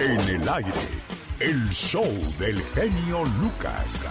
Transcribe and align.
En 0.00 0.20
el 0.20 0.48
aire, 0.48 0.70
el 1.40 1.70
show 1.70 2.06
del 2.38 2.62
genio 2.72 3.24
Lucas. 3.40 4.08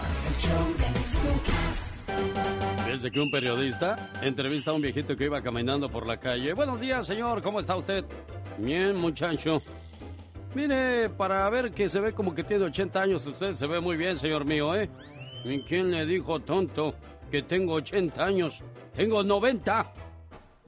Desde 2.85 3.09
que 3.09 3.21
un 3.21 3.31
periodista 3.31 3.95
entrevista 4.21 4.71
a 4.71 4.73
un 4.73 4.81
viejito 4.81 5.15
que 5.15 5.25
iba 5.25 5.41
caminando 5.41 5.89
por 5.89 6.05
la 6.05 6.17
calle. 6.17 6.51
Buenos 6.51 6.81
días, 6.81 7.07
señor, 7.07 7.41
¿cómo 7.41 7.61
está 7.61 7.77
usted? 7.77 8.03
Bien, 8.57 8.97
muchacho. 8.97 9.61
Mire, 10.55 11.09
para 11.09 11.49
ver 11.49 11.71
que 11.71 11.87
se 11.87 12.01
ve 12.01 12.11
como 12.11 12.35
que 12.35 12.43
tiene 12.43 12.65
80 12.65 13.01
años, 13.01 13.25
usted 13.25 13.55
se 13.55 13.65
ve 13.65 13.79
muy 13.79 13.95
bien, 13.95 14.17
señor 14.17 14.43
mío, 14.43 14.75
¿eh? 14.75 14.89
¿Y 15.45 15.61
quién 15.61 15.89
le 15.89 16.05
dijo, 16.05 16.41
tonto, 16.41 16.95
que 17.31 17.43
tengo 17.43 17.75
80 17.75 18.25
años? 18.25 18.61
Tengo 18.93 19.23
90. 19.23 19.93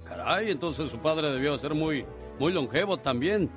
Caray, 0.06 0.52
entonces 0.52 0.90
su 0.90 1.00
padre 1.00 1.30
debió 1.30 1.58
ser 1.58 1.74
muy, 1.74 2.06
muy 2.40 2.54
longevo 2.54 2.96
también. 2.96 3.50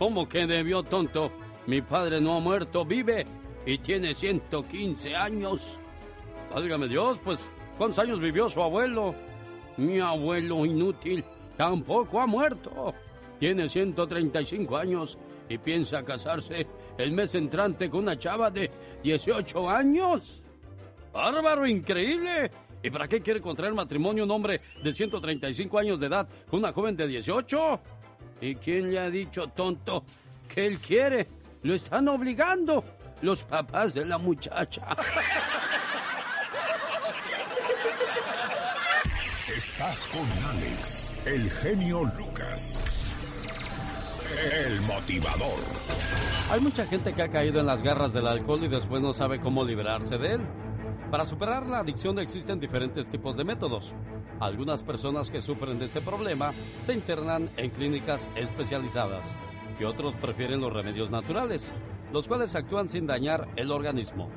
¿Cómo 0.00 0.26
que 0.26 0.46
debió, 0.46 0.82
tonto? 0.82 1.30
Mi 1.66 1.82
padre 1.82 2.22
no 2.22 2.34
ha 2.34 2.40
muerto, 2.40 2.86
vive 2.86 3.26
y 3.66 3.76
tiene 3.76 4.14
115 4.14 5.14
años. 5.14 5.78
Válgame 6.50 6.88
Dios, 6.88 7.20
pues, 7.22 7.50
¿cuántos 7.76 7.98
años 7.98 8.18
vivió 8.18 8.48
su 8.48 8.62
abuelo? 8.62 9.14
Mi 9.76 10.00
abuelo 10.00 10.64
inútil 10.64 11.22
tampoco 11.54 12.18
ha 12.18 12.26
muerto. 12.26 12.94
Tiene 13.38 13.68
135 13.68 14.74
años 14.78 15.18
y 15.50 15.58
piensa 15.58 16.02
casarse 16.02 16.66
el 16.96 17.12
mes 17.12 17.34
entrante 17.34 17.90
con 17.90 18.04
una 18.04 18.18
chava 18.18 18.50
de 18.50 18.70
18 19.02 19.68
años. 19.68 20.46
¡Bárbaro, 21.12 21.66
increíble! 21.66 22.50
¿Y 22.82 22.88
para 22.88 23.06
qué 23.06 23.20
quiere 23.20 23.42
contraer 23.42 23.74
matrimonio 23.74 24.24
un 24.24 24.30
hombre 24.30 24.62
de 24.82 24.94
135 24.94 25.78
años 25.78 26.00
de 26.00 26.06
edad 26.06 26.26
con 26.48 26.60
una 26.60 26.72
joven 26.72 26.96
de 26.96 27.06
18? 27.06 27.80
¿Y 28.40 28.54
quién 28.54 28.90
le 28.90 28.98
ha 28.98 29.10
dicho, 29.10 29.48
tonto, 29.48 30.04
que 30.52 30.66
él 30.66 30.78
quiere? 30.78 31.26
Lo 31.62 31.74
están 31.74 32.08
obligando 32.08 32.84
los 33.22 33.44
papás 33.44 33.94
de 33.94 34.04
la 34.06 34.18
muchacha. 34.18 34.82
Estás 39.54 40.06
con 40.06 40.26
Alex, 40.56 41.12
el 41.26 41.50
genio 41.50 42.04
Lucas. 42.16 42.82
El 44.54 44.80
motivador. 44.82 45.58
Hay 46.50 46.60
mucha 46.60 46.86
gente 46.86 47.12
que 47.12 47.22
ha 47.22 47.30
caído 47.30 47.60
en 47.60 47.66
las 47.66 47.82
garras 47.82 48.12
del 48.14 48.26
alcohol 48.26 48.64
y 48.64 48.68
después 48.68 49.02
no 49.02 49.12
sabe 49.12 49.38
cómo 49.38 49.64
librarse 49.64 50.16
de 50.16 50.34
él. 50.34 50.40
Para 51.10 51.24
superar 51.24 51.66
la 51.66 51.80
adicción 51.80 52.20
existen 52.20 52.60
diferentes 52.60 53.10
tipos 53.10 53.36
de 53.36 53.42
métodos. 53.42 53.94
Algunas 54.38 54.84
personas 54.84 55.28
que 55.28 55.42
sufren 55.42 55.76
de 55.80 55.86
este 55.86 56.00
problema 56.00 56.52
se 56.84 56.94
internan 56.94 57.50
en 57.56 57.70
clínicas 57.70 58.28
especializadas 58.36 59.24
y 59.80 59.84
otros 59.84 60.14
prefieren 60.14 60.60
los 60.60 60.72
remedios 60.72 61.10
naturales, 61.10 61.72
los 62.12 62.28
cuales 62.28 62.54
actúan 62.54 62.88
sin 62.88 63.08
dañar 63.08 63.48
el 63.56 63.72
organismo. 63.72 64.30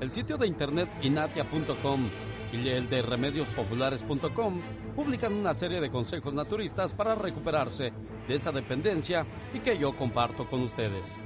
El 0.00 0.10
sitio 0.10 0.36
de 0.36 0.46
internet 0.46 0.90
inatia.com 1.00 2.10
y 2.52 2.68
el 2.68 2.90
de 2.90 3.00
remediospopulares.com 3.00 4.60
publican 4.94 5.32
una 5.32 5.54
serie 5.54 5.80
de 5.80 5.90
consejos 5.90 6.34
naturistas 6.34 6.92
para 6.92 7.14
recuperarse 7.14 7.90
de 8.28 8.34
esa 8.34 8.52
dependencia 8.52 9.26
y 9.54 9.60
que 9.60 9.78
yo 9.78 9.96
comparto 9.96 10.46
con 10.46 10.60
ustedes. 10.60 11.16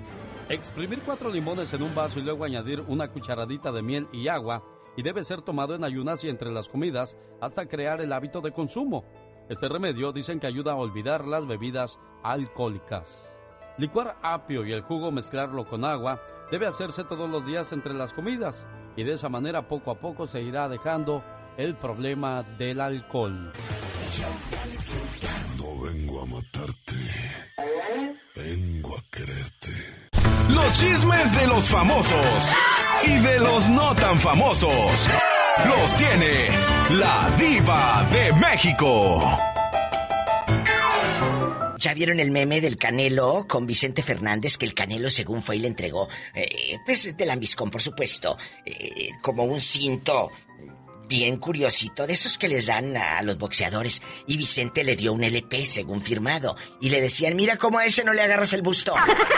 Exprimir 0.48 1.00
cuatro 1.04 1.28
limones 1.28 1.72
en 1.74 1.82
un 1.82 1.92
vaso 1.92 2.20
y 2.20 2.22
luego 2.22 2.44
añadir 2.44 2.84
una 2.86 3.08
cucharadita 3.08 3.72
de 3.72 3.82
miel 3.82 4.06
y 4.12 4.28
agua 4.28 4.62
y 4.96 5.02
debe 5.02 5.24
ser 5.24 5.42
tomado 5.42 5.74
en 5.74 5.84
ayunas 5.84 6.24
y 6.24 6.28
entre 6.28 6.50
las 6.50 6.68
comidas 6.68 7.18
hasta 7.40 7.66
crear 7.66 8.00
el 8.00 8.12
hábito 8.12 8.40
de 8.40 8.52
consumo. 8.52 9.04
Este 9.48 9.68
remedio 9.68 10.12
dicen 10.12 10.40
que 10.40 10.46
ayuda 10.46 10.72
a 10.72 10.76
olvidar 10.76 11.26
las 11.26 11.46
bebidas 11.46 11.98
alcohólicas. 12.22 13.30
Licuar 13.78 14.16
apio 14.22 14.66
y 14.66 14.72
el 14.72 14.82
jugo 14.82 15.10
mezclarlo 15.10 15.66
con 15.66 15.84
agua 15.84 16.20
debe 16.50 16.66
hacerse 16.66 17.04
todos 17.04 17.28
los 17.28 17.46
días 17.46 17.72
entre 17.72 17.94
las 17.94 18.12
comidas 18.12 18.66
y 18.96 19.04
de 19.04 19.14
esa 19.14 19.28
manera 19.28 19.68
poco 19.68 19.90
a 19.90 19.98
poco 19.98 20.26
se 20.26 20.42
irá 20.42 20.68
dejando 20.68 21.24
el 21.56 21.74
problema 21.76 22.42
del 22.42 22.80
alcohol. 22.80 23.52
No 25.62 25.78
vengo 25.78 26.22
a 26.22 26.26
matarte, 26.26 26.96
vengo 28.34 28.96
a 28.98 29.16
quererte. 29.16 29.72
Los 30.48 30.80
chismes 30.80 31.36
de 31.36 31.46
los 31.46 31.68
famosos 31.68 32.52
y 33.04 33.18
de 33.20 33.38
los 33.38 33.68
no 33.68 33.94
tan 33.94 34.18
famosos 34.18 35.08
los 35.64 35.96
tiene 35.96 36.48
la 36.98 37.36
diva 37.38 38.08
de 38.10 38.32
México. 38.32 39.38
¿Ya 41.78 41.94
vieron 41.94 42.18
el 42.18 42.32
meme 42.32 42.60
del 42.60 42.76
Canelo 42.76 43.46
con 43.48 43.64
Vicente 43.64 44.02
Fernández? 44.02 44.58
Que 44.58 44.66
el 44.66 44.74
Canelo, 44.74 45.10
según 45.10 45.42
fue 45.42 45.56
y 45.56 45.60
le 45.60 45.68
entregó, 45.68 46.08
eh, 46.34 46.78
pues 46.84 47.16
de 47.16 47.26
lambiscón, 47.26 47.70
por 47.70 47.82
supuesto, 47.82 48.36
eh, 48.66 49.10
como 49.20 49.44
un 49.44 49.60
cinto 49.60 50.28
bien 51.12 51.36
curiosito, 51.36 52.06
de 52.06 52.14
esos 52.14 52.38
que 52.38 52.48
les 52.48 52.66
dan 52.66 52.96
a 52.96 53.20
los 53.20 53.36
boxeadores. 53.36 54.00
Y 54.26 54.38
Vicente 54.38 54.82
le 54.82 54.96
dio 54.96 55.12
un 55.12 55.22
LP, 55.22 55.66
según 55.66 56.02
firmado. 56.02 56.56
Y 56.80 56.88
le 56.88 57.02
decían, 57.02 57.36
mira 57.36 57.58
cómo 57.58 57.78
a 57.78 57.84
ese 57.84 58.02
no 58.02 58.14
le 58.14 58.22
agarras 58.22 58.54
el 58.54 58.62
busto. 58.62 58.94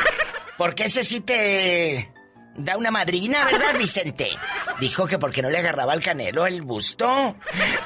Porque 0.57 0.85
ese 0.85 1.03
sí 1.03 1.21
te 1.21 2.14
da 2.57 2.77
una 2.77 2.91
madrina, 2.91 3.45
¿verdad, 3.45 3.79
Vicente? 3.79 4.31
Dijo 4.81 5.07
que 5.07 5.19
porque 5.19 5.43
no 5.43 5.51
le 5.51 5.59
agarraba 5.59 5.93
al 5.93 6.03
canelo 6.03 6.47
el 6.47 6.63
busto. 6.63 7.37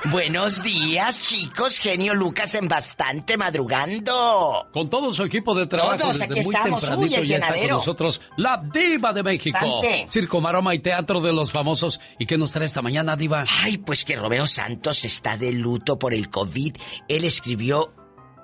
Buenos 0.04 0.62
días, 0.62 1.20
chicos. 1.20 1.78
Genio 1.78 2.14
Lucas 2.14 2.54
en 2.54 2.68
bastante 2.68 3.36
madrugando. 3.36 4.68
Con 4.72 4.90
todo 4.90 5.12
su 5.12 5.24
equipo 5.24 5.54
de 5.54 5.66
trabajo 5.66 5.96
Todos, 5.98 6.18
desde 6.18 6.24
aquí 6.24 6.44
muy 6.44 6.54
estamos. 6.54 6.80
tempranito 6.80 7.16
Uy, 7.16 7.22
el 7.22 7.26
ya 7.28 7.36
está 7.38 7.58
con 7.58 7.68
nosotros 7.68 8.20
la 8.36 8.62
diva 8.72 9.12
de 9.12 9.22
México. 9.22 9.80
Circo, 10.08 10.40
maroma 10.40 10.74
y 10.74 10.80
teatro 10.80 11.20
de 11.20 11.32
los 11.32 11.50
famosos. 11.50 12.00
¿Y 12.18 12.26
qué 12.26 12.38
nos 12.38 12.52
trae 12.52 12.66
esta 12.66 12.82
mañana, 12.82 13.16
diva? 13.16 13.44
Ay, 13.62 13.78
pues 13.78 14.04
que 14.04 14.16
Romeo 14.16 14.46
Santos 14.46 15.04
está 15.04 15.36
de 15.36 15.52
luto 15.52 15.98
por 15.98 16.14
el 16.14 16.30
COVID. 16.30 16.76
Él 17.08 17.24
escribió, 17.24 17.94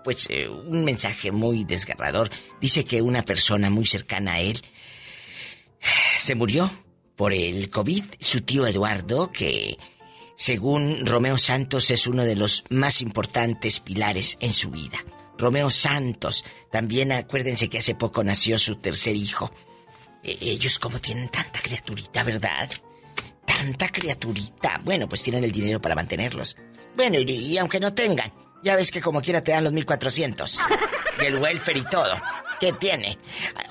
pues, 0.03 0.27
eh, 0.31 0.49
un 0.49 0.85
mensaje 0.85 1.33
muy 1.33 1.65
desgarrador. 1.65 2.31
Dice 2.61 2.85
que 2.85 3.03
una 3.03 3.23
persona 3.23 3.71
muy 3.71 3.87
cercana 3.87 4.35
a 4.35 4.41
él 4.41 4.63
se 6.19 6.35
murió 6.35 6.71
por 7.17 7.33
el 7.33 7.71
COVID. 7.71 8.05
Su 8.21 8.41
tío 8.43 8.67
Eduardo, 8.67 9.31
que 9.33 9.79
según 10.37 11.07
Romeo 11.07 11.39
Santos 11.39 11.91
es 11.91 12.07
uno 12.07 12.25
de 12.25 12.37
los 12.37 12.65
más 12.71 13.01
importantes 13.03 13.81
pilares 13.81 14.37
en 14.41 14.53
su 14.53 14.71
vida. 14.71 14.99
Romeo 15.39 15.71
Santos, 15.71 16.45
también 16.71 17.13
acuérdense 17.13 17.69
que 17.69 17.79
hace 17.79 17.95
poco 17.95 18.23
nació 18.25 18.59
su 18.59 18.77
tercer 18.77 19.17
hijo. 19.17 19.53
E- 20.23 20.39
ellos 20.41 20.79
como 20.79 21.01
tienen 21.01 21.29
tanta 21.29 21.61
criaturita, 21.61 22.23
¿verdad? 22.23 22.71
Tanta 23.45 23.89
criaturita. 23.89 24.81
Bueno, 24.85 25.09
pues 25.09 25.23
tienen 25.23 25.45
el 25.45 25.53
dinero 25.53 25.81
para 25.81 25.95
mantenerlos. 25.95 26.57
Bueno, 26.97 27.19
y, 27.21 27.31
y 27.31 27.59
aunque 27.59 27.81
no 27.81 27.93
tengan, 27.95 28.33
ya 28.63 28.77
ves 28.77 28.91
que 28.91 29.01
como 29.01 29.21
quiera 29.21 29.43
te 29.43 29.53
dan 29.53 29.65
los 29.65 29.73
1400. 29.73 30.59
Del 31.19 31.37
welfare 31.39 31.79
y 31.79 31.85
todo. 31.85 32.13
¿Qué 32.65 32.73
tiene? 32.73 33.19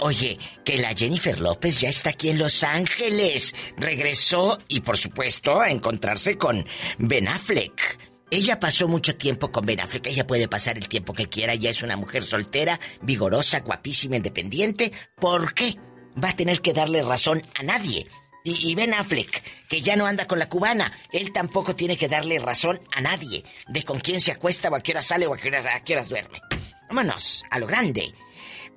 Oye, 0.02 0.38
que 0.64 0.78
la 0.78 0.94
Jennifer 0.94 1.40
López 1.40 1.82
ya 1.82 1.90
está 1.90 2.12
aquí 2.12 2.30
en 2.30 2.38
Los 2.38 2.64
Ángeles. 2.64 3.56
Regresó 3.76 4.60
y 4.68 4.82
por 4.82 4.98
supuesto 4.98 5.60
a 5.60 5.72
encontrarse 5.72 6.38
con 6.38 6.64
Ben 7.00 7.28
Affleck. 7.28 7.98
Ella 8.30 8.60
pasó 8.60 8.88
mucho 8.88 9.16
tiempo 9.16 9.52
con 9.52 9.66
Ben 9.66 9.80
Affleck. 9.80 10.06
Ella 10.06 10.28
puede 10.28 10.48
pasar 10.48 10.78
el 10.78 10.88
tiempo 10.88 11.12
que 11.12 11.28
quiera. 11.28 11.56
Ya 11.56 11.72
es 11.72 11.82
una 11.82 11.98
mujer 11.98 12.24
soltera, 12.24 12.80
vigorosa, 13.02 13.62
guapísima, 13.62 14.18
independiente. 14.18 14.92
¿Por 15.16 15.56
qué? 15.56 15.76
Va 16.24 16.30
a 16.30 16.36
tener 16.36 16.62
que 16.62 16.74
darle 16.74 17.02
razón 17.02 17.42
a 17.60 17.64
nadie. 17.64 18.06
Y, 18.44 18.76
Ben 18.76 18.94
Affleck, 18.94 19.42
que 19.70 19.82
ya 19.82 19.96
no 19.96 20.06
anda 20.06 20.28
con 20.28 20.38
la 20.38 20.50
cubana, 20.50 20.96
él 21.12 21.34
tampoco 21.34 21.76
tiene 21.76 21.98
que 21.98 22.10
darle 22.10 22.38
razón 22.38 22.80
a 22.96 23.02
nadie 23.02 23.44
de 23.70 23.84
con 23.84 24.00
quién 24.00 24.22
se 24.22 24.34
acuesta 24.34 24.70
o 24.70 24.76
a 24.76 24.84
hora 24.88 25.02
sale 25.02 25.26
o 25.26 25.34
a 25.34 25.38
qué 25.38 25.48
horas, 25.48 25.66
a 25.66 25.84
qué 25.84 25.94
horas 25.94 26.10
duerme. 26.10 26.40
Vámonos, 26.90 27.44
a 27.50 27.58
lo 27.58 27.66
grande. 27.66 28.14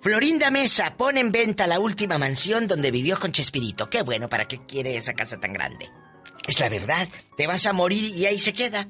Florinda 0.00 0.50
Mesa 0.50 0.96
pone 0.96 1.20
en 1.20 1.32
venta 1.32 1.66
la 1.66 1.80
última 1.80 2.18
mansión 2.18 2.68
donde 2.68 2.90
vivió 2.90 3.18
con 3.18 3.32
Chespirito. 3.32 3.90
Qué 3.90 4.02
bueno, 4.02 4.28
¿para 4.28 4.46
qué 4.46 4.64
quiere 4.66 4.96
esa 4.96 5.14
casa 5.14 5.38
tan 5.40 5.52
grande? 5.52 5.90
Es 6.46 6.60
la 6.60 6.68
verdad, 6.68 7.08
te 7.36 7.46
vas 7.46 7.66
a 7.66 7.72
morir 7.72 8.14
y 8.14 8.26
ahí 8.26 8.38
se 8.38 8.52
queda. 8.52 8.88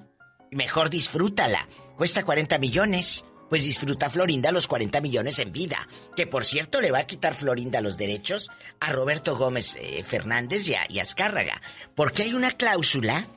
Mejor 0.50 0.90
disfrútala. 0.90 1.68
Cuesta 1.96 2.24
40 2.24 2.58
millones. 2.58 3.24
Pues 3.48 3.62
disfruta 3.62 4.10
Florinda 4.10 4.50
los 4.50 4.66
40 4.66 5.00
millones 5.00 5.38
en 5.38 5.52
vida. 5.52 5.88
Que 6.16 6.26
por 6.26 6.44
cierto 6.44 6.80
le 6.80 6.90
va 6.90 6.98
a 6.98 7.06
quitar 7.06 7.34
Florinda 7.34 7.80
los 7.80 7.96
derechos 7.96 8.50
a 8.80 8.92
Roberto 8.92 9.36
Gómez 9.36 9.76
eh, 9.80 10.02
Fernández 10.04 10.68
y 10.68 10.74
a, 10.74 10.84
y 10.88 10.98
a 10.98 11.02
Azcárraga. 11.02 11.62
Porque 11.94 12.24
hay 12.24 12.34
una 12.34 12.52
cláusula 12.52 13.28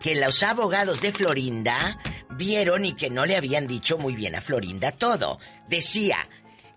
que 0.00 0.16
los 0.16 0.42
abogados 0.42 1.00
de 1.00 1.12
Florinda 1.12 1.98
vieron 2.30 2.84
y 2.84 2.94
que 2.94 3.10
no 3.10 3.26
le 3.26 3.36
habían 3.36 3.66
dicho 3.66 3.98
muy 3.98 4.14
bien 4.14 4.34
a 4.34 4.40
Florinda 4.40 4.92
todo. 4.92 5.38
Decía 5.68 6.28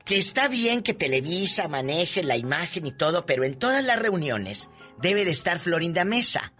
que 0.05 0.17
está 0.17 0.47
bien 0.47 0.83
que 0.83 0.93
Televisa 0.93 1.67
maneje 1.67 2.23
la 2.23 2.37
imagen 2.37 2.85
y 2.85 2.91
todo, 2.91 3.25
pero 3.25 3.43
en 3.43 3.57
todas 3.57 3.83
las 3.83 3.99
reuniones 3.99 4.69
debe 5.01 5.25
de 5.25 5.31
estar 5.31 5.59
Florinda 5.59 6.05
Mesa. 6.05 6.53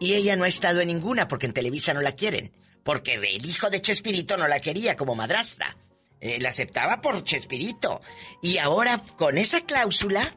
Y 0.00 0.14
ella 0.14 0.36
no 0.36 0.44
ha 0.44 0.48
estado 0.48 0.80
en 0.80 0.88
ninguna 0.88 1.28
porque 1.28 1.46
en 1.46 1.52
Televisa 1.52 1.94
no 1.94 2.00
la 2.00 2.12
quieren. 2.12 2.52
Porque 2.82 3.14
el 3.14 3.46
hijo 3.46 3.70
de 3.70 3.80
Chespirito 3.80 4.36
no 4.36 4.48
la 4.48 4.60
quería 4.60 4.96
como 4.96 5.14
madrastra. 5.14 5.76
Eh, 6.20 6.40
la 6.40 6.48
aceptaba 6.48 7.00
por 7.00 7.22
Chespirito. 7.22 8.00
Y 8.42 8.58
ahora, 8.58 9.02
con 9.16 9.38
esa 9.38 9.60
cláusula, 9.60 10.36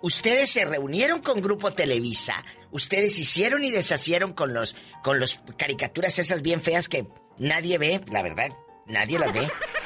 ustedes 0.00 0.50
se 0.50 0.64
reunieron 0.64 1.20
con 1.20 1.40
Grupo 1.40 1.72
Televisa. 1.72 2.44
Ustedes 2.72 3.18
hicieron 3.18 3.64
y 3.64 3.70
deshacieron 3.70 4.32
con 4.32 4.52
los, 4.52 4.74
con 5.02 5.20
los 5.20 5.40
caricaturas 5.56 6.18
esas 6.18 6.42
bien 6.42 6.60
feas 6.60 6.88
que 6.88 7.06
nadie 7.38 7.78
ve, 7.78 8.00
la 8.10 8.22
verdad, 8.22 8.50
nadie 8.86 9.18
las 9.18 9.32
ve. 9.32 9.48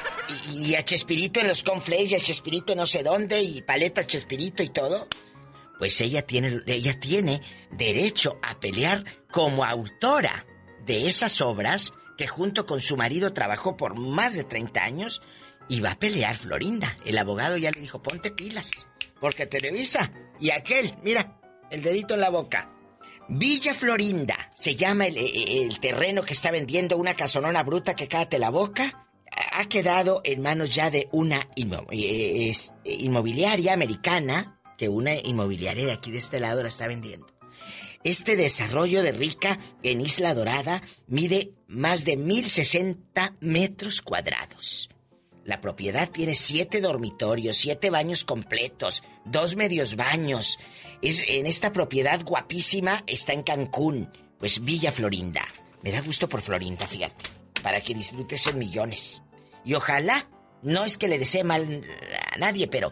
Y, 0.51 0.75
a 0.75 0.83
Chespirito 0.83 1.39
en 1.39 1.47
los 1.47 1.63
conflays 1.63 2.11
y 2.11 2.15
a 2.15 2.19
Chespirito 2.19 2.75
no 2.75 2.85
sé 2.85 3.03
dónde 3.03 3.41
y 3.41 3.61
paletas 3.61 4.07
Chespirito 4.07 4.63
y 4.63 4.69
todo. 4.69 5.07
Pues 5.79 5.99
ella 6.01 6.21
tiene, 6.21 6.61
ella 6.67 6.99
tiene 6.99 7.41
derecho 7.71 8.39
a 8.41 8.59
pelear 8.59 9.03
como 9.31 9.65
autora 9.65 10.45
de 10.85 11.07
esas 11.07 11.41
obras 11.41 11.93
que 12.17 12.27
junto 12.27 12.65
con 12.65 12.81
su 12.81 12.95
marido 12.95 13.33
trabajó 13.33 13.75
por 13.75 13.95
más 13.99 14.35
de 14.35 14.43
30 14.43 14.83
años 14.83 15.21
y 15.67 15.79
va 15.79 15.91
a 15.91 15.99
pelear 15.99 16.37
Florinda. 16.37 16.97
El 17.05 17.17
abogado 17.17 17.57
ya 17.57 17.71
le 17.71 17.81
dijo, 17.81 18.01
ponte 18.01 18.31
pilas, 18.31 18.71
porque 19.19 19.47
Televisa 19.47 20.11
y 20.39 20.51
aquel, 20.51 20.93
mira, 21.03 21.39
el 21.71 21.81
dedito 21.81 22.13
en 22.13 22.21
la 22.21 22.29
boca. 22.29 22.69
Villa 23.29 23.73
Florinda 23.73 24.51
se 24.53 24.75
llama 24.75 25.07
el, 25.07 25.79
terreno 25.79 26.23
que 26.23 26.33
está 26.33 26.51
vendiendo 26.51 26.97
una 26.97 27.15
casonona 27.15 27.63
bruta 27.63 27.95
que 27.95 28.07
cállate 28.07 28.37
la 28.37 28.49
boca. 28.49 29.02
Ha 29.51 29.65
quedado 29.65 30.21
en 30.23 30.41
manos 30.41 30.73
ya 30.73 30.89
de 30.89 31.09
una 31.11 31.49
eh, 31.55 32.53
inmobiliaria 32.85 33.73
americana, 33.73 34.59
que 34.77 34.89
una 34.89 35.13
inmobiliaria 35.15 35.85
de 35.85 35.91
aquí 35.91 36.11
de 36.11 36.17
este 36.17 36.39
lado 36.39 36.61
la 36.61 36.69
está 36.69 36.87
vendiendo. 36.87 37.27
Este 38.03 38.35
desarrollo 38.35 39.01
de 39.01 39.13
Rica 39.13 39.59
en 39.81 40.01
Isla 40.01 40.33
Dorada 40.33 40.83
mide 41.07 41.53
más 41.67 42.03
de 42.03 42.17
1060 42.17 43.37
metros 43.39 44.01
cuadrados. 44.01 44.89
La 45.45 45.59
propiedad 45.59 46.09
tiene 46.09 46.35
siete 46.35 46.79
dormitorios, 46.79 47.57
siete 47.57 47.89
baños 47.89 48.23
completos, 48.23 49.03
dos 49.25 49.55
medios 49.55 49.95
baños. 49.95 50.57
Es 51.01 51.23
en 51.27 51.47
esta 51.47 51.71
propiedad 51.71 52.23
guapísima 52.23 53.03
está 53.07 53.33
en 53.33 53.43
Cancún, 53.43 54.09
pues 54.37 54.63
Villa 54.63 54.91
Florinda. 54.91 55.45
Me 55.81 55.91
da 55.91 56.01
gusto 56.01 56.29
por 56.29 56.41
Florinda, 56.41 56.87
fíjate, 56.87 57.25
para 57.61 57.81
que 57.81 57.93
disfrutes 57.93 58.47
en 58.47 58.57
millones. 58.57 59.22
Y 59.63 59.73
ojalá, 59.73 60.27
no 60.61 60.83
es 60.83 60.97
que 60.97 61.07
le 61.07 61.19
desee 61.19 61.43
mal 61.43 61.83
a 62.31 62.37
nadie, 62.37 62.67
pero 62.67 62.91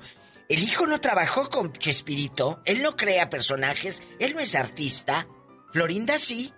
el 0.50 0.63
hijo 0.63 0.85
no 0.85 1.00
trabajó 1.00 1.50
con 1.50 1.71
Chespirito, 1.73 2.62
él 2.65 2.81
no 2.81 2.95
crea 2.95 3.29
personajes, 3.29 4.03
él 4.19 4.33
no 4.33 4.41
es 4.41 4.56
artista. 4.56 5.27
Florinda 5.71 6.18
sí. 6.18 6.53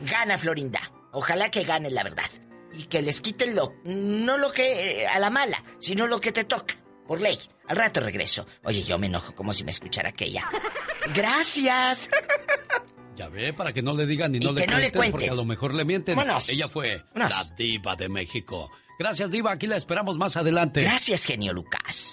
Gana 0.00 0.38
Florinda. 0.38 0.80
Ojalá 1.12 1.50
que 1.50 1.64
gane 1.64 1.90
la 1.90 2.02
verdad. 2.02 2.30
Y 2.72 2.84
que 2.84 3.02
les 3.02 3.20
quiten 3.20 3.54
lo, 3.54 3.74
no 3.84 4.38
lo 4.38 4.52
que 4.52 5.06
a 5.06 5.18
la 5.18 5.28
mala, 5.28 5.62
sino 5.78 6.06
lo 6.06 6.20
que 6.20 6.32
te 6.32 6.44
toca, 6.44 6.76
por 7.06 7.20
ley. 7.20 7.38
Al 7.68 7.76
rato 7.76 8.00
regreso. 8.00 8.46
Oye, 8.64 8.82
yo 8.82 8.98
me 8.98 9.08
enojo 9.08 9.34
como 9.34 9.52
si 9.52 9.62
me 9.62 9.70
escuchara 9.70 10.08
aquella. 10.08 10.48
Gracias. 11.14 12.08
Ya 13.14 13.28
ve, 13.28 13.52
para 13.52 13.74
que 13.74 13.82
no 13.82 13.92
le 13.92 14.06
digan 14.06 14.32
ni 14.32 14.38
no, 14.38 14.52
le, 14.52 14.66
cuenten, 14.66 15.10
porque 15.10 15.28
a 15.28 15.34
lo 15.34 15.44
mejor 15.44 15.74
le 15.74 15.84
mienten. 15.84 16.18
Ella 16.48 16.68
fue 16.68 17.04
la 17.14 17.30
diva 17.56 17.94
de 17.94 18.08
México. 18.08 18.70
Gracias, 19.00 19.30
diva. 19.30 19.52
Aquí 19.52 19.66
la 19.66 19.78
esperamos 19.78 20.18
más 20.18 20.36
adelante. 20.36 20.82
Gracias, 20.82 21.24
genio 21.24 21.54
Lucas. 21.54 22.12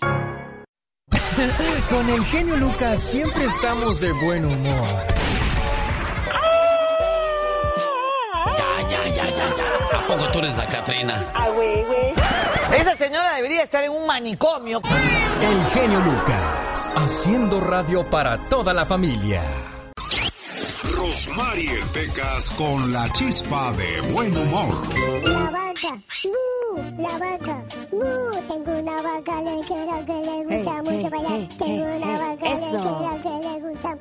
Con 1.89 2.09
el 2.09 2.23
genio 2.23 2.55
Lucas 2.55 2.97
siempre 2.97 3.43
estamos 3.43 3.99
de 3.99 4.09
buen 4.13 4.45
humor. 4.45 4.87
Ya, 8.57 8.89
ya, 8.89 9.07
ya, 9.09 9.23
ya, 9.25 9.55
ya. 9.57 9.97
¿A 9.97 10.07
poco 10.07 10.31
tú 10.31 10.39
eres 10.39 10.55
la 10.55 10.65
Catrina? 10.65 11.29
Ah, 11.35 11.49
güey, 11.49 11.83
güey. 11.83 12.13
Esa 12.79 12.95
señora 12.95 13.35
debería 13.35 13.63
estar 13.63 13.83
en 13.83 13.91
un 13.91 14.07
manicomio. 14.07 14.81
El 15.41 15.65
genio 15.71 15.99
Lucas, 15.99 16.93
haciendo 16.95 17.59
radio 17.59 18.09
para 18.09 18.37
toda 18.47 18.73
la 18.73 18.85
familia. 18.85 19.43
Rosmarie 21.07 21.79
Pecas 21.93 22.49
con 22.49 22.91
la 22.91 23.09
chispa 23.13 23.71
de 23.71 24.01
buen 24.11 24.35
humor. 24.35 24.75
La 25.23 25.49
vaca, 25.51 26.03
la 26.97 27.17
vaca, 27.17 27.65
tengo 28.49 28.71
una 28.77 29.01
vaca 29.01 29.41
lechera 29.41 30.05
que 30.05 30.13
le 30.13 30.43
gusta 30.43 30.83
mucho 30.83 31.09
bailar. 31.09 31.47
tengo 31.57 31.85
una 31.95 32.17
vaca 32.17 32.49
lechera 32.59 33.21
que 33.23 33.47
le 33.47 33.69
gusta. 33.69 33.97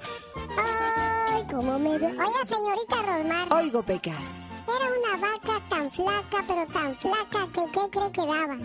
Ay, 0.59 1.45
cómo 1.49 1.79
me 1.79 1.97
veo. 1.97 2.11
Oiga, 2.11 2.45
señorita 2.45 2.97
Rosmar. 3.07 3.55
Oigo, 3.55 3.83
Pecas. 3.85 4.46
Era 4.69 4.87
una 4.99 5.17
vaca 5.29 5.61
tan 5.69 5.91
flaca, 5.91 6.45
pero 6.47 6.67
tan 6.67 6.97
flaca 6.97 7.49
que 7.53 7.71
¿qué 7.73 7.91
cree 7.91 8.13
que 8.13 8.27
daba? 8.27 8.59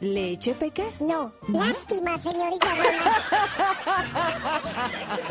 ¿Leche, 0.00 0.54
Pecas? 0.54 1.00
No, 1.00 1.32
lástima, 1.48 2.16
señorita 2.18 2.68
Rosmar. 2.76 3.22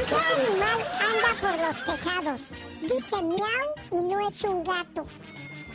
¿Qué 0.10 0.16
animal 0.16 0.80
anda 1.08 1.32
por 1.40 1.56
los 1.66 1.86
tejados? 1.86 2.42
Dice 2.82 3.16
miau 3.22 3.68
y 3.92 4.04
no 4.04 4.28
es 4.28 4.44
un 4.44 4.64
gato. 4.66 5.06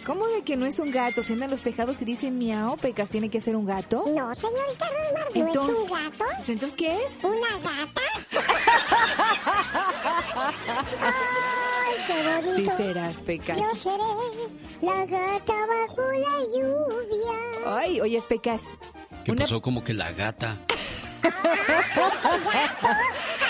¿Cómo 0.05 0.27
de 0.27 0.43
que 0.43 0.57
no 0.57 0.67
es 0.67 0.81
un 0.81 0.91
gato? 0.91 1.23
Si 1.23 1.33
anda 1.33 1.45
en 1.45 1.53
los 1.53 1.63
tejados 1.63 2.03
y 2.03 2.05
dice 2.05 2.29
miau, 2.31 2.77
Pecas, 2.77 3.09
¿tiene 3.09 3.29
que 3.29 3.41
ser 3.41 3.55
un 3.55 3.65
gato? 3.67 4.03
No, 4.09 4.35
señorita 4.35 4.89
Rosmar, 4.89 5.37
¿no 5.37 5.49
es 5.49 5.57
un 5.57 5.91
gato? 5.91 6.25
Pues, 6.37 6.49
¿Entonces 6.49 6.77
qué 6.77 7.05
es? 7.05 7.23
¿Una 7.23 7.59
gata? 7.59 8.01
¡Ay, 11.01 11.97
qué 12.07 12.23
bonito! 12.23 12.55
Sí 12.57 12.67
serás, 12.77 13.21
Pecas. 13.21 13.59
Yo 13.59 13.65
seré 13.77 14.03
la 14.81 15.05
gata 15.07 15.53
bajo 15.53 16.03
la 16.13 16.41
lluvia. 16.53 17.79
Ay, 17.79 18.01
oye, 18.01 18.21
Pecas. 18.29 18.63
¿Qué 19.25 19.33
pasó? 19.35 19.61
Como 19.63 19.83
que 19.85 19.95
la 19.95 20.11
gata. 20.13 20.59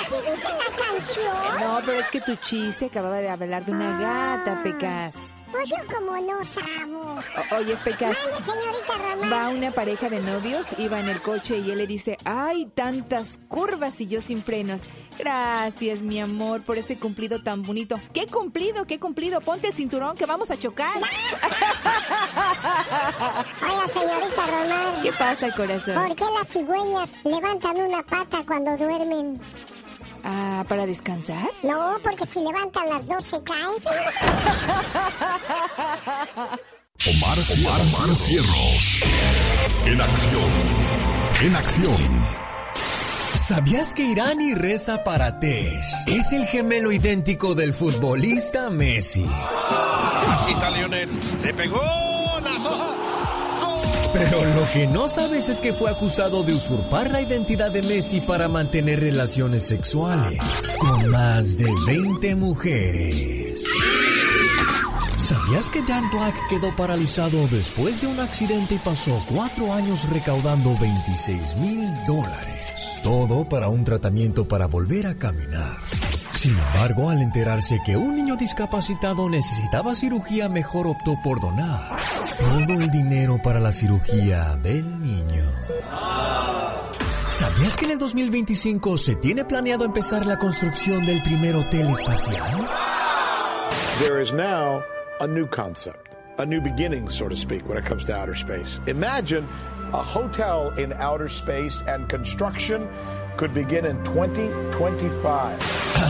Así 0.03 0.17
dice 0.31 0.49
la 0.49 0.71
canción. 0.77 1.61
No, 1.61 1.81
pero 1.87 1.99
es 2.01 2.09
que 2.09 2.21
tu 2.21 2.35
chiste 2.37 2.87
acababa 2.87 3.19
de 3.19 3.29
hablar 3.31 3.65
de 3.65 3.73
una 3.73 3.99
gata, 3.99 4.63
Pecas. 4.63 5.15
Pues 5.53 5.69
yo 5.69 5.77
como 5.95 6.19
no 6.21 6.45
sabo. 6.45 7.19
oye, 7.59 7.77
Pecas. 7.85 8.17
señorita 8.41 8.99
Román. 8.99 9.33
Va 9.33 9.49
una 9.51 9.71
pareja 9.71 10.09
de 10.09 10.21
novios, 10.21 10.67
iba 10.79 10.99
en 10.99 11.09
el 11.09 11.21
coche 11.21 11.59
y 11.59 11.71
él 11.71 11.79
le 11.79 11.87
dice, 11.87 12.17
ay, 12.25 12.67
tantas 12.75 13.39
curvas 13.49 14.01
y 14.01 14.07
yo 14.07 14.21
sin 14.21 14.43
frenos. 14.43 14.83
Gracias, 15.19 16.01
mi 16.01 16.21
amor, 16.21 16.63
por 16.63 16.79
ese 16.79 16.99
cumplido 16.99 17.43
tan 17.43 17.63
bonito. 17.63 18.01
¿Qué 18.15 18.27
cumplido? 18.27 18.87
¿Qué 18.87 18.99
cumplido? 18.99 19.41
Ponte 19.43 19.69
el 19.69 19.75
cinturón 19.75 20.17
que 20.17 20.25
vamos 20.27 20.51
a 20.51 20.59
chocar. 20.59 20.97
Hola, 23.63 23.89
señorita 23.89 24.47
Román. 24.47 25.03
¿Qué 25.03 25.13
pasa, 25.13 25.51
corazón? 25.55 25.95
¿Por 25.95 26.17
qué 26.17 26.25
las 26.37 26.49
cigüeñas 26.49 27.17
levantan 27.25 27.77
una 27.77 28.03
pata 28.03 28.43
cuando 28.47 28.77
duermen? 28.77 29.41
Ah, 30.24 30.64
¿para 30.69 30.86
descansar? 30.86 31.50
No, 31.62 31.96
porque 32.02 32.26
si 32.26 32.41
levantan 32.41 32.88
las 32.88 33.06
dos 33.06 33.26
se 33.26 33.43
caen. 33.43 33.67
Omar, 37.05 37.38
Omar, 37.38 38.14
Cierros. 38.14 39.00
En 39.86 40.00
acción. 40.00 40.50
En 41.43 41.56
acción. 41.56 42.43
¿Sabías 43.34 43.93
que 43.94 44.05
Irani 44.05 44.55
reza 44.55 45.02
para 45.02 45.41
Tesh 45.41 45.84
es 46.06 46.32
el 46.32 46.46
gemelo 46.46 46.93
idéntico 46.93 47.55
del 47.56 47.72
futbolista 47.72 48.70
Messi? 48.70 49.24
Aquí 49.24 50.52
está 50.52 50.70
Lionel. 50.70 51.08
Le 51.43 51.52
pegó 51.55 51.82
la 52.41 52.58
pero 54.13 54.45
lo 54.55 54.69
que 54.73 54.87
no 54.87 55.09
sabes 55.09 55.49
es 55.49 55.61
que 55.61 55.73
fue 55.73 55.91
acusado 55.91 56.43
de 56.43 56.55
usurpar 56.55 57.11
la 57.11 57.21
identidad 57.21 57.71
de 57.71 57.83
Messi 57.83 58.21
para 58.21 58.49
mantener 58.49 59.01
relaciones 59.01 59.63
sexuales 59.65 60.39
con 60.79 61.11
más 61.11 61.57
de 61.57 61.73
20 61.87 62.35
mujeres. 62.37 63.65
¿Sabías 65.17 65.71
que 65.71 65.83
Dan 65.83 66.11
Black 66.11 66.35
quedó 66.49 66.75
paralizado 66.75 67.47
después 67.49 68.01
de 68.01 68.09
un 68.09 68.21
accidente 68.21 68.75
y 68.75 68.79
pasó 68.79 69.23
cuatro 69.33 69.73
años 69.73 70.09
recaudando 70.11 70.77
26 70.79 71.57
mil 71.57 71.89
dólares? 72.07 72.75
Todo 73.03 73.49
para 73.49 73.69
un 73.69 73.85
tratamiento 73.85 74.47
para 74.47 74.67
volver 74.67 75.07
a 75.07 75.17
caminar. 75.17 75.79
Sin 76.32 76.58
embargo, 76.58 77.10
al 77.10 77.22
enterarse 77.22 77.79
que 77.84 77.96
un 77.96 78.17
niño 78.17 78.36
discapacitado 78.36 79.29
necesitaba 79.29 79.94
cirugía, 79.94 80.48
mejor 80.48 80.86
optó 80.86 81.17
por 81.22 81.41
donar 81.41 81.96
todo 82.39 82.81
el 82.81 82.91
dinero 82.91 83.39
para 83.43 83.60
la 83.60 83.72
cirugía 83.72 84.56
del 84.56 85.01
niño. 85.01 85.44
¿Sabías 87.27 87.77
que 87.77 87.86
en 87.86 87.93
el 87.93 87.98
2025 87.98 88.98
se 88.98 89.17
tiene 89.17 89.44
planeado 89.44 89.84
empezar 89.84 90.27
la 90.27 90.36
construcción 90.39 91.06
del 91.06 91.22
primer 91.22 91.55
hotel 91.56 91.89
espacial? 91.89 92.69
There 93.98 94.20
is 94.20 94.32
now 94.32 94.82
a 95.20 95.27
new 95.27 95.46
concept, 95.46 96.17
a 96.39 96.46
new 96.46 96.60
beginning, 96.60 97.08
so 97.08 97.29
to 97.29 97.36
speak, 97.36 97.69
when 97.69 97.79
it 97.79 97.84
comes 97.84 98.05
to 98.06 98.12
outer 98.15 98.34
space. 98.34 98.81
Imagine 98.86 99.46
a 99.93 100.03
hotel 100.03 100.72
in 100.79 100.93
outer 100.94 101.29
space 101.29 101.82
and 101.86 102.08
construction 102.08 102.89
could 103.36 103.55
begin 103.55 103.86
in 103.86 103.96
2025. 104.05 105.58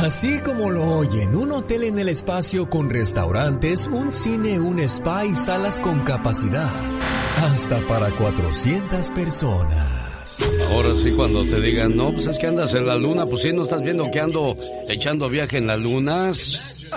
Así 0.04 0.40
como 0.40 0.70
lo 0.70 0.98
oyen, 0.98 1.34
un 1.34 1.52
hotel 1.52 1.84
en 1.84 1.98
el 1.98 2.08
espacio 2.08 2.68
con 2.68 2.90
restaurantes, 2.90 3.86
un 3.86 4.12
cine, 4.12 4.58
un 4.58 4.80
spa 4.80 5.24
y 5.24 5.34
salas 5.34 5.80
con 5.80 6.00
capacidad 6.00 6.70
hasta 7.42 7.78
para 7.80 8.10
400 8.10 9.10
personas. 9.10 10.40
Ahora 10.70 10.94
sí, 11.02 11.10
cuando 11.12 11.44
te 11.44 11.60
digan, 11.60 11.96
no, 11.96 12.12
pues 12.12 12.26
es 12.26 12.38
que 12.38 12.46
andas 12.46 12.72
en 12.74 12.86
la 12.86 12.94
luna, 12.96 13.26
pues 13.26 13.42
sí, 13.42 13.52
no 13.52 13.64
estás 13.64 13.82
viendo 13.82 14.10
que 14.10 14.20
ando 14.20 14.56
echando 14.88 15.28
viaje 15.28 15.58
en 15.58 15.66
la 15.66 15.76
luna. 15.76 16.32
Señoras 16.34 16.92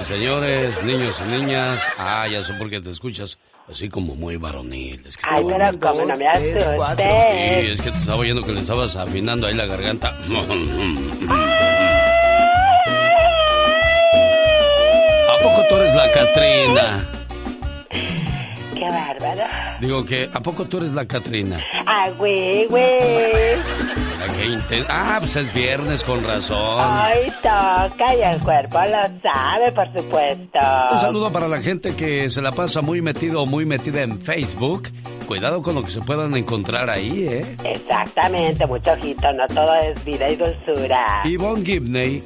y 0.00 0.04
señores, 0.04 0.84
niños 0.84 1.14
y 1.20 1.24
niñas, 1.30 1.80
ah, 1.98 2.26
ya 2.30 2.44
sé 2.44 2.52
por 2.54 2.68
qué 2.68 2.80
te 2.80 2.90
escuchas 2.90 3.38
así 3.72 3.88
como 3.88 4.14
muy 4.14 4.36
varonil. 4.36 5.02
Es 5.06 5.16
que 5.16 5.24
Ay, 5.28 5.44
pero 5.44 5.78
como 5.80 6.04
no 6.04 6.16
me 6.16 6.28
asustes. 6.28 6.64
Sí, 6.64 7.70
es 7.72 7.80
que 7.80 7.90
te 7.90 7.98
estaba 7.98 8.18
oyendo 8.18 8.42
que 8.42 8.52
le 8.52 8.60
estabas 8.60 8.94
afinando 8.96 9.46
ahí 9.46 9.54
la 9.54 9.66
garganta. 9.66 10.08
¿A 15.28 15.38
poco 15.42 15.64
tú 15.68 15.76
eres 15.76 15.94
la 15.94 16.10
Catrina? 16.12 17.21
Qué 18.82 18.88
bárbaro. 18.88 19.42
Digo 19.80 20.04
que, 20.04 20.28
¿a 20.32 20.40
poco 20.40 20.64
tú 20.64 20.78
eres 20.78 20.92
la 20.92 21.06
Catrina? 21.06 21.60
Ah, 21.86 22.10
güey, 22.18 22.66
güey. 22.66 23.56
Ah, 24.88 25.18
pues 25.20 25.36
es 25.36 25.54
viernes 25.54 26.02
con 26.02 26.22
razón. 26.24 26.80
Ay, 26.80 27.30
toca 27.42 28.14
y 28.16 28.22
el 28.22 28.40
cuerpo 28.40 28.78
lo 28.80 29.20
sabe, 29.22 29.70
por 29.72 29.86
supuesto. 29.92 30.58
Un 30.92 31.00
saludo 31.00 31.32
para 31.32 31.46
la 31.46 31.60
gente 31.60 31.94
que 31.94 32.28
se 32.28 32.42
la 32.42 32.50
pasa 32.50 32.80
muy 32.80 33.00
metido 33.02 33.42
o 33.42 33.46
muy 33.46 33.64
metida 33.66 34.02
en 34.02 34.20
Facebook. 34.20 34.88
Cuidado 35.26 35.62
con 35.62 35.76
lo 35.76 35.84
que 35.84 35.90
se 35.90 36.00
puedan 36.00 36.36
encontrar 36.36 36.90
ahí, 36.90 37.28
¿eh? 37.28 37.56
Exactamente, 37.64 38.66
mucho 38.66 38.92
ojito, 38.92 39.32
no 39.32 39.46
todo 39.46 39.74
es 39.76 40.04
vida 40.04 40.28
y 40.28 40.36
dulzura. 40.36 41.22
Yvonne 41.24 41.64
Gibney, 41.64 42.22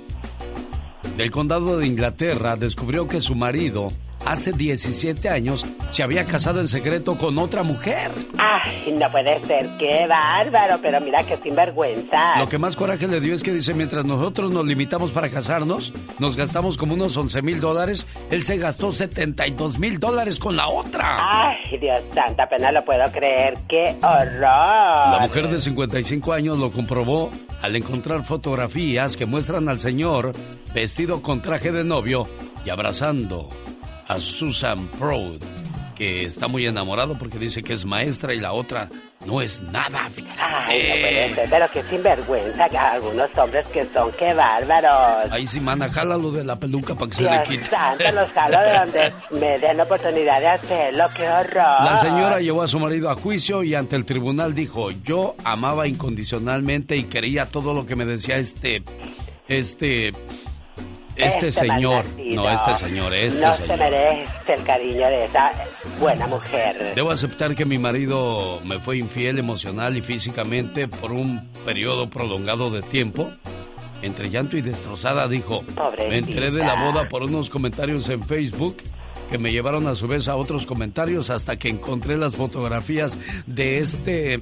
del 1.17 1.31
condado 1.31 1.79
de 1.79 1.87
Inglaterra, 1.87 2.57
descubrió 2.57 3.07
que 3.07 3.21
su 3.21 3.35
marido, 3.35 3.89
hace 4.27 4.53
17 4.53 5.29
años, 5.29 5.65
se 5.91 6.03
había 6.03 6.25
casado 6.25 6.61
en 6.61 6.69
secreto 6.69 7.17
con 7.17 7.39
otra 7.39 7.63
mujer. 7.63 8.11
Ay, 8.39 8.95
no 8.99 9.11
puede 9.11 9.41
ser, 9.47 9.71
qué 9.79 10.07
bárbaro, 10.09 10.79
pero 10.83 11.01
mira 11.01 11.25
que 11.25 11.37
sinvergüenza. 11.37 12.39
Lo 12.39 12.49
que 12.49 12.59
más 12.59 12.77
coraje 12.77 13.07
le 13.07 13.21
dio 13.21 13.35
es 13.35 13.43
que 13.43 13.53
dice, 13.53 13.73
mientras 13.73 14.05
nosotros 14.05 14.51
nos 14.51 14.67
limitamos 14.67 15.13
para 15.13 15.31
casarnos, 15.31 15.93
nos 16.19 16.37
gastamos 16.37 16.77
como 16.77 16.95
unos 16.95 17.17
11 17.17 17.41
mil 17.43 17.61
dólares, 17.61 18.07
él 18.31 18.43
se 18.43 18.57
gastó 18.59 18.93
72 18.93 19.79
mil 19.79 19.99
dólares 19.99 20.39
con 20.39 20.57
la 20.57 20.69
otra. 20.69 21.19
Ay, 21.21 21.79
Dios 21.79 22.03
santo, 22.13 22.43
apenas 22.43 22.73
lo 22.73 22.85
puedo 22.85 23.05
creer, 23.13 23.55
qué 23.69 23.97
horror. 24.03 24.41
La 24.41 25.19
mujer 25.23 25.49
de 25.49 25.61
55 25.61 26.33
años 26.33 26.59
lo 26.59 26.71
comprobó 26.71 27.31
al 27.63 27.77
encontrar 27.77 28.25
fotografías 28.25 29.17
que 29.17 29.25
muestran 29.27 29.69
al 29.69 29.81
señor 29.81 30.33
vestido 30.75 31.23
con 31.23 31.41
traje 31.41 31.73
de 31.73 31.85
novio 31.85 32.27
y 32.65 32.71
abrazando 32.71 33.49
a 34.07 34.21
Susan 34.21 34.87
Proud, 34.99 35.41
que 35.95 36.25
está 36.25 36.49
muy 36.49 36.67
enamorado 36.67 37.17
porque 37.19 37.39
dice 37.39 37.63
que 37.63 37.73
es 37.73 37.85
maestra 37.85 38.35
y 38.35 38.41
la 38.41 38.53
otra 38.53 38.89
no 39.25 39.41
es 39.41 39.61
nada. 39.61 40.09
Ay, 40.39 40.83
no 40.89 40.95
puede 40.95 41.35
ser, 41.35 41.51
pero 41.51 41.67
qué 41.73 41.83
sinvergüenza 41.83 42.69
que 42.69 42.79
algunos 42.79 43.31
hombres 43.37 43.67
que 43.69 43.85
son, 43.85 44.13
qué 44.13 44.33
bárbaros. 44.35 45.31
Ahí 45.33 45.47
sí, 45.47 45.59
mana, 45.59 45.91
jálalo 45.91 46.31
de 46.31 46.45
la 46.45 46.57
peluca 46.57 46.95
para 46.95 47.11
que 47.11 47.17
se 47.17 47.25
le 47.25 47.43
quite. 47.43 47.65
santo, 47.67 48.05
los 48.13 48.31
jalo 48.31 48.61
de 48.61 48.73
donde 48.79 49.13
me 49.41 49.59
den 49.59 49.77
la 49.77 49.83
oportunidad 49.83 50.41
de 50.41 50.49
hacerlo, 50.49 51.05
qué 51.17 51.29
horror. 51.29 51.85
La 51.85 51.99
señora 51.99 52.41
llevó 52.41 52.63
a 52.63 52.69
su 52.69 52.79
marido 52.79 53.11
a 53.11 53.17
juicio 53.17 53.65
y 53.65 53.75
ante 53.75 53.97
el 53.97 54.05
tribunal 54.05 54.55
dijo, 54.55 54.91
yo 54.91 55.35
amaba 55.45 55.89
incondicionalmente 55.89 56.97
y 56.97 57.05
quería 57.05 57.47
todo 57.47 57.75
lo 57.75 57.87
que 57.87 57.97
me 57.97 58.05
decía 58.05 58.37
este, 58.37 58.83
este, 59.49 60.13
este, 61.17 61.51
señor. 61.51 62.05
malnacido. 62.05 62.43
No, 62.45 62.51
este 62.51 62.75
señor, 62.77 63.15
este 63.15 63.41
no 63.45 63.53
señor. 63.53 63.69
se 63.69 63.77
merece 63.77 64.55
el 64.55 64.63
cariño 64.65 65.07
de 65.09 65.25
esa 65.25 65.53
buena 65.99 66.27
mujer. 66.27 66.93
Debo 66.95 67.11
aceptar 67.11 67.55
que 67.55 67.65
mi 67.65 67.79
marido 67.79 68.61
me 68.65 68.79
fue 68.79 68.99
infiel 68.99 69.39
emocional 69.39 69.97
y 69.97 70.01
físicamente 70.01 70.89
por 70.89 71.13
un 71.13 71.49
periodo 71.65 72.09
prolongado 72.11 72.71
de 72.71 72.83
tiempo. 72.83 73.31
Entre 74.03 74.29
llanto 74.29 74.57
y 74.59 74.61
destrozada 74.63 75.27
dijo, 75.27 75.63
Pobrecita. 75.75 76.09
me 76.11 76.19
enteré 76.19 76.51
de 76.51 76.63
la 76.63 76.85
boda 76.85 77.09
por 77.09 77.23
unos 77.23 77.49
comentarios 77.49 78.09
en 78.11 78.23
Facebook 78.23 78.77
que 79.31 79.39
me 79.39 79.53
llevaron 79.53 79.87
a 79.89 79.95
su 79.95 80.07
vez 80.07 80.29
a 80.29 80.37
otros 80.37 80.67
comentarios 80.67 81.31
hasta 81.31 81.57
que 81.57 81.69
encontré 81.69 82.17
las 82.17 82.35
fotografías 82.37 83.19
de 83.47 83.79
este... 83.79 84.41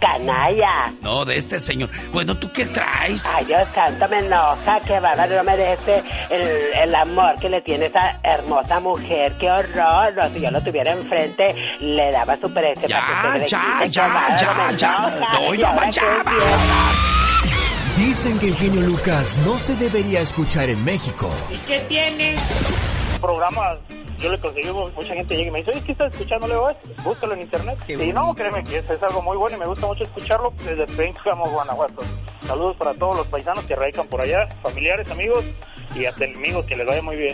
Canalla. 0.00 0.92
No, 1.00 1.24
de 1.24 1.36
este 1.36 1.60
señor. 1.60 1.88
Bueno, 2.12 2.36
¿tú 2.36 2.50
qué 2.52 2.66
traes? 2.66 3.22
Ay, 3.24 3.44
Dios 3.44 3.62
santo, 3.72 4.08
me 4.08 4.18
enoja, 4.18 4.80
que 4.80 4.98
bárbaro, 4.98 5.36
no 5.36 5.44
merece 5.44 6.02
el, 6.28 6.42
el 6.74 6.94
amor 6.96 7.36
que 7.40 7.48
le 7.48 7.60
tiene 7.60 7.86
esa 7.86 8.18
hermosa 8.24 8.80
mujer, 8.80 9.32
qué 9.38 9.48
horror, 9.48 10.12
no, 10.16 10.28
si 10.34 10.40
yo 10.40 10.50
lo 10.50 10.60
tuviera 10.60 10.90
enfrente, 10.90 11.54
le 11.80 12.10
daba 12.10 12.36
su 12.36 12.52
precio 12.52 12.88
Ya, 12.88 13.00
para 13.06 13.40
que 13.44 13.48
ya, 13.48 13.58
le 13.58 13.72
quite, 13.84 13.90
ya, 13.90 14.08
bárbaro, 14.08 14.76
ya, 14.76 14.76
ya. 14.76 15.38
No, 15.38 15.54
¿Y 15.54 15.58
ya? 15.92 16.42
Dicen 17.96 18.38
que 18.40 18.48
el 18.48 18.54
genio 18.56 18.80
Lucas 18.80 19.38
no 19.44 19.56
se 19.56 19.76
debería 19.76 20.20
escuchar 20.20 20.68
en 20.68 20.84
México. 20.84 21.30
¿Qué 21.68 21.78
tiene? 21.88 22.34
Programa 23.22 23.78
yo 24.22 24.30
le 24.30 24.38
conseguí, 24.38 24.70
mucha 24.70 25.14
gente 25.14 25.36
llega 25.36 25.48
y 25.48 25.50
me 25.50 25.58
dice, 25.58 25.72
oye, 25.72 25.82
¿qué 25.84 25.92
estás 25.92 26.12
escuchando 26.12 26.46
luego? 26.46 26.68
Búscalo 27.02 27.34
en 27.34 27.42
internet. 27.42 27.78
Y 27.88 28.12
no, 28.12 28.32
créeme 28.34 28.62
que 28.62 28.78
es, 28.78 28.88
es 28.88 29.02
algo 29.02 29.20
muy 29.20 29.36
bueno 29.36 29.56
y 29.56 29.60
me 29.60 29.66
gusta 29.66 29.86
mucho 29.86 30.04
escucharlo 30.04 30.52
desde 30.64 30.86
Pénjamo, 30.86 31.50
Guanajuato. 31.50 32.02
Saludos 32.46 32.76
para 32.76 32.94
todos 32.94 33.16
los 33.16 33.26
paisanos 33.26 33.64
que 33.64 33.74
radican 33.74 34.06
por 34.06 34.20
allá, 34.20 34.46
familiares, 34.62 35.10
amigos 35.10 35.44
y 35.94 36.04
hasta 36.04 36.24
enemigos, 36.24 36.64
que 36.66 36.76
les 36.76 36.86
vaya 36.86 37.02
muy 37.02 37.16
bien. 37.16 37.32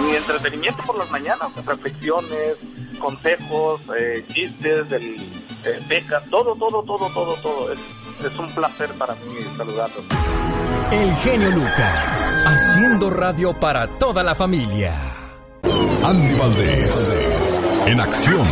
Mi 0.00 0.16
entretenimiento 0.16 0.82
por 0.84 0.96
las 0.98 1.10
mañanas, 1.10 1.48
reflexiones, 1.66 2.56
consejos, 3.00 3.80
eh, 3.98 4.24
chistes, 4.32 4.88
del, 4.88 5.16
eh, 5.64 5.80
becas, 5.88 6.24
todo, 6.30 6.54
todo, 6.54 6.82
todo, 6.84 7.08
todo, 7.12 7.34
todo. 7.42 7.72
Es, 7.72 7.80
es 8.26 8.38
un 8.38 8.48
placer 8.50 8.90
para 8.94 9.14
mí 9.14 9.36
saludarlos. 9.56 10.04
El 10.90 11.14
genio 11.16 11.50
Lucas, 11.50 12.44
haciendo 12.46 13.10
radio 13.10 13.52
para 13.52 13.86
toda 13.86 14.22
la 14.22 14.34
familia. 14.34 14.94
Andy 16.04 16.34
Valdés, 16.34 17.60
en 17.86 18.00
acción. 18.00 18.46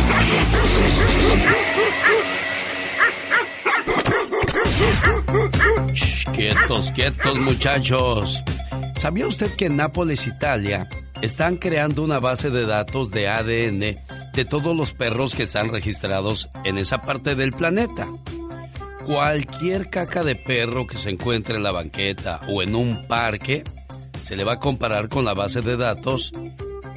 Quietos, 6.33 6.91
quietos 6.91 7.39
muchachos. 7.39 8.43
¿Sabía 8.97 9.27
usted 9.27 9.51
que 9.55 9.65
en 9.65 9.77
Nápoles, 9.77 10.27
Italia, 10.27 10.87
están 11.21 11.57
creando 11.57 12.03
una 12.03 12.19
base 12.19 12.51
de 12.51 12.65
datos 12.65 13.09
de 13.09 13.27
ADN 13.27 13.79
de 14.33 14.45
todos 14.45 14.75
los 14.75 14.93
perros 14.93 15.33
que 15.33 15.43
están 15.43 15.69
registrados 15.69 16.49
en 16.63 16.77
esa 16.77 17.01
parte 17.01 17.33
del 17.33 17.53
planeta? 17.53 18.05
Cualquier 19.07 19.89
caca 19.89 20.21
de 20.21 20.35
perro 20.35 20.85
que 20.85 20.97
se 20.97 21.09
encuentre 21.09 21.55
en 21.55 21.63
la 21.63 21.71
banqueta 21.71 22.41
o 22.49 22.61
en 22.61 22.75
un 22.75 23.07
parque 23.07 23.63
se 24.21 24.35
le 24.35 24.43
va 24.43 24.53
a 24.53 24.59
comparar 24.59 25.07
con 25.07 25.23
la 25.23 25.33
base 25.33 25.61
de 25.61 25.77
datos 25.77 26.33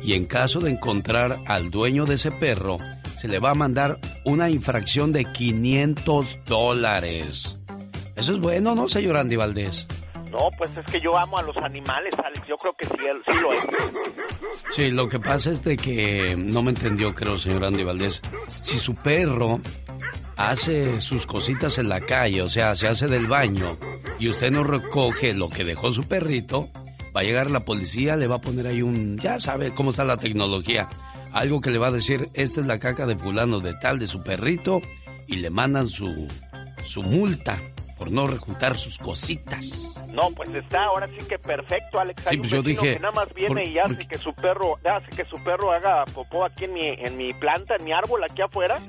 y 0.03 0.15
en 0.15 0.27
caso 0.27 0.59
de 0.59 0.73
encontrar 0.73 1.37
al 1.47 1.71
dueño 1.71 2.07
de 2.07 2.17
ese 2.17 2.33
perro, 2.33 2.79
se 3.17 3.29
le 3.29 3.39
va 3.39 3.51
a 3.51 3.55
mandar 3.55 4.01
una 4.25 4.51
infracción 4.51 5.13
de 5.13 5.25
500 5.25 6.47
dólares. 6.47 7.63
Eso 8.17 8.33
es 8.33 8.41
bueno, 8.41 8.75
¿no, 8.75 8.89
señor 8.89 9.17
Andy 9.17 9.37
Valdés? 9.37 9.87
No, 10.33 10.49
pues 10.59 10.77
es 10.77 10.85
que 10.87 11.01
yo 11.01 11.17
amo 11.17 11.39
a 11.39 11.43
los 11.43 11.57
animales, 11.59 12.13
Alex. 12.25 12.45
Yo 12.49 12.57
creo 12.57 12.73
que 12.73 12.87
sí, 12.87 12.97
sí 13.27 13.39
lo 13.41 13.53
es. 13.53 13.61
Sí, 14.73 14.91
lo 14.91 15.09
que 15.09 15.21
pasa 15.21 15.51
es 15.51 15.63
de 15.63 15.77
que 15.77 16.35
no 16.37 16.63
me 16.65 16.71
entendió, 16.71 17.15
creo, 17.15 17.39
señor 17.39 17.65
Andy 17.65 17.85
Valdés. 17.85 18.21
Si 18.49 18.81
su 18.81 18.97
perro 18.97 19.61
hace 20.49 21.01
sus 21.01 21.27
cositas 21.27 21.79
en 21.79 21.89
la 21.89 22.01
calle, 22.01 22.43
o 22.43 22.49
sea, 22.49 22.75
se 22.77 22.89
hace 22.89 23.07
del 23.09 23.27
baño, 23.27 23.77
y 24.19 24.29
usted 24.29 24.51
no 24.51 24.65
recoge 24.65 25.35
lo 25.35 25.49
que 25.49 25.65
dejó 25.65 25.93
su 25.93 26.05
perrito, 26.09 26.71
va 27.15 27.21
a 27.21 27.25
llegar 27.25 27.51
la 27.51 27.61
policía, 27.61 28.17
le 28.17 28.27
va 28.27 28.37
a 28.37 28.41
poner 28.41 28.67
ahí 28.67 28.83
un... 28.83 29.19
Ya 29.19 29.39
sabe 29.41 29.73
cómo 29.75 29.91
está 29.91 30.05
la 30.05 30.17
tecnología. 30.17 30.89
Algo 31.33 31.61
que 31.61 31.71
le 31.71 31.79
va 31.79 31.89
a 31.89 31.93
decir, 31.93 32.29
esta 32.35 32.61
es 32.61 32.67
la 32.67 32.79
caca 32.79 33.07
de 33.07 33.17
fulano 33.17 33.61
de 33.61 33.75
tal, 33.75 33.99
de 33.99 34.07
su 34.07 34.23
perrito, 34.23 34.81
y 35.27 35.37
le 35.37 35.51
mandan 35.51 35.89
su, 35.89 36.27
su 36.85 37.03
multa 37.03 37.59
por 37.99 38.11
no 38.11 38.27
reclutar 38.27 38.79
sus 38.79 38.97
cositas. 38.99 39.87
No, 40.15 40.31
pues 40.33 40.49
está 40.55 40.85
ahora 40.85 41.07
sí 41.07 41.25
que 41.29 41.39
perfecto, 41.39 42.01
Alex. 42.01 42.27
Hay 42.27 42.35
Sí, 42.37 42.41
pues 42.41 42.53
un 42.53 42.59
yo 42.59 42.63
dije, 42.63 42.95
que 42.95 43.01
nada 43.01 43.13
más 43.13 43.33
viene 43.35 43.49
por- 43.63 43.63
y 43.63 43.79
hace 43.79 43.95
porque- 43.95 44.09
que 44.09 44.19
su 44.19 44.33
perro, 44.35 44.79
hace 44.85 45.07
que 45.17 45.25
su 45.25 45.37
perro 45.45 45.71
haga 45.73 46.05
popó 46.07 46.45
aquí 46.45 46.65
en 46.65 46.73
mi, 46.73 46.87
en 46.89 47.17
mi 47.17 47.33
planta, 47.35 47.77
en 47.79 47.85
mi 47.85 47.93
árbol 47.93 48.25
aquí 48.25 48.43
afuera. 48.43 48.81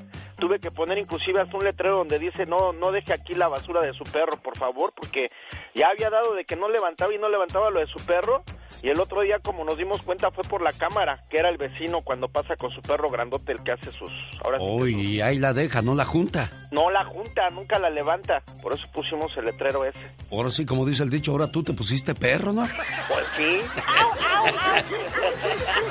Tuve 0.41 0.59
que 0.59 0.71
poner 0.71 0.97
inclusive 0.97 1.39
hasta 1.39 1.55
un 1.55 1.63
letrero 1.63 1.99
donde 1.99 2.17
dice 2.17 2.47
no, 2.47 2.73
no 2.73 2.91
deje 2.91 3.13
aquí 3.13 3.35
la 3.35 3.47
basura 3.47 3.81
de 3.81 3.93
su 3.93 4.03
perro, 4.05 4.37
por 4.41 4.57
favor, 4.57 4.91
porque 4.95 5.29
ya 5.75 5.89
había 5.89 6.09
dado 6.09 6.33
de 6.33 6.45
que 6.45 6.55
no 6.55 6.67
levantaba 6.67 7.13
y 7.13 7.19
no 7.19 7.29
levantaba 7.29 7.69
lo 7.69 7.79
de 7.79 7.85
su 7.85 8.03
perro 8.03 8.43
Y 8.83 8.89
el 8.89 8.99
otro 8.99 9.21
día, 9.21 9.37
como 9.39 9.63
nos 9.63 9.77
dimos 9.77 10.01
cuenta, 10.01 10.31
fue 10.31 10.43
por 10.43 10.61
la 10.61 10.73
cámara, 10.73 11.23
que 11.29 11.37
era 11.37 11.49
el 11.49 11.57
vecino 11.57 12.01
cuando 12.01 12.27
pasa 12.27 12.55
con 12.55 12.71
su 12.71 12.81
perro 12.81 13.09
grandote, 13.09 13.51
el 13.51 13.63
que 13.63 13.71
hace 13.73 13.91
sus... 13.91 14.11
Ahora 14.43 14.57
sí 14.57 14.63
Uy, 14.67 15.21
ahí 15.21 15.37
la 15.37 15.53
deja, 15.53 15.81
no 15.81 15.95
la 15.95 16.05
junta. 16.05 16.49
No 16.71 16.89
la 16.89 17.03
junta, 17.03 17.47
nunca 17.49 17.77
la 17.79 17.89
levanta. 17.89 18.41
Por 18.61 18.73
eso 18.73 18.87
pusimos 18.93 19.35
el 19.37 19.45
letrero 19.45 19.85
ese. 19.85 19.99
Ahora 20.31 20.51
sí, 20.51 20.65
como 20.65 20.85
dice 20.85 21.03
el 21.03 21.09
dicho, 21.09 21.31
ahora 21.31 21.51
tú 21.51 21.63
te 21.63 21.73
pusiste 21.73 22.15
perro, 22.15 22.53
¿no? 22.53 22.61
Pues 23.07 23.25
sí. 23.37 23.61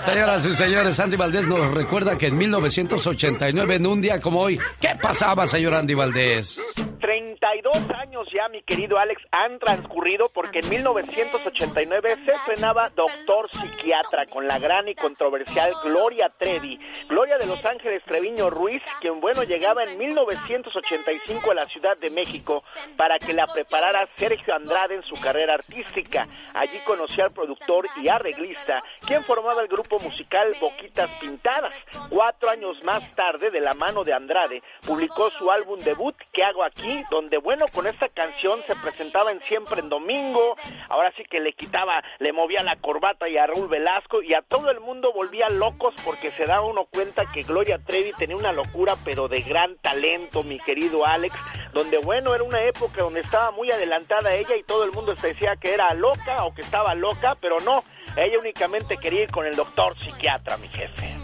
Señoras 0.04 0.44
y 0.46 0.54
señores, 0.54 0.98
Andy 0.98 1.16
Valdés 1.16 1.46
nos 1.46 1.70
recuerda 1.72 2.16
que 2.16 2.26
en 2.28 2.38
1989, 2.38 3.74
en 3.74 3.86
un 3.86 4.00
día 4.00 4.20
como 4.20 4.40
hoy, 4.40 4.58
¿qué 4.80 4.90
pasaba, 5.00 5.46
señor 5.46 5.74
Andy 5.74 5.94
Valdés? 5.94 6.60
32 7.00 7.76
años 7.96 8.26
ya, 8.32 8.48
mi 8.48 8.62
querido 8.62 8.98
Alex, 8.98 9.22
han 9.32 9.58
transcurrido 9.58 10.30
porque 10.32 10.60
en 10.60 10.68
1989 10.68 12.16
se 12.24 12.32
estrenaba 12.32 12.69
Doctor 12.70 13.50
Psiquiatra 13.50 14.26
con 14.26 14.46
la 14.46 14.60
gran 14.60 14.86
y 14.86 14.94
controversial 14.94 15.72
Gloria 15.82 16.28
Trevi. 16.28 16.78
Gloria 17.08 17.36
de 17.36 17.46
Los 17.46 17.64
Ángeles 17.64 18.00
Treviño 18.04 18.48
Ruiz, 18.48 18.80
quien, 19.00 19.20
bueno, 19.20 19.42
llegaba 19.42 19.82
en 19.82 19.98
1985 19.98 21.50
a 21.50 21.54
la 21.54 21.66
Ciudad 21.66 21.98
de 22.00 22.10
México 22.10 22.62
para 22.96 23.18
que 23.18 23.32
la 23.32 23.48
preparara 23.48 24.06
Sergio 24.14 24.54
Andrade 24.54 24.94
en 24.94 25.02
su 25.02 25.20
carrera 25.20 25.54
artística. 25.54 26.28
Allí 26.54 26.78
conoció 26.86 27.24
al 27.24 27.32
productor 27.32 27.86
y 27.96 28.08
arreglista, 28.08 28.80
quien 29.04 29.24
formaba 29.24 29.62
el 29.62 29.68
grupo 29.68 29.98
musical 29.98 30.54
Boquitas 30.60 31.10
Pintadas. 31.20 31.74
Cuatro 32.08 32.50
años 32.50 32.80
más 32.84 33.12
tarde, 33.16 33.50
de 33.50 33.60
la 33.60 33.74
mano 33.74 34.04
de 34.04 34.12
Andrade, 34.12 34.62
publicó 34.86 35.30
su 35.30 35.50
álbum 35.50 35.80
debut, 35.80 36.14
¿Qué 36.32 36.44
hago 36.44 36.62
aquí? 36.62 37.02
Donde, 37.10 37.38
bueno, 37.38 37.64
con 37.74 37.88
esta 37.88 38.08
canción 38.08 38.60
se 38.68 38.76
presentaba 38.76 39.32
en 39.32 39.40
Siempre 39.40 39.80
en 39.80 39.88
Domingo. 39.88 40.54
Ahora 40.88 41.12
sí 41.16 41.24
que 41.24 41.40
le 41.40 41.52
quitaba, 41.54 42.00
le 42.20 42.32
movía 42.32 42.59
la 42.62 42.76
corbata 42.76 43.28
y 43.28 43.36
a 43.36 43.46
Raúl 43.46 43.68
Velasco 43.68 44.22
y 44.22 44.34
a 44.34 44.42
todo 44.42 44.70
el 44.70 44.80
mundo 44.80 45.12
volvía 45.12 45.48
locos 45.48 45.94
porque 46.04 46.30
se 46.32 46.46
daba 46.46 46.66
uno 46.66 46.86
cuenta 46.90 47.24
que 47.32 47.42
Gloria 47.42 47.78
Trevi 47.78 48.12
tenía 48.18 48.36
una 48.36 48.52
locura, 48.52 48.96
pero 49.04 49.28
de 49.28 49.40
gran 49.42 49.76
talento, 49.76 50.42
mi 50.42 50.58
querido 50.58 51.06
Alex. 51.06 51.34
Donde, 51.72 51.98
bueno, 51.98 52.34
era 52.34 52.44
una 52.44 52.62
época 52.64 53.02
donde 53.02 53.20
estaba 53.20 53.50
muy 53.50 53.70
adelantada 53.70 54.34
ella 54.34 54.56
y 54.56 54.62
todo 54.64 54.84
el 54.84 54.92
mundo 54.92 55.14
se 55.16 55.28
decía 55.28 55.56
que 55.60 55.72
era 55.74 55.92
loca 55.94 56.44
o 56.44 56.54
que 56.54 56.62
estaba 56.62 56.94
loca, 56.94 57.34
pero 57.40 57.58
no. 57.60 57.84
Ella 58.16 58.38
únicamente 58.38 58.96
quería 58.96 59.22
ir 59.22 59.30
con 59.30 59.46
el 59.46 59.54
doctor 59.54 59.96
psiquiatra, 59.98 60.56
mi 60.56 60.68
jefe. 60.68 61.16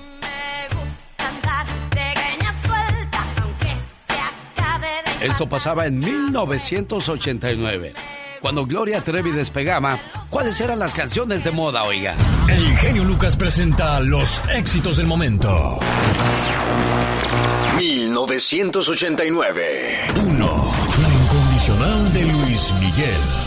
Esto 5.21 5.49
pasaba 5.49 5.87
en 5.87 5.99
1989. 5.99 7.95
Cuando 8.47 8.65
Gloria 8.65 9.01
Trevi 9.01 9.33
despegaba, 9.33 9.99
¿cuáles 10.31 10.61
eran 10.61 10.79
las 10.79 10.95
canciones 10.95 11.43
de 11.43 11.51
moda, 11.51 11.83
oiga? 11.83 12.15
El 12.49 12.79
genio 12.79 13.03
Lucas 13.03 13.37
presenta 13.37 13.99
los 13.99 14.41
éxitos 14.55 14.99
del 14.99 15.09
momento. 15.09 15.81
1989. 17.77 20.07
1. 20.15 20.65
La 21.03 21.09
incondicional 21.09 22.13
de 22.13 22.23
Luis 22.23 22.73
Miguel. 22.79 23.46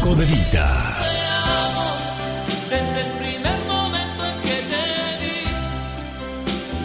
Franco 0.00 0.14
de 0.14 0.26
Vita. 0.26 0.96
Desde 2.70 3.00
el 3.00 3.12
primer 3.18 3.58
momento 3.66 4.24
en 4.24 4.40
que 4.42 4.56
te 4.70 4.84
vi, 5.20 5.40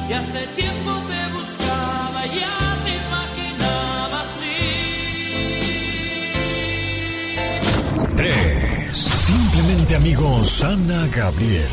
y 0.10 0.14
hace 0.14 0.48
tiempo 0.56 0.92
te 1.10 1.22
buscaba, 1.34 2.26
ya 2.26 2.58
te 2.84 2.92
imaginaba 3.06 4.22
así. 4.22 4.60
3. 8.16 8.98
Simplemente 8.98 9.96
amigos 9.96 10.64
Ana 10.64 11.08
Gabriel. 11.08 11.70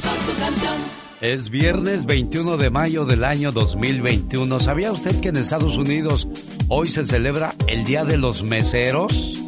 con 0.03 0.27
su 0.27 0.39
canción. 0.39 0.75
Es 1.23 1.49
viernes 1.49 2.05
21 2.05 2.59
de 2.59 2.69
mayo 2.69 3.07
del 3.07 3.25
año 3.25 3.51
2021. 3.51 4.61
¿Sabía 4.61 4.93
usted 4.93 5.19
que 5.21 5.31
en 5.31 5.37
Estados 5.37 5.79
Unidos 5.79 6.29
hoy 6.69 6.89
se 6.89 7.07
celebra 7.07 7.55
el 7.67 7.85
Día 7.85 8.05
de 8.05 8.19
los 8.19 8.43
Meseros? 8.43 9.43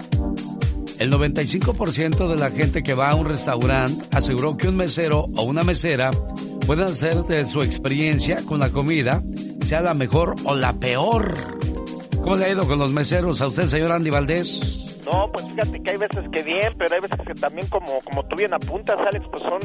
El 0.99 1.13
95% 1.13 2.29
de 2.29 2.37
la 2.37 2.51
gente 2.51 2.83
que 2.83 2.95
va 2.95 3.11
a 3.11 3.15
un 3.15 3.27
restaurante 3.27 4.07
aseguró 4.17 4.57
que 4.57 4.69
un 4.69 4.77
mesero 4.77 5.27
o 5.37 5.43
una 5.43 5.65
mesera 5.65 6.11
pueden 6.67 6.87
hacer 6.87 7.17
de 7.25 7.47
su 7.47 7.61
experiencia 7.61 8.37
con 8.47 8.59
la 8.59 8.71
comida 8.71 9.23
sea 9.67 9.83
la 9.83 9.93
mejor 9.93 10.35
o 10.45 10.55
la 10.55 10.73
peor. 10.73 11.64
¿Cómo 12.25 12.37
le 12.37 12.47
ha 12.47 12.49
ido 12.49 12.67
con 12.67 12.79
los 12.79 12.91
meseros 12.91 13.43
a 13.43 13.49
usted, 13.49 13.65
señor 13.65 13.93
Andy 13.93 14.09
Valdés? 14.09 14.81
No, 15.05 15.31
pues 15.31 15.45
fíjate 15.47 15.83
que 15.83 15.91
hay 15.91 15.97
veces 15.99 16.25
que 16.33 16.43
bien, 16.43 16.75
pero 16.79 16.95
hay 16.95 17.01
veces 17.03 17.19
que 17.27 17.35
también 17.35 17.67
como, 17.69 18.01
como 18.01 18.25
tú 18.25 18.37
bien 18.37 18.55
apuntas, 18.55 18.99
Alex, 18.99 19.27
pues 19.31 19.43
son... 19.43 19.61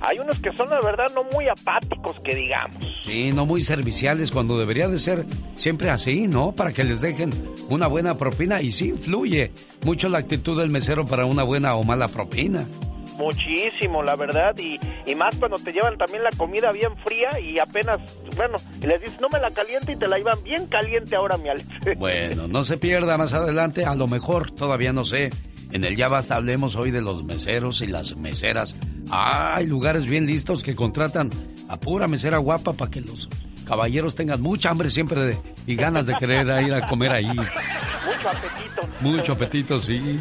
Hay 0.00 0.18
unos 0.18 0.40
que 0.40 0.50
son, 0.56 0.68
la 0.68 0.80
verdad, 0.80 1.06
no 1.14 1.22
muy 1.32 1.46
apáticos, 1.46 2.18
que 2.24 2.34
digamos. 2.34 2.84
Sí, 3.00 3.30
no 3.32 3.46
muy 3.46 3.62
serviciales 3.62 4.32
cuando 4.32 4.58
debería 4.58 4.88
de 4.88 4.98
ser 4.98 5.24
siempre 5.54 5.88
así, 5.88 6.26
¿no? 6.26 6.52
Para 6.52 6.72
que 6.72 6.82
les 6.82 7.00
dejen 7.00 7.30
una 7.68 7.86
buena 7.86 8.18
propina 8.18 8.60
y 8.60 8.72
sí 8.72 8.88
influye 8.88 9.52
mucho 9.84 10.08
la 10.08 10.18
actitud 10.18 10.58
del 10.58 10.70
mesero 10.70 11.04
para 11.04 11.26
una 11.26 11.44
buena 11.44 11.76
o 11.76 11.84
mala 11.84 12.08
propina. 12.08 12.66
Muchísimo, 13.16 14.02
la 14.02 14.16
verdad, 14.16 14.56
y, 14.58 14.78
y 15.06 15.14
más 15.14 15.34
cuando 15.36 15.56
te 15.56 15.72
llevan 15.72 15.96
también 15.96 16.22
la 16.22 16.30
comida 16.36 16.72
bien 16.72 16.96
fría 17.04 17.28
y 17.40 17.58
apenas, 17.58 18.00
bueno, 18.36 18.56
y 18.82 18.86
les 18.86 19.00
dices, 19.00 19.20
no 19.20 19.28
me 19.28 19.38
la 19.38 19.50
caliente 19.50 19.92
y 19.92 19.96
te 19.96 20.08
la 20.08 20.18
iban 20.18 20.42
bien 20.42 20.66
caliente 20.66 21.16
ahora, 21.16 21.36
mi 21.36 21.48
Alex. 21.48 21.66
Bueno, 21.98 22.48
no 22.48 22.64
se 22.64 22.76
pierda 22.76 23.16
más 23.16 23.32
adelante, 23.32 23.84
a 23.84 23.94
lo 23.94 24.06
mejor, 24.08 24.50
todavía 24.50 24.92
no 24.92 25.04
sé. 25.04 25.30
En 25.72 25.82
el 25.84 25.96
Ya 25.96 26.06
Basta 26.08 26.36
hablemos 26.36 26.76
hoy 26.76 26.90
de 26.92 27.00
los 27.02 27.24
meseros 27.24 27.80
y 27.80 27.86
las 27.88 28.16
meseras. 28.16 28.74
Ah, 29.10 29.54
hay 29.56 29.66
lugares 29.66 30.04
bien 30.06 30.24
listos 30.26 30.62
que 30.62 30.74
contratan 30.76 31.30
a 31.68 31.78
pura 31.80 32.06
mesera 32.06 32.38
guapa 32.38 32.72
para 32.72 32.90
que 32.90 33.00
los 33.00 33.28
caballeros 33.66 34.14
tengan 34.14 34.40
mucha 34.40 34.70
hambre 34.70 34.90
siempre 34.90 35.20
de- 35.22 35.38
y 35.66 35.74
ganas 35.74 36.06
de 36.06 36.14
querer 36.16 36.46
ir 36.64 36.74
a 36.74 36.86
comer 36.88 37.10
ahí. 37.12 37.26
Mucho 37.26 38.28
apetito. 38.28 38.88
Mucho 39.00 39.32
apetito, 39.32 39.80
sí. 39.80 40.20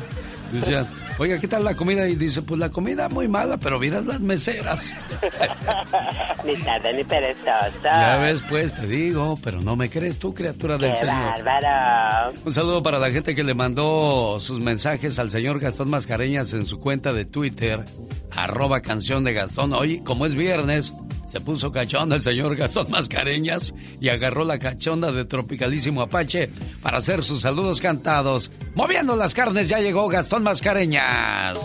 Decían, 0.51 0.87
oiga, 1.19 1.39
¿qué 1.39 1.47
tal 1.47 1.63
la 1.63 1.75
comida? 1.75 2.07
Y 2.07 2.15
dice, 2.15 2.41
pues 2.41 2.59
la 2.59 2.69
comida 2.69 3.09
muy 3.09 3.27
mala, 3.27 3.57
pero 3.57 3.79
miras 3.79 4.05
las 4.05 4.19
meseras. 4.19 4.93
ni 6.45 6.55
tarde 6.57 6.93
ni 6.93 7.03
perezoso. 7.03 7.47
Ya 7.83 8.17
ves, 8.17 8.41
pues, 8.49 8.73
te 8.73 8.87
digo, 8.87 9.35
pero 9.43 9.61
no 9.61 9.75
me 9.75 9.89
crees 9.89 10.19
tú, 10.19 10.33
criatura 10.33 10.77
del 10.77 10.91
¡Qué 10.91 10.97
Señor. 10.99 11.43
bárbaro! 11.43 12.33
Un 12.45 12.53
saludo 12.53 12.83
para 12.83 12.99
la 12.99 13.11
gente 13.11 13.35
que 13.35 13.43
le 13.43 13.53
mandó 13.53 14.39
sus 14.39 14.59
mensajes 14.59 15.19
al 15.19 15.29
señor 15.31 15.59
Gastón 15.59 15.89
Mascareñas 15.89 16.53
en 16.53 16.65
su 16.65 16.79
cuenta 16.79 17.13
de 17.13 17.25
Twitter, 17.25 17.83
arroba 18.31 18.81
canción 18.81 19.23
de 19.23 19.33
Gastón. 19.33 19.73
Hoy, 19.73 19.99
como 20.03 20.25
es 20.25 20.35
viernes, 20.35 20.93
se 21.33 21.41
puso 21.41 21.71
cachonda 21.71 22.15
el 22.15 22.21
señor 22.21 22.55
Gastón 22.55 22.91
Mascareñas 22.91 23.73
y 23.99 24.09
agarró 24.09 24.43
la 24.45 24.59
cachonda 24.59 25.11
de 25.11 25.25
Tropicalísimo 25.25 26.03
Apache 26.03 26.47
para 26.83 26.99
hacer 26.99 27.23
sus 27.23 27.41
saludos 27.41 27.81
cantados. 27.81 28.51
Moviendo 28.75 29.15
las 29.15 29.33
carnes 29.33 29.67
ya 29.67 29.79
llegó 29.79 30.07
Gastón 30.07 30.43
Mascareñas. 30.43 31.57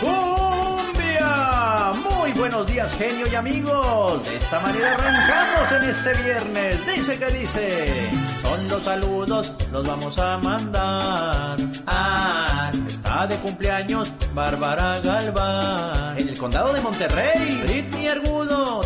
¡Cumbia! 0.00 1.92
Muy 2.02 2.32
buenos 2.32 2.66
días, 2.66 2.92
genio 2.96 3.26
y 3.30 3.34
amigos. 3.36 4.24
De 4.24 4.36
esta 4.36 4.58
manera 4.58 4.92
arrancamos 4.92 5.72
en 5.80 5.90
este 5.90 6.22
viernes. 6.24 6.76
Dice 6.96 7.18
que 7.20 7.26
dice. 7.38 8.10
Son 8.42 8.68
los 8.68 8.82
saludos, 8.82 9.54
los 9.70 9.86
vamos 9.86 10.18
a 10.18 10.38
mandar. 10.38 11.58
Ah, 11.86 12.72
está 12.88 13.28
de 13.28 13.36
cumpleaños 13.36 14.12
Bárbara 14.34 14.98
Galván. 14.98 16.18
En 16.18 16.28
el 16.28 16.36
condado 16.36 16.72
de 16.72 16.80
Monterrey. 16.80 17.62
Britney 17.62 18.08
Argudo 18.08 18.31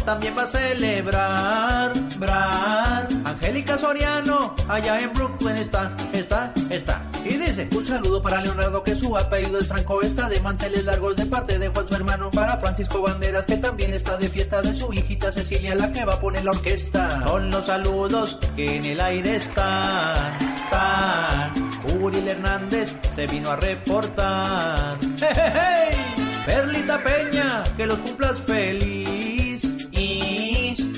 también 0.06 0.34
va 0.38 0.42
a 0.42 0.46
celebrar. 0.46 1.92
Brar. 2.18 3.08
Angélica 3.24 3.76
Soriano, 3.76 4.54
allá 4.68 5.00
en 5.00 5.12
Brooklyn 5.12 5.56
está, 5.56 5.94
está, 6.12 6.52
está. 6.70 7.02
Y 7.24 7.36
dice, 7.36 7.68
un 7.72 7.84
saludo 7.84 8.22
para 8.22 8.40
Leonardo 8.40 8.82
que 8.84 8.94
su 8.94 9.16
apellido 9.16 9.58
es 9.58 9.66
Franco, 9.66 10.00
está 10.00 10.28
de 10.28 10.40
manteles 10.40 10.84
largos 10.84 11.16
de 11.16 11.26
parte 11.26 11.58
de 11.58 11.68
Juan 11.68 11.88
su 11.88 11.94
hermano. 11.96 12.30
Para 12.30 12.56
Francisco 12.58 13.02
Banderas 13.02 13.44
que 13.46 13.56
también 13.56 13.92
está 13.92 14.16
de 14.16 14.30
fiesta 14.30 14.62
de 14.62 14.72
su 14.74 14.92
hijita 14.92 15.32
Cecilia 15.32 15.74
la 15.74 15.92
que 15.92 16.04
va 16.04 16.14
a 16.14 16.20
poner 16.20 16.44
la 16.44 16.52
orquesta. 16.52 17.26
Son 17.26 17.50
los 17.50 17.66
saludos 17.66 18.38
que 18.54 18.76
en 18.76 18.84
el 18.84 19.00
aire 19.00 19.36
están. 19.36 20.38
Uriel 22.00 22.28
Hernández 22.28 22.94
se 23.14 23.26
vino 23.26 23.50
a 23.50 23.56
reportar. 23.56 24.98
¡Hey, 25.20 25.28
hey, 25.34 25.52
hey! 25.54 26.32
Perlita 26.46 27.00
Peña, 27.02 27.64
que 27.76 27.86
los 27.86 27.98
cumplas 27.98 28.38
feliz. 28.38 28.95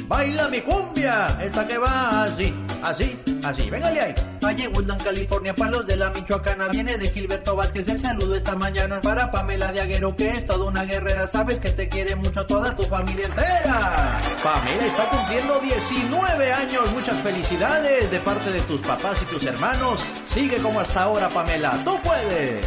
Baila 0.08 0.48
mi 0.48 0.62
cumbia, 0.62 1.38
esta 1.38 1.66
que 1.66 1.76
va 1.76 2.24
así, 2.24 2.54
así, 2.82 3.20
así. 3.44 3.68
Véngale 3.68 4.00
ahí. 4.00 4.14
Valle 4.42 4.68
Woodland, 4.68 5.02
California, 5.02 5.54
para 5.54 5.72
los 5.72 5.86
de 5.86 5.96
la 5.96 6.08
Michoacana. 6.08 6.68
Viene 6.68 6.96
de 6.96 7.10
Gilberto 7.10 7.54
Vázquez 7.54 7.88
el 7.88 8.00
saludo 8.00 8.34
esta 8.34 8.54
mañana. 8.54 9.02
Para 9.02 9.30
Pamela 9.30 9.70
de 9.70 9.82
Aguero, 9.82 10.16
que 10.16 10.30
es 10.30 10.46
toda 10.46 10.64
una 10.64 10.84
guerrera. 10.84 11.26
Sabes 11.26 11.58
que 11.58 11.68
te 11.70 11.90
quiere 11.90 12.16
mucho 12.16 12.46
toda 12.46 12.74
tu 12.74 12.84
familia 12.84 13.26
entera. 13.26 14.18
Pamela 14.42 14.86
está 14.86 15.10
cumpliendo 15.10 15.60
19 15.60 16.52
años. 16.54 16.90
Muchas 16.92 17.20
felicidades 17.20 18.10
de 18.10 18.18
parte 18.20 18.50
de 18.50 18.62
tus 18.62 18.80
papás 18.80 19.20
y 19.20 19.26
tus 19.26 19.44
hermanos. 19.44 20.02
Sigue 20.24 20.56
como 20.56 20.80
hasta 20.80 21.02
ahora, 21.02 21.28
Pamela. 21.28 21.82
Tú 21.84 22.00
puedes. 22.02 22.64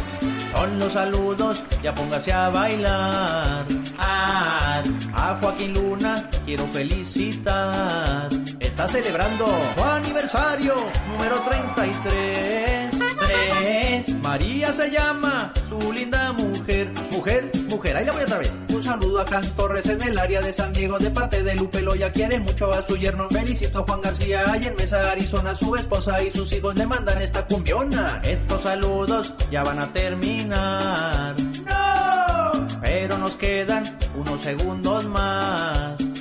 Son 0.54 0.78
los 0.78 0.92
saludos, 0.92 1.62
ya 1.82 1.92
póngase 1.92 2.32
a 2.32 2.50
bailar. 2.50 3.64
Ah, 3.98 4.82
a 5.14 5.38
Joaquín 5.40 5.74
Luna 5.74 6.28
quiero 6.54 6.70
felicitar. 6.70 8.28
Está 8.60 8.86
celebrando 8.86 9.46
su 9.74 9.84
aniversario 9.84 10.74
número 11.10 11.40
33. 11.48 12.98
Tres. 13.26 14.20
María 14.20 14.70
se 14.74 14.90
llama, 14.90 15.50
su 15.70 15.92
linda 15.92 16.32
mujer. 16.32 16.92
Mujer, 17.10 17.50
mujer, 17.68 17.96
ahí 17.96 18.04
la 18.04 18.12
voy 18.12 18.22
otra 18.24 18.36
vez. 18.36 18.52
Un 18.68 18.84
saludo 18.84 19.20
a 19.20 19.24
Can 19.24 19.48
Torres 19.56 19.86
en 19.86 20.02
el 20.02 20.18
área 20.18 20.42
de 20.42 20.52
San 20.52 20.74
Diego 20.74 20.98
de 20.98 21.10
parte 21.10 21.42
de 21.42 21.54
Lupe 21.54 21.80
Loya. 21.80 22.12
Quiere 22.12 22.38
mucho 22.38 22.70
a 22.70 22.86
su 22.86 22.98
yerno. 22.98 23.30
Felicito 23.30 23.78
a 23.78 23.82
Juan 23.84 24.02
García 24.02 24.52
ahí 24.52 24.66
en 24.66 24.76
Mesa, 24.76 25.10
Arizona. 25.10 25.56
Su 25.56 25.74
esposa 25.74 26.22
y 26.22 26.30
sus 26.32 26.52
hijos 26.52 26.74
le 26.74 26.86
mandan 26.86 27.22
esta 27.22 27.46
cumbiona. 27.46 28.20
Estos 28.24 28.62
saludos 28.62 29.32
ya 29.50 29.62
van 29.62 29.78
a 29.78 29.90
terminar. 29.90 31.34
¡No! 31.64 32.66
Pero 32.82 33.16
nos 33.16 33.36
quedan 33.36 33.84
unos 34.14 34.42
segundos 34.42 35.06
más. 35.06 36.11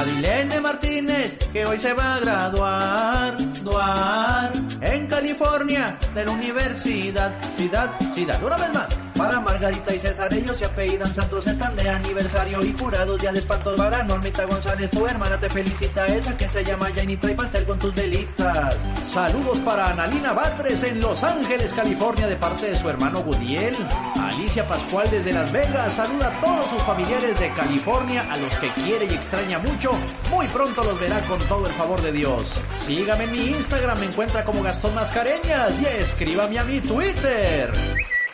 Adilene 0.00 0.60
Martínez, 0.62 1.36
que 1.52 1.66
hoy 1.66 1.78
se 1.78 1.92
va 1.92 2.14
a 2.14 2.20
graduar, 2.20 3.36
duar, 3.62 4.50
en 4.80 5.06
California, 5.08 5.98
de 6.14 6.24
la 6.24 6.30
universidad, 6.30 7.34
ciudad, 7.54 7.90
ciudad. 8.14 8.42
Una 8.42 8.56
vez 8.56 8.72
más, 8.72 8.88
para 9.20 9.38
Margarita 9.38 9.94
y 9.94 10.00
César, 10.00 10.32
ellos 10.32 10.56
se 10.56 10.64
apellidan 10.64 11.12
Santos, 11.12 11.46
están 11.46 11.76
de 11.76 11.86
aniversario 11.86 12.64
y 12.64 12.72
curados 12.72 13.20
ya 13.20 13.30
de 13.30 13.40
espantos. 13.40 13.76
Para 13.76 14.02
Normita 14.02 14.46
González, 14.46 14.90
tu 14.90 15.06
hermana 15.06 15.38
te 15.38 15.50
felicita, 15.50 16.06
esa 16.06 16.34
que 16.38 16.48
se 16.48 16.64
llama 16.64 16.88
Janita 16.96 17.30
y 17.30 17.34
pastel 17.34 17.64
con 17.64 17.78
tus 17.78 17.94
delitas. 17.94 18.78
Saludos 19.04 19.58
para 19.58 19.90
Analina 19.90 20.32
Batres 20.32 20.82
en 20.84 21.00
Los 21.00 21.22
Ángeles, 21.22 21.74
California, 21.74 22.26
de 22.26 22.36
parte 22.36 22.70
de 22.70 22.76
su 22.76 22.88
hermano 22.88 23.22
Gudiel. 23.22 23.76
Alicia 24.18 24.66
Pascual 24.66 25.10
desde 25.10 25.32
Las 25.32 25.52
Vegas, 25.52 25.92
saluda 25.92 26.28
a 26.28 26.40
todos 26.40 26.70
sus 26.70 26.82
familiares 26.84 27.38
de 27.38 27.50
California, 27.50 28.26
a 28.30 28.38
los 28.38 28.56
que 28.56 28.68
quiere 28.68 29.04
y 29.04 29.14
extraña 29.14 29.58
mucho. 29.58 29.92
Muy 30.30 30.46
pronto 30.46 30.82
los 30.82 30.98
verá 30.98 31.20
con 31.20 31.38
todo 31.40 31.66
el 31.66 31.74
favor 31.74 32.00
de 32.00 32.12
Dios. 32.12 32.44
Sígame 32.86 33.24
en 33.24 33.32
mi 33.32 33.46
Instagram, 33.48 34.00
me 34.00 34.06
encuentra 34.06 34.46
como 34.46 34.62
Gastón 34.62 34.94
Mascareñas 34.94 35.78
y 35.78 35.84
escríbame 35.84 36.58
a 36.58 36.64
mi 36.64 36.80
Twitter. 36.80 37.70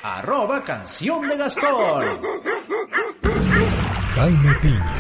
Arroba 0.09 0.63
canción 0.63 1.29
de 1.29 1.37
Gastón. 1.37 2.05
Jaime 4.15 4.55
Piña, 4.63 4.95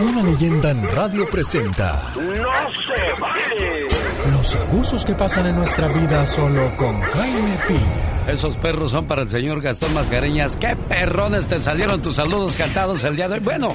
una 0.00 0.22
leyenda 0.22 0.70
en 0.70 0.86
radio 0.90 1.26
presenta 1.30 2.12
¡No 2.14 2.22
se 2.24 3.20
vale! 3.22 3.88
los 4.30 4.54
abusos 4.56 5.06
que 5.06 5.14
pasan 5.14 5.46
en 5.46 5.56
nuestra 5.56 5.88
vida 5.88 6.26
solo 6.26 6.76
con 6.76 7.00
Jaime 7.00 7.58
Piña. 7.66 8.30
Esos 8.30 8.58
perros 8.58 8.90
son 8.90 9.08
para 9.08 9.22
el 9.22 9.30
señor 9.30 9.62
Gastón 9.62 9.94
Mascareñas. 9.94 10.56
¡Qué 10.56 10.76
perrones 10.76 11.48
te 11.48 11.58
salieron 11.58 12.02
tus 12.02 12.16
saludos 12.16 12.54
cantados 12.54 13.02
el 13.04 13.16
día 13.16 13.28
de 13.28 13.36
hoy! 13.36 13.40
Bueno, 13.40 13.68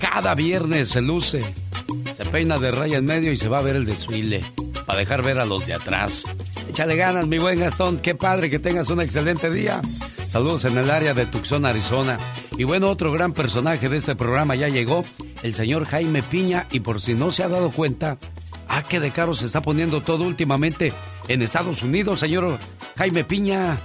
cada 0.00 0.34
viernes 0.34 0.88
se 0.88 1.02
luce, 1.02 1.40
se 2.16 2.24
peina 2.24 2.56
de 2.56 2.70
raya 2.70 2.96
en 2.96 3.04
medio 3.04 3.30
y 3.30 3.36
se 3.36 3.50
va 3.50 3.58
a 3.58 3.62
ver 3.62 3.76
el 3.76 3.84
desfile 3.84 4.40
para 4.86 5.00
dejar 5.00 5.20
ver 5.20 5.38
a 5.38 5.44
los 5.44 5.66
de 5.66 5.74
atrás. 5.74 6.24
Échale 6.68 6.96
ganas, 6.96 7.26
mi 7.26 7.38
buen 7.38 7.58
Gastón. 7.58 7.98
Qué 7.98 8.14
padre 8.14 8.50
que 8.50 8.58
tengas 8.58 8.90
un 8.90 9.00
excelente 9.00 9.50
día. 9.50 9.80
Saludos 10.28 10.66
en 10.66 10.76
el 10.76 10.90
área 10.90 11.14
de 11.14 11.24
Tucson, 11.24 11.64
Arizona. 11.64 12.18
Y 12.58 12.64
bueno, 12.64 12.90
otro 12.90 13.10
gran 13.10 13.32
personaje 13.32 13.88
de 13.88 13.96
este 13.96 14.14
programa 14.14 14.54
ya 14.54 14.68
llegó, 14.68 15.02
el 15.42 15.54
señor 15.54 15.86
Jaime 15.86 16.22
Piña. 16.22 16.66
Y 16.70 16.80
por 16.80 17.00
si 17.00 17.14
no 17.14 17.32
se 17.32 17.42
ha 17.42 17.48
dado 17.48 17.70
cuenta, 17.70 18.18
ah, 18.68 18.82
qué 18.86 19.00
de 19.00 19.10
caro 19.10 19.34
se 19.34 19.46
está 19.46 19.62
poniendo 19.62 20.02
todo 20.02 20.24
últimamente 20.24 20.92
en 21.26 21.40
Estados 21.40 21.82
Unidos, 21.82 22.20
señor 22.20 22.58
Jaime 22.98 23.24
Piña. 23.24 23.78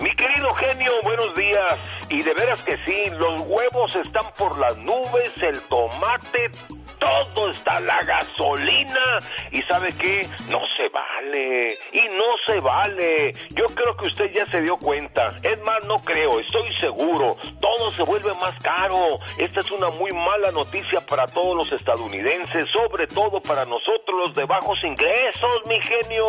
Mi 0.00 0.14
querido 0.14 0.48
genio, 0.54 0.92
buenos 1.02 1.34
días. 1.34 1.78
Y 2.08 2.22
de 2.22 2.34
veras 2.34 2.58
que 2.60 2.76
sí, 2.86 3.10
los 3.18 3.40
huevos 3.40 3.96
están 3.96 4.32
por 4.38 4.58
las 4.60 4.76
nubes, 4.78 5.32
el 5.42 5.60
tomate, 5.62 6.50
todo 6.98 7.50
está, 7.50 7.80
la 7.80 8.02
gasolina. 8.02 9.18
¿Y 9.50 9.62
sabe 9.62 9.92
qué? 9.98 10.26
No 10.48 10.60
se 10.76 10.88
vale. 10.88 11.78
Y 11.92 12.08
no 12.08 12.24
se 12.46 12.60
vale. 12.60 13.32
Yo 13.50 13.64
creo 13.66 13.96
que 13.96 14.06
usted 14.06 14.32
ya 14.32 14.46
se 14.46 14.60
dio 14.60 14.76
cuenta. 14.76 15.28
Es 15.42 15.60
más, 15.62 15.84
no 15.86 15.96
creo, 15.96 16.40
estoy 16.40 16.74
seguro. 16.78 17.36
Todo 17.60 17.90
se 17.92 18.02
vuelve 18.02 18.32
más 18.34 18.54
caro. 18.60 19.18
Esta 19.38 19.60
es 19.60 19.70
una 19.70 19.90
muy 19.90 20.10
mala 20.12 20.50
noticia 20.52 21.00
para 21.08 21.26
todos 21.26 21.56
los 21.56 21.72
estadounidenses, 21.72 22.66
sobre 22.72 23.06
todo 23.06 23.40
para 23.40 23.64
nosotros 23.64 24.16
los 24.16 24.34
de 24.34 24.44
bajos 24.44 24.78
ingresos, 24.84 25.62
mi 25.66 25.80
genio. 25.80 26.26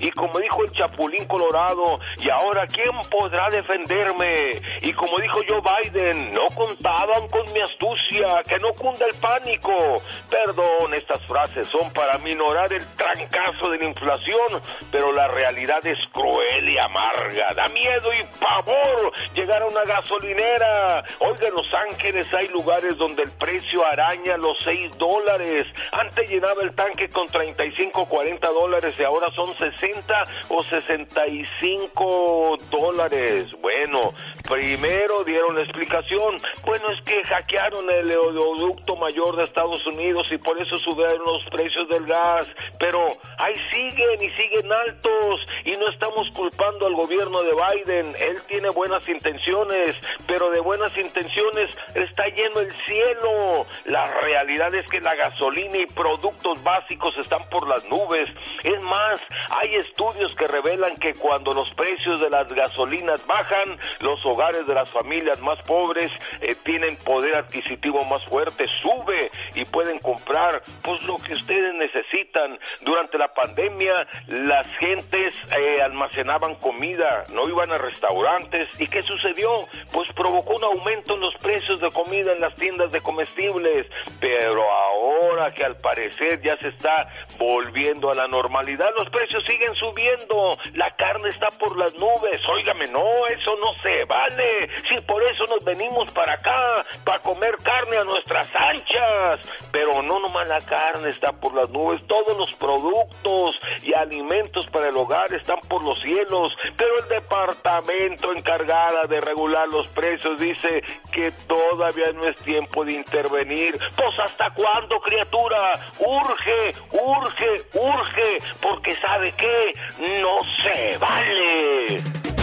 Y 0.00 0.10
como 0.10 0.38
dijo 0.38 0.62
el 0.64 0.72
Chapulín 0.72 1.26
Colorado, 1.26 1.98
¿y 2.18 2.28
ahora 2.30 2.66
quién 2.66 2.90
podrá 3.10 3.48
defenderme? 3.50 4.50
Y 4.82 4.92
como 4.92 5.18
dijo 5.18 5.40
Joe 5.48 5.62
Biden, 5.62 6.30
no 6.30 6.46
contaban 6.54 7.28
con 7.28 7.52
mi 7.52 7.60
astucia, 7.60 8.42
que 8.46 8.58
no 8.58 8.68
cunda 8.72 9.06
el 9.06 9.14
pánico. 9.16 10.01
Perdón, 10.30 10.94
estas 10.94 11.20
frases 11.26 11.68
son 11.68 11.92
para 11.92 12.18
minorar 12.18 12.72
el 12.72 12.84
trancazo 12.96 13.70
de 13.70 13.78
la 13.78 13.84
inflación, 13.84 14.60
pero 14.90 15.12
la 15.12 15.28
realidad 15.28 15.84
es 15.86 16.06
cruel 16.08 16.68
y 16.68 16.78
amarga. 16.78 17.52
Da 17.54 17.68
miedo 17.68 18.12
y 18.14 18.22
pavor 18.38 19.12
llegar 19.34 19.62
a 19.62 19.66
una 19.66 19.82
gasolinera. 19.84 21.04
Oiga, 21.18 21.48
en 21.48 21.54
Los 21.54 21.72
Ángeles 21.90 22.32
hay 22.34 22.48
lugares 22.48 22.96
donde 22.96 23.22
el 23.22 23.30
precio 23.32 23.84
araña 23.84 24.36
los 24.36 24.58
6 24.60 24.96
dólares. 24.98 25.66
Antes 25.92 26.30
llenaba 26.30 26.62
el 26.62 26.74
tanque 26.74 27.08
con 27.08 27.26
35, 27.26 28.06
40 28.06 28.48
dólares 28.48 28.94
y 28.98 29.04
ahora 29.04 29.28
son 29.34 29.56
60 29.56 30.24
o 30.48 30.62
65 30.62 32.58
dólares. 32.70 33.46
Bueno, 33.60 34.12
primero 34.48 35.24
dieron 35.24 35.54
la 35.56 35.62
explicación. 35.62 36.36
Bueno, 36.64 36.86
es 36.90 37.02
que 37.04 37.22
hackearon 37.22 37.90
el 37.90 38.16
oleoducto 38.16 38.96
mayor 38.96 39.36
de 39.36 39.44
Estados 39.44 39.84
Y 40.30 40.38
por 40.38 40.60
eso 40.60 40.76
subieron 40.78 41.22
los 41.24 41.44
precios 41.46 41.88
del 41.88 42.06
gas. 42.06 42.46
Pero 42.78 43.06
ahí 43.38 43.54
siguen 43.72 44.22
y 44.22 44.30
siguen 44.30 44.72
altos 44.72 45.46
y 45.64 45.76
no 45.76 45.88
estamos 45.88 46.30
culpando 46.30 46.86
al 46.86 46.94
gobierno 46.94 47.42
de 47.42 47.52
Biden. 47.54 48.14
Él 48.18 48.40
tiene 48.46 48.68
buenas 48.70 49.08
intenciones, 49.08 49.96
pero 50.26 50.50
de 50.50 50.60
buenas 50.60 50.96
intenciones 50.96 51.76
está 51.94 52.24
lleno 52.26 52.60
el 52.60 52.72
cielo. 52.72 53.66
La 53.84 54.10
realidad 54.20 54.74
es 54.74 54.88
que 54.90 55.00
la 55.00 55.14
gasolina 55.14 55.78
y 55.78 55.86
productos 55.86 56.62
básicos 56.62 57.16
están 57.18 57.42
por 57.48 57.68
las 57.68 57.84
nubes. 57.84 58.32
Es 58.62 58.82
más, 58.82 59.20
hay 59.50 59.74
estudios 59.76 60.34
que 60.34 60.46
revelan 60.46 60.96
que 60.96 61.14
cuando 61.14 61.54
los 61.54 61.72
precios 61.74 62.20
de 62.20 62.30
las 62.30 62.52
gasolinas 62.52 63.24
bajan, 63.26 63.78
los 64.00 64.24
hogares 64.26 64.66
de 64.66 64.74
las 64.74 64.90
familias 64.90 65.40
más 65.40 65.58
pobres 65.62 66.10
eh, 66.40 66.54
tienen 66.64 66.96
poder 66.96 67.36
adquisitivo 67.36 68.04
más 68.04 68.24
fuerte, 68.24 68.66
sube 68.66 69.30
y 69.54 69.64
pueden 69.82 69.98
comprar 69.98 70.62
pues 70.82 71.02
lo 71.04 71.16
que 71.16 71.32
ustedes 71.32 71.74
necesitan. 71.74 72.58
Durante 72.82 73.18
la 73.18 73.34
pandemia 73.34 74.06
las 74.28 74.66
gentes 74.78 75.34
eh, 75.58 75.82
almacenaban 75.82 76.54
comida, 76.56 77.24
no 77.32 77.48
iban 77.48 77.72
a 77.72 77.78
restaurantes. 77.78 78.68
Y 78.78 78.86
¿qué 78.86 79.02
sucedió? 79.02 79.50
Pues 79.92 80.08
provocó 80.12 80.54
un 80.54 80.64
aumento 80.64 81.14
en 81.14 81.20
los 81.20 81.34
precios 81.42 81.80
de 81.80 81.90
comida 81.90 82.32
en 82.32 82.40
las 82.40 82.54
tiendas 82.54 82.92
de 82.92 83.00
comestibles, 83.00 83.86
pero 84.20 84.62
ahora 84.70 85.52
que 85.52 85.64
al 85.64 85.76
parecer 85.78 86.40
ya 86.42 86.56
se 86.58 86.68
está 86.68 87.08
volviendo 87.38 88.10
a 88.10 88.14
la 88.14 88.28
normalidad, 88.28 88.90
los 88.96 89.10
precios 89.10 89.42
siguen 89.46 89.74
subiendo, 89.74 90.58
la 90.74 90.90
carne 90.94 91.30
está 91.30 91.48
por 91.58 91.76
las 91.76 91.92
nubes, 91.94 92.40
óigame, 92.48 92.86
no, 92.86 93.02
eso 93.26 93.56
no 93.56 93.74
se 93.82 94.04
vale, 94.04 94.70
si 94.88 95.00
por 95.00 95.22
eso 95.24 95.44
nos 95.48 95.64
venimos 95.64 96.10
para 96.12 96.34
acá, 96.34 96.84
para 97.04 97.18
comer 97.20 97.56
carne 97.64 97.96
a 97.96 98.04
nuestras 98.04 98.48
anchas, 98.54 99.40
pero 99.72 100.02
no 100.02 100.20
nomás 100.20 100.46
la 100.46 100.60
carne 100.60 101.08
está 101.08 101.32
por 101.32 101.54
las 101.54 101.68
nubes, 101.70 102.00
todos 102.06 102.36
los 102.36 102.52
productos 102.54 103.58
y 103.82 103.94
alimentos 103.94 104.66
para 104.66 104.88
el 104.88 104.96
hogar 104.96 105.32
están 105.32 105.58
por 105.68 105.82
los 105.82 105.98
cielos, 106.00 106.54
pero 106.76 106.90
el 107.02 107.08
departamento 107.08 108.32
encargada 108.32 109.04
de 109.08 109.20
regular 109.20 109.66
los 109.68 109.88
precios 109.88 110.38
dice 110.38 110.82
que 111.10 111.32
todavía 111.48 112.12
no 112.14 112.28
es 112.28 112.36
tiempo 112.36 112.84
de 112.84 112.92
intervenir. 112.92 113.78
Pues 113.96 114.12
hasta 114.22 114.50
cuándo, 114.50 115.00
criatura? 115.00 115.80
Urge, 115.98 116.74
urge, 116.90 117.64
urge, 117.74 118.38
porque 118.60 118.94
sabe 118.96 119.32
que 119.32 119.74
no 120.20 120.38
se 120.62 120.98
vale. 120.98 122.41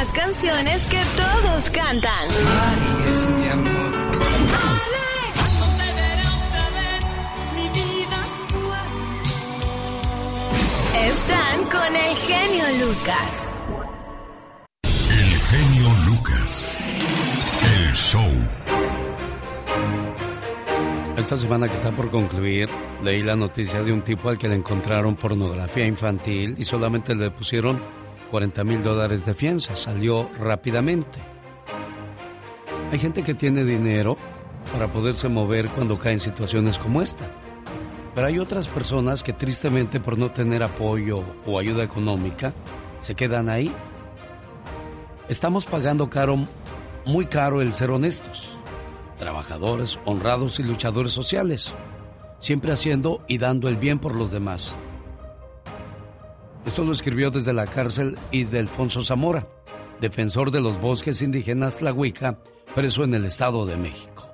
Las 0.00 0.12
canciones 0.12 0.86
que 0.86 1.00
todos 1.16 1.70
cantan. 1.70 2.28
Ay, 2.30 3.10
es 3.10 3.30
mi 3.30 3.48
amor. 3.48 3.94
Están 11.04 11.64
con 11.64 11.96
el 11.96 12.14
genio 12.14 12.86
Lucas. 12.86 13.30
El 15.10 15.34
genio 15.50 15.88
Lucas. 16.06 16.78
El 17.64 17.94
show. 17.94 18.30
Esta 21.16 21.36
semana 21.36 21.68
que 21.68 21.74
está 21.74 21.90
por 21.90 22.08
concluir, 22.12 22.68
leí 23.02 23.24
la 23.24 23.34
noticia 23.34 23.82
de 23.82 23.92
un 23.92 24.02
tipo 24.02 24.28
al 24.28 24.38
que 24.38 24.46
le 24.46 24.54
encontraron 24.54 25.16
pornografía 25.16 25.86
infantil 25.86 26.54
y 26.56 26.64
solamente 26.64 27.16
le 27.16 27.32
pusieron 27.32 27.98
40 28.30 28.64
mil 28.64 28.82
dólares 28.82 29.24
de 29.24 29.34
fianza. 29.34 29.76
Salió 29.76 30.28
rápidamente. 30.38 31.18
Hay 32.90 32.98
gente 32.98 33.22
que 33.22 33.34
tiene 33.34 33.64
dinero 33.64 34.16
para 34.72 34.92
poderse 34.92 35.28
mover 35.28 35.68
cuando 35.68 35.98
cae 35.98 36.14
en 36.14 36.20
situaciones 36.20 36.78
como 36.78 37.02
esta. 37.02 37.26
Pero 38.14 38.26
hay 38.26 38.38
otras 38.38 38.66
personas 38.66 39.22
que 39.22 39.32
tristemente 39.32 40.00
por 40.00 40.18
no 40.18 40.30
tener 40.30 40.62
apoyo 40.62 41.22
o 41.46 41.58
ayuda 41.58 41.84
económica 41.84 42.52
se 43.00 43.14
quedan 43.14 43.48
ahí. 43.48 43.72
Estamos 45.28 45.66
pagando 45.66 46.08
caro, 46.08 46.46
muy 47.04 47.26
caro 47.26 47.60
el 47.60 47.74
ser 47.74 47.90
honestos, 47.90 48.58
trabajadores, 49.18 49.98
honrados 50.04 50.58
y 50.58 50.62
luchadores 50.62 51.12
sociales, 51.12 51.74
siempre 52.38 52.72
haciendo 52.72 53.22
y 53.28 53.38
dando 53.38 53.68
el 53.68 53.76
bien 53.76 53.98
por 53.98 54.14
los 54.14 54.32
demás. 54.32 54.74
Esto 56.68 56.84
lo 56.84 56.92
escribió 56.92 57.30
desde 57.30 57.54
la 57.54 57.66
cárcel 57.66 58.18
y 58.30 58.44
de 58.44 58.58
Alfonso 58.58 59.02
Zamora, 59.02 59.48
defensor 60.02 60.50
de 60.50 60.60
los 60.60 60.78
bosques 60.78 61.22
indígenas 61.22 61.78
Tlahuica, 61.78 62.40
preso 62.74 63.04
en 63.04 63.14
el 63.14 63.24
Estado 63.24 63.64
de 63.64 63.78
México. 63.78 64.28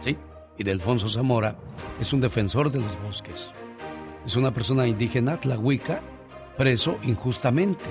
¿Sí? 0.00 0.14
Y 0.58 0.64
de 0.64 0.72
Alfonso 0.72 1.08
Zamora 1.08 1.56
es 1.98 2.12
un 2.12 2.20
defensor 2.20 2.70
de 2.70 2.80
los 2.80 3.00
bosques. 3.00 3.50
Es 4.26 4.36
una 4.36 4.52
persona 4.52 4.86
indígena 4.86 5.40
Tlahuica, 5.40 6.02
preso 6.58 6.98
injustamente. 7.02 7.88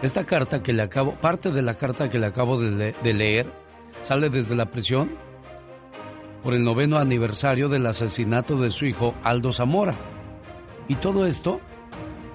Esta 0.00 0.24
carta 0.24 0.62
que 0.62 0.72
le 0.72 0.82
acabo, 0.82 1.16
parte 1.16 1.50
de 1.50 1.62
la 1.62 1.74
carta 1.74 2.08
que 2.08 2.20
le 2.20 2.26
acabo 2.26 2.60
de, 2.60 2.92
de 2.92 3.12
leer, 3.12 3.52
sale 4.02 4.30
desde 4.30 4.54
la 4.54 4.70
prisión 4.70 5.10
por 6.44 6.54
el 6.54 6.62
noveno 6.62 6.98
aniversario 6.98 7.68
del 7.68 7.86
asesinato 7.86 8.56
de 8.56 8.70
su 8.70 8.86
hijo 8.86 9.16
Aldo 9.24 9.52
Zamora. 9.52 9.96
Y 10.86 10.94
todo 10.94 11.26
esto 11.26 11.60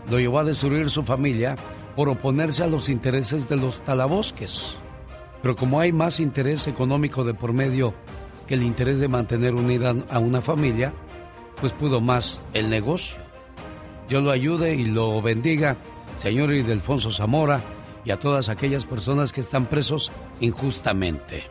lo 0.10 0.20
llevó 0.20 0.40
a 0.40 0.44
destruir 0.44 0.90
su 0.90 1.04
familia 1.04 1.56
por 1.96 2.10
oponerse 2.10 2.64
a 2.64 2.68
los 2.68 2.90
intereses 2.90 3.50
de 3.50 3.58
los 3.58 3.82
talabosques. 3.82 4.78
Pero 5.42 5.56
como 5.56 5.80
hay 5.80 5.92
más 5.92 6.20
interés 6.20 6.68
económico 6.68 7.24
de 7.24 7.34
por 7.34 7.54
medio 7.54 7.94
que 8.48 8.56
el 8.56 8.64
interés 8.64 9.00
de 9.00 9.08
mantener 9.08 9.54
unida 9.54 9.96
a 10.10 10.20
una 10.20 10.42
familia, 10.42 10.94
pues 11.60 11.72
pudo 11.74 12.02
más 12.02 12.40
el 12.54 12.70
negocio. 12.70 13.18
Dios 14.08 14.24
lo 14.24 14.32
ayude 14.32 14.76
y 14.76 14.86
lo 14.86 15.22
bendiga, 15.22 15.78
señor 16.18 16.52
Ildefonso 16.52 17.12
Zamora, 17.12 17.62
y 18.04 18.12
a 18.12 18.20
todas 18.20 18.50
aquellas 18.50 18.86
personas 18.86 19.32
que 19.32 19.42
están 19.42 19.68
presos 19.68 20.12
injustamente. 20.40 21.44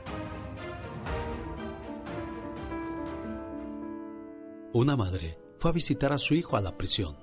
Una 4.73 4.97
madre 4.97 5.39
fue 5.59 5.71
a 5.71 5.75
visitar 5.75 6.13
a 6.13 6.19
su 6.19 6.35
hijo 6.35 6.57
a 6.57 6.61
la 6.61 6.77
prisión, 6.77 7.17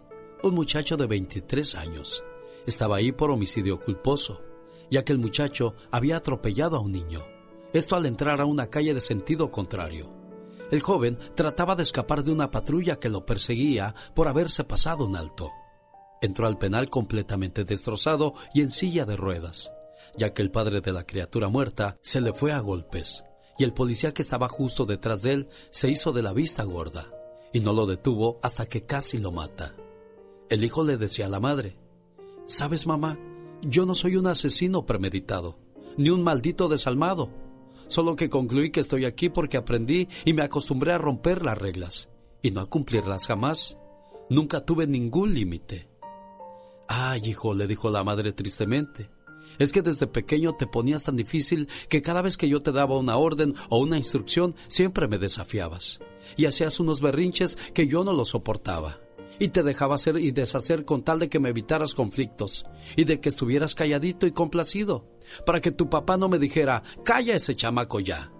un 0.46 0.54
muchacho 0.54 0.96
de 0.96 1.08
23 1.08 1.74
años. 1.76 2.24
Estaba 2.68 2.98
ahí 2.98 3.12
por 3.12 3.32
homicidio 3.32 3.80
culposo, 3.80 4.42
ya 4.92 5.04
que 5.04 5.12
el 5.12 5.18
muchacho 5.18 5.74
había 5.90 6.18
atropellado 6.18 6.78
a 6.78 6.82
un 6.82 6.92
niño. 6.92 7.26
Esto 7.74 7.96
al 7.96 8.06
entrar 8.06 8.40
a 8.40 8.46
una 8.46 8.68
calle 8.68 8.94
de 8.94 9.02
sentido 9.02 9.52
contrario. 9.52 10.14
El 10.70 10.82
joven 10.82 11.18
trataba 11.34 11.76
de 11.76 11.82
escapar 11.82 12.24
de 12.24 12.32
una 12.32 12.52
patrulla 12.52 13.00
que 13.00 13.10
lo 13.10 13.26
perseguía 13.26 13.96
por 14.14 14.28
haberse 14.28 14.64
pasado 14.64 15.06
un 15.06 15.16
alto. 15.16 15.52
Entró 16.22 16.46
al 16.46 16.60
penal 16.60 16.90
completamente 16.92 17.64
destrozado 17.64 18.36
y 18.54 18.62
en 18.62 18.70
silla 18.70 19.06
de 19.06 19.16
ruedas, 19.16 19.72
ya 20.16 20.34
que 20.34 20.44
el 20.44 20.52
padre 20.52 20.82
de 20.82 20.94
la 20.94 21.06
criatura 21.06 21.50
muerta 21.50 21.98
se 22.04 22.22
le 22.22 22.34
fue 22.34 22.52
a 22.52 22.60
golpes, 22.60 23.24
y 23.58 23.64
el 23.64 23.74
policía 23.74 24.14
que 24.14 24.22
estaba 24.22 24.48
justo 24.48 24.86
detrás 24.86 25.24
de 25.24 25.34
él 25.34 25.50
se 25.72 25.90
hizo 25.90 26.12
de 26.12 26.22
la 26.22 26.34
vista 26.34 26.64
gorda, 26.64 27.10
y 27.52 27.62
no 27.62 27.74
lo 27.74 27.88
detuvo 27.88 28.40
hasta 28.44 28.68
que 28.68 28.86
casi 28.86 29.18
lo 29.18 29.32
mata. 29.32 29.76
El 30.50 30.64
hijo 30.64 30.84
le 30.84 30.98
decía 30.98 31.26
a 31.26 31.30
la 31.30 31.40
madre, 31.40 31.76
¿Sabes, 32.46 32.86
mamá? 32.86 33.18
Yo 33.64 33.86
no 33.86 33.96
soy 33.96 34.16
un 34.16 34.28
asesino 34.28 34.86
premeditado, 34.86 35.58
ni 35.98 36.12
un 36.12 36.24
maldito 36.24 36.68
desalmado. 36.68 37.30
Solo 37.88 38.16
que 38.16 38.30
concluí 38.30 38.72
que 38.72 38.80
estoy 38.80 39.06
aquí 39.06 39.30
porque 39.30 39.58
aprendí 39.58 40.08
y 40.24 40.34
me 40.34 40.44
acostumbré 40.44 40.92
a 40.92 41.00
romper 41.00 41.44
las 41.44 41.58
reglas 41.58 42.10
y 42.44 42.52
no 42.52 42.62
a 42.62 42.70
cumplirlas 42.70 43.26
jamás. 43.26 43.78
Nunca 44.30 44.64
tuve 44.64 44.86
ningún 44.86 45.34
límite. 45.34 45.90
Ay, 46.88 47.22
hijo, 47.26 47.56
le 47.56 47.66
dijo 47.66 47.90
la 47.90 48.04
madre 48.04 48.32
tristemente. 48.32 49.10
Es 49.58 49.72
que 49.72 49.82
desde 49.82 50.06
pequeño 50.06 50.54
te 50.54 50.68
ponías 50.68 51.04
tan 51.04 51.16
difícil 51.16 51.68
que 51.90 52.04
cada 52.04 52.22
vez 52.22 52.38
que 52.38 52.50
yo 52.50 52.62
te 52.62 52.72
daba 52.72 52.98
una 52.98 53.18
orden 53.18 53.56
o 53.70 53.80
una 53.80 53.98
instrucción 53.98 54.56
siempre 54.68 55.08
me 55.08 55.18
desafiabas. 55.18 56.00
Y 56.38 56.46
hacías 56.46 56.80
unos 56.80 57.02
berrinches 57.02 57.58
que 57.74 57.88
yo 57.88 58.04
no 58.04 58.14
los 58.14 58.30
soportaba. 58.30 59.00
Y 59.40 59.50
te 59.50 59.64
dejaba 59.64 59.96
hacer 59.96 60.18
y 60.18 60.32
deshacer 60.32 60.86
con 60.86 61.04
tal 61.04 61.20
de 61.20 61.30
que 61.30 61.40
me 61.40 61.50
evitaras 61.50 61.94
conflictos 61.94 62.66
y 62.96 63.04
de 63.04 63.20
que 63.20 63.30
estuvieras 63.30 63.76
calladito 63.76 64.26
y 64.28 64.32
complacido, 64.32 65.08
para 65.46 65.62
que 65.62 65.72
tu 65.72 65.90
papá 65.90 66.18
no 66.18 66.30
me 66.30 66.40
dijera, 66.40 66.84
calla 67.04 67.36
ese 67.36 67.56
chamaco 67.56 68.00
ya. 68.00 68.32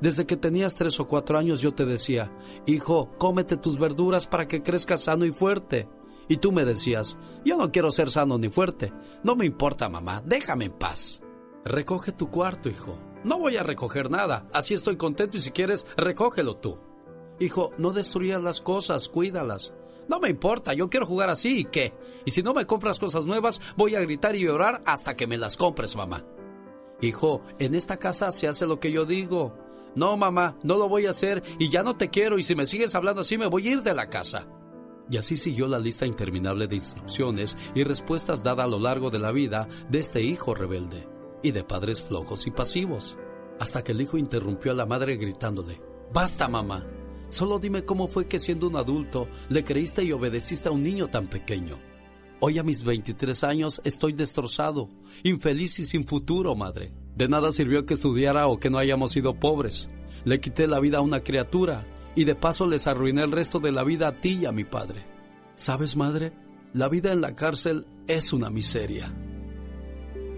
Desde 0.00 0.26
que 0.26 0.36
tenías 0.36 0.74
tres 0.74 0.98
o 0.98 1.06
cuatro 1.06 1.38
años 1.38 1.60
yo 1.60 1.74
te 1.74 1.84
decía, 1.84 2.32
hijo, 2.66 3.12
cómete 3.18 3.56
tus 3.56 3.78
verduras 3.78 4.26
para 4.26 4.48
que 4.48 4.62
crezcas 4.62 5.02
sano 5.02 5.24
y 5.24 5.32
fuerte. 5.32 5.88
Y 6.28 6.38
tú 6.38 6.50
me 6.50 6.64
decías, 6.64 7.16
yo 7.44 7.56
no 7.56 7.70
quiero 7.70 7.92
ser 7.92 8.10
sano 8.10 8.38
ni 8.38 8.48
fuerte. 8.48 8.92
No 9.22 9.36
me 9.36 9.46
importa, 9.46 9.88
mamá, 9.88 10.22
déjame 10.24 10.64
en 10.64 10.72
paz. 10.72 11.22
Recoge 11.64 12.10
tu 12.10 12.30
cuarto, 12.30 12.68
hijo. 12.68 12.98
No 13.22 13.38
voy 13.38 13.56
a 13.56 13.62
recoger 13.62 14.10
nada, 14.10 14.48
así 14.52 14.74
estoy 14.74 14.96
contento 14.96 15.36
y 15.36 15.40
si 15.40 15.52
quieres, 15.52 15.86
recógelo 15.96 16.56
tú. 16.56 16.78
Hijo, 17.38 17.70
no 17.78 17.92
destruyas 17.92 18.42
las 18.42 18.60
cosas, 18.60 19.08
cuídalas. 19.08 19.72
No 20.08 20.20
me 20.20 20.28
importa, 20.28 20.74
yo 20.74 20.90
quiero 20.90 21.06
jugar 21.06 21.30
así 21.30 21.60
y 21.60 21.64
qué. 21.64 21.92
Y 22.24 22.30
si 22.30 22.42
no 22.42 22.54
me 22.54 22.66
compras 22.66 22.98
cosas 22.98 23.24
nuevas, 23.24 23.60
voy 23.76 23.94
a 23.94 24.00
gritar 24.00 24.36
y 24.36 24.44
llorar 24.44 24.80
hasta 24.84 25.16
que 25.16 25.26
me 25.26 25.38
las 25.38 25.56
compres, 25.56 25.96
mamá. 25.96 26.24
Hijo, 27.00 27.42
en 27.58 27.74
esta 27.74 27.96
casa 27.96 28.30
se 28.30 28.46
hace 28.46 28.66
lo 28.66 28.78
que 28.78 28.92
yo 28.92 29.04
digo. 29.04 29.58
No, 29.94 30.16
mamá, 30.16 30.56
no 30.62 30.76
lo 30.76 30.88
voy 30.88 31.06
a 31.06 31.10
hacer 31.10 31.42
y 31.58 31.68
ya 31.68 31.82
no 31.82 31.96
te 31.96 32.08
quiero 32.08 32.38
y 32.38 32.42
si 32.42 32.54
me 32.54 32.66
sigues 32.66 32.94
hablando 32.94 33.20
así 33.20 33.36
me 33.36 33.46
voy 33.46 33.68
a 33.68 33.72
ir 33.72 33.82
de 33.82 33.94
la 33.94 34.08
casa. 34.08 34.46
Y 35.10 35.16
así 35.16 35.36
siguió 35.36 35.66
la 35.66 35.78
lista 35.78 36.06
interminable 36.06 36.66
de 36.66 36.76
instrucciones 36.76 37.58
y 37.74 37.84
respuestas 37.84 38.42
dadas 38.42 38.64
a 38.64 38.68
lo 38.68 38.78
largo 38.78 39.10
de 39.10 39.18
la 39.18 39.32
vida 39.32 39.68
de 39.90 39.98
este 39.98 40.22
hijo 40.22 40.54
rebelde 40.54 41.08
y 41.42 41.50
de 41.50 41.64
padres 41.64 42.02
flojos 42.02 42.46
y 42.46 42.50
pasivos. 42.50 43.18
Hasta 43.60 43.82
que 43.84 43.92
el 43.92 44.00
hijo 44.00 44.16
interrumpió 44.16 44.72
a 44.72 44.74
la 44.74 44.86
madre 44.86 45.16
gritándole, 45.16 45.82
Basta, 46.12 46.48
mamá. 46.48 46.86
Solo 47.32 47.58
dime 47.58 47.82
cómo 47.82 48.08
fue 48.08 48.26
que 48.26 48.38
siendo 48.38 48.66
un 48.66 48.76
adulto 48.76 49.26
le 49.48 49.64
creíste 49.64 50.04
y 50.04 50.12
obedeciste 50.12 50.68
a 50.68 50.72
un 50.72 50.82
niño 50.82 51.08
tan 51.08 51.28
pequeño. 51.28 51.78
Hoy 52.40 52.58
a 52.58 52.62
mis 52.62 52.84
23 52.84 53.42
años 53.44 53.80
estoy 53.84 54.12
destrozado, 54.12 54.90
infeliz 55.22 55.78
y 55.78 55.86
sin 55.86 56.06
futuro, 56.06 56.54
madre. 56.54 56.92
De 57.16 57.28
nada 57.28 57.54
sirvió 57.54 57.86
que 57.86 57.94
estudiara 57.94 58.48
o 58.48 58.60
que 58.60 58.68
no 58.68 58.76
hayamos 58.76 59.12
sido 59.12 59.40
pobres. 59.40 59.88
Le 60.26 60.40
quité 60.40 60.66
la 60.66 60.78
vida 60.78 60.98
a 60.98 61.00
una 61.00 61.20
criatura 61.20 61.86
y 62.14 62.24
de 62.24 62.34
paso 62.34 62.66
les 62.66 62.86
arruiné 62.86 63.22
el 63.22 63.32
resto 63.32 63.60
de 63.60 63.72
la 63.72 63.82
vida 63.82 64.08
a 64.08 64.20
ti 64.20 64.40
y 64.42 64.44
a 64.44 64.52
mi 64.52 64.64
padre. 64.64 65.06
¿Sabes, 65.54 65.96
madre? 65.96 66.34
La 66.74 66.90
vida 66.90 67.14
en 67.14 67.22
la 67.22 67.34
cárcel 67.34 67.86
es 68.08 68.34
una 68.34 68.50
miseria. 68.50 69.10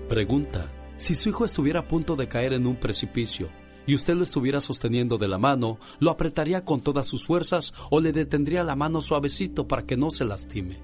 Pregunta, 0.08 0.70
si 0.96 1.16
su 1.16 1.30
hijo 1.30 1.44
estuviera 1.44 1.80
a 1.80 1.88
punto 1.88 2.14
de 2.14 2.28
caer 2.28 2.52
en 2.52 2.68
un 2.68 2.76
precipicio 2.76 3.50
y 3.86 3.94
usted 3.94 4.14
lo 4.14 4.22
estuviera 4.22 4.60
sosteniendo 4.60 5.18
de 5.18 5.28
la 5.28 5.38
mano, 5.38 5.78
lo 5.98 6.10
apretaría 6.10 6.64
con 6.64 6.80
todas 6.80 7.06
sus 7.06 7.24
fuerzas 7.24 7.74
o 7.90 8.00
le 8.00 8.12
detendría 8.12 8.64
la 8.64 8.76
mano 8.76 9.02
suavecito 9.02 9.68
para 9.68 9.84
que 9.84 9.96
no 9.96 10.10
se 10.10 10.24
lastime. 10.24 10.78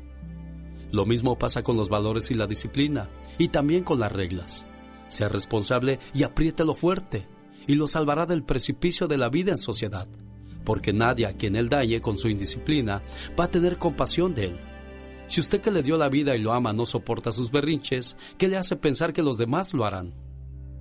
Lo 0.92 1.06
mismo 1.06 1.38
pasa 1.38 1.62
con 1.62 1.76
los 1.76 1.88
valores 1.88 2.30
y 2.30 2.34
la 2.34 2.46
disciplina, 2.46 3.08
y 3.38 3.48
también 3.48 3.84
con 3.84 4.00
las 4.00 4.12
reglas. 4.12 4.66
Sea 5.08 5.28
responsable 5.28 5.98
y 6.12 6.24
apriételo 6.24 6.74
fuerte, 6.74 7.26
y 7.66 7.74
lo 7.74 7.86
salvará 7.86 8.26
del 8.26 8.42
precipicio 8.42 9.06
de 9.06 9.18
la 9.18 9.28
vida 9.28 9.52
en 9.52 9.58
sociedad, 9.58 10.08
porque 10.64 10.92
nadie 10.92 11.26
a 11.26 11.36
quien 11.36 11.56
él 11.56 11.68
dañe 11.68 12.00
con 12.00 12.18
su 12.18 12.28
indisciplina 12.28 13.02
va 13.38 13.44
a 13.44 13.50
tener 13.50 13.78
compasión 13.78 14.34
de 14.34 14.46
él. 14.46 14.58
Si 15.28 15.40
usted 15.40 15.60
que 15.60 15.70
le 15.70 15.84
dio 15.84 15.96
la 15.96 16.08
vida 16.08 16.34
y 16.34 16.40
lo 16.40 16.52
ama 16.52 16.72
no 16.72 16.86
soporta 16.86 17.30
sus 17.30 17.52
berrinches, 17.52 18.16
¿qué 18.36 18.48
le 18.48 18.56
hace 18.56 18.74
pensar 18.74 19.12
que 19.12 19.22
los 19.22 19.38
demás 19.38 19.72
lo 19.72 19.84
harán? 19.84 20.12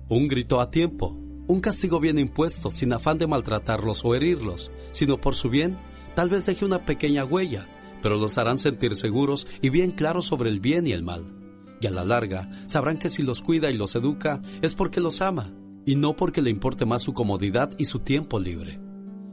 Un 0.08 0.26
grito 0.26 0.60
a 0.60 0.72
tiempo, 0.72 1.16
un 1.50 1.58
castigo 1.58 1.98
bien 1.98 2.18
impuesto, 2.20 2.70
sin 2.70 2.92
afán 2.92 3.18
de 3.18 3.26
maltratarlos 3.26 4.04
o 4.04 4.14
herirlos, 4.14 4.70
sino 4.92 5.20
por 5.20 5.34
su 5.34 5.50
bien, 5.50 5.76
tal 6.14 6.30
vez 6.30 6.46
deje 6.46 6.64
una 6.64 6.84
pequeña 6.84 7.24
huella, 7.24 7.66
pero 8.02 8.16
los 8.16 8.38
harán 8.38 8.56
sentir 8.56 8.94
seguros 8.94 9.48
y 9.60 9.68
bien 9.68 9.90
claros 9.90 10.26
sobre 10.26 10.48
el 10.48 10.60
bien 10.60 10.86
y 10.86 10.92
el 10.92 11.02
mal. 11.02 11.34
Y 11.80 11.88
a 11.88 11.90
la 11.90 12.04
larga, 12.04 12.48
sabrán 12.66 12.98
que 12.98 13.10
si 13.10 13.22
los 13.22 13.42
cuida 13.42 13.68
y 13.68 13.74
los 13.74 13.96
educa 13.96 14.40
es 14.62 14.76
porque 14.76 15.00
los 15.00 15.22
ama, 15.22 15.52
y 15.84 15.96
no 15.96 16.14
porque 16.14 16.40
le 16.40 16.50
importe 16.50 16.86
más 16.86 17.02
su 17.02 17.14
comodidad 17.14 17.72
y 17.78 17.86
su 17.86 17.98
tiempo 17.98 18.38
libre. 18.38 18.78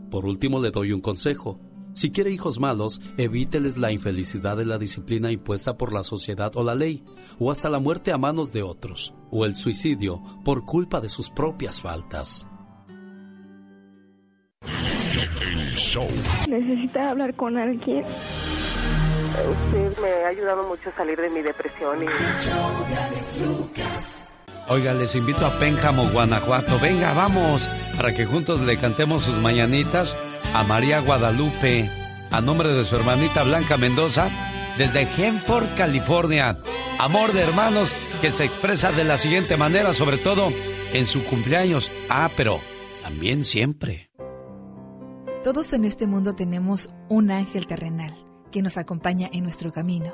Por 0.10 0.25
último, 0.25 0.60
le 0.60 0.71
doy 0.71 0.93
un 0.93 1.01
consejo. 1.01 1.60
Si 1.97 2.12
quiere 2.12 2.29
hijos 2.29 2.60
malos, 2.60 3.01
evíteles 3.17 3.79
la 3.79 3.91
infelicidad 3.91 4.55
de 4.55 4.65
la 4.65 4.77
disciplina 4.77 5.31
impuesta 5.31 5.79
por 5.79 5.91
la 5.91 6.03
sociedad 6.03 6.55
o 6.55 6.63
la 6.63 6.75
ley, 6.75 7.03
o 7.39 7.49
hasta 7.49 7.71
la 7.71 7.79
muerte 7.79 8.12
a 8.12 8.19
manos 8.19 8.53
de 8.53 8.62
otros, 8.62 9.15
o 9.31 9.47
el 9.47 9.55
suicidio 9.55 10.21
por 10.45 10.63
culpa 10.63 11.01
de 11.01 11.10
sus 11.10 11.31
propias 11.31 11.81
faltas. 11.81 12.47
Necesita 16.47 17.10
hablar 17.10 17.33
con 17.33 17.57
alguien. 17.57 18.03
Usted 19.65 19.97
me 19.99 20.23
ha 20.23 20.27
ayudado 20.27 20.67
mucho 20.67 20.89
a 20.91 20.95
salir 20.95 21.19
de 21.19 21.31
mi 21.31 21.41
depresión 21.41 22.03
y... 22.03 22.05
Oiga, 24.69 24.93
les 24.93 25.15
invito 25.15 25.45
a 25.45 25.60
Pénjamo, 25.60 26.03
Guanajuato. 26.10 26.77
Venga, 26.80 27.13
vamos, 27.13 27.67
para 27.95 28.13
que 28.13 28.25
juntos 28.25 28.60
le 28.60 28.77
cantemos 28.77 29.23
sus 29.23 29.38
mañanitas 29.38 30.13
a 30.53 30.63
María 30.63 30.99
Guadalupe, 30.99 31.89
a 32.32 32.41
nombre 32.41 32.73
de 32.73 32.84
su 32.84 32.97
hermanita 32.97 33.43
Blanca 33.43 33.77
Mendoza, 33.77 34.30
desde 34.77 35.06
Hanford, 35.06 35.73
California. 35.77 36.58
Amor 36.99 37.32
de 37.32 37.41
hermanos 37.43 37.95
que 38.19 38.30
se 38.30 38.43
expresa 38.43 38.91
de 38.91 39.06
la 39.06 39.17
siguiente 39.17 39.56
manera, 39.56 39.93
sobre 39.93 40.17
todo 40.17 40.51
en 40.91 41.06
su 41.06 41.23
cumpleaños. 41.23 41.89
Ah, 42.10 42.30
pero 42.36 42.60
también 43.03 43.45
siempre. 43.45 44.10
Todos 45.45 45.71
en 45.71 45.86
este 45.86 46.08
mundo 46.08 46.34
tenemos 46.34 46.89
un 47.08 47.32
ángel 47.32 47.67
terrenal 47.67 48.13
que 48.51 48.62
nos 48.62 48.77
acompaña 48.77 49.30
en 49.32 49.43
nuestro 49.43 49.71
camino. 49.71 50.13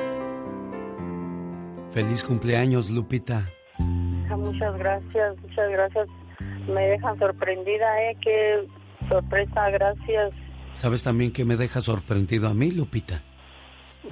Feliz 1.93 2.23
cumpleaños, 2.23 2.89
Lupita. 2.89 3.45
Muchas 3.77 4.77
gracias, 4.77 5.37
muchas 5.41 5.69
gracias. 5.71 6.07
Me 6.67 6.81
dejan 6.87 7.19
sorprendida, 7.19 8.01
¿eh? 8.03 8.17
Qué 8.21 8.65
sorpresa, 9.09 9.69
gracias. 9.69 10.31
¿Sabes 10.75 11.03
también 11.03 11.33
que 11.33 11.43
me 11.43 11.57
deja 11.57 11.81
sorprendido 11.81 12.47
a 12.47 12.53
mí, 12.53 12.71
Lupita? 12.71 13.21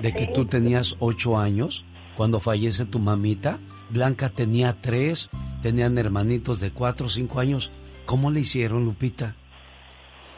De 0.02 0.14
que 0.14 0.28
tú 0.28 0.46
tenías 0.46 0.96
ocho 1.00 1.38
años 1.38 1.86
cuando 2.18 2.40
fallece 2.40 2.86
tu 2.86 3.00
mamita. 3.00 3.60
Blanca 3.90 4.30
tenía 4.30 4.76
tres, 4.82 5.30
tenían 5.62 5.98
hermanitos 5.98 6.60
de 6.60 6.72
cuatro 6.72 7.08
o 7.08 7.10
cinco 7.10 7.40
años. 7.40 7.72
¿Cómo 8.06 8.30
le 8.30 8.42
hicieron, 8.42 8.86
Lupita? 8.86 9.36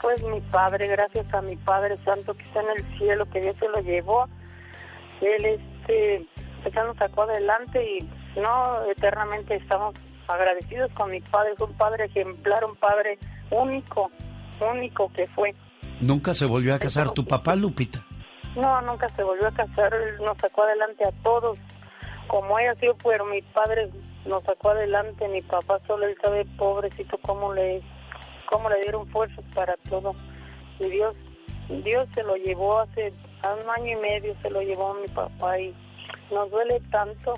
Pues 0.02 0.24
mi 0.24 0.42
padre, 0.42 0.88
gracias 0.88 1.32
a 1.34 1.42
mi 1.42 1.56
Padre 1.58 1.98
Santo 2.04 2.34
que 2.34 2.44
está 2.44 2.62
en 2.62 2.70
el 2.78 2.98
cielo, 2.98 3.26
que 3.30 3.40
Dios 3.40 3.56
se 3.60 3.68
lo 3.68 3.80
llevó. 3.82 4.28
Él, 5.22 5.46
este, 5.46 6.28
ya 6.70 6.84
nos 6.84 6.98
sacó 6.98 7.24
adelante 7.24 7.84
y 7.84 8.40
no, 8.40 8.84
eternamente 8.90 9.56
estamos 9.56 9.96
agradecidos 10.28 10.92
con 10.94 11.10
mi 11.10 11.20
padre. 11.22 11.54
Es 11.54 11.60
un 11.60 11.74
padre 11.74 12.06
ejemplar, 12.06 12.64
un 12.66 12.76
padre 12.76 13.18
único, 13.50 14.12
único 14.60 15.12
que 15.14 15.28
fue. 15.28 15.56
¿Nunca 16.00 16.34
se 16.34 16.46
volvió 16.46 16.76
a 16.76 16.80
casar 16.80 17.12
tu 17.12 17.26
papá, 17.26 17.56
Lupita? 17.56 18.06
No, 18.56 18.82
nunca 18.82 19.08
se 19.10 19.24
volvió 19.24 19.48
a 19.48 19.52
casar, 19.52 19.94
él 19.94 20.18
nos 20.24 20.38
sacó 20.38 20.64
adelante 20.64 21.06
a 21.06 21.12
todos. 21.24 21.60
Como 22.28 22.60
ella 22.60 22.76
sido, 22.76 22.96
pero 23.04 23.26
mi 23.26 23.42
padre 23.42 23.90
nos 24.26 24.44
sacó 24.44 24.70
adelante, 24.70 25.28
mi 25.28 25.42
papá 25.42 25.80
solo 25.88 26.06
él 26.06 26.16
sabe, 26.22 26.46
pobrecito, 26.58 27.18
cómo 27.22 27.54
le, 27.54 27.82
cómo 28.50 28.70
le 28.70 28.82
dieron 28.82 29.08
fuerzas 29.08 29.44
para 29.54 29.76
todo. 29.90 30.14
Y 30.80 30.90
Dios, 30.90 31.16
Dios 31.84 32.08
se 32.14 32.24
lo 32.24 32.36
llevó 32.36 32.80
hace 32.80 33.14
un 33.44 33.70
año 33.70 33.98
y 33.98 34.02
medio, 34.02 34.36
se 34.42 34.50
lo 34.50 34.62
llevó 34.62 34.92
a 34.92 35.00
mi 35.00 35.08
papá 35.08 35.60
y 35.60 35.74
nos 36.32 36.50
duele 36.52 36.80
tanto. 36.92 37.34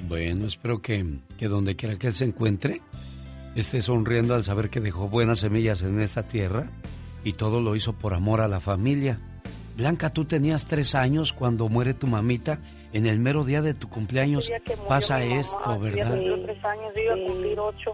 Bueno, 0.00 0.46
espero 0.46 0.80
que, 0.82 1.04
que 1.38 1.48
donde 1.48 1.76
quiera 1.76 1.96
que 1.96 2.08
él 2.08 2.12
se 2.14 2.24
encuentre, 2.24 2.80
esté 3.54 3.80
sonriendo 3.82 4.34
al 4.34 4.42
saber 4.44 4.68
que 4.70 4.80
dejó 4.80 5.08
buenas 5.08 5.40
semillas 5.40 5.82
en 5.82 6.00
esta 6.00 6.24
tierra 6.24 6.66
y 7.24 7.34
todo 7.34 7.60
lo 7.60 7.76
hizo 7.76 7.92
por 7.92 8.14
amor 8.14 8.40
a 8.40 8.48
la 8.48 8.60
familia. 8.60 9.18
Blanca, 9.76 10.10
tú 10.10 10.24
tenías 10.24 10.66
tres 10.66 10.94
años 10.94 11.32
cuando 11.32 11.68
muere 11.68 11.94
tu 11.94 12.06
mamita. 12.06 12.58
En 12.92 13.06
el 13.06 13.20
mero 13.20 13.42
día 13.44 13.62
de 13.62 13.72
tu 13.72 13.88
cumpleaños 13.88 14.50
pasa 14.86 15.18
mamá, 15.18 15.34
esto, 15.40 15.78
¿verdad? 15.80 16.10
cumplió 16.10 16.42
tres 16.44 16.62
años, 16.64 16.92
yo 16.94 17.00
iba 17.02 17.14
a 17.14 17.26
cumplir 17.26 17.58
ocho. 17.58 17.92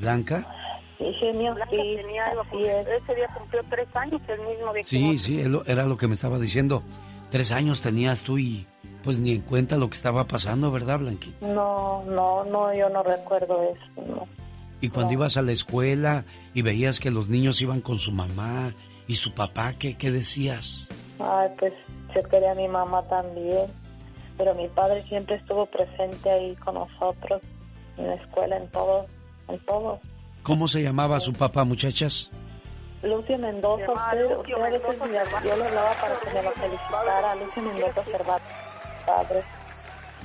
Blanca. 0.00 0.46
Sí, 0.98 1.04
genio, 1.20 1.54
Blanca 1.54 1.70
tenía, 1.70 2.24
cumplir- 2.50 2.70
ese 3.02 3.14
día 3.14 3.28
cumplió 3.36 3.62
tres 3.70 3.86
años, 3.94 4.20
el 4.28 4.40
mismo 4.40 4.72
día 4.72 4.82
Sí, 4.84 5.18
sí, 5.18 5.40
era 5.66 5.84
lo 5.84 5.96
que 5.96 6.08
me 6.08 6.14
estaba 6.14 6.38
diciendo. 6.38 6.82
Tres 7.30 7.52
años 7.52 7.80
tenías 7.80 8.22
tú 8.22 8.38
y 8.38 8.66
pues 9.02 9.18
ni 9.18 9.32
en 9.32 9.42
cuenta 9.42 9.76
lo 9.76 9.88
que 9.88 9.94
estaba 9.94 10.24
pasando, 10.24 10.70
¿verdad, 10.72 10.98
Blanqui? 10.98 11.34
No, 11.40 12.02
no, 12.04 12.44
no, 12.44 12.74
yo 12.74 12.88
no 12.88 13.02
recuerdo 13.02 13.62
eso, 13.62 14.02
no. 14.06 14.26
Y 14.80 14.88
cuando 14.88 15.12
ibas 15.12 15.36
a 15.36 15.42
la 15.42 15.52
escuela 15.52 16.24
y 16.54 16.62
veías 16.62 17.00
que 17.00 17.10
los 17.10 17.28
niños 17.28 17.60
iban 17.60 17.80
con 17.80 17.98
su 17.98 18.12
mamá 18.12 18.74
y 19.06 19.14
su 19.14 19.32
papá, 19.32 19.74
¿qué, 19.78 19.96
qué 19.96 20.10
decías? 20.10 20.86
Ay, 21.18 21.48
pues 21.58 21.72
yo 22.14 22.22
quería 22.24 22.52
a 22.52 22.54
mi 22.54 22.68
mamá 22.68 23.02
también, 23.08 23.66
pero 24.36 24.54
mi 24.54 24.68
padre 24.68 25.02
siempre 25.02 25.36
estuvo 25.36 25.66
presente 25.66 26.30
ahí 26.30 26.54
con 26.56 26.74
nosotros, 26.74 27.42
en 27.96 28.08
la 28.08 28.14
escuela, 28.14 28.56
en 28.56 28.68
todo, 28.70 29.06
en 29.48 29.58
todo. 29.60 30.00
¿Cómo 30.42 30.68
se 30.68 30.82
llamaba 30.82 31.20
su 31.20 31.32
papá, 31.32 31.64
muchachas? 31.64 32.30
Lucio 33.06 33.38
Mendoza, 33.38 33.92
usted, 33.92 34.36
usted 34.38 34.54
a 34.54 34.68
veces 34.68 34.98
me- 35.00 35.48
yo 35.48 35.56
le 35.56 35.64
hablaba 35.66 35.90
para 36.00 36.20
que 36.20 36.34
me 36.34 36.42
lo 36.42 36.50
felicitara, 36.52 37.34
Lucio 37.36 37.62
Mendoza 37.62 38.02
Cervantes, 38.04 38.48
padre. 39.06 39.42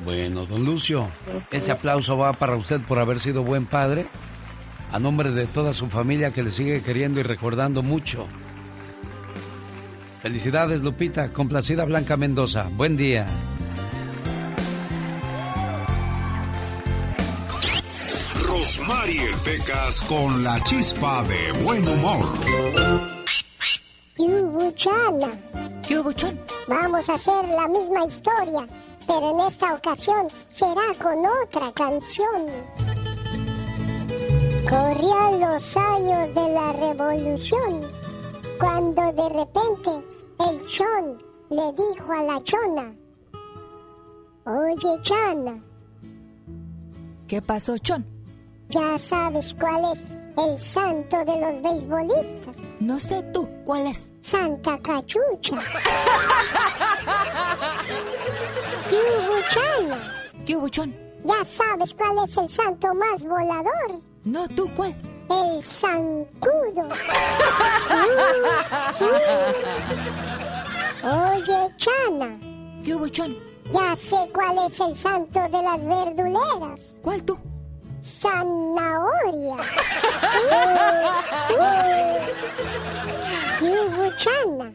Bueno, 0.06 0.46
don 0.46 0.64
Lucio, 0.66 1.10
ese 1.52 1.72
aplauso 1.72 2.18
va 2.18 2.34
para 2.34 2.56
usted 2.56 2.82
por 2.82 2.98
haber 3.00 3.20
sido 3.20 3.44
buen 3.44 3.66
padre, 3.66 4.06
a 4.92 5.00
nombre 5.00 5.32
de 5.32 5.46
toda 5.48 5.74
su 5.74 5.88
familia 5.90 6.32
que 6.32 6.44
le 6.44 6.52
sigue 6.52 6.82
queriendo 6.82 7.20
y 7.20 7.24
recordando 7.24 7.82
mucho. 7.84 8.26
Felicidades, 10.22 10.82
Lupita, 10.82 11.30
complacida 11.34 11.84
Blanca 11.86 12.16
Mendoza. 12.18 12.68
Buen 12.72 12.96
día. 12.96 13.26
Rosmarie 18.82 19.30
Pecas 19.44 20.02
con 20.02 20.44
la 20.44 20.60
chispa 20.64 21.24
de 21.24 21.64
buen 21.64 21.88
humor. 21.88 22.26
Yubuchana. 24.18 25.30
Yubuchón. 25.88 26.40
Vamos 26.68 27.08
a 27.08 27.14
hacer 27.14 27.48
la 27.50 27.68
misma 27.68 28.06
historia, 28.06 28.68
pero 29.06 29.32
en 29.32 29.48
esta 29.48 29.76
ocasión 29.76 30.28
será 30.50 30.82
con 31.00 31.20
otra 31.44 31.72
canción. 31.74 32.48
Corrían 34.68 35.40
los 35.40 35.78
años 35.78 36.34
de 36.34 36.54
la 36.54 36.74
revolución, 36.74 37.92
cuando 38.60 39.12
de 39.12 39.30
repente 39.30 39.92
el 40.50 40.68
chon 40.68 41.22
le 41.52 41.72
dijo 41.74 42.14
a 42.14 42.24
la 42.24 42.44
chona, 42.44 42.96
Oye, 44.46 45.02
Chana, 45.04 45.62
¿Qué 47.28 47.42
pasó, 47.42 47.78
Chon? 47.78 48.21
¿Ya 48.72 48.98
sabes 48.98 49.54
cuál 49.60 49.84
es 49.92 50.06
el 50.38 50.62
santo 50.62 51.18
de 51.26 51.42
los 51.42 51.62
beisbolistas? 51.62 52.58
No 52.80 52.98
sé 53.00 53.22
tú, 53.34 53.48
¿cuál 53.66 53.88
es? 53.88 54.12
Santa 54.22 54.78
Cachucha. 54.80 55.60
Yubuchana. 58.90 59.98
Yubuchón. 60.46 60.96
¿Ya 61.26 61.44
sabes 61.44 61.94
cuál 61.94 62.24
es 62.26 62.38
el 62.38 62.50
santo 62.50 62.94
más 62.96 63.22
volador? 63.24 64.02
No, 64.24 64.48
tú, 64.48 64.70
¿cuál? 64.74 64.96
El 65.30 65.64
zancudo. 65.64 66.88
Oye, 71.04 71.76
Chana. 71.78 72.40
Yubuchón. 72.84 73.36
Ya 73.74 73.96
sé 73.98 74.30
cuál 74.34 74.58
es 74.68 74.80
el 74.80 74.96
santo 74.96 75.40
de 75.42 75.62
las 75.62 75.80
verduleras. 75.86 76.96
¿Cuál 77.02 77.24
tú? 77.24 77.38
Zanahoria. 78.02 79.58
Yubuchana. 83.62 84.74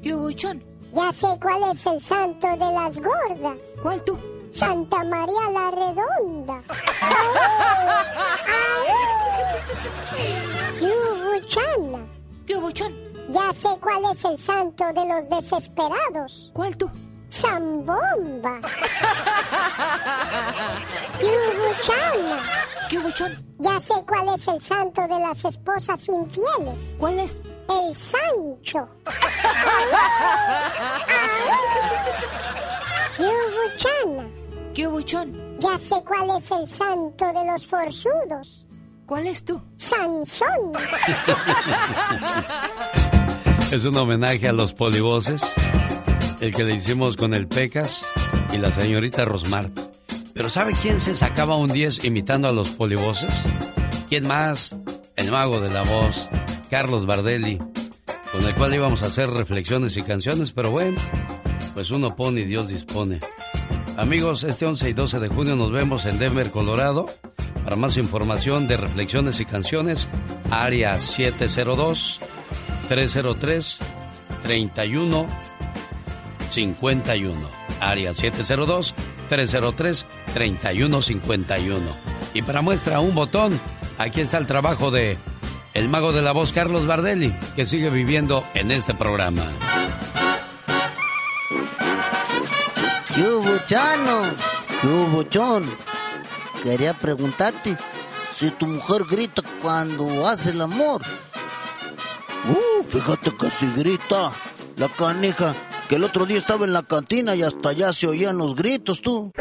Yubuchón. 0.00 0.62
Ya 0.94 1.12
sé 1.12 1.26
cuál 1.40 1.70
es 1.70 1.86
el 1.86 2.00
santo 2.00 2.48
de 2.48 2.56
las 2.72 2.98
gordas. 2.98 3.62
¿Cuál 3.82 4.02
tú? 4.04 4.18
Santa 4.52 5.04
María 5.04 5.50
la 5.52 5.70
Redonda. 5.70 6.62
Yubuchana. 10.80 12.06
Yubuchón. 12.46 12.94
Ya 13.30 13.52
sé 13.52 13.68
cuál 13.80 14.04
es 14.12 14.24
el 14.24 14.38
santo 14.38 14.84
de 14.92 15.04
los 15.06 15.28
desesperados. 15.28 16.50
¿Cuál 16.54 16.76
tú? 16.76 16.90
Zambomba. 17.30 18.60
Yubuchana. 21.20 22.38
Yubuchón. 22.90 23.44
Ya 23.58 23.80
sé 23.80 23.94
cuál 24.06 24.34
es 24.34 24.48
el 24.48 24.60
santo 24.60 25.02
de 25.02 25.20
las 25.20 25.44
esposas 25.44 26.08
infieles. 26.08 26.94
¿Cuál 26.98 27.18
es? 27.20 27.42
El 27.68 27.94
Sancho. 27.96 28.88
Yubuchana. 33.18 34.28
Yubuchón. 34.74 35.58
Ya 35.60 35.76
sé 35.78 35.96
cuál 36.06 36.30
es 36.38 36.50
el 36.50 36.66
santo 36.66 37.26
de 37.26 37.44
los 37.52 37.66
forzudos. 37.66 38.66
¿Cuál 39.06 39.26
es 39.26 39.44
tú? 39.44 39.60
Sansón. 39.76 40.72
Es 43.70 43.84
un 43.84 43.94
homenaje 43.98 44.48
a 44.48 44.52
los 44.52 44.72
polivoces, 44.72 45.42
el 46.40 46.54
que 46.54 46.64
le 46.64 46.74
hicimos 46.74 47.16
con 47.16 47.34
el 47.34 47.48
Pecas 47.48 48.04
y 48.52 48.58
la 48.58 48.72
señorita 48.72 49.24
Rosmar. 49.24 49.70
Pero 50.34 50.50
¿sabe 50.50 50.72
quién 50.80 51.00
se 51.00 51.16
sacaba 51.16 51.56
un 51.56 51.68
10 51.68 52.04
imitando 52.04 52.48
a 52.48 52.52
los 52.52 52.70
polivoces? 52.70 53.42
¿Quién 54.08 54.26
más? 54.26 54.76
El 55.16 55.32
mago 55.32 55.60
de 55.60 55.70
la 55.70 55.82
voz, 55.82 56.28
Carlos 56.70 57.06
Bardelli, 57.06 57.58
con 58.30 58.44
el 58.44 58.54
cual 58.54 58.74
íbamos 58.74 59.02
a 59.02 59.06
hacer 59.06 59.28
reflexiones 59.30 59.96
y 59.96 60.02
canciones, 60.02 60.52
pero 60.52 60.70
bueno, 60.70 60.96
pues 61.74 61.90
uno 61.90 62.14
pone 62.14 62.42
y 62.42 62.44
Dios 62.44 62.68
dispone. 62.68 63.18
Amigos, 63.96 64.44
este 64.44 64.64
11 64.64 64.90
y 64.90 64.92
12 64.92 65.18
de 65.18 65.28
junio 65.28 65.56
nos 65.56 65.72
vemos 65.72 66.06
en 66.06 66.18
Denver, 66.20 66.52
Colorado. 66.52 67.06
Para 67.64 67.74
más 67.74 67.96
información 67.96 68.68
de 68.68 68.76
reflexiones 68.76 69.40
y 69.40 69.44
canciones, 69.44 70.08
área 70.50 71.00
702 71.00 72.20
303 72.88 73.78
31 74.44 75.26
51. 76.58 77.48
Área 77.80 78.12
702 78.12 78.94
303 79.28 80.06
31 80.34 81.02
51. 81.02 81.90
Y 82.34 82.42
para 82.42 82.62
muestra 82.62 82.98
un 82.98 83.14
botón, 83.14 83.58
aquí 83.96 84.20
está 84.22 84.38
el 84.38 84.46
trabajo 84.46 84.90
de 84.90 85.16
el 85.74 85.88
mago 85.88 86.12
de 86.12 86.22
la 86.22 86.32
voz 86.32 86.52
Carlos 86.52 86.86
Bardelli, 86.86 87.32
que 87.54 87.64
sigue 87.64 87.90
viviendo 87.90 88.42
en 88.54 88.72
este 88.72 88.92
programa. 88.92 89.44
Yubuchano, 93.16 94.22
Yubuchón, 94.82 95.72
quería 96.64 96.94
preguntarte 96.94 97.76
si 98.34 98.50
tu 98.50 98.66
mujer 98.66 99.02
grita 99.08 99.42
cuando 99.62 100.26
hace 100.26 100.50
el 100.50 100.60
amor. 100.60 101.02
Uh, 102.48 102.82
fíjate 102.82 103.30
que 103.36 103.48
si 103.50 103.66
grita 103.74 104.32
la 104.76 104.88
canija, 104.88 105.54
que 105.88 105.96
el 105.96 106.04
otro 106.04 106.26
día 106.26 106.36
estaba 106.36 106.66
en 106.66 106.74
la 106.74 106.82
cantina 106.82 107.34
y 107.34 107.42
hasta 107.42 107.70
allá 107.70 107.92
se 107.94 108.06
oían 108.06 108.36
los 108.36 108.54
gritos, 108.54 109.00
tú. 109.00 109.32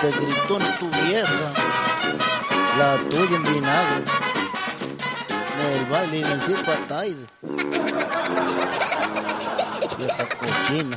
Te 0.00 0.10
gritó 0.10 0.58
tu 0.78 0.88
vieja, 1.06 1.52
la 2.78 2.98
tuya 3.08 3.36
en 3.36 3.42
vinagre, 3.42 4.04
del 5.56 5.86
baile 5.86 6.20
en 6.20 6.26
el 6.26 6.40
circo. 6.40 6.72
Vieja 9.96 10.28
cochina. 10.36 10.96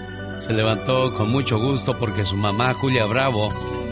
se 0.41 0.53
levantó 0.53 1.13
con 1.13 1.31
mucho 1.31 1.59
gusto 1.59 1.95
porque 1.97 2.25
su 2.25 2.35
mamá 2.35 2.73
Julia 2.73 3.05
Bravo 3.05 3.49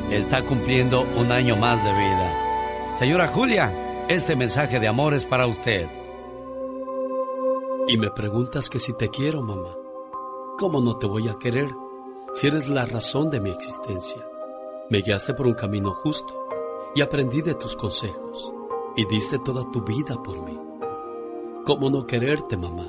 está 0.09 0.43
cumpliendo 0.43 1.05
un 1.15 1.31
año 1.31 1.55
más 1.55 1.81
de 1.83 1.93
vida. 1.93 2.97
Señora 2.97 3.27
Julia, 3.27 4.05
este 4.07 4.35
mensaje 4.35 4.79
de 4.79 4.87
amor 4.87 5.13
es 5.13 5.25
para 5.25 5.45
usted. 5.45 5.87
Y 7.87 7.97
me 7.97 8.09
preguntas 8.09 8.67
que 8.67 8.79
si 8.79 8.93
te 8.93 9.09
quiero, 9.09 9.43
mamá. 9.43 9.75
¿Cómo 10.57 10.81
no 10.81 10.97
te 10.97 11.05
voy 11.05 11.29
a 11.29 11.37
querer 11.37 11.69
si 12.33 12.47
eres 12.47 12.67
la 12.67 12.85
razón 12.85 13.29
de 13.29 13.39
mi 13.39 13.51
existencia? 13.51 14.27
Me 14.89 15.01
guiaste 15.01 15.35
por 15.35 15.45
un 15.45 15.53
camino 15.53 15.93
justo 15.93 16.47
y 16.95 17.01
aprendí 17.01 17.43
de 17.43 17.53
tus 17.53 17.75
consejos 17.75 18.51
y 18.95 19.05
diste 19.05 19.37
toda 19.37 19.69
tu 19.71 19.83
vida 19.83 20.21
por 20.23 20.41
mí. 20.41 20.59
¿Cómo 21.65 21.91
no 21.91 22.07
quererte, 22.07 22.57
mamá, 22.57 22.87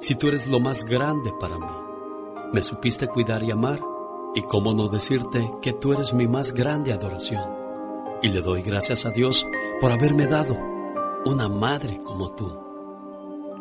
si 0.00 0.14
tú 0.14 0.28
eres 0.28 0.48
lo 0.48 0.58
más 0.58 0.84
grande 0.84 1.30
para 1.38 1.58
mí? 1.58 1.83
Me 2.54 2.62
supiste 2.62 3.08
cuidar 3.08 3.42
y 3.42 3.50
amar 3.50 3.80
y 4.34 4.42
cómo 4.42 4.72
no 4.74 4.86
decirte 4.88 5.50
que 5.60 5.72
tú 5.72 5.92
eres 5.92 6.14
mi 6.14 6.28
más 6.28 6.52
grande 6.52 6.92
adoración. 6.92 7.42
Y 8.22 8.28
le 8.28 8.40
doy 8.42 8.62
gracias 8.62 9.04
a 9.06 9.10
Dios 9.10 9.44
por 9.80 9.90
haberme 9.90 10.26
dado 10.26 10.56
una 11.24 11.48
madre 11.48 12.00
como 12.04 12.32
tú. 12.34 12.60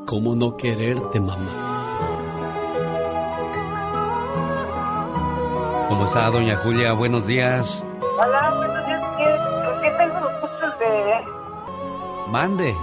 ¿Cómo 0.05 0.35
no 0.35 0.55
quererte, 0.55 1.19
mamá? 1.19 1.49
¿Cómo 5.89 6.05
está, 6.05 6.29
doña 6.29 6.55
Julia? 6.57 6.93
Buenos 6.93 7.25
días. 7.25 7.83
Hola, 8.19 8.53
buenos 8.57 8.85
días. 8.85 9.01
¿Qué- 9.17 9.65
¿Con 9.65 9.81
qué 9.81 9.89
tengo 9.97 10.19
los 10.19 10.41
gustos 10.41 10.79
de...? 10.79 12.31
Mande. 12.31 12.75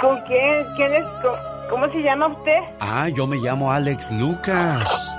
¿Con 0.00 0.20
quién? 0.22 0.66
¿Quién 0.76 0.94
es? 0.94 1.04
¿Cómo, 1.22 1.36
cómo 1.70 1.92
se 1.92 1.98
llama 2.02 2.26
usted? 2.28 2.58
Ah, 2.80 3.08
yo 3.08 3.26
me 3.26 3.36
llamo 3.36 3.70
Alex 3.72 4.10
Lucas. 4.10 5.14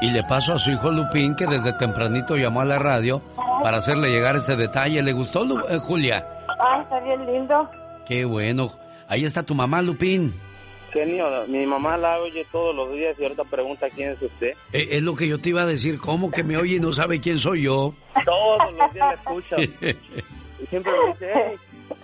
Y 0.00 0.10
le 0.10 0.22
paso 0.24 0.54
a 0.54 0.58
su 0.58 0.70
hijo 0.70 0.90
Lupín 0.90 1.34
que 1.36 1.46
desde 1.46 1.72
tempranito 1.74 2.36
llamó 2.36 2.62
a 2.62 2.64
la 2.64 2.78
radio 2.78 3.20
para 3.62 3.78
hacerle 3.78 4.08
llegar 4.10 4.34
este 4.36 4.56
detalle. 4.56 5.02
¿Le 5.02 5.12
gustó, 5.12 5.44
Lu- 5.44 5.60
eh, 5.68 5.78
Julia? 5.78 6.26
Ah, 6.58 6.80
está 6.82 7.00
bien 7.00 7.26
lindo. 7.26 7.68
Qué 8.06 8.24
bueno. 8.24 8.72
Ahí 9.08 9.24
está 9.24 9.42
tu 9.42 9.54
mamá, 9.54 9.82
Lupín. 9.82 10.34
Genio, 10.92 11.44
mi 11.46 11.66
mamá 11.66 11.96
la 11.96 12.18
oye 12.18 12.44
todos 12.50 12.74
los 12.74 12.92
días 12.92 13.14
y 13.18 13.22
ahorita 13.22 13.44
pregunta 13.44 13.88
quién 13.94 14.10
es 14.12 14.22
usted. 14.22 14.54
Eh, 14.72 14.88
es 14.92 15.02
lo 15.02 15.14
que 15.14 15.28
yo 15.28 15.38
te 15.40 15.50
iba 15.50 15.62
a 15.62 15.66
decir. 15.66 15.98
¿Cómo 15.98 16.30
que 16.30 16.42
me 16.42 16.56
oye 16.56 16.76
y 16.76 16.80
no 16.80 16.92
sabe 16.92 17.20
quién 17.20 17.38
soy 17.38 17.62
yo? 17.62 17.94
Todos 18.24 18.72
los 18.76 18.92
días 18.92 19.06
la 19.06 19.12
escucha. 19.14 19.56
Y 20.62 20.66
siempre 20.66 20.92
me 20.92 21.12
dice, 21.12 21.32
"Ey, 21.32 21.56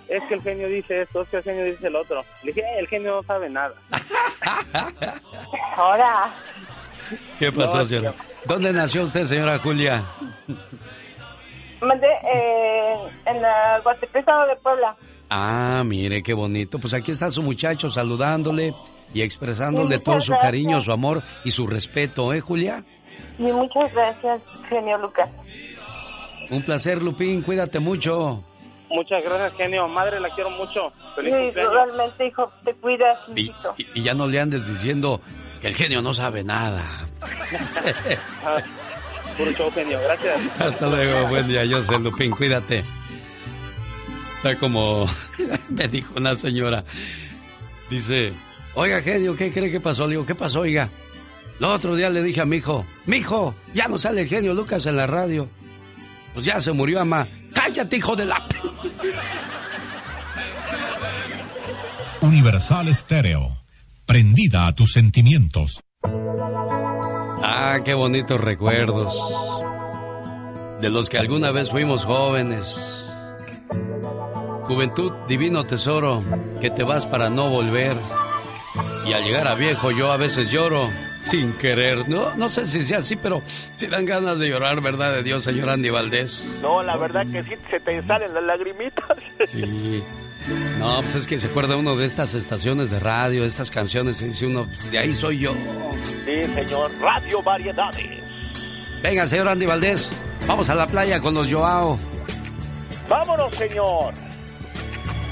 es 0.09 0.23
que 0.29 0.35
el 0.35 0.41
genio 0.41 0.67
dice 0.69 1.03
esto, 1.03 1.21
es 1.21 1.29
que 1.29 1.37
el 1.37 1.43
genio 1.43 1.65
dice 1.67 1.89
el 1.89 1.97
otro. 1.97 2.25
Le 2.43 2.53
dije, 2.55 2.63
"Ey, 2.67 2.79
el 2.79 2.89
genio 2.89 3.17
no 3.17 3.23
sabe 3.25 3.51
nada. 3.51 3.75
Ahora, 5.77 6.35
¿Qué 7.39 7.53
pasó, 7.53 7.79
No, 7.79 7.85
señora? 7.87 8.15
¿Dónde 8.47 8.73
nació 8.73 9.05
usted, 9.05 9.25
señora 9.27 9.59
Julia? 9.59 10.05
mandé 11.81 12.07
eh, 12.07 12.95
en 13.27 13.43
la 13.43 13.81
Guatepec, 13.83 14.17
Estado 14.17 14.47
de 14.49 14.57
Puebla. 14.57 14.97
Ah, 15.31 15.83
mire, 15.85 16.23
qué 16.23 16.33
bonito. 16.35 16.79
Pues 16.79 16.95
aquí 16.95 17.11
está 17.13 17.31
su 17.31 17.43
muchacho 17.43 17.91
saludándole. 17.91 18.75
y 19.15 19.23
expresándole 19.23 19.97
Sí, 19.97 20.03
todo 20.03 20.21
su 20.21 20.33
cariño, 20.37 20.81
su 20.81 20.91
amor 20.93 21.23
y 21.45 21.51
su 21.53 21.67
respeto, 21.67 22.33
¿eh, 22.33 22.41
Julia? 22.41 22.85
Y 23.39 23.43
muchas 23.45 23.93
gracias, 23.93 24.41
genio 24.69 24.99
Lucas. 24.99 25.29
Un 26.51 26.63
placer, 26.63 27.03
Lupín, 27.03 27.43
cuídate 27.43 27.79
mucho. 27.79 28.43
Muchas 28.91 29.23
gracias, 29.25 29.53
genio. 29.57 29.89
Madre, 29.89 30.21
la 30.21 30.29
quiero 30.35 30.51
mucho. 30.51 30.93
Feliz 31.15 31.35
Sí, 31.35 31.41
cumpleaños. 31.45 31.73
realmente, 31.75 32.27
hijo, 32.27 32.51
te 32.65 32.75
cuidas, 32.75 33.19
Y, 33.35 33.51
y- 33.79 33.87
y 33.95 34.03
ya 34.03 34.15
no 34.15 34.27
le 34.27 34.41
andes 34.41 34.67
diciendo 34.67 35.21
que 35.61 35.69
el 35.69 35.75
genio 35.75 36.03
no 36.03 36.15
sabe 36.15 36.45
nada. 36.45 37.09
Puro 39.37 39.53
show, 39.53 39.71
genio. 39.73 40.01
Gracias. 40.03 40.61
Hasta 40.61 40.89
luego, 40.89 41.29
buen 41.29 41.49
día, 41.49 41.65
yo 41.65 41.83
soy 41.83 42.03
Lupín, 42.03 42.31
cuídate. 42.31 42.85
Está 44.37 44.57
como 44.59 45.09
me 45.69 45.89
dijo 45.89 46.15
una 46.17 46.37
señora, 46.37 46.85
dice, 47.91 48.33
oiga 48.75 49.01
genio, 49.01 49.37
¿qué 49.37 49.53
cree 49.53 49.71
que 49.71 49.81
pasó? 49.81 50.05
Le 50.05 50.11
digo, 50.11 50.27
¿qué 50.27 50.35
pasó, 50.35 50.61
oiga? 50.61 50.89
El 51.59 51.65
otro 51.65 51.97
día 51.97 52.11
le 52.11 52.23
dije 52.23 52.43
a 52.43 52.45
mi 52.45 52.57
hijo, 52.57 52.85
mi 53.07 53.19
hijo, 53.19 53.55
ya 53.75 53.89
no 53.89 53.99
sale 53.99 54.23
el 54.23 54.29
genio 54.29 54.55
Lucas 54.55 54.85
en 54.87 54.97
la 54.97 55.07
radio. 55.07 55.49
Pues 56.35 56.45
ya 56.45 56.61
se 56.61 56.73
murió, 56.73 57.01
ama. 57.01 57.27
Cállate, 57.55 57.97
hijo 57.97 58.15
de 58.15 58.27
la... 58.27 58.47
Universal 62.21 62.89
Estéreo. 62.89 63.57
Prendida 64.07 64.69
a 64.69 64.75
tus 64.75 64.93
sentimientos. 64.93 65.83
Ah, 67.43 67.81
qué 67.85 67.93
bonitos 67.95 68.41
recuerdos. 68.41 69.15
De 70.81 70.91
los 70.91 71.09
que 71.09 71.19
alguna 71.19 71.51
vez 71.51 71.71
fuimos 71.71 72.05
jóvenes. 72.05 72.79
Juventud, 74.63 75.13
divino 75.29 75.65
tesoro, 75.65 76.23
que 76.61 76.71
te 76.71 76.85
vas 76.85 77.05
para 77.05 77.31
no 77.31 77.51
volver. 77.51 77.97
Y 79.07 79.13
al 79.13 79.25
llegar 79.25 79.49
a 79.49 79.55
viejo 79.55 79.91
yo 79.91 80.13
a 80.13 80.17
veces 80.17 80.53
lloro 80.53 80.89
sin 81.21 81.53
querer. 81.55 82.09
No, 82.09 82.35
no 82.37 82.49
sé 82.49 82.65
si 82.65 82.85
sea 82.85 82.99
así, 82.99 83.17
pero 83.17 83.43
si 83.75 83.89
dan 83.89 84.05
ganas 84.05 84.39
de 84.39 84.49
llorar, 84.49 84.81
¿verdad? 84.81 85.15
De 85.15 85.25
Dios, 85.25 85.43
señor 85.43 85.69
Andy 85.69 85.91
Valdés. 85.91 86.45
No, 86.63 86.81
la 86.83 86.97
verdad 86.97 87.27
que 87.27 87.43
sí 87.43 87.55
se 87.69 87.81
te 87.81 88.01
salen 88.07 88.33
las 88.33 88.45
lagrimitas. 88.45 89.19
Sí. 89.47 90.03
No, 90.79 91.01
pues 91.01 91.15
es 91.17 91.27
que 91.27 91.39
se 91.39 91.49
acuerda 91.49 91.77
uno 91.77 91.97
de 91.97 92.07
estas 92.07 92.35
estaciones 92.35 92.91
de 92.91 93.01
radio, 93.01 93.45
estas 93.45 93.71
canciones, 93.71 94.21
y 94.23 94.27
dice 94.27 94.47
uno, 94.47 94.67
pues, 94.67 94.91
de 94.91 94.99
ahí 94.99 95.15
soy 95.15 95.41
yo. 95.41 95.53
Sí, 96.25 96.47
señor. 96.55 96.91
Radio 97.01 97.43
Variedades. 97.43 98.23
Venga, 99.03 99.27
señor 99.27 99.49
Andy 99.49 99.67
Valdés, 99.67 100.11
vamos 100.47 100.69
a 100.71 100.75
la 100.75 100.87
playa 100.87 101.21
con 101.21 101.35
los 101.35 101.53
Joao. 101.53 101.99
Vámonos, 103.09 103.55
señor. 103.55 104.15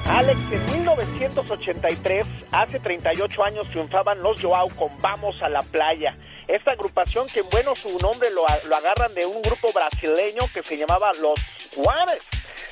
Alex, 0.07 0.39
en 0.53 0.65
1983, 0.81 2.27
hace 2.53 2.79
38 2.79 3.45
años, 3.45 3.69
triunfaban 3.71 4.21
los 4.23 4.41
Joao 4.41 4.69
con 4.71 4.91
Vamos 5.01 5.41
a 5.43 5.49
la 5.49 5.63
Playa. 5.63 6.17
Esta 6.47 6.73
agrupación 6.73 7.27
que, 7.33 7.41
bueno, 7.51 7.75
su 7.75 7.99
nombre 7.99 8.29
lo, 8.35 8.43
lo 8.69 8.77
agarran 8.77 9.15
de 9.15 9.25
un 9.25 9.41
grupo 9.41 9.69
brasileño 9.73 10.43
que 10.53 10.63
se 10.63 10.77
llamaba 10.77 11.11
Los 11.23 11.41
Juárez. 11.75 12.21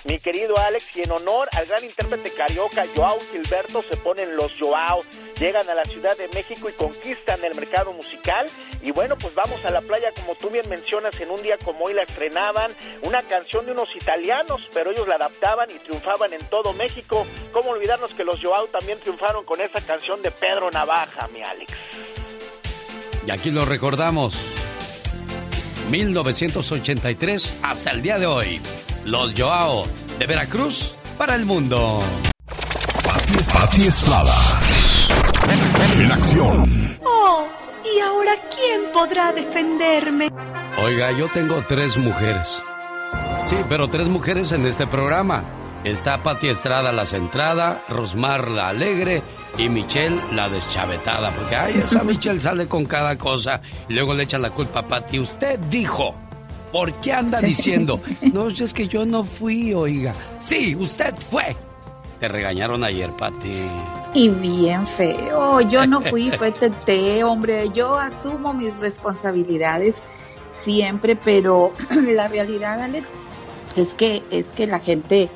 Mi 0.05 0.19
querido 0.19 0.59
Alex, 0.59 0.97
y 0.97 1.03
en 1.03 1.13
honor 1.13 1.49
al 1.53 1.67
gran 1.67 1.85
intérprete 1.85 2.31
carioca 2.31 2.85
Joao 2.97 3.19
Gilberto, 3.31 3.83
se 3.83 3.97
ponen 3.97 4.37
los 4.37 4.53
Joao. 4.59 5.03
Llegan 5.39 5.69
a 5.71 5.75
la 5.75 5.85
Ciudad 5.85 6.17
de 6.17 6.27
México 6.29 6.69
y 6.69 6.73
conquistan 6.73 7.45
el 7.45 7.55
mercado 7.55 7.93
musical. 7.93 8.49
Y 8.83 8.91
bueno, 8.91 9.17
pues 9.17 9.33
vamos 9.37 9.65
a 9.65 9.71
la 9.71 9.81
playa, 9.81 10.11
como 10.13 10.35
tú 10.35 10.51
bien 10.51 10.69
mencionas, 10.69 11.19
en 11.21 11.31
un 11.31 11.41
día 11.43 11.57
como 11.59 11.85
hoy 11.85 11.95
la 11.95 12.03
estrenaban. 12.03 12.73
Una 13.03 13.23
canción 13.23 13.65
de 13.65 13.73
unos 13.73 13.95
italianos, 13.95 14.69
pero 14.75 14.91
ellos 14.91 15.07
la 15.07 15.15
adaptaban 15.15 15.71
y 15.71 15.79
triunfaban 15.79 16.33
en 16.33 16.45
todo 16.47 16.73
México. 16.73 17.25
¿Cómo 17.53 17.71
olvidarnos 17.71 18.13
que 18.15 18.25
los 18.25 18.41
Joao 18.43 18.67
también 18.67 18.99
triunfaron 18.99 19.45
con 19.45 19.61
esa 19.61 19.81
canción 19.81 20.21
de 20.21 20.33
Pedro 20.33 20.71
Navaja, 20.73 21.29
mi 21.29 21.43
Alex? 21.43 21.73
Y 23.25 23.31
aquí 23.31 23.53
lo 23.53 23.65
recordamos. 23.65 24.37
1983 25.91 27.61
hasta 27.63 27.91
el 27.91 28.03
día 28.03 28.19
de 28.19 28.27
hoy. 28.27 28.61
Los 29.05 29.35
Joao 29.37 29.85
de 30.19 30.27
Veracruz 30.27 30.95
para 31.19 31.35
el 31.35 31.45
mundo. 31.45 31.99
Pati 33.53 33.83
Estrada. 33.83 34.35
En 35.97 36.13
acción. 36.13 36.99
Oh, 37.05 37.49
¿y 37.85 38.01
ahora 38.01 38.33
quién 38.55 38.93
podrá 38.93 39.33
defenderme? 39.33 40.31
Oiga, 40.83 41.11
yo 41.13 41.29
tengo 41.29 41.65
tres 41.67 41.97
mujeres. 41.97 42.63
Sí, 43.47 43.57
pero 43.69 43.89
tres 43.89 44.07
mujeres 44.07 44.53
en 44.53 44.67
este 44.67 44.87
programa. 44.87 45.43
Está 45.85 46.23
Pati 46.23 46.49
Estrada 46.49 46.93
la 46.93 47.05
centrada, 47.05 47.83
Rosmar 47.89 48.49
la 48.49 48.69
alegre 48.69 49.23
y 49.59 49.69
Michelle 49.69 50.21
la 50.33 50.49
deschavetada. 50.49 51.31
Porque, 51.31 51.57
ay, 51.57 51.79
esa 51.79 52.03
Michelle 52.05 52.41
sale 52.41 52.69
con 52.69 52.85
cada 52.87 53.19
cosa 53.19 53.61
y 53.89 53.95
luego 53.95 54.15
le 54.15 54.23
echa 54.23 54.39
la 54.39 54.51
culpa 54.51 54.81
a 54.81 54.87
Pati. 54.87 55.19
Usted 55.19 55.59
dijo, 55.71 56.15
¿por 56.73 56.93
qué 56.95 57.13
anda 57.13 57.41
diciendo? 57.41 58.01
No, 58.33 58.49
es 58.49 58.73
que 58.73 58.89
yo 58.89 59.05
no 59.05 59.25
fui, 59.25 59.75
oiga. 59.75 60.15
Sí, 60.39 60.75
usted 60.75 61.15
fue. 61.31 61.55
Te 62.19 62.29
regañaron 62.29 62.83
ayer, 62.83 63.11
Pati. 63.11 63.69
Y 64.15 64.29
bien 64.29 64.87
feo. 64.87 65.61
Yo 65.61 65.87
no 65.87 66.01
fui, 66.11 66.31
fue 66.31 66.51
Tete, 66.53 67.23
hombre. 67.25 67.69
Yo 67.75 67.99
asumo 67.99 68.55
mis 68.55 68.81
responsabilidades 68.81 70.03
siempre, 70.53 71.17
pero 71.17 71.73
la 72.15 72.29
realidad, 72.29 72.81
Alex, 72.81 73.13
es 73.77 73.95
que 73.95 74.23
es 74.31 74.53
que 74.53 74.67
la 74.67 74.81
gente 74.81 75.29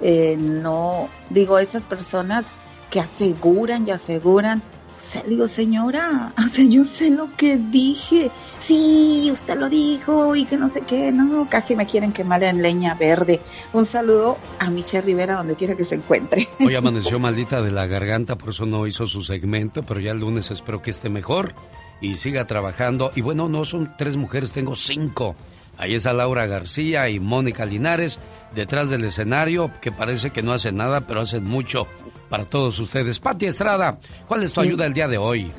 eh, 0.00 0.36
no, 0.38 1.08
digo, 1.30 1.58
esas 1.58 1.86
personas 1.86 2.52
que 2.90 3.00
aseguran 3.00 3.86
y 3.88 3.90
aseguran. 3.90 4.62
Se 4.98 5.22
digo, 5.24 5.46
señora, 5.46 6.32
o 6.38 6.48
sea, 6.48 6.64
yo 6.64 6.84
sé 6.84 7.10
lo 7.10 7.30
que 7.36 7.58
dije. 7.58 8.30
Sí, 8.58 9.28
usted 9.30 9.58
lo 9.58 9.68
dijo 9.68 10.34
y 10.34 10.46
que 10.46 10.56
no 10.56 10.68
sé 10.68 10.80
qué. 10.80 11.12
No, 11.12 11.48
casi 11.50 11.76
me 11.76 11.86
quieren 11.86 12.12
quemar 12.12 12.42
en 12.44 12.62
leña 12.62 12.94
verde. 12.94 13.40
Un 13.74 13.84
saludo 13.84 14.38
a 14.58 14.70
Michelle 14.70 15.02
Rivera, 15.02 15.36
donde 15.36 15.54
quiera 15.54 15.76
que 15.76 15.84
se 15.84 15.96
encuentre. 15.96 16.48
Hoy 16.60 16.74
amaneció 16.74 17.18
maldita 17.18 17.60
de 17.60 17.70
la 17.70 17.86
garganta, 17.86 18.36
por 18.36 18.50
eso 18.50 18.64
no 18.64 18.86
hizo 18.86 19.06
su 19.06 19.22
segmento, 19.22 19.82
pero 19.82 20.00
ya 20.00 20.12
el 20.12 20.20
lunes 20.20 20.50
espero 20.50 20.80
que 20.80 20.90
esté 20.90 21.10
mejor 21.10 21.54
y 22.00 22.16
siga 22.16 22.46
trabajando. 22.46 23.10
Y 23.14 23.20
bueno, 23.20 23.48
no 23.48 23.64
son 23.66 23.94
tres 23.98 24.16
mujeres, 24.16 24.52
tengo 24.52 24.74
cinco. 24.74 25.36
Ahí 25.78 25.94
está 25.94 26.14
Laura 26.14 26.46
García 26.46 27.10
y 27.10 27.20
Mónica 27.20 27.66
Linares 27.66 28.18
detrás 28.54 28.88
del 28.88 29.04
escenario, 29.04 29.70
que 29.82 29.92
parece 29.92 30.30
que 30.30 30.42
no 30.42 30.52
hacen 30.52 30.76
nada, 30.76 31.02
pero 31.02 31.20
hacen 31.20 31.44
mucho 31.44 31.86
para 32.28 32.44
todos 32.44 32.78
ustedes. 32.78 33.18
Pati 33.18 33.46
Estrada, 33.46 33.98
¿cuál 34.26 34.42
es 34.42 34.52
tu 34.52 34.60
ayuda 34.60 34.86
el 34.86 34.92
día 34.92 35.08
de 35.08 35.18
hoy? 35.18 35.52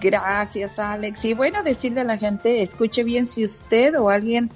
Gracias, 0.00 0.78
Alex. 0.78 1.24
Y 1.24 1.34
bueno, 1.34 1.62
decirle 1.62 2.02
a 2.02 2.04
la 2.04 2.18
gente, 2.18 2.62
escuche 2.62 3.04
bien, 3.04 3.26
si 3.26 3.44
usted 3.44 3.98
o 3.98 4.10
alguien 4.10 4.50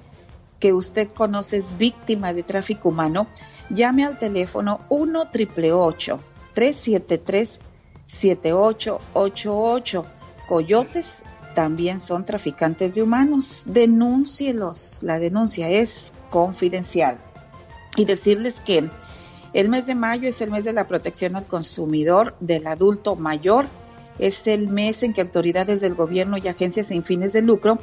que 0.60 0.72
usted 0.72 1.08
conoce 1.08 1.58
es 1.58 1.76
víctima 1.76 2.32
de 2.32 2.42
tráfico 2.42 2.88
humano, 2.88 3.26
llame 3.70 4.04
al 4.04 4.18
teléfono 4.18 4.80
1 4.88 5.20
888 5.20 6.20
373 6.54 7.60
7888. 8.06 10.06
Coyotes 10.48 11.22
también 11.54 12.00
son 12.00 12.24
traficantes 12.24 12.94
de 12.94 13.02
humanos. 13.02 13.64
Denúncielos. 13.66 14.98
La 15.02 15.18
denuncia 15.18 15.68
es 15.68 16.12
confidencial. 16.30 17.18
Y 17.96 18.04
decirles 18.04 18.60
que 18.60 18.88
el 19.56 19.70
mes 19.70 19.86
de 19.86 19.94
mayo 19.94 20.28
es 20.28 20.42
el 20.42 20.50
mes 20.50 20.66
de 20.66 20.74
la 20.74 20.86
protección 20.86 21.34
al 21.34 21.46
consumidor 21.46 22.36
del 22.40 22.66
adulto 22.66 23.16
mayor. 23.16 23.64
Es 24.18 24.46
el 24.46 24.68
mes 24.68 25.02
en 25.02 25.14
que 25.14 25.22
autoridades 25.22 25.80
del 25.80 25.94
gobierno 25.94 26.36
y 26.36 26.46
agencias 26.46 26.88
sin 26.88 27.02
fines 27.02 27.32
de 27.32 27.40
lucro 27.40 27.78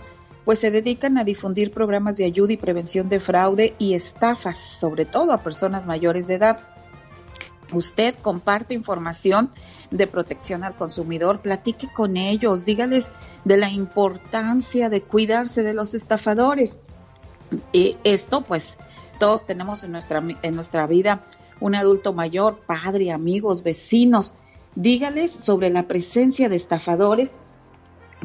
pues 0.45 0.59
se 0.59 0.69
dedican 0.69 1.17
a 1.17 1.23
difundir 1.23 1.71
programas 1.71 2.15
de 2.15 2.25
ayuda 2.25 2.53
y 2.53 2.57
prevención 2.57 3.07
de 3.07 3.19
fraude 3.19 3.73
y 3.79 3.95
estafas, 3.95 4.57
sobre 4.57 5.05
todo 5.05 5.33
a 5.33 5.41
personas 5.41 5.83
mayores 5.87 6.27
de 6.27 6.35
edad. 6.35 6.59
Usted 7.73 8.13
comparte 8.21 8.75
información 8.75 9.49
de 9.89 10.05
protección 10.05 10.63
al 10.63 10.75
consumidor, 10.75 11.41
platique 11.41 11.87
con 11.91 12.17
ellos, 12.17 12.65
dígales 12.65 13.09
de 13.45 13.57
la 13.57 13.69
importancia 13.69 14.89
de 14.89 15.01
cuidarse 15.01 15.63
de 15.63 15.73
los 15.73 15.95
estafadores. 15.95 16.77
Y 17.71 17.97
esto, 18.03 18.41
pues, 18.41 18.77
todos 19.17 19.47
tenemos 19.47 19.83
en 19.83 19.91
nuestra, 19.91 20.21
en 20.41 20.55
nuestra 20.55 20.85
vida 20.85 21.23
un 21.63 21.75
adulto 21.75 22.11
mayor, 22.11 22.59
padre, 22.67 23.11
amigos, 23.11 23.63
vecinos. 23.63 24.33
Dígales 24.75 25.31
sobre 25.31 25.69
la 25.69 25.87
presencia 25.87 26.49
de 26.49 26.57
estafadores 26.57 27.37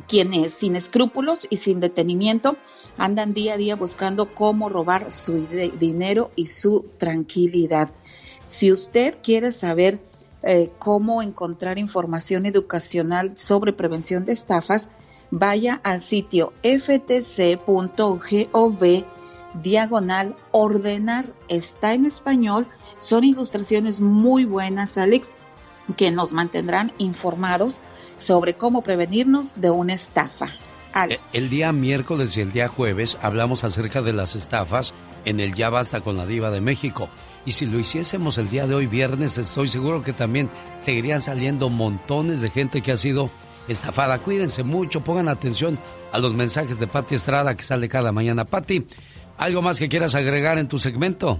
quienes 0.08 0.54
sin 0.54 0.74
escrúpulos 0.74 1.46
y 1.48 1.58
sin 1.58 1.78
detenimiento 1.78 2.56
andan 2.96 3.34
día 3.34 3.54
a 3.54 3.56
día 3.56 3.76
buscando 3.76 4.34
cómo 4.34 4.68
robar 4.68 5.12
su 5.12 5.46
dinero 5.78 6.32
y 6.34 6.46
su 6.46 6.84
tranquilidad. 6.98 7.90
Si 8.48 8.72
usted 8.72 9.16
quiere 9.22 9.52
saber 9.52 10.00
eh, 10.42 10.72
cómo 10.80 11.22
encontrar 11.22 11.78
información 11.78 12.44
educacional 12.44 13.36
sobre 13.36 13.72
prevención 13.72 14.24
de 14.24 14.32
estafas, 14.32 14.88
vaya 15.30 15.80
al 15.84 16.00
sitio 16.00 16.52
ftc.gov 16.62 17.64
diagonal 19.62 20.34
ordenar. 20.50 21.32
Está 21.48 21.94
en 21.94 22.04
español, 22.04 22.66
son 22.98 23.24
ilustraciones 23.24 24.00
muy 24.00 24.44
buenas, 24.44 24.98
Alex, 24.98 25.30
que 25.96 26.10
nos 26.10 26.32
mantendrán 26.32 26.92
informados 26.98 27.80
sobre 28.18 28.54
cómo 28.54 28.82
prevenirnos 28.82 29.60
de 29.60 29.70
una 29.70 29.94
estafa. 29.94 30.46
Eh, 31.08 31.18
el 31.32 31.50
día 31.50 31.72
miércoles 31.72 32.36
y 32.36 32.40
el 32.40 32.52
día 32.52 32.68
jueves 32.68 33.16
hablamos 33.22 33.64
acerca 33.64 34.02
de 34.02 34.12
las 34.12 34.34
estafas 34.34 34.94
en 35.24 35.40
el 35.40 35.54
Ya 35.54 35.70
Basta 35.70 36.00
con 36.00 36.16
la 36.16 36.26
Diva 36.26 36.50
de 36.50 36.60
México. 36.60 37.08
Y 37.46 37.52
si 37.52 37.66
lo 37.66 37.78
hiciésemos 37.78 38.36
el 38.38 38.50
día 38.50 38.66
de 38.66 38.74
hoy, 38.74 38.86
viernes, 38.86 39.38
estoy 39.38 39.68
seguro 39.68 40.02
que 40.02 40.12
también 40.12 40.50
seguirían 40.80 41.22
saliendo 41.22 41.70
montones 41.70 42.40
de 42.40 42.50
gente 42.50 42.82
que 42.82 42.92
ha 42.92 42.96
sido 42.96 43.30
estafada. 43.68 44.18
Cuídense 44.18 44.64
mucho, 44.64 45.00
pongan 45.00 45.28
atención 45.28 45.78
a 46.12 46.18
los 46.18 46.34
mensajes 46.34 46.78
de 46.78 46.86
Patti 46.86 47.14
Estrada 47.14 47.54
que 47.54 47.62
sale 47.62 47.88
cada 47.88 48.12
mañana. 48.12 48.44
Patti, 48.44 48.86
¿algo 49.36 49.62
más 49.62 49.78
que 49.78 49.88
quieras 49.88 50.14
agregar 50.14 50.58
en 50.58 50.68
tu 50.68 50.78
segmento? 50.78 51.38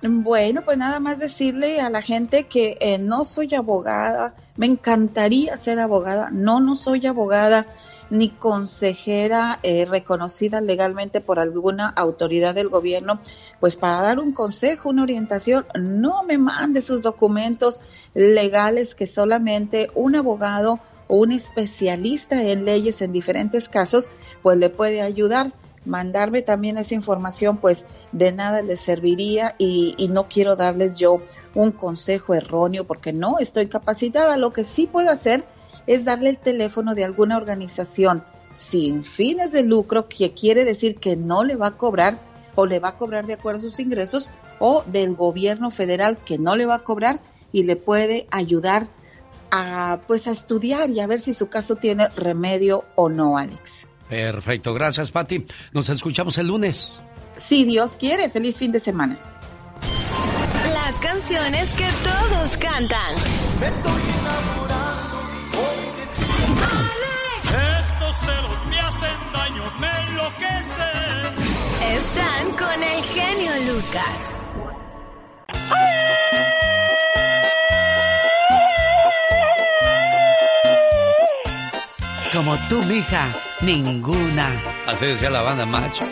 Bueno, 0.00 0.62
pues 0.64 0.78
nada 0.78 1.00
más 1.00 1.18
decirle 1.18 1.80
a 1.80 1.90
la 1.90 2.02
gente 2.02 2.44
que 2.44 2.76
eh, 2.80 2.98
no 2.98 3.24
soy 3.24 3.52
abogada, 3.56 4.32
me 4.56 4.66
encantaría 4.66 5.56
ser 5.56 5.80
abogada, 5.80 6.30
no, 6.30 6.60
no 6.60 6.76
soy 6.76 7.04
abogada 7.06 7.66
ni 8.08 8.30
consejera 8.30 9.58
eh, 9.64 9.84
reconocida 9.84 10.60
legalmente 10.60 11.20
por 11.20 11.40
alguna 11.40 11.88
autoridad 11.88 12.54
del 12.54 12.68
gobierno, 12.68 13.18
pues 13.58 13.74
para 13.74 14.00
dar 14.00 14.20
un 14.20 14.32
consejo, 14.32 14.88
una 14.88 15.02
orientación, 15.02 15.66
no 15.74 16.22
me 16.22 16.38
mande 16.38 16.80
sus 16.80 17.02
documentos 17.02 17.80
legales 18.14 18.94
que 18.94 19.06
solamente 19.08 19.90
un 19.96 20.14
abogado 20.14 20.78
o 21.08 21.16
un 21.16 21.32
especialista 21.32 22.40
en 22.40 22.64
leyes 22.64 23.02
en 23.02 23.12
diferentes 23.12 23.68
casos, 23.68 24.10
pues 24.42 24.58
le 24.58 24.70
puede 24.70 25.02
ayudar. 25.02 25.52
Mandarme 25.88 26.42
también 26.42 26.78
esa 26.78 26.94
información, 26.94 27.56
pues 27.56 27.86
de 28.12 28.30
nada 28.30 28.62
les 28.62 28.80
serviría 28.80 29.54
y, 29.58 29.94
y 29.98 30.08
no 30.08 30.28
quiero 30.28 30.54
darles 30.54 30.96
yo 30.96 31.20
un 31.54 31.72
consejo 31.72 32.34
erróneo 32.34 32.84
porque 32.84 33.12
no 33.12 33.38
estoy 33.38 33.66
capacitada. 33.66 34.36
Lo 34.36 34.52
que 34.52 34.62
sí 34.62 34.86
puedo 34.86 35.10
hacer 35.10 35.44
es 35.86 36.04
darle 36.04 36.30
el 36.30 36.38
teléfono 36.38 36.94
de 36.94 37.04
alguna 37.04 37.36
organización 37.36 38.22
sin 38.54 39.02
fines 39.02 39.52
de 39.52 39.62
lucro, 39.62 40.08
que 40.08 40.32
quiere 40.32 40.64
decir 40.64 40.96
que 40.96 41.16
no 41.16 41.44
le 41.44 41.56
va 41.56 41.68
a 41.68 41.76
cobrar 41.76 42.18
o 42.54 42.66
le 42.66 42.80
va 42.80 42.88
a 42.88 42.96
cobrar 42.96 43.24
de 43.26 43.34
acuerdo 43.34 43.60
a 43.60 43.70
sus 43.70 43.78
ingresos, 43.78 44.32
o 44.58 44.82
del 44.86 45.14
gobierno 45.14 45.70
federal 45.70 46.18
que 46.18 46.38
no 46.38 46.56
le 46.56 46.66
va 46.66 46.76
a 46.76 46.84
cobrar 46.84 47.20
y 47.52 47.62
le 47.62 47.76
puede 47.76 48.26
ayudar 48.30 48.88
a 49.50 50.00
pues 50.06 50.26
a 50.26 50.32
estudiar 50.32 50.90
y 50.90 51.00
a 51.00 51.06
ver 51.06 51.20
si 51.20 51.34
su 51.34 51.48
caso 51.48 51.76
tiene 51.76 52.08
remedio 52.08 52.84
o 52.96 53.08
no, 53.08 53.38
Alex. 53.38 53.87
Perfecto, 54.08 54.74
gracias 54.74 55.10
Patti. 55.10 55.44
Nos 55.72 55.88
escuchamos 55.88 56.38
el 56.38 56.46
lunes. 56.46 56.92
Si 57.36 57.64
Dios 57.64 57.96
quiere, 57.96 58.28
feliz 58.28 58.56
fin 58.56 58.72
de 58.72 58.80
semana. 58.80 59.16
Las 60.72 60.98
canciones 60.98 61.70
que 61.74 61.86
todos 62.02 62.56
cantan. 62.56 63.14
estoy 63.14 64.02
Estos 67.48 68.16
celos 68.24 68.66
me 68.68 68.80
hacen 68.80 69.32
daño, 69.32 69.62
me 69.78 69.88
enloquecen. 70.08 71.34
Están 71.92 72.50
con 72.56 72.82
el 72.82 73.02
genio 73.02 73.52
Lucas. 73.72 74.38
Como 82.38 82.56
tú, 82.68 82.80
mija, 82.84 83.26
ninguna. 83.62 84.52
Así 84.86 85.06
decía 85.06 85.28
la 85.28 85.42
banda 85.42 85.66
macho. 85.66 86.04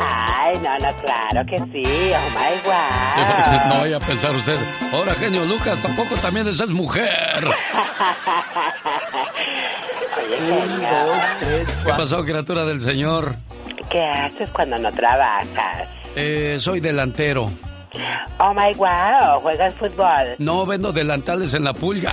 Ay, 0.00 0.58
no, 0.62 0.78
no, 0.78 0.96
claro 0.96 1.44
que 1.46 1.58
sí. 1.58 1.82
Oh 1.84 2.30
my 2.30 2.56
God. 2.64 3.66
no 3.68 3.80
vaya 3.80 3.98
a 3.98 4.00
pensar 4.00 4.34
usted, 4.34 4.56
ahora 4.94 5.14
genio 5.14 5.44
Lucas, 5.44 5.78
tampoco 5.82 6.14
también 6.14 6.48
es 6.48 6.66
mujer. 6.70 7.44
Un, 10.48 10.80
dos, 10.80 11.22
tres, 11.40 11.68
¿Qué 11.84 11.90
pasó, 11.90 12.24
criatura 12.24 12.64
del 12.64 12.80
Señor? 12.80 13.36
¿Qué 13.90 14.02
haces 14.02 14.48
cuando 14.52 14.78
no 14.78 14.90
trabajas? 14.90 15.86
Eh, 16.16 16.56
soy 16.60 16.80
delantero. 16.80 17.50
Oh 18.38 18.52
my 18.52 18.74
wow, 18.74 19.40
¿juegas 19.40 19.74
fútbol? 19.74 20.34
No, 20.38 20.66
vendo 20.66 20.92
delantales 20.92 21.54
en 21.54 21.64
la 21.64 21.72
pulga. 21.72 22.12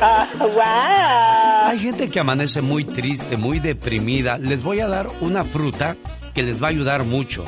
oh, 0.00 0.26
wow. 0.38 1.68
Hay 1.70 1.78
gente 1.78 2.08
que 2.08 2.20
amanece 2.20 2.62
muy 2.62 2.84
triste, 2.84 3.36
muy 3.36 3.58
deprimida. 3.58 4.38
Les 4.38 4.62
voy 4.62 4.80
a 4.80 4.88
dar 4.88 5.08
una 5.20 5.44
fruta 5.44 5.96
que 6.34 6.42
les 6.42 6.62
va 6.62 6.68
a 6.68 6.70
ayudar 6.70 7.04
mucho. 7.04 7.44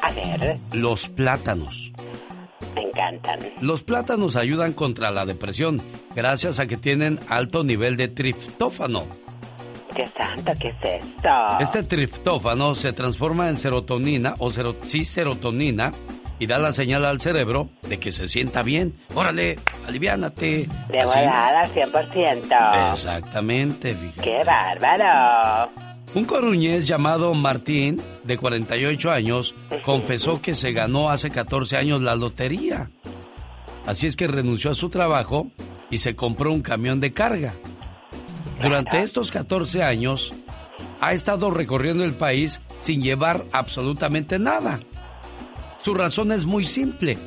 A 0.00 0.12
ver. 0.12 0.58
Los 0.72 1.08
plátanos. 1.08 1.92
Me 2.74 2.82
encantan. 2.82 3.40
Los 3.60 3.82
plátanos 3.82 4.36
ayudan 4.36 4.72
contra 4.72 5.10
la 5.10 5.26
depresión 5.26 5.80
gracias 6.14 6.60
a 6.60 6.66
que 6.66 6.76
tienen 6.76 7.18
alto 7.28 7.64
nivel 7.64 7.96
de 7.96 8.08
triptófano 8.08 9.06
¿Qué 9.96 10.06
santo? 10.08 10.52
¿Qué 10.60 10.68
es 10.68 11.02
esto? 11.04 11.28
Este 11.58 11.82
triptófano 11.82 12.74
se 12.74 12.92
transforma 12.92 13.48
en 13.48 13.56
serotonina 13.56 14.34
o 14.38 14.50
sí, 14.82 15.06
serotonina 15.06 15.90
y 16.38 16.46
da 16.46 16.58
la 16.58 16.74
señal 16.74 17.06
al 17.06 17.18
cerebro 17.18 17.70
de 17.88 17.98
que 17.98 18.12
se 18.12 18.28
sienta 18.28 18.62
bien. 18.62 18.92
Órale, 19.14 19.58
aliviánate. 19.88 20.68
De 20.90 21.04
volada, 21.04 21.62
100%. 21.64 22.92
Exactamente, 22.92 23.96
¡Qué 24.22 24.44
bárbaro! 24.44 25.70
Un 26.14 26.24
coruñés 26.26 26.86
llamado 26.86 27.32
Martín, 27.32 28.00
de 28.24 28.36
48 28.36 29.10
años, 29.10 29.54
confesó 29.82 30.42
que 30.42 30.54
se 30.54 30.72
ganó 30.72 31.08
hace 31.08 31.30
14 31.30 31.78
años 31.78 32.02
la 32.02 32.16
lotería. 32.16 32.90
Así 33.86 34.06
es 34.06 34.16
que 34.16 34.26
renunció 34.26 34.70
a 34.70 34.74
su 34.74 34.90
trabajo 34.90 35.48
y 35.90 35.98
se 35.98 36.14
compró 36.14 36.52
un 36.52 36.60
camión 36.60 37.00
de 37.00 37.12
carga. 37.12 37.54
Durante 38.62 39.02
estos 39.02 39.30
14 39.30 39.82
años 39.82 40.32
ha 41.00 41.12
estado 41.12 41.50
recorriendo 41.50 42.04
el 42.04 42.14
país 42.14 42.60
sin 42.80 43.02
llevar 43.02 43.44
absolutamente 43.52 44.38
nada. 44.38 44.80
Su 45.82 45.94
razón 45.94 46.32
es 46.32 46.46
muy 46.46 46.64
simple. 46.64 47.18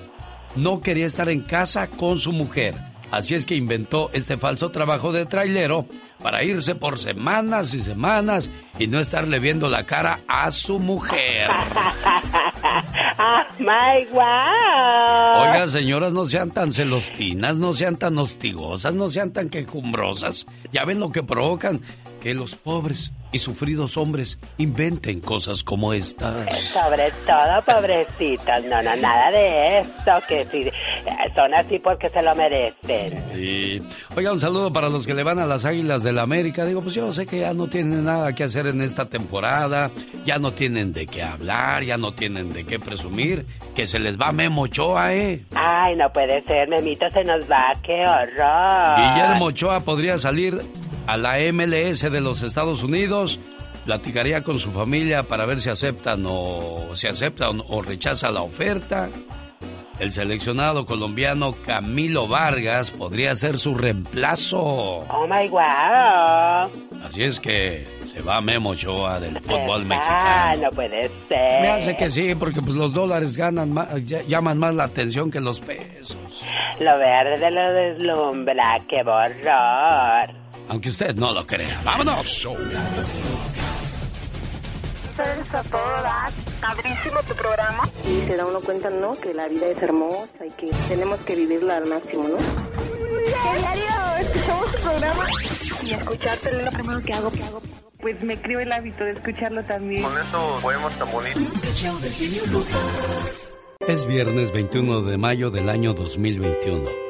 No 0.55 0.81
quería 0.81 1.05
estar 1.05 1.29
en 1.29 1.41
casa 1.41 1.87
con 1.87 2.17
su 2.17 2.31
mujer. 2.31 2.75
Así 3.11 3.35
es 3.35 3.45
que 3.45 3.55
inventó 3.55 4.09
este 4.13 4.37
falso 4.37 4.69
trabajo 4.69 5.11
de 5.11 5.25
trailero 5.25 5.85
para 6.21 6.43
irse 6.43 6.75
por 6.75 6.99
semanas 6.99 7.73
y 7.73 7.81
semanas 7.81 8.49
y 8.77 8.87
no 8.87 8.99
estarle 8.99 9.39
viendo 9.39 9.67
la 9.67 9.85
cara 9.85 10.19
a 10.27 10.51
su 10.51 10.79
mujer. 10.79 11.49
¡Ah, 13.17 13.47
my 13.59 14.05
wow! 14.11 15.51
Oiga, 15.51 15.67
señoras, 15.67 16.13
no 16.13 16.25
sean 16.25 16.51
tan 16.51 16.73
celostinas, 16.73 17.57
no 17.57 17.73
sean 17.73 17.97
tan 17.97 18.17
hostigosas, 18.17 18.93
no 18.93 19.09
sean 19.09 19.31
tan 19.31 19.49
quejumbrosas. 19.49 20.45
Ya 20.71 20.85
ven 20.85 20.99
lo 20.99 21.11
que 21.11 21.23
provocan 21.23 21.81
que 22.21 22.33
los 22.33 22.55
pobres 22.55 23.11
y 23.31 23.37
sufridos 23.37 23.97
hombres 23.97 24.39
inventen 24.57 25.19
cosas 25.19 25.63
como 25.63 25.93
estas. 25.93 26.45
Sobre 26.71 27.11
todo, 27.25 27.61
pobrecitas. 27.65 28.63
No, 28.65 28.81
no, 28.81 28.95
nada 28.95 29.31
de 29.31 29.79
esto, 29.79 30.11
que 30.27 30.45
si 30.45 30.63
son 31.35 31.53
así 31.53 31.79
porque 31.79 32.09
se 32.09 32.21
lo 32.21 32.35
merecen. 32.35 33.23
Sí. 33.33 33.79
Oiga, 34.15 34.31
un 34.31 34.39
saludo 34.39 34.71
para 34.71 34.89
los 34.89 35.05
que 35.05 35.13
le 35.13 35.23
van 35.23 35.39
a 35.39 35.45
las 35.45 35.65
Águilas 35.65 36.03
de 36.03 36.11
la 36.11 36.23
América. 36.23 36.65
Digo, 36.65 36.81
pues 36.81 36.95
yo 36.95 37.11
sé 37.11 37.25
que 37.25 37.39
ya 37.39 37.53
no 37.53 37.67
tienen 37.67 38.05
nada 38.05 38.33
que 38.33 38.43
hacer 38.43 38.67
en 38.67 38.81
esta 38.81 39.05
temporada, 39.05 39.91
ya 40.25 40.39
no 40.39 40.51
tienen 40.51 40.93
de 40.93 41.05
qué 41.05 41.23
hablar, 41.23 41.83
ya 41.83 41.97
no 41.97 42.13
tienen 42.13 42.51
de 42.51 42.65
qué 42.65 42.79
presumir, 42.79 43.45
que 43.75 43.87
se 43.87 43.99
les 43.99 44.17
va 44.19 44.31
Memo 44.31 44.63
Ochoa, 44.63 45.13
¿eh? 45.13 45.45
Ay, 45.55 45.95
no 45.95 46.11
puede 46.11 46.41
ser, 46.43 46.67
Memito 46.67 47.09
se 47.11 47.23
nos 47.23 47.49
va, 47.49 47.73
qué 47.83 48.01
horror. 48.01 48.97
Guillermo 48.97 49.45
Ochoa 49.45 49.79
podría 49.81 50.17
salir 50.17 50.61
a 51.09 51.17
la 51.17 51.39
MLS 51.51 52.01
de 52.01 52.21
los 52.21 52.43
Estados 52.43 52.83
Unidos. 52.83 53.39
Platicaría 53.85 54.43
con 54.43 54.59
su 54.59 54.69
familia 54.71 55.23
para 55.23 55.45
ver 55.47 55.59
si 55.59 55.69
aceptan 55.69 56.23
o 56.27 56.91
si 56.93 57.07
aceptan 57.07 57.63
o 57.67 57.81
rechaza 57.81 58.29
la 58.29 58.43
oferta. 58.43 59.09
El 59.99 60.11
seleccionado 60.11 60.85
colombiano 60.85 61.53
Camilo 61.65 62.27
Vargas 62.27 62.91
podría 62.91 63.33
ser 63.35 63.57
su 63.57 63.73
reemplazo. 63.73 64.59
Oh 64.59 65.27
my 65.27 65.49
wow. 65.49 66.69
Así 67.03 67.23
es 67.23 67.39
que 67.39 67.87
se 68.05 68.21
va 68.21 68.39
Memo 68.39 68.69
Ochoa 68.69 69.19
del 69.19 69.39
fútbol 69.39 69.87
Ah, 69.91 70.53
no 70.61 70.69
puede 70.69 71.09
ser. 71.27 71.61
Me 71.61 71.69
hace 71.69 71.97
que 71.97 72.11
sí, 72.11 72.35
porque 72.35 72.61
pues 72.61 72.75
los 72.75 72.93
dólares 72.93 73.35
ganan 73.35 73.73
más, 73.73 73.87
llaman 74.05 74.59
más 74.59 74.75
la 74.75 74.83
atención 74.83 75.31
que 75.31 75.39
los 75.39 75.59
pesos. 75.59 76.45
Lo 76.79 76.97
verde 76.99 77.49
lo 77.49 77.73
deslumbra, 77.73 78.77
qué 78.87 79.01
horror 79.01 80.38
aunque 80.69 80.89
usted 80.89 81.15
no 81.15 81.33
lo 81.33 81.45
crea. 81.45 81.81
¡Vámonos! 81.83 82.47
a 85.51 85.63
todo 85.63 85.81
dar. 85.81 86.31
Padrísimo 86.61 87.21
tu 87.27 87.33
programa. 87.35 87.83
Y 88.05 88.21
se 88.21 88.37
da 88.37 88.45
uno 88.45 88.61
cuenta, 88.61 88.89
¿no? 88.89 89.15
Que 89.15 89.33
la 89.33 89.47
vida 89.47 89.67
es 89.67 89.81
hermosa 89.81 90.45
y 90.45 90.51
que 90.51 90.71
tenemos 90.87 91.19
que 91.21 91.35
vivirla 91.35 91.77
al 91.77 91.87
máximo, 91.87 92.27
¿no? 92.29 92.37
Diario, 92.37 94.17
escuchamos 94.19 94.71
tu 94.71 94.81
programa. 94.81 95.27
Y 95.83 95.93
escucharte 95.93 96.49
es 96.49 96.65
lo 96.65 96.71
primero 96.71 97.01
que 97.01 97.13
hago, 97.13 97.31
que 97.31 97.43
hago. 97.43 97.61
Pues 97.99 98.23
me 98.23 98.39
creo 98.39 98.59
el 98.61 98.71
hábito 98.71 99.03
de 99.03 99.11
escucharlo 99.11 99.63
también. 99.63 100.03
Con 100.03 100.17
eso 100.17 100.59
podemos 100.61 100.93
tan 100.93 101.11
bonitos. 101.11 101.43
Es 103.87 104.05
viernes 104.05 104.51
21 104.53 105.01
de 105.01 105.17
mayo 105.17 105.49
del 105.49 105.67
año 105.69 105.93
2021. 105.93 107.08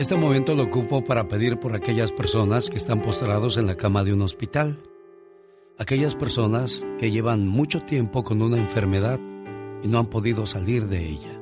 Este 0.00 0.16
momento 0.16 0.54
lo 0.54 0.62
ocupo 0.62 1.04
para 1.04 1.28
pedir 1.28 1.58
por 1.58 1.76
aquellas 1.76 2.10
personas 2.10 2.70
que 2.70 2.78
están 2.78 3.02
postrados 3.02 3.58
en 3.58 3.66
la 3.66 3.76
cama 3.76 4.02
de 4.02 4.14
un 4.14 4.22
hospital. 4.22 4.78
Aquellas 5.76 6.14
personas 6.14 6.86
que 6.98 7.10
llevan 7.10 7.46
mucho 7.46 7.82
tiempo 7.82 8.24
con 8.24 8.40
una 8.40 8.56
enfermedad 8.56 9.20
y 9.82 9.88
no 9.88 9.98
han 9.98 10.06
podido 10.06 10.46
salir 10.46 10.86
de 10.86 11.06
ella. 11.06 11.38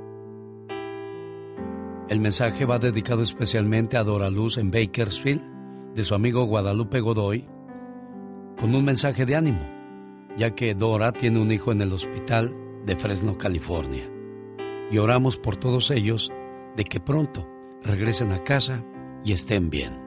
El 2.08 2.18
mensaje 2.18 2.64
va 2.64 2.80
dedicado 2.80 3.22
especialmente 3.22 3.96
a 3.96 4.02
Dora 4.02 4.28
Luz 4.28 4.58
en 4.58 4.72
Bakersfield, 4.72 5.94
de 5.94 6.02
su 6.02 6.16
amigo 6.16 6.44
Guadalupe 6.46 6.98
Godoy, 6.98 7.46
con 8.58 8.74
un 8.74 8.84
mensaje 8.84 9.24
de 9.24 9.36
ánimo, 9.36 9.64
ya 10.36 10.56
que 10.56 10.74
Dora 10.74 11.12
tiene 11.12 11.40
un 11.40 11.52
hijo 11.52 11.70
en 11.70 11.80
el 11.80 11.92
hospital 11.92 12.52
de 12.84 12.96
Fresno, 12.96 13.38
California. 13.38 14.10
Y 14.90 14.98
oramos 14.98 15.36
por 15.36 15.56
todos 15.56 15.92
ellos 15.92 16.32
de 16.74 16.82
que 16.82 16.98
pronto 16.98 17.46
regresen 17.88 18.32
a 18.32 18.44
casa 18.44 18.84
y 19.24 19.32
estén 19.32 19.70
bien. 19.70 19.98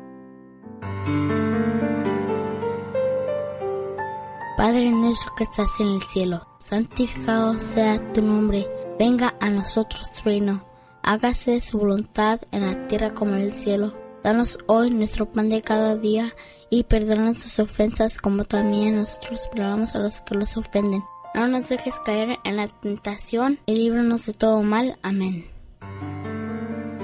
Padre 4.56 4.92
nuestro 4.92 5.34
que 5.36 5.44
estás 5.44 5.80
en 5.80 5.88
el 5.88 6.02
cielo, 6.04 6.48
santificado 6.60 7.60
sea 7.60 8.00
tu 8.14 8.22
nombre, 8.22 8.68
venga 9.00 9.34
a 9.40 9.50
nosotros 9.50 10.12
tu 10.12 10.30
reino, 10.30 10.64
hágase 11.02 11.60
su 11.62 11.80
voluntad 11.80 12.40
en 12.52 12.68
la 12.68 12.88
tierra 12.88 13.16
como 13.16 13.34
en 13.36 13.42
el 13.42 13.54
cielo. 13.54 13.94
Danos 14.24 14.60
hoy 14.68 14.92
nuestro 14.92 15.32
pan 15.32 15.50
de 15.50 15.64
cada 15.64 15.96
día 15.96 16.32
y 16.70 16.84
perdona 16.84 17.24
nuestras 17.24 17.60
ofensas 17.60 18.20
como 18.20 18.46
también 18.46 18.98
nosotros 18.98 19.50
perdonamos 19.52 19.96
a 19.96 20.00
los 20.00 20.22
que 20.22 20.36
los 20.36 20.56
ofenden. 20.58 21.04
No 21.34 21.48
nos 21.48 21.70
dejes 21.70 21.96
caer 22.06 22.38
en 22.44 22.58
la 22.58 22.68
tentación 22.68 23.58
y 23.66 23.76
líbranos 23.76 24.28
de 24.28 24.34
todo 24.34 24.62
mal. 24.62 25.00
Amén. 25.02 25.46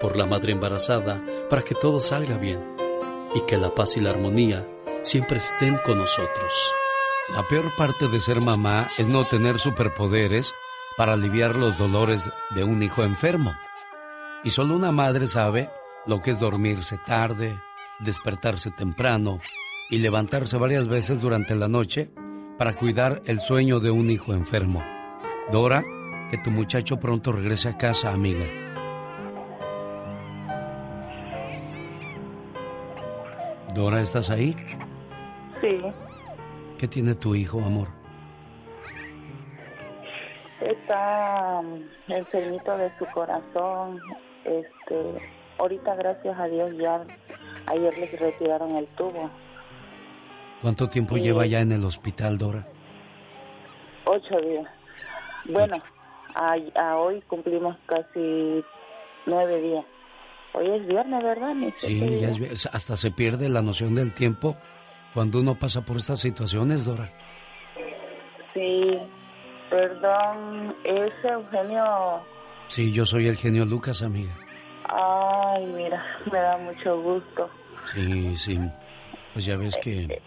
Por 0.00 0.16
la 0.16 0.26
madre 0.26 0.52
embarazada, 0.52 1.22
para 1.50 1.62
que 1.62 1.74
todo 1.74 2.00
salga 2.00 2.36
bien 2.36 2.62
y 3.34 3.40
que 3.42 3.56
la 3.56 3.74
paz 3.74 3.96
y 3.96 4.00
la 4.00 4.10
armonía 4.10 4.66
siempre 5.02 5.38
estén 5.38 5.78
con 5.84 5.98
nosotros. 5.98 6.72
La 7.34 7.42
peor 7.46 7.74
parte 7.76 8.08
de 8.08 8.20
ser 8.20 8.40
mamá 8.40 8.88
es 8.96 9.06
no 9.06 9.24
tener 9.24 9.58
superpoderes 9.58 10.54
para 10.96 11.12
aliviar 11.12 11.56
los 11.56 11.76
dolores 11.76 12.30
de 12.54 12.64
un 12.64 12.82
hijo 12.82 13.02
enfermo. 13.02 13.54
Y 14.44 14.50
solo 14.50 14.74
una 14.74 14.92
madre 14.92 15.26
sabe 15.26 15.70
lo 16.06 16.22
que 16.22 16.30
es 16.30 16.40
dormirse 16.40 16.98
tarde, 17.06 17.60
despertarse 18.00 18.70
temprano 18.70 19.40
y 19.90 19.98
levantarse 19.98 20.56
varias 20.56 20.88
veces 20.88 21.20
durante 21.20 21.54
la 21.54 21.68
noche 21.68 22.10
para 22.56 22.74
cuidar 22.74 23.22
el 23.26 23.40
sueño 23.40 23.78
de 23.78 23.90
un 23.90 24.10
hijo 24.10 24.32
enfermo. 24.32 24.82
Dora, 25.52 25.84
que 26.30 26.38
tu 26.38 26.50
muchacho 26.50 26.98
pronto 26.98 27.32
regrese 27.32 27.68
a 27.68 27.76
casa, 27.76 28.12
amiga. 28.12 28.67
Dora, 33.78 34.00
¿estás 34.00 34.28
ahí? 34.28 34.56
Sí, 35.60 35.80
¿Qué 36.78 36.88
tiene 36.88 37.14
tu 37.14 37.36
hijo, 37.36 37.60
amor? 37.64 37.86
está 40.60 41.60
um, 41.60 41.80
enfermito 42.08 42.76
de 42.76 42.90
su 42.98 43.06
corazón. 43.06 44.00
Este, 44.44 45.30
ahorita 45.58 45.94
gracias 45.94 46.36
a 46.38 46.46
Dios 46.48 46.72
ya 46.76 47.04
ayer 47.66 47.96
les 47.98 48.18
retiraron 48.18 48.74
el 48.74 48.86
tubo. 48.88 49.30
¿Cuánto 50.60 50.88
tiempo 50.88 51.14
Sí. 51.14 51.22
lleva 51.22 51.46
ya 51.46 51.60
en 51.60 51.70
el 51.70 51.84
hospital, 51.84 52.36
Dora? 52.36 52.66
Ocho 54.06 54.40
días. 54.40 54.66
Bueno, 55.44 55.76
a, 56.34 56.56
a 56.74 56.96
hoy 56.96 57.20
cumplimos 57.28 57.76
casi 57.86 58.64
nueve 59.26 59.62
días. 59.62 59.84
Hoy 60.54 60.66
es 60.70 60.86
viernes, 60.86 61.22
¿verdad? 61.22 61.54
Sé 61.76 61.88
Sí, 61.88 62.20
ya 62.20 62.28
es 62.46 62.66
hasta 62.66 62.96
se 62.96 63.10
pierde 63.10 63.48
la 63.48 63.62
noción 63.62 63.94
del 63.94 64.12
tiempo 64.12 64.56
cuando 65.14 65.40
uno 65.40 65.54
pasa 65.56 65.82
por 65.82 65.96
estas 65.96 66.20
situaciones, 66.20 66.84
Dora. 66.84 67.10
Sí, 68.54 68.98
perdón, 69.70 70.74
es 70.84 71.12
Eugenio. 71.24 71.84
Sí, 72.68 72.92
yo 72.92 73.06
soy 73.06 73.28
el 73.28 73.36
genio 73.36 73.64
Lucas, 73.64 74.02
amiga. 74.02 74.32
Ay, 74.88 75.66
mira, 75.66 76.02
me 76.32 76.38
da 76.38 76.56
mucho 76.58 77.00
gusto. 77.00 77.48
Sí, 77.94 78.36
sí. 78.36 78.58
Pues 79.32 79.44
ya 79.44 79.56
ves 79.56 79.76
que 79.82 80.20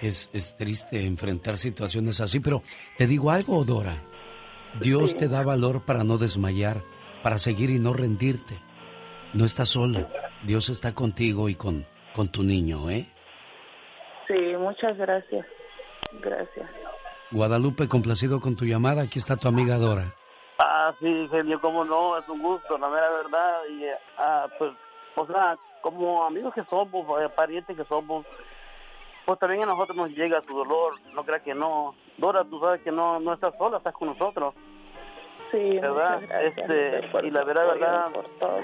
es, 0.00 0.30
es 0.32 0.56
triste 0.56 1.04
enfrentar 1.04 1.58
situaciones 1.58 2.20
así, 2.20 2.40
pero 2.40 2.62
te 2.96 3.06
digo 3.06 3.30
algo, 3.30 3.64
Dora. 3.64 3.96
Dios 4.80 5.10
Sí. 5.10 5.16
te 5.18 5.28
da 5.28 5.42
valor 5.42 5.82
para 5.82 6.04
no 6.04 6.16
desmayar, 6.18 6.82
para 7.22 7.38
seguir 7.38 7.70
y 7.70 7.78
no 7.78 7.92
rendirte. 7.92 8.58
No 9.34 9.44
estás 9.44 9.70
sola. 9.70 10.08
Dios 10.42 10.68
está 10.68 10.94
contigo 10.94 11.48
y 11.48 11.54
con, 11.54 11.86
con 12.14 12.28
tu 12.28 12.42
niño, 12.42 12.90
¿eh? 12.90 13.08
Sí, 14.28 14.56
muchas 14.58 14.96
gracias. 14.98 15.46
Gracias. 16.20 16.70
Guadalupe, 17.30 17.88
complacido 17.88 18.40
con 18.40 18.56
tu 18.56 18.64
llamada. 18.64 19.02
Aquí 19.02 19.18
está 19.18 19.36
tu 19.36 19.48
amiga 19.48 19.78
Dora. 19.78 20.14
Ah, 20.58 20.94
sí, 21.00 21.28
genio, 21.30 21.60
cómo 21.60 21.84
no, 21.84 22.18
es 22.18 22.28
un 22.28 22.42
gusto, 22.42 22.76
la 22.76 22.88
mera 22.88 23.08
verdad. 23.10 23.60
Y, 23.70 23.84
ah, 24.18 24.46
pues, 24.58 24.72
o 25.16 25.26
sea, 25.26 25.56
como 25.80 26.24
amigos 26.24 26.52
que 26.54 26.64
somos, 26.64 27.22
eh, 27.22 27.28
parientes 27.34 27.76
que 27.76 27.84
somos, 27.84 28.26
pues 29.24 29.38
también 29.38 29.62
a 29.62 29.66
nosotros 29.66 29.96
nos 29.96 30.10
llega 30.10 30.42
su 30.46 30.54
dolor, 30.54 30.94
no 31.14 31.24
creas 31.24 31.42
que 31.42 31.54
no. 31.54 31.94
Dora, 32.18 32.44
tú 32.44 32.60
sabes 32.60 32.82
que 32.82 32.92
no, 32.92 33.18
no 33.18 33.32
estás 33.32 33.54
sola, 33.56 33.78
estás 33.78 33.94
con 33.94 34.08
nosotros. 34.08 34.54
Sí, 35.52 35.78
¿verdad? 35.78 36.22
este, 36.46 37.26
y 37.26 37.30
la 37.30 37.44
verdad, 37.44 37.66
verdad, 37.74 38.10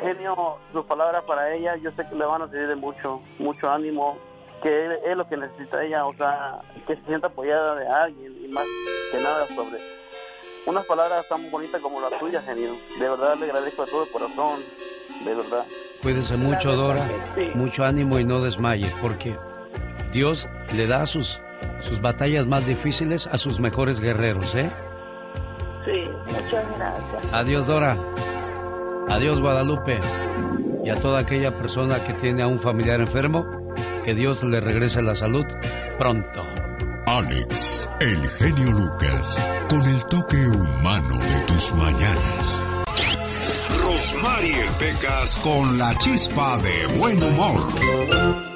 genio, 0.01 0.57
sus 0.73 0.87
palabras 0.87 1.23
para 1.25 1.55
ella, 1.55 1.77
yo 1.77 1.91
sé 1.93 2.09
que 2.09 2.15
le 2.15 2.25
van 2.25 2.41
a 2.41 2.49
servir 2.49 2.69
de 2.69 2.77
mucho, 2.77 3.21
mucho 3.39 3.71
ánimo, 3.71 4.17
que 4.63 4.87
es, 4.87 5.01
es 5.05 5.17
lo 5.17 5.29
que 5.29 5.37
necesita 5.37 5.85
ella, 5.85 6.07
o 6.07 6.15
sea, 6.15 6.61
que 6.87 6.97
se 6.97 7.03
sienta 7.03 7.27
apoyada 7.27 7.75
de 7.75 7.87
alguien 7.87 8.35
y 8.43 8.49
más 8.49 8.65
que 9.13 9.19
nada 9.19 9.45
sobre 9.45 9.79
unas 10.65 10.87
palabras 10.87 11.29
tan 11.29 11.51
bonitas 11.51 11.79
como 11.83 12.01
las 12.01 12.19
tuyas, 12.19 12.43
genio. 12.47 12.71
De 12.99 13.09
verdad 13.09 13.37
le 13.39 13.47
agradezco 13.47 13.85
de 13.85 13.91
todo 13.91 14.05
el 14.05 14.11
corazón, 14.11 14.61
de 15.27 15.35
verdad. 15.35 15.65
Cuídese 16.03 16.37
mucho, 16.39 16.73
Dora. 16.75 17.07
Mucho 17.55 17.85
ánimo 17.85 18.19
y 18.19 18.25
no 18.25 18.41
desmaye, 18.41 18.91
porque 19.03 19.37
Dios 20.11 20.49
le 20.75 20.87
da 20.87 21.05
sus, 21.05 21.39
sus 21.81 22.01
batallas 22.01 22.47
más 22.47 22.67
difíciles 22.67 23.27
a 23.27 23.37
sus 23.37 23.61
mejores 23.61 24.01
guerreros, 24.01 24.55
¿eh? 24.55 24.71
Sí, 25.89 26.05
muchas 26.27 26.77
gracias. 26.77 27.33
Adiós, 27.33 27.67
Dora. 27.67 27.97
Adiós, 29.09 29.41
Guadalupe. 29.41 29.99
Y 30.85 30.91
a 30.91 31.01
toda 31.01 31.21
aquella 31.21 31.57
persona 31.57 32.05
que 32.05 32.13
tiene 32.13 32.43
a 32.43 32.47
un 32.47 32.61
familiar 32.61 33.01
enfermo, 33.01 33.47
que 34.05 34.15
Dios 34.15 34.43
le 34.43 34.61
regrese 34.61 35.01
la 35.01 35.15
salud 35.15 35.47
pronto. 35.99 36.45
Alex, 37.07 37.91
el 38.01 38.29
genio 38.29 38.71
Lucas, 38.71 39.51
con 39.71 39.83
el 39.83 40.05
toque 40.05 40.37
humano 40.37 41.19
de 41.21 41.41
tus 41.47 41.73
mañanas. 41.73 42.63
Rosmarie 43.83 44.65
Pecas 44.79 45.37
con 45.37 45.79
la 45.79 45.97
chispa 45.97 46.59
de 46.59 46.99
buen 46.99 47.23
humor. 47.23 47.63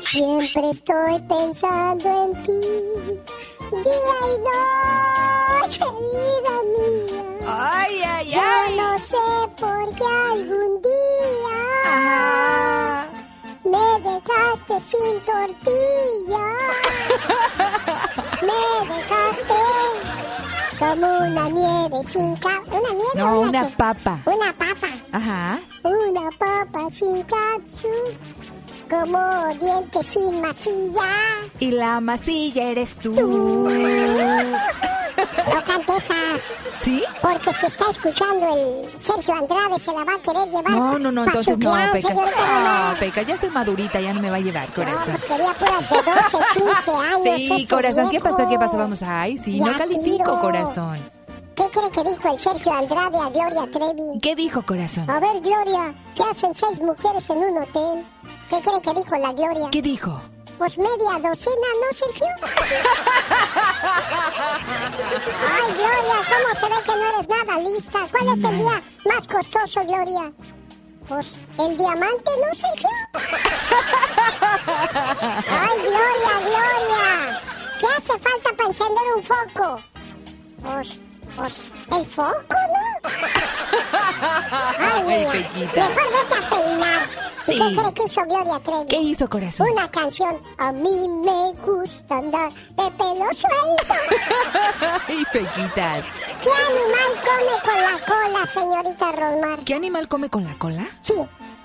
Siempre 0.03 0.71
estoy 0.71 1.19
pensando 1.27 2.25
en 2.25 2.43
ti, 2.43 2.53
día 3.73 4.19
y 4.29 4.39
noche, 5.63 5.81
vida 5.81 6.57
mía. 6.77 7.02
Ay, 7.47 8.03
ay, 8.03 8.31
Yo 8.31 8.41
ay. 8.41 8.77
no 8.77 8.99
sé 8.99 9.17
por 9.59 9.95
qué 9.95 10.05
algún 10.33 10.81
día 10.83 11.59
me 13.65 14.11
dejaste 14.11 14.81
sin 14.81 15.21
tortilla. 15.25 16.47
Me 18.43 18.95
dejaste 18.95 19.61
como 20.79 21.07
una 21.19 21.49
nieve 21.49 22.05
sin 22.05 22.35
cap. 22.37 22.63
¿Una 22.69 22.91
nieve 22.91 23.13
No, 23.15 23.41
una 23.41 23.49
una 23.61 23.77
papa. 23.77 24.21
Una 24.27 24.53
papa. 24.53 24.89
Ajá. 25.13 25.61
Una 25.85 26.29
papa 26.39 26.91
sin 26.91 27.23
capsu. 27.23 27.89
Como 28.93 29.49
dientes 29.61 30.07
sin 30.07 30.41
masilla. 30.41 31.03
Y 31.59 31.71
la 31.71 32.01
masilla 32.01 32.65
eres 32.65 32.97
tú. 32.99 33.13
No 33.15 33.69
cantes 35.65 35.97
esas. 36.05 36.55
¿Sí? 36.81 37.03
Porque 37.23 37.53
si 37.55 37.67
está 37.67 37.91
escuchando 37.91 38.47
el 38.55 38.91
Sergio 39.01 39.35
Andrade 39.35 39.79
se 39.79 39.93
la 39.93 40.05
va 40.05 40.15
a 40.15 40.19
querer 40.19 40.47
llevar. 40.49 40.71
No, 40.73 40.99
no, 40.99 41.13
no, 41.13 41.25
entonces 41.25 41.57
no, 41.59 41.71
No, 41.75 41.77
Román. 41.77 42.97
Pecas, 42.99 43.27
ya 43.27 43.35
estoy 43.35 43.51
madurita, 43.51 44.01
ya 44.01 44.13
no 44.13 44.21
me 44.21 44.31
va 44.31 44.37
a 44.37 44.41
llevar, 44.41 44.69
No, 44.69 44.75
corazón. 44.75 45.13
pues 45.13 45.25
quería 45.25 45.55
puras 45.55 45.89
de 45.91 45.97
12, 45.97 46.39
15 46.55 46.91
años. 47.03 47.21
Sí, 47.37 47.53
ese 47.63 47.75
corazón, 47.75 48.11
¿qué 48.11 48.21
pasó? 48.21 48.49
¿Qué 48.49 48.59
pasó? 48.59 48.77
Vamos, 48.77 49.03
ay, 49.03 49.39
sí, 49.39 49.59
Ya 49.59 49.73
no 49.73 49.79
califico, 49.79 50.25
tiro. 50.25 50.41
corazón. 50.41 50.99
¿Qué 51.55 51.65
cree 51.71 51.91
que 51.91 52.03
dijo 52.11 52.33
el 52.33 52.41
Sergio 52.41 52.73
Andrade 52.73 53.19
a 53.19 53.29
Gloria 53.29 53.71
Trevi? 53.71 54.19
¿Qué 54.23 54.35
dijo, 54.35 54.63
corazón? 54.63 55.09
A 55.11 55.21
ver, 55.21 55.39
Gloria, 55.41 55.95
¿qué 56.15 56.23
hacen 56.31 56.55
seis 56.55 56.81
mujeres 56.81 57.29
en 57.31 57.39
un 57.39 57.59
hotel? 57.59 58.05
¿Qué 58.53 58.61
cree 58.61 58.83
que 58.83 58.93
dijo 58.93 59.17
la 59.17 59.33
Gloria? 59.33 59.71
¿Qué 59.71 59.81
dijo? 59.81 60.21
Pues 60.59 60.77
media 60.77 61.19
docena, 61.23 61.69
¿no, 61.81 61.97
Sergio? 61.97 62.27
Ay, 65.49 65.73
Gloria, 65.73 66.19
¿cómo 66.29 66.55
se 66.61 66.67
ve 66.69 66.83
que 66.85 66.95
no 66.95 67.05
eres 67.09 67.29
nada 67.29 67.59
lista? 67.61 67.99
¿Cuál 68.11 68.29
es 68.37 68.45
el 68.45 68.59
día 68.59 68.83
más 69.07 69.27
costoso, 69.27 69.81
Gloria? 69.87 70.31
Pues 71.09 71.39
el 71.61 71.79
diamante, 71.79 72.31
¿no, 72.43 72.55
Sergio? 72.55 72.91
Ay, 75.49 75.79
Gloria, 75.81 76.35
Gloria. 76.41 77.41
¿Qué 77.81 77.87
hace 77.97 78.13
falta 78.19 78.51
para 78.55 78.69
encender 78.69 79.05
un 79.17 79.23
foco? 79.23 79.81
Pues, 80.63 81.01
pues, 81.37 81.65
el 81.99 82.07
foco, 82.07 82.35
¿no? 82.51 83.09
Ay, 84.79 84.79
Ay, 84.79 85.05
mía. 85.05 85.31
Pequita. 85.33 85.89
Mejor 85.89 86.05
vete 86.13 86.35
a 86.35 86.51
peinar. 86.51 87.03
¿Y 87.03 87.53
Sí. 87.53 87.59
qué 87.59 87.75
cree 87.77 87.95
que 87.95 88.03
hizo 88.05 88.23
Gloria 88.23 88.61
Trevi? 88.61 88.87
¿Qué 88.89 88.97
hizo, 89.01 89.29
corazón? 89.29 89.67
Una 89.73 89.91
canción. 89.91 90.41
A 90.59 90.71
mí 90.73 91.09
me 91.09 91.53
gusta 91.67 92.19
andar 92.19 92.53
de 92.53 92.91
pelo 92.93 93.27
suelto. 93.35 93.95
Ay, 95.09 95.25
Pequitas. 95.33 96.05
¿Qué 96.41 96.51
animal 96.51 97.13
come 97.25 97.57
con 97.65 97.83
la 97.83 98.07
cola, 98.07 98.47
señorita 98.47 99.13
Rosmar? 99.13 99.59
¿Qué 99.65 99.75
animal 99.75 100.07
come 100.09 100.31
con 100.31 100.45
la 100.45 100.55
cola? 100.55 100.87
Sí. 101.03 101.15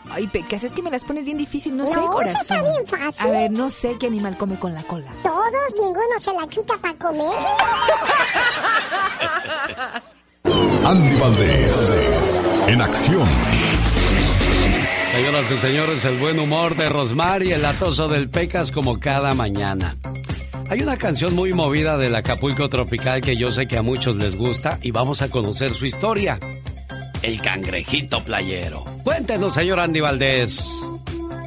Ay, 0.10 0.28
Pecas, 0.28 0.64
es 0.64 0.74
que 0.74 0.82
me 0.82 0.90
las 0.90 1.04
pones 1.04 1.26
bien 1.26 1.38
difícil, 1.38 1.76
no, 1.76 1.84
No, 1.84 1.90
sé, 1.90 2.00
eso 2.00 2.12
corazón. 2.12 2.42
está 2.42 2.62
bien 2.62 2.88
fácil. 2.88 3.28
A 3.28 3.32
ver, 3.32 3.52
no 3.52 3.70
sé 3.70 3.96
qué 4.00 4.08
animal 4.08 4.38
come 4.38 4.58
con 4.58 4.74
la 4.74 4.84
cola. 4.84 5.12
Todos, 5.24 5.74
ninguno 5.80 6.20
se 6.20 6.34
la 6.34 6.48
quita 6.48 6.76
para 6.78 6.98
comer. 6.98 7.38
Andy 10.86 11.16
Valdés, 11.20 12.42
en 12.68 12.82
acción. 12.82 13.28
Señoras 15.12 15.52
y 15.52 15.58
señores, 15.58 16.06
el 16.06 16.18
buen 16.18 16.40
humor 16.40 16.76
de 16.76 16.90
Rosmar 16.90 17.44
y 17.44 17.52
el 17.52 17.66
atoso 17.66 18.08
del 18.08 18.30
Pecas 18.30 18.72
como 18.72 19.00
cada 19.00 19.34
mañana. 19.34 19.96
Hay 20.70 20.82
una 20.82 20.98
canción 20.98 21.34
muy 21.34 21.54
movida 21.54 21.98
del 21.98 22.16
Acapulco 22.16 22.70
Tropical 22.70 23.22
que 23.22 23.36
yo 23.38 23.52
sé 23.52 23.68
que 23.68 23.78
a 23.78 23.82
muchos 23.82 24.16
les 24.16 24.36
gusta 24.38 24.78
y 24.82 24.92
vamos 24.92 25.22
a 25.22 25.30
conocer 25.30 25.74
su 25.74 25.86
historia. 25.86 26.40
El 27.24 27.42
cangrejito 27.42 28.24
playero. 28.24 28.86
Cuéntenos, 29.04 29.56
señor 29.56 29.80
Andy 29.80 30.00
Valdés. 30.00 30.64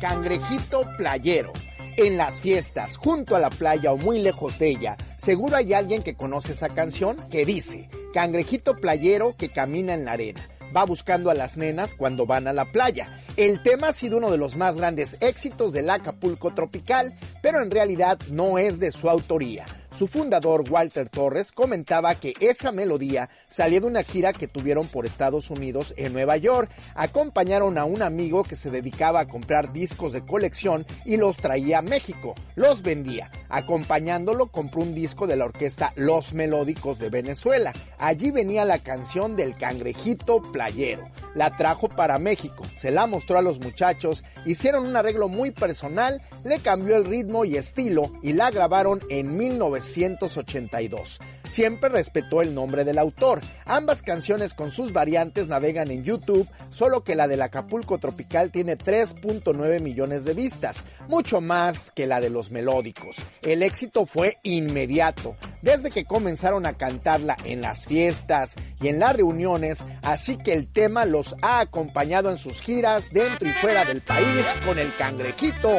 Cangrejito 0.01 0.83
playero. 0.97 1.53
En 1.97 2.17
las 2.17 2.41
fiestas, 2.41 2.97
junto 2.97 3.37
a 3.37 3.39
la 3.39 3.51
playa 3.51 3.93
o 3.93 3.97
muy 3.97 4.21
lejos 4.21 4.59
de 4.59 4.71
ella, 4.71 4.97
seguro 5.17 5.57
hay 5.57 5.73
alguien 5.73 6.03
que 6.03 6.15
conoce 6.15 6.53
esa 6.53 6.69
canción 6.69 7.17
que 7.31 7.45
dice, 7.45 7.89
Cangrejito 8.13 8.77
playero 8.77 9.37
que 9.37 9.49
camina 9.49 9.95
en 9.95 10.07
la 10.07 10.13
arena. 10.13 10.41
Va 10.77 10.85
buscando 10.85 11.31
a 11.31 11.35
las 11.35 11.57
nenas 11.57 11.95
cuando 11.95 12.27
van 12.27 12.49
a 12.49 12.53
la 12.53 12.65
playa. 12.65 13.07
El 13.37 13.63
tema 13.63 13.89
ha 13.89 13.93
sido 13.93 14.19
uno 14.19 14.31
de 14.31 14.39
los 14.39 14.57
más 14.57 14.77
grandes 14.77 15.19
éxitos 15.21 15.73
del 15.73 15.91
Acapulco 15.91 16.53
tropical, 16.53 17.13
pero 17.43 17.63
en 17.63 17.71
realidad 17.71 18.19
no 18.31 18.59
es 18.59 18.81
de 18.81 18.91
su 18.93 19.09
autoría. 19.09 19.67
Su 19.93 20.07
fundador, 20.07 20.65
Walter 20.71 21.09
Torres, 21.09 21.53
comentaba 21.53 22.15
que 22.15 22.35
esa 22.41 22.73
melodía 22.73 23.29
salía 23.49 23.81
de 23.81 23.87
una 23.87 24.03
gira 24.03 24.33
que 24.33 24.49
tuvieron 24.49 24.87
por 24.87 25.05
Estados 25.05 25.51
Unidos 25.51 25.95
en 25.97 26.13
Nueva 26.13 26.37
York. 26.37 26.71
Acompañaron 26.95 27.77
a 27.77 27.85
un 27.85 28.03
amigo 28.03 28.45
que 28.45 28.57
se 28.57 28.71
dedicaba 28.71 29.21
a 29.21 29.27
comprar 29.27 29.73
discos 29.73 30.13
de 30.13 30.25
colección 30.25 30.87
y 31.05 31.17
los 31.17 31.37
traía 31.37 31.79
a 31.79 31.83
México. 31.83 32.35
Los 32.55 32.83
vendía. 32.83 33.31
Acompañándolo 33.49 34.47
compró 34.47 34.83
un 34.83 34.95
disco 34.95 35.27
de 35.27 35.37
la 35.37 35.45
orquesta 35.45 35.93
Los 35.97 36.33
Melódicos 36.33 36.99
de 36.99 37.11
Venezuela. 37.11 37.73
Allí 37.99 38.31
venía 38.31 38.65
la 38.65 38.79
canción 38.79 39.37
del 39.37 39.57
cangrejito 39.57 40.41
playero. 40.53 41.09
La 41.35 41.51
trajo 41.51 41.89
para 41.89 42.19
México, 42.19 42.65
se 42.77 42.91
la 42.91 43.07
mostró 43.07 43.39
a 43.39 43.43
los 43.43 43.61
muchachos, 43.61 44.25
hicieron 44.47 44.85
un 44.85 44.97
arreglo 44.97 45.29
muy 45.29 45.53
personal, 45.53 46.21
le 46.45 46.59
cambió 46.59 46.97
el 46.97 47.05
ritmo 47.05 47.45
y 47.45 47.57
estilo 47.57 48.11
y 48.23 48.33
la 48.33 48.51
grabaron 48.51 49.01
en 49.11 49.37
1982. 49.81 51.19
Siempre 51.49 51.89
respetó 51.89 52.43
el 52.43 52.55
nombre 52.55 52.85
del 52.85 52.99
autor. 52.99 53.41
Ambas 53.65 54.03
canciones 54.03 54.55
con 54.55 54.71
sus 54.71 54.93
variantes 54.93 55.49
navegan 55.49 55.91
en 55.91 56.05
YouTube, 56.05 56.49
solo 56.71 57.03
que 57.03 57.17
la 57.17 57.27
del 57.27 57.43
Acapulco 57.43 57.99
Tropical 57.99 58.51
tiene 58.51 58.79
3.9 58.79 59.81
millones 59.81 60.25
de 60.25 60.35
vistas, 60.35 60.85
mucho 61.09 61.41
más 61.41 61.91
que 61.91 62.07
la 62.07 62.21
de 62.21 62.31
los 62.31 62.51
melódicos. 62.51 63.17
El 63.43 63.63
éxito 63.63 64.07
fue 64.07 64.39
inmediato, 64.43 65.37
desde 65.63 65.91
que 65.91 66.05
comenzaron 66.05 66.67
a 66.67 66.75
cantarla 66.75 67.37
en 67.45 67.63
las 67.63 67.87
fiestas 67.87 68.55
y 68.81 68.89
en 68.89 69.01
las 69.01 69.17
reuniones, 69.17 69.85
así 70.03 70.37
que 70.37 70.53
el 70.53 70.73
tema 70.73 71.05
los 71.05 71.35
ha 71.43 71.61
acompañado 71.61 72.31
en 72.31 72.39
sus 72.39 72.61
giras 72.61 73.11
dentro 73.13 73.49
y 73.49 73.53
fuera 73.53 73.85
del 73.85 74.01
país 74.01 74.47
con 74.65 74.79
el 74.79 74.95
cangrejito 74.97 75.71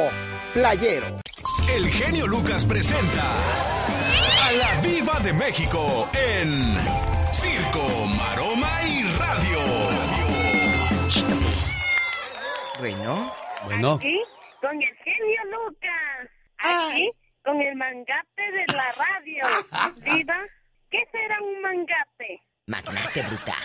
playero. 0.54 1.21
El 1.68 1.88
genio 1.90 2.26
Lucas 2.26 2.64
presenta 2.66 3.36
a 4.46 4.52
la 4.52 4.80
Viva 4.80 5.20
de 5.20 5.32
México 5.32 6.08
en 6.12 6.76
Circo, 7.32 8.06
Maroma 8.16 8.82
y 8.86 9.02
Radio. 9.18 9.60
Bueno. 12.78 13.32
Bueno. 13.64 13.94
Aquí 13.94 14.20
con 14.60 14.82
el 14.82 14.94
genio 14.96 15.40
Lucas. 15.50 16.30
Aquí 16.58 17.10
con 17.44 17.60
el 17.60 17.76
mangate 17.76 18.42
de 18.42 18.66
la 18.74 18.92
radio. 18.92 19.44
Diva, 20.16 20.38
¿qué 20.90 20.98
será 21.10 21.40
un 21.40 21.62
mangate? 21.62 22.42
Magnate 22.66 23.22
bruta. 23.22 23.56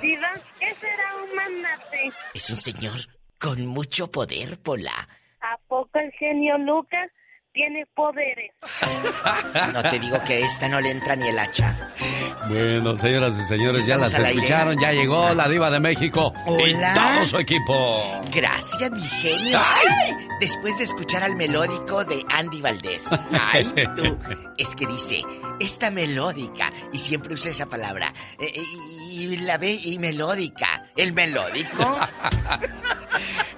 Diva, 0.00 0.34
¿qué 0.58 0.74
será 0.80 1.16
un 1.22 1.34
manate? 1.34 2.12
Es 2.34 2.50
un 2.50 2.58
señor 2.58 3.00
con 3.38 3.66
mucho 3.66 4.10
poder, 4.10 4.60
Pola. 4.60 5.08
¿A 5.52 5.56
poco 5.68 5.90
el 5.98 6.10
genio 6.12 6.58
Lucas 6.58 7.10
tiene 7.52 7.84
poderes? 7.94 8.52
No 9.72 9.82
te 9.82 9.98
digo 9.98 10.18
que 10.24 10.42
esta 10.42 10.68
no 10.68 10.80
le 10.80 10.90
entra 10.90 11.16
ni 11.16 11.28
el 11.28 11.38
hacha. 11.38 11.74
Bueno, 12.48 12.96
señoras 12.96 13.38
y 13.38 13.44
señores, 13.46 13.86
ya 13.86 13.96
las 13.96 14.14
aire. 14.14 14.30
escucharon, 14.30 14.78
ya 14.78 14.92
llegó 14.92 15.32
la 15.34 15.48
diva 15.48 15.70
de 15.70 15.80
México 15.80 16.32
y 16.46 16.74
Hola. 16.74 16.94
todo 16.94 17.26
su 17.26 17.38
equipo. 17.38 18.20
Gracias, 18.32 18.90
mi 18.90 19.02
genio. 19.02 19.58
Ay, 19.58 20.12
después 20.40 20.78
de 20.78 20.84
escuchar 20.84 21.22
al 21.22 21.36
melódico 21.36 22.04
de 22.04 22.24
Andy 22.30 22.60
Valdés. 22.60 23.08
Ay, 23.32 23.64
tú. 23.96 24.18
Es 24.58 24.74
que 24.76 24.86
dice, 24.86 25.22
esta 25.60 25.90
melódica, 25.90 26.72
y 26.92 26.98
siempre 26.98 27.34
usa 27.34 27.50
esa 27.50 27.66
palabra, 27.66 28.12
eh, 28.38 28.52
y, 29.10 29.24
y 29.24 29.36
la 29.38 29.58
ve 29.58 29.72
y 29.72 29.98
melódica. 29.98 30.84
¿El 30.96 31.12
melódico? 31.14 31.98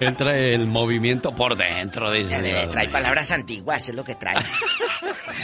Él 0.01 0.17
trae 0.17 0.55
el 0.55 0.67
movimiento 0.67 1.35
por 1.35 1.57
dentro, 1.57 2.11
dice. 2.13 2.41
De 2.41 2.67
trae 2.69 2.89
palabras 2.89 3.31
antiguas, 3.33 3.89
es 3.89 3.95
lo 3.95 4.05
que 4.05 4.15
trae. 4.15 4.37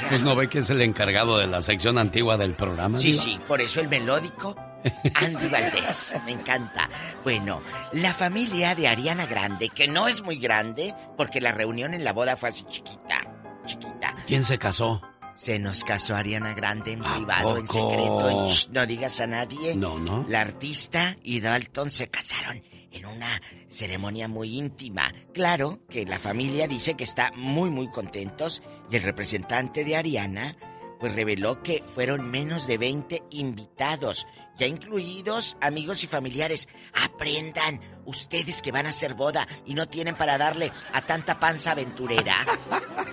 Pues 0.09 0.21
no 0.23 0.35
ve 0.35 0.49
que 0.49 0.59
es 0.59 0.71
el 0.71 0.83
encargado 0.83 1.39
de 1.39 1.47
la 1.47 1.63
sección 1.63 1.99
antigua 1.99 2.37
del 2.37 2.55
programa. 2.55 2.99
Sí, 2.99 3.13
sí, 3.13 3.39
por 3.47 3.61
eso 3.61 3.81
el 3.81 3.89
melódico 3.89 4.57
Andy 5.15 5.49
Valdés. 5.49 6.15
Me 6.25 6.33
encanta. 6.33 6.89
Bueno, 7.23 7.61
la 7.93 8.13
familia 8.13 8.75
de 8.75 8.89
Ariana 8.89 9.27
Grande, 9.27 9.69
que 9.69 9.87
no 9.89 10.09
es 10.09 10.23
muy 10.23 10.37
grande, 10.37 10.95
porque 11.17 11.41
la 11.41 11.53
reunión 11.53 11.95
en 11.95 12.05
la 12.05 12.13
boda 12.13 12.37
fue 12.37 12.49
así 12.49 12.65
chiquita, 12.65 13.21
chiquita. 13.67 14.15
¿Quién 14.27 14.45
se 14.45 14.59
casó? 14.59 15.01
Se 15.37 15.59
nos 15.59 15.85
casó 15.85 16.17
Ariana 16.17 16.55
Grande 16.55 16.93
en 16.93 17.05
¿A 17.05 17.15
privado, 17.15 17.57
en 17.59 17.69
secreto. 17.69 18.29
en 18.31 18.47
shh, 18.47 18.69
no 18.71 18.87
digas 18.87 19.21
a 19.21 19.27
nadie. 19.27 19.77
No, 19.77 19.99
no. 19.99 20.25
La 20.29 20.41
artista 20.41 21.17
y 21.23 21.41
Dalton 21.41 21.91
se 21.91 22.09
casaron 22.09 22.63
en 22.95 23.07
una 23.07 23.43
ceremonia 23.69 24.29
muy 24.29 24.57
íntima. 24.57 25.13
Claro 25.33 25.81
que 25.89 26.07
la 26.07 26.19
familia 26.19 26.67
dice 26.69 26.95
que 26.95 27.05
está 27.05 27.33
muy, 27.37 27.71
muy 27.71 27.91
contentos 27.91 28.63
y 28.91 28.97
el 28.97 29.03
representante 29.03 29.85
de 29.85 29.97
Ariana, 29.97 30.57
pues 31.01 31.15
reveló 31.15 31.63
que 31.63 31.83
fueron 31.95 32.31
menos 32.31 32.67
de 32.67 32.79
20 32.79 33.25
invitados, 33.31 34.27
ya 34.59 34.67
incluidos 34.67 35.57
amigos 35.61 36.05
y 36.05 36.07
familiares. 36.07 36.69
Aprendan, 36.95 37.81
ustedes 38.07 38.63
que 38.63 38.71
van 38.73 38.87
a 38.87 38.91
hacer 38.91 39.15
boda 39.15 39.47
y 39.67 39.75
no 39.75 39.89
tienen 39.89 40.15
para 40.15 40.39
darle 40.39 40.71
a 40.93 41.03
tanta 41.03 41.39
panza 41.41 41.73
aventurera. 41.73 42.47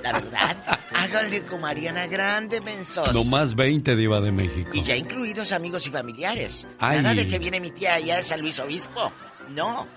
La 0.04 0.14
verdad, 0.14 0.58
háganle 0.94 1.44
como 1.44 1.66
Ariana 1.66 2.08
Grande, 2.08 2.62
mensos. 2.62 3.14
No 3.14 3.24
más 3.26 3.56
20 3.56 3.96
diva 3.96 4.22
de 4.22 4.32
México. 4.32 4.70
Y 4.74 4.84
ya 4.84 4.96
incluidos 4.96 5.52
amigos 5.52 5.88
y 5.88 5.90
familiares. 5.90 6.68
Ay. 6.80 7.02
Nada 7.02 7.16
de 7.16 7.28
que 7.28 7.40
viene 7.40 7.60
mi 7.60 7.72
tía 7.72 7.96
allá 7.96 8.18
de 8.18 8.24
San 8.24 8.42
Luis 8.42 8.60
Obispo. 8.60 9.12
No. 9.54 9.88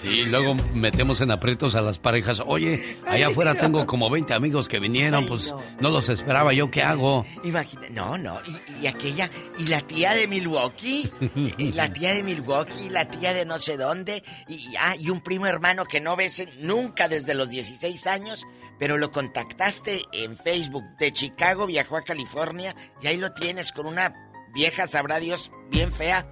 Sí, 0.00 0.24
luego 0.24 0.54
metemos 0.74 1.20
en 1.20 1.30
aprietos 1.30 1.74
a 1.74 1.82
las 1.82 1.98
parejas. 1.98 2.42
Oye, 2.44 2.98
allá 3.06 3.28
afuera 3.28 3.54
tengo 3.54 3.86
como 3.86 4.10
20 4.10 4.32
amigos 4.32 4.66
que 4.68 4.80
vinieron, 4.80 5.26
pues 5.26 5.54
no 5.78 5.90
los 5.90 6.08
esperaba 6.08 6.52
yo, 6.52 6.70
¿qué 6.70 6.82
hago? 6.82 7.24
Imagina, 7.44 7.82
no, 7.90 8.16
no, 8.16 8.40
y, 8.46 8.84
y 8.84 8.86
aquella, 8.86 9.30
y 9.58 9.66
la 9.66 9.82
tía 9.82 10.14
de 10.14 10.26
Milwaukee, 10.26 11.10
y 11.58 11.72
la 11.72 11.92
tía 11.92 12.14
de 12.14 12.22
Milwaukee, 12.22 12.88
la 12.88 13.10
tía 13.10 13.34
de 13.34 13.44
no 13.44 13.58
sé 13.58 13.76
dónde, 13.76 14.24
y, 14.48 14.74
ah, 14.78 14.96
y 14.98 15.10
un 15.10 15.20
primo 15.20 15.46
hermano 15.46 15.84
que 15.84 16.00
no 16.00 16.16
ves 16.16 16.48
nunca 16.58 17.06
desde 17.06 17.34
los 17.34 17.50
16 17.50 18.06
años, 18.06 18.46
pero 18.78 18.96
lo 18.96 19.10
contactaste 19.10 20.00
en 20.12 20.36
Facebook 20.36 20.84
de 20.98 21.12
Chicago, 21.12 21.66
viajó 21.66 21.98
a 21.98 22.02
California, 22.02 22.74
y 23.02 23.06
ahí 23.06 23.18
lo 23.18 23.32
tienes 23.32 23.70
con 23.70 23.86
una 23.86 24.14
vieja, 24.54 24.86
sabrá 24.86 25.20
Dios, 25.20 25.52
bien 25.70 25.92
fea. 25.92 26.26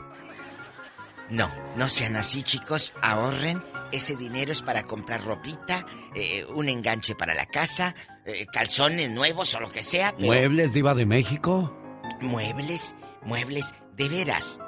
No, 1.30 1.50
no 1.76 1.88
sean 1.88 2.16
así, 2.16 2.42
chicos. 2.42 2.92
Ahorren. 3.02 3.62
Ese 3.92 4.16
dinero 4.16 4.52
es 4.52 4.60
para 4.62 4.82
comprar 4.84 5.24
ropita, 5.24 5.86
eh, 6.14 6.44
un 6.54 6.68
enganche 6.68 7.14
para 7.14 7.34
la 7.34 7.46
casa, 7.46 7.94
eh, 8.26 8.46
calzones 8.52 9.08
nuevos 9.10 9.54
o 9.54 9.60
lo 9.60 9.70
que 9.72 9.82
sea. 9.82 10.12
pero- 10.14 10.26
¿Muebles 10.26 10.72
diva 10.74 10.94
de 10.94 11.06
México? 11.06 11.74
Muebles, 12.20 12.94
muebles, 13.22 13.74
de 13.96 14.08
veras. 14.08 14.58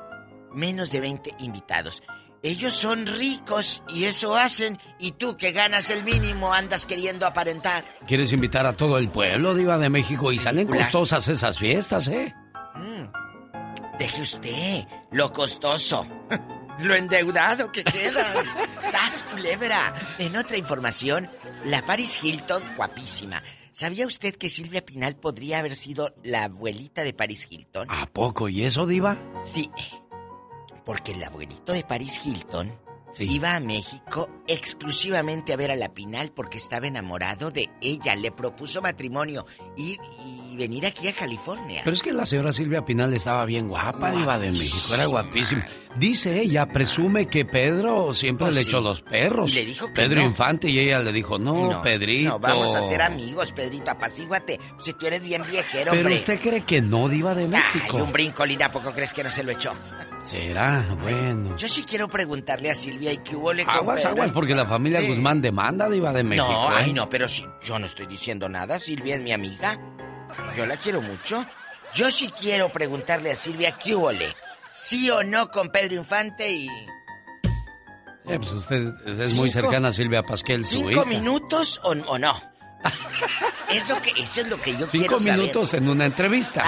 Menos 0.55 0.91
de 0.91 1.01
20 1.01 1.35
invitados. 1.39 2.03
Ellos 2.43 2.73
son 2.73 3.07
ricos 3.07 3.83
y 3.89 4.05
eso 4.05 4.35
hacen. 4.35 4.79
Y 4.99 5.13
tú 5.13 5.37
que 5.37 5.53
ganas 5.53 5.91
el 5.91 6.03
mínimo 6.03 6.55
andas 6.55 6.87
queriendo 6.87 7.27
aparentar. 7.27 7.85
¿Quieres 8.07 8.33
invitar 8.33 8.65
a 8.65 8.73
todo 8.73 8.97
el 8.97 9.11
pueblo 9.11 9.55
diva 9.55 9.77
de 9.77 9.91
México? 9.91 10.33
Y 10.33 10.39
salen 10.39 10.67
costosas 10.67 11.29
esas 11.29 11.59
fiestas, 11.59 12.09
¿eh? 12.09 12.35
Mm. 12.75 13.30
Deje 14.01 14.23
usted 14.23 14.87
lo 15.13 15.31
costoso. 15.31 16.07
Lo 16.79 16.95
endeudado 16.95 17.71
que 17.71 17.85
queda. 17.85 18.33
¡Sas, 18.91 19.23
culebra! 19.25 19.93
En 20.19 20.35
otra 20.37 20.57
información, 20.57 21.29
la 21.67 21.85
Paris 21.85 22.19
Hilton, 22.25 22.63
guapísima. 22.79 23.43
¿Sabía 23.73 24.07
usted 24.07 24.35
que 24.35 24.49
Silvia 24.49 24.83
Pinal 24.83 25.17
podría 25.17 25.59
haber 25.59 25.77
sido 25.77 26.15
la 26.23 26.45
abuelita 26.45 27.05
de 27.05 27.13
Paris 27.13 27.47
Hilton? 27.51 27.89
¿A 27.91 28.07
poco? 28.07 28.49
¿Y 28.49 28.65
eso, 28.65 28.87
diva? 28.87 29.19
Sí, 29.43 29.71
porque 30.87 31.13
el 31.13 31.23
abuelito 31.23 31.75
de 31.75 31.85
Paris 31.85 32.23
Hilton 32.25 32.75
iba 33.19 33.55
a 33.57 33.61
México 33.61 34.29
exclusivamente 34.47 35.53
a 35.53 35.57
ver 35.57 35.71
a 35.71 35.77
la 35.77 35.93
Pinal 35.93 36.33
porque 36.33 36.59
estaba 36.59 36.87
enamorado 36.87 37.51
de 37.51 37.69
ella. 37.81 38.15
Le 38.15 38.31
propuso 38.33 38.81
matrimonio 38.81 39.47
y, 39.77 39.99
y 40.25 40.57
venir 40.57 40.87
aquí 40.87 41.09
a 41.09 41.13
California. 41.13 41.83
Pero 41.85 41.95
es 41.95 42.03
que 42.03 42.13
la 42.13 42.25
señora 42.27 42.53
Silvia 42.53 42.85
Pinal 42.85 43.13
estaba 43.15 43.45
bien 43.45 43.69
guapa, 43.69 44.13
diva 44.13 44.39
de 44.39 44.51
México, 44.51 44.95
era 44.95 45.07
guapísima. 45.07 45.67
Dice 45.97 46.41
ella, 46.41 46.67
presume 46.67 47.27
que 47.27 47.45
Pedro 47.45 48.15
siempre 48.15 48.47
Pues 48.47 48.57
le 48.57 48.63
sí. 48.63 48.69
echó 48.71 48.81
los 48.81 49.03
perros. 49.03 49.51
Y 49.51 49.55
le 49.55 49.65
dijo 49.67 49.87
que 49.89 49.93
Pedro 49.93 50.21
no. 50.21 50.29
Infante 50.29 50.71
y 50.71 50.79
ella 50.79 51.01
le 51.01 51.13
dijo, 51.13 51.37
no, 51.39 51.83
Pedrito. 51.83 52.31
No, 52.31 52.39
vamos 52.39 52.75
a 52.77 52.87
ser 52.87 53.03
amigos, 53.03 53.51
Pedrito, 53.53 53.91
apacíguate. 53.91 54.61
Si 54.79 54.93
tú 54.93 55.07
eres 55.07 55.21
bien 55.23 55.43
viejero, 55.51 55.91
Pero 55.91 56.03
hombre. 56.03 56.15
usted 56.17 56.41
cree 56.41 56.63
que 56.63 56.81
no, 56.81 57.09
diva 57.09 57.35
de 57.35 57.43
Ay, 57.43 57.49
México. 57.49 57.97
un 57.97 58.13
brincolín, 58.13 58.63
¿a 58.63 58.71
poco 58.71 58.93
crees 58.93 59.13
que 59.13 59.25
no 59.25 59.31
se 59.33 59.43
lo 59.43 59.51
echó? 59.51 59.73
Será, 60.23 60.95
bueno. 61.01 61.57
Yo 61.57 61.67
sí 61.67 61.83
quiero 61.83 62.07
preguntarle 62.09 62.71
a 62.71 62.75
Silvia 62.75 63.13
y 63.13 63.19
qué 63.19 63.37
hubo 63.37 63.53
le 63.53 63.63
Aguas, 63.63 64.01
Pedro? 64.03 64.11
aguas, 64.11 64.31
porque 64.33 64.55
la 64.55 64.67
familia. 64.67 65.01
Guzmán 65.01 65.41
demanda, 65.41 65.89
diva 65.89 66.13
de 66.13 66.23
México. 66.23 66.47
No, 66.47 66.71
¿eh? 66.73 66.83
ay 66.85 66.93
no, 66.93 67.09
pero 67.09 67.27
sí, 67.27 67.45
yo 67.63 67.79
no 67.79 67.87
estoy 67.87 68.07
diciendo 68.07 68.49
nada. 68.49 68.79
Silvia 68.79 69.15
es 69.17 69.23
mi 69.23 69.33
amiga. 69.33 69.79
Yo 70.57 70.67
la 70.67 70.77
quiero 70.77 71.01
mucho. 71.03 71.45
Yo 71.95 72.11
sí 72.11 72.31
quiero 72.39 72.69
preguntarle 72.69 73.33
a 73.33 73.35
Silvia 73.35 73.73
qué 73.73 73.95
hubo 73.97 74.13
le. 74.13 74.35
Sí 74.75 75.11
o 75.11 75.23
no 75.25 75.51
con 75.51 75.71
Pedro 75.71 75.95
Infante 75.97 76.51
y... 76.53 76.69
Eh, 78.27 78.37
pues 78.37 78.53
usted 78.53 78.93
es 79.07 79.35
muy 79.37 79.51
Cinco- 79.51 79.63
cercana 79.69 79.89
a 79.89 79.93
Silvia 79.93 80.23
Pasquel, 80.23 80.65
su 80.65 80.77
¿Cinco 80.77 80.91
hija. 80.91 81.05
minutos 81.07 81.81
o, 81.83 81.91
o 81.91 82.19
no? 82.19 82.41
Es 83.71 83.89
lo 83.89 84.01
que, 84.03 84.11
eso 84.17 84.41
es 84.41 84.49
lo 84.49 84.61
que 84.61 84.73
yo 84.73 84.87
Cinco 84.87 84.91
quiero 85.07 85.19
saber. 85.21 85.39
minutos 85.39 85.75
en 85.75 85.89
una 85.89 86.07
entrevista. 86.07 86.65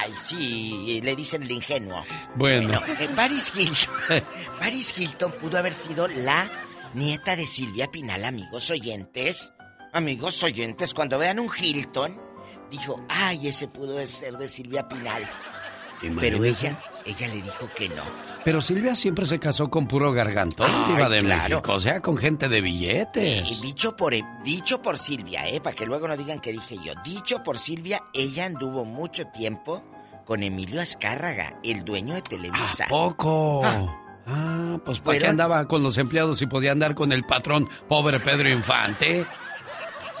Ay, 0.00 0.12
sí, 0.16 1.00
le 1.02 1.14
dicen 1.14 1.42
el 1.42 1.50
ingenuo. 1.50 2.04
Bueno. 2.36 2.80
eh, 2.98 3.08
Paris 3.14 3.52
Hilton. 3.54 3.94
Paris 4.58 4.94
Hilton 4.98 5.32
pudo 5.32 5.58
haber 5.58 5.74
sido 5.74 6.08
la 6.08 6.48
nieta 6.94 7.36
de 7.36 7.46
Silvia 7.46 7.90
Pinal, 7.90 8.24
amigos 8.24 8.70
oyentes. 8.70 9.52
Amigos 9.92 10.42
oyentes, 10.42 10.94
cuando 10.94 11.18
vean 11.18 11.38
un 11.38 11.50
Hilton, 11.54 12.18
dijo, 12.70 13.04
ay, 13.08 13.48
ese 13.48 13.68
pudo 13.68 14.04
ser 14.06 14.36
de 14.38 14.48
Silvia 14.48 14.88
Pinal. 14.88 15.28
Pero 16.20 16.44
ella, 16.44 16.82
ella 17.04 17.28
le 17.28 17.42
dijo 17.42 17.68
que 17.74 17.88
no. 17.88 18.04
Pero 18.48 18.62
Silvia 18.62 18.94
siempre 18.94 19.26
se 19.26 19.38
casó 19.38 19.68
con 19.68 19.86
puro 19.86 20.10
gargantón, 20.10 20.70
Ay, 20.72 20.94
de 21.10 21.20
claro. 21.20 21.48
México. 21.56 21.72
O 21.74 21.80
sea, 21.80 22.00
con 22.00 22.16
gente 22.16 22.48
de 22.48 22.62
billetes. 22.62 23.50
Eh, 23.52 23.56
dicho 23.60 23.94
por 23.94 24.14
dicho 24.42 24.80
por 24.80 24.96
Silvia, 24.96 25.46
eh, 25.46 25.60
para 25.60 25.76
que 25.76 25.84
luego 25.84 26.08
no 26.08 26.16
digan 26.16 26.40
que 26.40 26.52
dije 26.52 26.76
yo. 26.82 26.94
Dicho 27.04 27.42
por 27.42 27.58
Silvia, 27.58 28.00
ella 28.14 28.46
anduvo 28.46 28.86
mucho 28.86 29.26
tiempo 29.26 29.84
con 30.24 30.42
Emilio 30.42 30.80
Azcárraga, 30.80 31.60
el 31.62 31.84
dueño 31.84 32.14
de 32.14 32.22
Televisa. 32.22 32.86
Poco. 32.88 33.60
Ah, 33.66 34.78
pues 34.82 34.98
¿para 35.00 35.18
qué 35.18 35.20
Fueron- 35.24 35.30
andaba 35.32 35.68
con 35.68 35.82
los 35.82 35.98
empleados 35.98 36.40
y 36.40 36.46
podía 36.46 36.72
andar 36.72 36.94
con 36.94 37.12
el 37.12 37.24
patrón, 37.24 37.68
pobre 37.86 38.18
Pedro 38.18 38.48
Infante? 38.48 39.26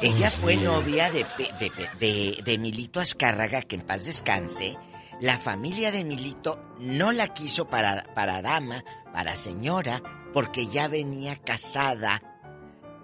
Ella 0.02 0.28
Pues 0.28 0.34
fue 0.34 0.52
sí. 0.52 0.60
novia 0.60 1.10
de, 1.10 1.24
de, 1.38 1.72
de, 1.98 2.42
de 2.44 2.52
Emilito 2.52 3.00
Azcárraga, 3.00 3.62
que 3.62 3.76
en 3.76 3.82
paz 3.86 4.04
descanse. 4.04 4.76
La 5.20 5.36
familia 5.38 5.90
de 5.90 6.00
Emilito 6.00 6.74
no 6.78 7.12
la 7.12 7.34
quiso 7.34 7.68
para, 7.68 8.14
para 8.14 8.40
dama, 8.40 8.84
para 9.12 9.34
señora, 9.36 10.02
porque 10.32 10.66
ya 10.68 10.86
venía 10.88 11.36
casada. 11.36 12.22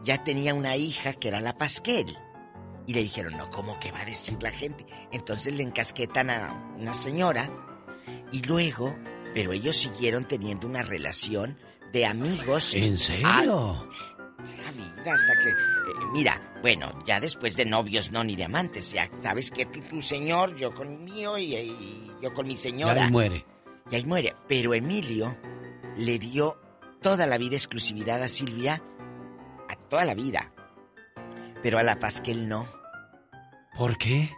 Ya 0.02 0.22
tenía 0.22 0.54
una 0.54 0.76
hija 0.76 1.14
que 1.14 1.28
era 1.28 1.40
la 1.40 1.56
Pasquel. 1.56 2.16
Y 2.86 2.94
le 2.94 3.02
dijeron, 3.02 3.36
no, 3.36 3.50
¿cómo 3.50 3.80
que 3.80 3.90
va 3.90 4.02
a 4.02 4.04
decir 4.04 4.40
la 4.42 4.50
gente? 4.50 4.86
Entonces 5.10 5.54
le 5.54 5.62
encasquetan 5.62 6.30
a 6.30 6.74
una 6.78 6.94
señora. 6.94 7.50
Y 8.30 8.42
luego, 8.42 8.96
pero 9.32 9.52
ellos 9.52 9.76
siguieron 9.76 10.28
teniendo 10.28 10.66
una 10.66 10.82
relación 10.82 11.58
de 11.92 12.06
amigos. 12.06 12.74
¿En 12.74 12.98
serio? 12.98 13.26
La 13.26 14.70
vida 14.72 15.14
hasta 15.14 15.34
que... 15.42 15.48
eh, 15.48 16.06
mira, 16.12 16.52
bueno, 16.60 16.92
ya 17.06 17.20
después 17.20 17.56
de 17.56 17.64
novios, 17.64 18.12
no 18.12 18.22
ni 18.22 18.36
de 18.36 18.44
amantes, 18.44 18.92
ya 18.92 19.10
sabes 19.22 19.50
que 19.50 19.66
tú, 19.66 19.80
tu 19.82 20.02
señor, 20.02 20.54
yo 20.56 20.74
con 20.74 21.04
mío 21.04 21.38
y, 21.38 21.54
y 21.54 22.03
yo 22.24 22.32
con 22.34 22.46
mi 22.46 22.54
Y 22.54 22.56
señora. 22.56 23.04
ahí 23.04 23.10
muere. 23.12 23.44
Y 23.90 23.94
ahí 23.96 24.04
muere. 24.04 24.34
Pero 24.48 24.72
Emilio 24.74 25.36
le 25.96 26.18
dio 26.18 26.58
toda 27.02 27.26
la 27.26 27.36
vida 27.38 27.54
exclusividad 27.56 28.22
a 28.22 28.28
Silvia, 28.28 28.82
a 29.68 29.76
toda 29.88 30.04
la 30.04 30.14
vida. 30.14 30.52
Pero 31.62 31.78
a 31.78 31.82
la 31.82 31.98
Pasquel 31.98 32.48
no. 32.48 32.66
¿Por 33.76 33.96
qué? 33.98 34.30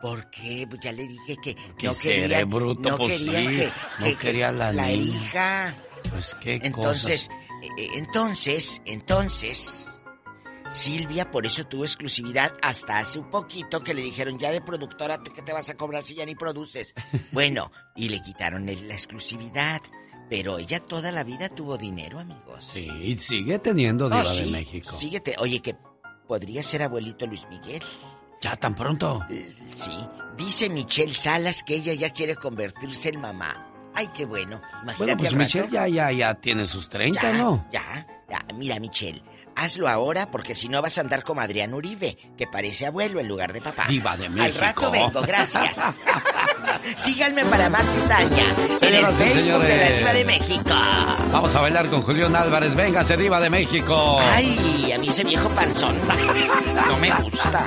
Porque 0.00 0.66
pues 0.68 0.80
ya 0.82 0.92
le 0.92 1.06
dije 1.08 1.36
que 1.42 1.54
Que 1.54 1.86
no 1.86 1.94
seré 1.94 2.22
querían, 2.22 2.50
bruto, 2.50 2.90
no 2.90 2.96
pues 2.98 3.18
querían 3.22 3.52
sí, 3.54 3.56
que, 3.60 3.66
no 3.98 4.04
que- 4.04 4.10
que 4.12 4.16
quería 4.18 4.52
la 4.52 4.70
niña. 4.72 4.92
hija. 4.92 5.74
Pues 6.10 6.36
qué 6.42 6.60
Entonces, 6.62 7.28
cosas. 7.28 7.42
eh, 7.62 7.68
eh, 7.78 7.88
entonces, 7.96 8.82
entonces, 8.84 9.93
Silvia 10.70 11.30
por 11.30 11.46
eso 11.46 11.64
tuvo 11.64 11.84
exclusividad 11.84 12.52
hasta 12.62 12.98
hace 12.98 13.18
un 13.18 13.30
poquito 13.30 13.82
que 13.82 13.94
le 13.94 14.02
dijeron 14.02 14.38
ya 14.38 14.50
de 14.50 14.60
productora, 14.60 15.22
¿tú 15.22 15.32
qué 15.32 15.42
te 15.42 15.52
vas 15.52 15.68
a 15.70 15.74
cobrar 15.74 16.02
si 16.02 16.14
ya 16.14 16.24
ni 16.26 16.34
produces? 16.34 16.94
Bueno, 17.32 17.70
y 17.96 18.08
le 18.08 18.20
quitaron 18.22 18.66
la 18.66 18.72
exclusividad. 18.72 19.80
Pero 20.30 20.58
ella 20.58 20.80
toda 20.80 21.12
la 21.12 21.22
vida 21.22 21.50
tuvo 21.50 21.76
dinero, 21.76 22.18
amigos. 22.18 22.64
Sí, 22.64 23.16
sigue 23.20 23.58
teniendo 23.58 24.06
diva 24.08 24.22
Oh, 24.22 24.24
sí, 24.24 24.44
de 24.46 24.50
México. 24.52 24.96
Síguete. 24.96 25.36
Oye, 25.38 25.60
que 25.60 25.76
podría 26.26 26.62
ser 26.62 26.82
abuelito 26.82 27.26
Luis 27.26 27.46
Miguel. 27.50 27.82
¿Ya 28.40 28.56
tan 28.56 28.74
pronto? 28.74 29.20
Sí. 29.74 29.92
Dice 30.38 30.70
Michelle 30.70 31.12
Salas 31.12 31.62
que 31.62 31.74
ella 31.76 31.92
ya 31.92 32.08
quiere 32.10 32.36
convertirse 32.36 33.10
en 33.10 33.20
mamá. 33.20 33.70
Ay, 33.94 34.08
qué 34.14 34.24
bueno. 34.24 34.60
Imagínate 34.82 35.04
Bueno, 35.04 35.16
pues. 35.18 35.34
Michelle 35.34 35.68
ya, 35.70 35.86
ya, 35.88 36.10
ya 36.10 36.34
tiene 36.34 36.64
sus 36.66 36.88
30, 36.88 37.20
Ya, 37.20 37.32
¿no? 37.38 37.68
Ya, 37.70 38.06
ya. 38.30 38.44
Mira, 38.54 38.80
Michelle, 38.80 39.22
hazlo 39.56 39.88
ahora 39.88 40.30
porque 40.30 40.54
si 40.54 40.68
no 40.68 40.80
vas 40.82 40.98
a 40.98 41.02
andar 41.02 41.22
como 41.22 41.40
Adrián 41.40 41.74
Uribe, 41.74 42.16
que 42.36 42.46
parece 42.46 42.86
abuelo 42.86 43.20
en 43.20 43.28
lugar 43.28 43.52
de 43.52 43.60
papá. 43.60 43.84
Diva 43.88 44.16
de 44.16 44.26
Al 44.26 44.32
México. 44.32 44.58
rato 44.60 44.90
vengo, 44.90 45.20
gracias. 45.22 45.80
Síganme 46.96 47.44
para 47.46 47.70
más 47.70 47.84
cizaña 47.86 48.44
en 48.80 48.94
el 48.94 49.06
Facebook 49.06 49.62
de 49.62 49.76
la. 49.76 49.96
Diva 49.98 50.12
de 50.12 50.24
México. 50.24 50.70
Vamos 51.32 51.54
a 51.54 51.60
bailar 51.60 51.88
con 51.88 52.02
Julián 52.02 52.34
Álvarez. 52.36 52.74
Véngase, 52.74 53.16
diva 53.16 53.40
de 53.40 53.50
México. 53.50 54.18
Ay, 54.20 54.92
a 54.94 54.98
mí 54.98 55.08
ese 55.08 55.24
viejo 55.24 55.48
panzón 55.50 55.96
no 56.88 56.96
me 56.98 57.10
gusta. 57.22 57.64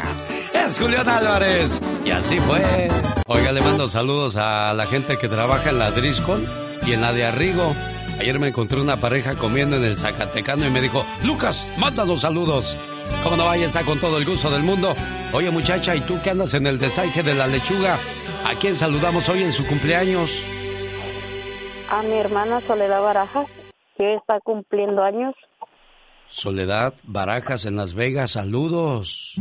Gracias, 0.53 0.79
Julián 0.79 1.07
Álvarez. 1.09 1.79
Y 2.05 2.11
así 2.11 2.37
fue. 2.39 2.89
Oiga, 3.27 3.51
le 3.51 3.61
mando 3.61 3.89
saludos 3.89 4.35
a 4.37 4.73
la 4.73 4.85
gente 4.87 5.17
que 5.17 5.27
trabaja 5.27 5.69
en 5.69 5.79
la 5.79 5.91
Driscoll 5.91 6.47
y 6.85 6.93
en 6.93 7.01
la 7.01 7.11
de 7.13 7.25
Arrigo. 7.25 7.75
Ayer 8.19 8.39
me 8.39 8.47
encontré 8.47 8.81
una 8.81 8.97
pareja 8.97 9.35
comiendo 9.35 9.77
en 9.77 9.83
el 9.83 9.97
Zacatecano 9.97 10.65
y 10.65 10.71
me 10.71 10.81
dijo, 10.81 11.05
Lucas, 11.23 11.67
mándanos 11.77 12.21
saludos. 12.21 12.75
¿Cómo 13.23 13.37
no 13.37 13.45
vaya? 13.45 13.67
Está 13.67 13.83
con 13.83 13.99
todo 13.99 14.17
el 14.17 14.25
gusto 14.25 14.49
del 14.49 14.63
mundo. 14.63 14.95
Oye, 15.33 15.51
muchacha, 15.51 15.95
¿y 15.95 16.01
tú 16.01 16.17
qué 16.23 16.31
andas 16.31 16.53
en 16.53 16.65
el 16.65 16.79
desaje 16.79 17.21
de 17.21 17.35
la 17.35 17.47
lechuga? 17.47 17.99
¿A 18.45 18.55
quién 18.55 18.75
saludamos 18.75 19.29
hoy 19.29 19.43
en 19.43 19.53
su 19.53 19.65
cumpleaños? 19.65 20.41
A 21.89 22.01
mi 22.03 22.13
hermana 22.13 22.59
Soledad 22.61 23.01
Barajas, 23.01 23.47
que 23.97 24.15
está 24.15 24.39
cumpliendo 24.43 25.03
años. 25.03 25.35
Soledad 26.27 26.93
Barajas 27.03 27.65
en 27.65 27.75
Las 27.75 27.93
Vegas, 27.93 28.31
saludos. 28.31 29.35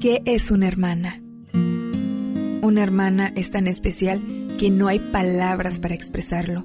¿Qué 0.00 0.22
es 0.24 0.50
una 0.50 0.66
hermana? 0.66 1.22
Una 2.62 2.82
hermana 2.82 3.32
es 3.36 3.50
tan 3.50 3.66
especial 3.66 4.20
que 4.58 4.70
no 4.70 4.88
hay 4.88 4.98
palabras 4.98 5.80
para 5.80 5.94
expresarlo. 5.94 6.64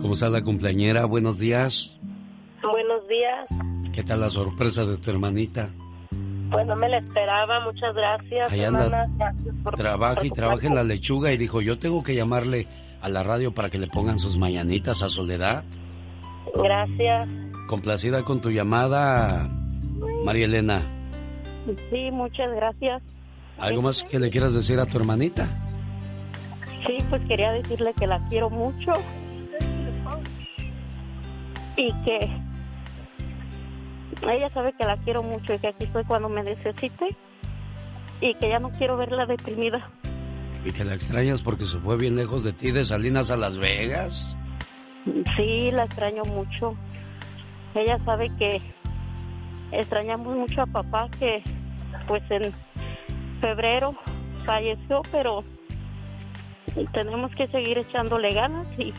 ¿Cómo 0.00 0.14
está 0.14 0.30
la 0.30 0.42
cumpleañera? 0.42 1.04
Buenos 1.04 1.38
días. 1.38 1.94
Buenos 2.62 3.06
días. 3.06 3.46
¿Qué 3.92 4.02
tal 4.02 4.20
la 4.20 4.30
sorpresa 4.30 4.84
de 4.86 4.96
tu 4.96 5.10
hermanita? 5.10 5.68
Pues 6.50 6.66
no 6.66 6.74
me 6.74 6.88
la 6.88 6.98
esperaba, 6.98 7.60
muchas 7.60 7.94
gracias. 7.94 8.50
Ahí 8.50 8.64
anda. 8.64 9.06
Trabaja 9.76 10.24
y 10.24 10.30
trabaja 10.30 10.66
en 10.66 10.74
la 10.74 10.84
lechuga 10.84 11.32
y 11.32 11.36
dijo, 11.36 11.60
yo 11.60 11.78
tengo 11.78 12.02
que 12.02 12.14
llamarle 12.14 12.66
a 13.02 13.10
la 13.10 13.22
radio 13.22 13.52
para 13.52 13.68
que 13.68 13.78
le 13.78 13.88
pongan 13.88 14.18
sus 14.18 14.38
mañanitas 14.38 15.02
a 15.02 15.10
Soledad. 15.10 15.64
Gracias. 16.54 17.28
Complacida 17.68 18.24
con 18.24 18.40
tu 18.40 18.50
llamada, 18.50 19.50
María 20.24 20.46
Elena. 20.46 20.80
Sí, 21.90 22.10
muchas 22.10 22.50
gracias. 22.54 23.02
¿Algo 23.58 23.82
más 23.82 24.02
que 24.02 24.18
le 24.18 24.30
quieras 24.30 24.54
decir 24.54 24.78
a 24.78 24.86
tu 24.86 24.96
hermanita? 24.96 25.46
Sí, 26.86 26.96
pues 27.10 27.22
quería 27.28 27.52
decirle 27.52 27.92
que 27.92 28.06
la 28.06 28.18
quiero 28.28 28.48
mucho 28.48 28.92
y 31.80 31.92
que 32.04 32.28
ella 34.28 34.50
sabe 34.52 34.74
que 34.74 34.84
la 34.84 34.96
quiero 34.98 35.22
mucho 35.22 35.54
y 35.54 35.58
que 35.58 35.68
aquí 35.68 35.84
estoy 35.84 36.04
cuando 36.04 36.28
me 36.28 36.42
necesite 36.42 37.16
y 38.20 38.34
que 38.34 38.48
ya 38.48 38.58
no 38.58 38.70
quiero 38.72 38.98
verla 38.98 39.24
deprimida. 39.24 39.88
¿Y 40.64 40.72
que 40.72 40.84
la 40.84 40.94
extrañas 40.94 41.40
porque 41.40 41.64
se 41.64 41.78
fue 41.78 41.96
bien 41.96 42.16
lejos 42.16 42.44
de 42.44 42.52
ti, 42.52 42.70
de 42.70 42.84
Salinas 42.84 43.30
a 43.30 43.36
Las 43.38 43.56
Vegas? 43.56 44.36
Sí, 45.36 45.70
la 45.72 45.84
extraño 45.84 46.22
mucho. 46.24 46.76
Ella 47.74 47.98
sabe 48.04 48.30
que 48.36 48.60
extrañamos 49.72 50.36
mucho 50.36 50.62
a 50.62 50.66
papá, 50.66 51.08
que 51.18 51.42
pues 52.06 52.22
en 52.30 52.52
febrero 53.40 53.94
falleció, 54.44 55.00
pero 55.10 55.44
tenemos 56.92 57.34
que 57.34 57.48
seguir 57.48 57.78
echándole 57.78 58.32
ganas 58.32 58.66
y 58.78 58.92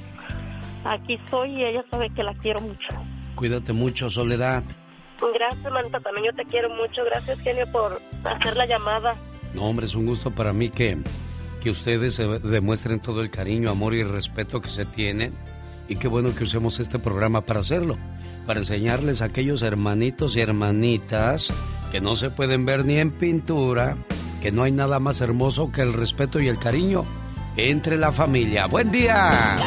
aquí 0.86 1.16
estoy 1.16 1.52
y 1.52 1.64
ella 1.64 1.84
sabe 1.90 2.10
que 2.10 2.24
la 2.24 2.34
quiero 2.36 2.62
mucho. 2.62 2.88
Cuídate 3.36 3.74
mucho, 3.74 4.10
Soledad. 4.10 4.64
Gracias, 5.34 5.72
Manita, 5.72 6.00
también 6.00 6.28
yo 6.28 6.36
te 6.36 6.46
quiero 6.46 6.70
mucho. 6.70 7.04
Gracias, 7.06 7.40
genio, 7.42 7.66
por 7.72 8.02
hacer 8.24 8.58
la 8.58 8.66
llamada. 8.66 9.16
No, 9.54 9.64
hombre, 9.64 9.86
es 9.86 9.96
un 9.96 10.06
gusto 10.06 10.32
para 10.32 10.54
mí 10.54 10.70
que, 10.70 10.98
que 11.62 11.70
ustedes 11.70 12.18
demuestren 12.18 13.00
todo 13.00 13.22
el 13.22 13.30
cariño, 13.30 13.70
amor 13.70 13.94
y 13.94 14.04
respeto 14.04 14.62
que 14.62 14.70
se 14.70 14.86
tienen. 14.86 15.34
Y 15.88 15.98
qué 15.98 16.08
bueno 16.08 16.34
que 16.34 16.46
usemos 16.46 16.80
este 16.80 17.00
programa 17.00 17.42
para 17.42 17.60
hacerlo, 17.60 17.98
para 18.48 18.60
enseñarles 18.60 19.22
a 19.22 19.26
aquellos 19.26 19.62
hermanitos 19.62 20.36
y 20.36 20.42
hermanitas 20.42 21.54
que 21.92 22.00
no 22.00 22.16
se 22.16 22.30
pueden 22.30 22.66
ver 22.66 22.86
ni 22.86 22.98
en 22.98 23.12
pintura, 23.12 23.98
que 24.42 24.52
no 24.52 24.64
hay 24.64 24.72
nada 24.72 25.00
más 25.00 25.20
hermoso 25.20 25.72
que 25.72 25.82
el 25.82 25.94
respeto 25.94 26.40
y 26.40 26.48
el 26.48 26.58
cariño 26.58 27.06
entre 27.58 27.98
la 27.98 28.12
familia. 28.12 28.68
¡Buen 28.68 28.92
día! 28.92 29.58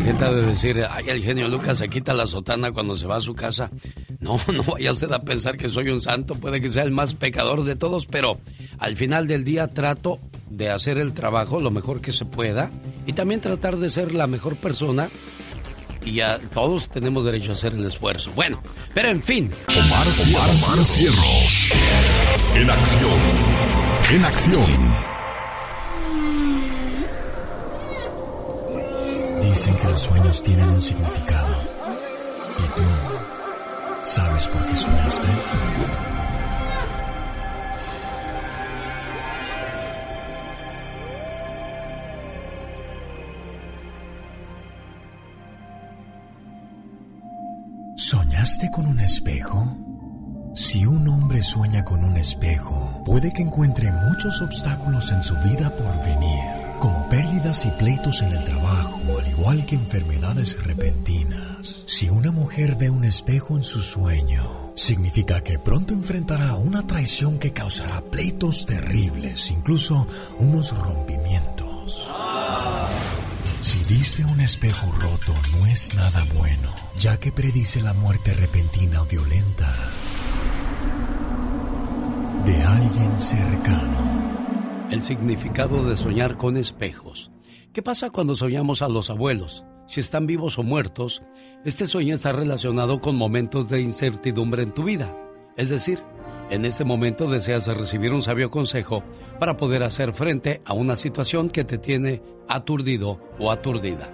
Mucha 0.00 0.32
de 0.32 0.46
decir, 0.46 0.86
ay, 0.88 1.04
el 1.08 1.22
genio 1.22 1.48
Lucas 1.48 1.78
se 1.78 1.88
quita 1.88 2.14
la 2.14 2.26
sotana 2.26 2.72
cuando 2.72 2.96
se 2.96 3.06
va 3.06 3.16
a 3.16 3.20
su 3.20 3.34
casa. 3.34 3.70
No, 4.20 4.40
no 4.52 4.62
vaya 4.62 4.92
usted 4.92 5.10
a 5.12 5.22
pensar 5.22 5.56
que 5.56 5.68
soy 5.68 5.90
un 5.90 6.00
santo, 6.00 6.34
puede 6.34 6.60
que 6.60 6.68
sea 6.68 6.82
el 6.84 6.92
más 6.92 7.14
pecador 7.14 7.64
de 7.64 7.76
todos, 7.76 8.06
pero 8.06 8.38
al 8.78 8.96
final 8.96 9.26
del 9.26 9.44
día 9.44 9.68
trato 9.68 10.18
de 10.48 10.70
hacer 10.70 10.98
el 10.98 11.12
trabajo 11.12 11.60
lo 11.60 11.70
mejor 11.70 12.00
que 12.00 12.12
se 12.12 12.24
pueda 12.24 12.70
y 13.06 13.12
también 13.12 13.40
tratar 13.40 13.76
de 13.76 13.90
ser 13.90 14.14
la 14.14 14.26
mejor 14.26 14.56
persona 14.56 15.08
y 16.04 16.14
ya 16.14 16.38
todos 16.38 16.88
tenemos 16.88 17.24
derecho 17.24 17.50
a 17.50 17.54
hacer 17.54 17.74
el 17.74 17.86
esfuerzo. 17.86 18.32
Bueno, 18.34 18.62
pero 18.94 19.08
en 19.10 19.22
fin. 19.22 19.50
Omar, 19.68 20.06
Omar, 20.06 20.50
Omar 20.50 20.84
Cierros. 20.84 21.68
En 22.54 22.70
acción. 22.70 23.20
En 24.10 24.24
acción. 24.24 25.21
Dicen 29.52 29.76
que 29.76 29.86
los 29.86 30.00
sueños 30.00 30.42
tienen 30.42 30.66
un 30.70 30.80
significado. 30.80 31.54
¿Y 32.58 32.74
tú 32.74 32.82
sabes 34.02 34.48
por 34.48 34.64
qué 34.64 34.74
soñaste? 34.74 35.28
¿Soñaste 47.96 48.70
con 48.70 48.86
un 48.86 49.00
espejo? 49.00 49.76
Si 50.54 50.86
un 50.86 51.06
hombre 51.08 51.42
sueña 51.42 51.84
con 51.84 52.04
un 52.04 52.16
espejo, 52.16 53.02
puede 53.04 53.30
que 53.34 53.42
encuentre 53.42 53.92
muchos 53.92 54.40
obstáculos 54.40 55.12
en 55.12 55.22
su 55.22 55.34
vida 55.40 55.68
por 55.76 56.06
venir, 56.06 56.40
como 56.78 57.06
pérdidas 57.10 57.66
y 57.66 57.70
pleitos 57.72 58.22
en 58.22 58.32
el 58.32 58.44
trabajo, 58.44 58.98
igual 59.42 59.66
que 59.66 59.74
enfermedades 59.74 60.62
repentinas. 60.62 61.82
Si 61.86 62.08
una 62.08 62.30
mujer 62.30 62.76
ve 62.76 62.90
un 62.90 63.02
espejo 63.02 63.56
en 63.56 63.64
su 63.64 63.82
sueño, 63.82 64.70
significa 64.76 65.40
que 65.40 65.58
pronto 65.58 65.94
enfrentará 65.94 66.54
una 66.54 66.86
traición 66.86 67.40
que 67.40 67.52
causará 67.52 68.02
pleitos 68.02 68.66
terribles, 68.66 69.50
incluso 69.50 70.06
unos 70.38 70.78
rompimientos. 70.78 72.08
Si 73.62 73.82
viste 73.92 74.24
un 74.24 74.40
espejo 74.40 74.86
roto, 74.92 75.34
no 75.58 75.66
es 75.66 75.92
nada 75.96 76.24
bueno, 76.36 76.72
ya 76.96 77.18
que 77.18 77.32
predice 77.32 77.82
la 77.82 77.94
muerte 77.94 78.34
repentina 78.34 79.02
o 79.02 79.06
violenta 79.06 79.74
de 82.46 82.62
alguien 82.62 83.18
cercano. 83.18 84.86
El 84.92 85.02
significado 85.02 85.84
de 85.88 85.96
soñar 85.96 86.36
con 86.36 86.56
espejos. 86.56 87.32
¿Qué 87.72 87.80
pasa 87.80 88.10
cuando 88.10 88.36
soñamos 88.36 88.82
a 88.82 88.88
los 88.88 89.08
abuelos? 89.08 89.64
Si 89.86 90.00
están 90.00 90.26
vivos 90.26 90.58
o 90.58 90.62
muertos, 90.62 91.22
este 91.64 91.86
sueño 91.86 92.14
está 92.14 92.30
relacionado 92.30 93.00
con 93.00 93.16
momentos 93.16 93.66
de 93.70 93.80
incertidumbre 93.80 94.62
en 94.62 94.72
tu 94.72 94.84
vida. 94.84 95.16
Es 95.56 95.70
decir, 95.70 96.00
en 96.50 96.66
este 96.66 96.84
momento 96.84 97.30
deseas 97.30 97.66
recibir 97.68 98.12
un 98.12 98.20
sabio 98.20 98.50
consejo 98.50 99.02
para 99.40 99.56
poder 99.56 99.84
hacer 99.84 100.12
frente 100.12 100.60
a 100.66 100.74
una 100.74 100.96
situación 100.96 101.48
que 101.48 101.64
te 101.64 101.78
tiene 101.78 102.20
aturdido 102.46 103.18
o 103.38 103.50
aturdida. 103.50 104.10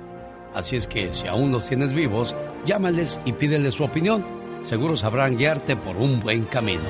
Así 0.54 0.76
es 0.76 0.86
que 0.86 1.12
si 1.12 1.26
aún 1.26 1.50
los 1.50 1.66
tienes 1.66 1.92
vivos, 1.92 2.36
llámales 2.64 3.20
y 3.24 3.32
pídeles 3.32 3.74
su 3.74 3.82
opinión. 3.82 4.24
Seguro 4.62 4.96
sabrán 4.96 5.36
guiarte 5.36 5.74
por 5.74 5.96
un 5.96 6.20
buen 6.20 6.44
camino. 6.44 6.88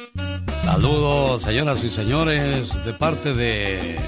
Saludos, 0.64 1.44
señoras 1.44 1.84
y 1.84 1.90
señores, 1.90 2.86
de 2.86 2.94
parte 2.94 3.34
de 3.34 4.00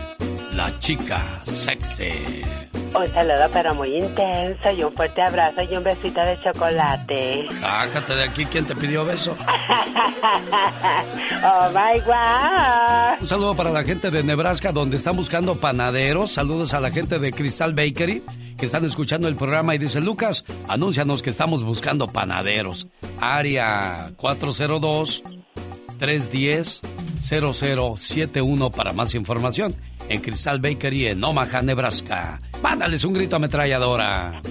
la 0.54 0.80
chica 0.80 1.42
sexy. 1.46 2.69
Un 2.96 3.08
saludo 3.08 3.48
pero 3.54 3.76
muy 3.76 3.98
intenso 3.98 4.72
y 4.72 4.84
un 4.84 4.92
fuerte 4.94 5.22
abrazo 5.22 5.62
y 5.62 5.78
un 5.78 5.84
besito 5.84 6.22
de 6.22 6.40
chocolate. 6.42 7.46
Sácate 7.60 8.16
de 8.16 8.24
aquí, 8.24 8.46
¿quién 8.46 8.66
te 8.66 8.76
pidió 8.76 9.06
beso? 9.06 9.38
oh 11.44 11.70
my 11.70 12.00
god. 12.02 13.22
Un 13.22 13.28
saludo 13.28 13.56
para 13.56 13.70
la 13.70 13.84
gente 13.84 14.10
de 14.10 14.24
Nebraska 14.24 14.72
donde 14.72 14.98
están 14.98 15.16
buscando 15.16 15.56
panaderos. 15.56 16.32
Saludos 16.32 16.74
a 16.74 16.80
la 16.80 16.90
gente 16.90 17.20
de 17.20 17.32
Crystal 17.32 17.74
Bakery 17.74 18.24
que 18.58 18.66
están 18.66 18.84
escuchando 18.86 19.28
el 19.28 19.36
programa 19.36 19.76
y 19.76 19.78
dice, 19.78 20.02
Lucas, 20.02 20.44
anúncianos 20.68 21.22
que 21.22 21.30
estamos 21.30 21.64
buscando 21.64 22.08
panaderos. 22.08 22.88
Área 23.22 24.12
402 24.18 25.24
310 26.00 26.82
0071 27.24 28.72
para 28.72 28.94
más 28.94 29.14
información 29.14 29.76
en 30.08 30.22
Crystal 30.22 30.60
Bakery 30.60 31.08
en 31.08 31.24
Omaha, 31.24 31.62
Nebraska. 31.62 32.40
Mándales 32.64 33.04
un 33.04 33.14
grito 33.14 33.36
ametralladora. 33.36 34.42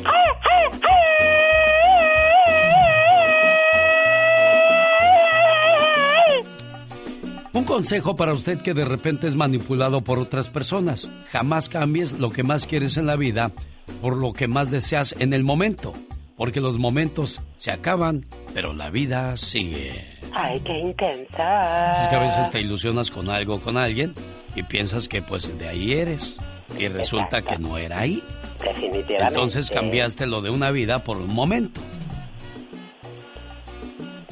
Un 7.52 7.64
consejo 7.64 8.14
para 8.14 8.32
usted 8.32 8.60
que 8.62 8.74
de 8.74 8.84
repente 8.84 9.26
es 9.26 9.34
manipulado 9.34 10.02
por 10.02 10.20
otras 10.20 10.48
personas. 10.48 11.10
Jamás 11.32 11.68
cambies 11.68 12.20
lo 12.20 12.30
que 12.30 12.44
más 12.44 12.66
quieres 12.66 12.96
en 12.96 13.06
la 13.06 13.16
vida 13.16 13.50
por 14.00 14.16
lo 14.16 14.32
que 14.32 14.48
más 14.48 14.70
deseas 14.70 15.14
en 15.18 15.32
el 15.32 15.44
momento. 15.44 15.92
Porque 16.38 16.60
los 16.60 16.78
momentos 16.78 17.40
se 17.56 17.72
acaban, 17.72 18.24
pero 18.54 18.72
la 18.72 18.90
vida 18.90 19.36
sigue. 19.36 20.06
Ay, 20.32 20.60
qué 20.60 20.78
intensa. 20.78 22.04
Es 22.04 22.08
que 22.08 22.14
a 22.14 22.20
veces 22.20 22.50
te 22.52 22.60
ilusionas 22.60 23.10
con 23.10 23.28
algo, 23.28 23.60
con 23.60 23.76
alguien, 23.76 24.14
y 24.54 24.62
piensas 24.62 25.08
que 25.08 25.20
pues 25.20 25.58
de 25.58 25.68
ahí 25.68 25.92
eres. 25.92 26.36
Y 26.78 26.86
resulta 26.86 27.42
que 27.42 27.58
no 27.58 27.76
era 27.76 27.98
ahí. 27.98 28.22
Definitivamente. 28.62 29.26
Entonces 29.26 29.68
cambiaste 29.68 30.26
lo 30.26 30.40
de 30.40 30.50
una 30.50 30.70
vida 30.70 31.00
por 31.00 31.16
un 31.16 31.34
momento. 31.34 31.80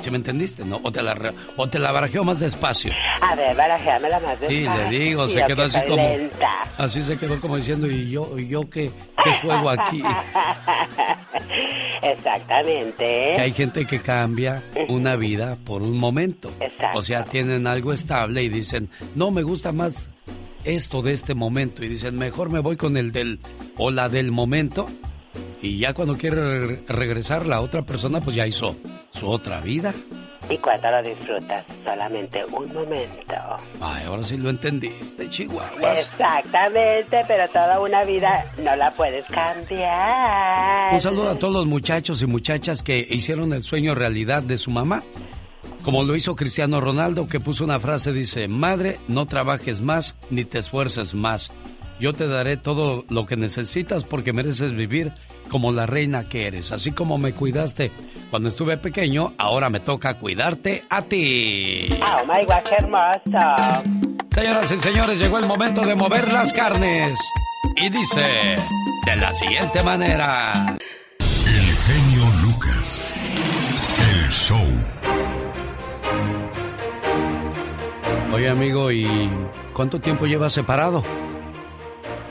¿Sí 0.06 0.10
me 0.12 0.18
entendiste? 0.18 0.64
¿No? 0.64 0.78
O 0.84 0.92
te 0.92 1.02
la, 1.02 1.16
o 1.56 1.68
te 1.68 1.80
la 1.80 1.90
barajeo 1.90 2.22
más 2.22 2.38
despacio. 2.38 2.92
A 3.20 3.34
ver, 3.34 3.56
barajéamela 3.56 4.20
más 4.20 4.36
Sí, 4.46 4.58
despacio. 4.58 4.88
le 4.88 4.98
digo, 5.00 5.28
se 5.28 5.42
quedó 5.44 5.56
que 5.56 5.62
así 5.62 5.80
como... 5.80 5.96
lenta. 5.96 6.62
Así 6.78 7.02
se 7.02 7.18
quedó 7.18 7.40
como 7.40 7.56
diciendo, 7.56 7.90
¿y 7.90 8.08
yo, 8.08 8.38
y 8.38 8.46
yo 8.46 8.70
qué, 8.70 8.88
qué 9.24 9.32
juego 9.42 9.68
aquí? 9.68 10.00
Exactamente. 12.02 13.04
Que 13.34 13.40
hay 13.40 13.52
gente 13.52 13.84
que 13.84 13.98
cambia 13.98 14.62
una 14.88 15.16
vida 15.16 15.56
por 15.64 15.82
un 15.82 15.98
momento. 15.98 16.52
Exacto. 16.60 17.00
O 17.00 17.02
sea, 17.02 17.24
tienen 17.24 17.66
algo 17.66 17.92
estable 17.92 18.44
y 18.44 18.48
dicen, 18.48 18.88
no, 19.16 19.32
me 19.32 19.42
gusta 19.42 19.72
más 19.72 20.08
esto 20.62 21.02
de 21.02 21.14
este 21.14 21.34
momento. 21.34 21.84
Y 21.84 21.88
dicen, 21.88 22.16
mejor 22.16 22.52
me 22.52 22.60
voy 22.60 22.76
con 22.76 22.96
el 22.96 23.10
del 23.10 23.40
o 23.76 23.90
la 23.90 24.08
del 24.08 24.30
momento. 24.30 24.86
Y 25.62 25.78
ya 25.78 25.94
cuando 25.94 26.16
quiere 26.16 26.60
re- 26.66 26.78
regresar 26.88 27.46
la 27.46 27.60
otra 27.60 27.82
persona, 27.82 28.20
pues 28.20 28.36
ya 28.36 28.46
hizo 28.46 28.76
su 29.10 29.28
otra 29.28 29.60
vida. 29.60 29.94
Y 30.48 30.58
cuando 30.58 30.88
lo 30.90 31.02
disfrutas, 31.02 31.64
solamente 31.84 32.44
un 32.52 32.72
momento. 32.72 33.34
Ay, 33.80 34.04
ahora 34.04 34.22
sí 34.22 34.36
lo 34.36 34.48
entendiste, 34.50 35.28
Chihuahuas. 35.28 35.98
Exactamente, 35.98 37.22
pero 37.26 37.48
toda 37.48 37.80
una 37.80 38.04
vida 38.04 38.52
no 38.62 38.76
la 38.76 38.92
puedes 38.92 39.24
cambiar. 39.26 40.94
Un 40.94 41.00
saludo 41.00 41.30
a 41.30 41.34
todos 41.36 41.54
los 41.54 41.66
muchachos 41.66 42.22
y 42.22 42.26
muchachas 42.26 42.82
que 42.82 43.06
hicieron 43.10 43.52
el 43.52 43.62
sueño 43.64 43.94
realidad 43.94 44.42
de 44.42 44.58
su 44.58 44.70
mamá. 44.70 45.02
Como 45.84 46.04
lo 46.04 46.16
hizo 46.16 46.34
Cristiano 46.36 46.80
Ronaldo, 46.80 47.26
que 47.28 47.40
puso 47.40 47.64
una 47.64 47.80
frase, 47.80 48.12
dice, 48.12 48.46
Madre, 48.48 48.98
no 49.08 49.26
trabajes 49.26 49.80
más 49.80 50.16
ni 50.30 50.44
te 50.44 50.58
esfuerces 50.58 51.14
más. 51.14 51.50
Yo 51.98 52.12
te 52.12 52.26
daré 52.28 52.56
todo 52.56 53.04
lo 53.08 53.24
que 53.26 53.36
necesitas 53.36 54.04
porque 54.04 54.32
mereces 54.32 54.74
vivir 54.74 55.12
como 55.50 55.72
la 55.72 55.86
reina 55.86 56.24
que 56.24 56.46
eres. 56.46 56.72
Así 56.72 56.92
como 56.92 57.18
me 57.18 57.32
cuidaste 57.32 57.90
cuando 58.30 58.48
estuve 58.48 58.76
pequeño, 58.76 59.34
ahora 59.38 59.70
me 59.70 59.80
toca 59.80 60.14
cuidarte 60.14 60.84
a 60.90 61.02
ti. 61.02 61.88
Oh 61.92 62.24
my 62.26 62.44
god, 62.44 62.62
qué 62.68 62.74
hermoso. 62.78 64.00
Señoras 64.30 64.70
y 64.70 64.76
señores, 64.78 65.18
llegó 65.18 65.38
el 65.38 65.46
momento 65.46 65.80
de 65.82 65.94
mover 65.94 66.32
las 66.32 66.52
carnes. 66.52 67.18
Y 67.76 67.88
dice 67.88 68.56
de 69.06 69.16
la 69.16 69.32
siguiente 69.32 69.82
manera. 69.82 70.76
El 71.18 71.76
genio 71.76 72.24
Lucas. 72.42 73.14
El 73.98 74.30
show. 74.30 74.66
Oye 78.34 78.50
amigo, 78.50 78.92
¿y 78.92 79.30
cuánto 79.72 79.98
tiempo 80.00 80.26
llevas 80.26 80.52
separado? 80.52 81.02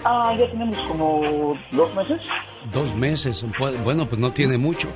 Ah, 0.04 0.36
ya 0.38 0.48
tenemos 0.52 0.78
como 0.88 1.58
dos 1.72 1.96
meses. 1.96 2.22
Dos 2.72 2.96
meses. 2.96 3.46
Bueno, 3.84 4.08
pues 4.08 4.20
no 4.20 4.32
tiene 4.32 4.58
mucho. 4.58 4.90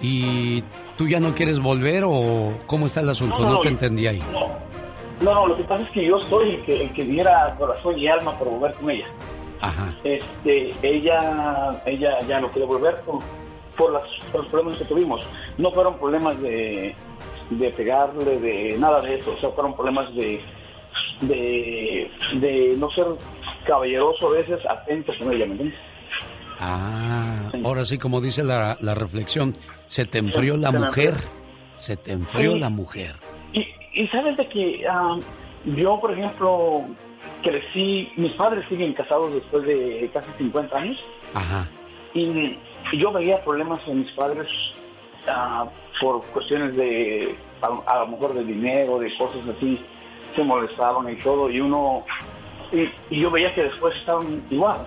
¿Y 0.00 0.62
tú 0.96 1.08
ya 1.08 1.20
no 1.20 1.34
quieres 1.34 1.60
volver 1.60 2.04
o 2.06 2.52
cómo 2.66 2.86
está 2.86 3.00
el 3.00 3.08
asunto? 3.10 3.38
No, 3.38 3.44
No, 3.44 3.52
no, 3.54 3.60
te 3.60 3.68
entendí 3.68 4.06
ahí. 4.06 4.18
No, 4.32 4.48
no, 5.22 5.34
no, 5.34 5.46
lo 5.48 5.56
que 5.56 5.64
pasa 5.64 5.82
es 5.84 5.90
que 5.90 6.06
yo 6.06 6.20
soy 6.20 6.56
el 6.56 6.62
que, 6.64 6.82
el 6.84 6.92
que 6.92 7.04
diera 7.04 7.54
corazón 7.58 7.98
y 7.98 8.08
alma 8.08 8.36
por 8.38 8.48
volver 8.50 8.74
con 8.74 8.90
ella. 8.90 9.06
Ajá. 9.60 9.94
Este, 10.04 10.74
ella, 10.82 11.80
ella 11.86 12.18
ya 12.26 12.40
no 12.40 12.50
quiere 12.50 12.66
volver 12.66 13.00
por, 13.02 13.20
por, 13.78 13.92
las, 13.92 14.02
por 14.30 14.42
los 14.42 14.50
problemas 14.50 14.78
que 14.78 14.84
tuvimos. 14.84 15.26
No 15.56 15.70
fueron 15.70 15.98
problemas 15.98 16.38
de, 16.42 16.94
de 17.50 17.70
pegarle, 17.70 18.38
de 18.40 18.76
nada 18.78 19.00
de 19.00 19.14
eso. 19.14 19.32
O 19.32 19.38
sea, 19.38 19.50
fueron 19.50 19.74
problemas 19.74 20.12
de, 20.14 20.40
de, 21.22 22.10
de 22.40 22.74
no 22.76 22.90
ser 22.90 23.06
caballeroso 23.66 24.28
a 24.28 24.32
veces, 24.32 24.60
atento 24.68 25.12
con 25.18 25.32
ella, 25.32 25.46
¿me 25.46 25.52
entiendes? 25.52 25.78
Ah, 26.58 27.50
ahora 27.64 27.84
sí, 27.84 27.98
como 27.98 28.20
dice 28.20 28.42
la, 28.44 28.76
la 28.80 28.94
reflexión, 28.94 29.54
se 29.88 30.04
te 30.06 30.18
enfrió 30.18 30.56
la 30.56 30.70
mujer. 30.72 31.14
Se 31.76 31.96
te 31.96 32.12
enfrió 32.12 32.52
Sí. 32.54 32.60
la 32.60 32.68
mujer. 32.70 33.16
Y, 33.52 33.66
y 33.94 34.06
sabes 34.08 34.36
de 34.36 34.48
que 34.48 34.84
ah, 34.88 35.16
yo, 35.64 36.00
por 36.00 36.12
ejemplo, 36.12 36.82
crecí, 37.42 38.08
mis 38.16 38.32
padres 38.34 38.64
siguen 38.68 38.92
casados 38.94 39.34
después 39.34 39.64
de 39.66 40.08
casi 40.14 40.28
50 40.38 40.76
años 40.76 40.96
Ajá. 41.34 41.68
y, 42.14 42.22
y 42.92 42.98
yo 42.98 43.10
veía 43.12 43.42
problemas 43.44 43.80
en 43.88 44.00
mis 44.00 44.12
padres 44.12 44.46
ah, 45.28 45.66
por 46.00 46.22
cuestiones 46.26 46.76
de, 46.76 47.34
a, 47.62 47.92
a 47.92 47.98
lo 48.00 48.08
mejor 48.08 48.34
de 48.34 48.44
dinero, 48.44 48.98
de 49.00 49.14
cosas 49.16 49.40
así, 49.56 49.80
se 50.36 50.44
molestaban 50.44 51.10
y 51.12 51.16
todo, 51.16 51.50
y 51.50 51.60
uno, 51.60 52.04
y, 52.72 52.86
y 53.14 53.20
yo 53.20 53.30
veía 53.30 53.52
que 53.54 53.64
después 53.64 53.94
estaban 53.96 54.42
igual. 54.50 54.78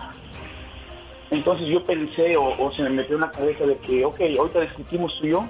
Entonces 1.30 1.68
yo 1.68 1.86
pensé, 1.86 2.38
o, 2.38 2.46
o 2.58 2.72
se 2.74 2.84
me 2.84 2.90
metió 2.92 3.16
en 3.16 3.22
la 3.22 3.32
cabeza 3.32 3.66
de 3.66 3.78
que, 3.80 4.06
ok, 4.06 4.20
ahorita 4.40 4.62
discutimos 4.62 5.12
tú 5.20 5.28
y 5.28 5.32
yo, 5.32 5.46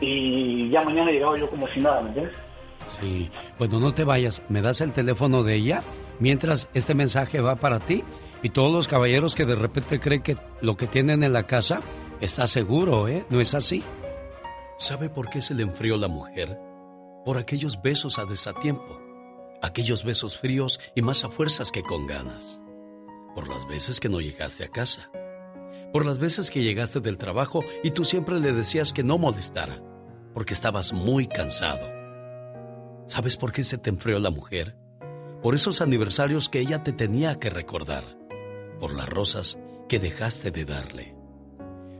y 0.00 0.70
ya 0.70 0.82
mañana 0.82 1.10
llegaba 1.10 1.38
yo 1.38 1.48
como 1.48 1.68
si 1.68 1.80
nada, 1.80 2.00
¿me 2.02 2.08
entiendes? 2.08 2.34
Sí. 3.00 3.30
Bueno, 3.58 3.80
no 3.80 3.94
te 3.94 4.04
vayas. 4.04 4.42
¿Me 4.48 4.62
das 4.62 4.80
el 4.80 4.92
teléfono 4.92 5.42
de 5.42 5.56
ella? 5.56 5.82
Mientras 6.18 6.68
este 6.74 6.94
mensaje 6.94 7.40
va 7.40 7.56
para 7.56 7.80
ti 7.80 8.04
y 8.42 8.50
todos 8.50 8.72
los 8.72 8.88
caballeros 8.88 9.34
que 9.34 9.46
de 9.46 9.54
repente 9.54 10.00
creen 10.00 10.22
que 10.22 10.36
lo 10.60 10.76
que 10.76 10.86
tienen 10.86 11.22
en 11.22 11.32
la 11.32 11.44
casa 11.44 11.80
está 12.20 12.46
seguro, 12.46 13.08
¿eh? 13.08 13.24
No 13.30 13.40
es 13.40 13.54
así. 13.54 13.82
¿Sabe 14.78 15.08
por 15.08 15.30
qué 15.30 15.40
se 15.40 15.54
le 15.54 15.62
enfrió 15.62 15.96
la 15.96 16.08
mujer? 16.08 16.58
Por 17.24 17.38
aquellos 17.38 17.80
besos 17.80 18.18
a 18.18 18.26
desatiempo. 18.26 19.00
Aquellos 19.62 20.04
besos 20.04 20.38
fríos 20.38 20.78
y 20.94 21.02
más 21.02 21.24
a 21.24 21.30
fuerzas 21.30 21.72
que 21.72 21.82
con 21.82 22.06
ganas. 22.06 22.60
Por 23.34 23.48
las 23.48 23.66
veces 23.66 24.00
que 24.00 24.08
no 24.08 24.20
llegaste 24.20 24.64
a 24.64 24.68
casa. 24.68 25.10
Por 25.92 26.06
las 26.06 26.18
veces 26.18 26.50
que 26.50 26.62
llegaste 26.62 27.00
del 27.00 27.18
trabajo 27.18 27.64
y 27.82 27.90
tú 27.90 28.04
siempre 28.04 28.38
le 28.38 28.52
decías 28.52 28.92
que 28.92 29.02
no 29.02 29.18
molestara. 29.18 29.82
Porque 30.32 30.54
estabas 30.54 30.92
muy 30.92 31.26
cansado. 31.26 31.88
¿Sabes 33.06 33.36
por 33.36 33.52
qué 33.52 33.62
se 33.62 33.78
te 33.78 33.90
enfrió 33.90 34.18
la 34.18 34.30
mujer? 34.30 34.76
Por 35.42 35.54
esos 35.54 35.80
aniversarios 35.80 36.48
que 36.48 36.60
ella 36.60 36.82
te 36.82 36.92
tenía 36.92 37.38
que 37.38 37.50
recordar. 37.50 38.04
Por 38.80 38.94
las 38.94 39.08
rosas 39.08 39.58
que 39.88 39.98
dejaste 39.98 40.50
de 40.50 40.64
darle. 40.64 41.16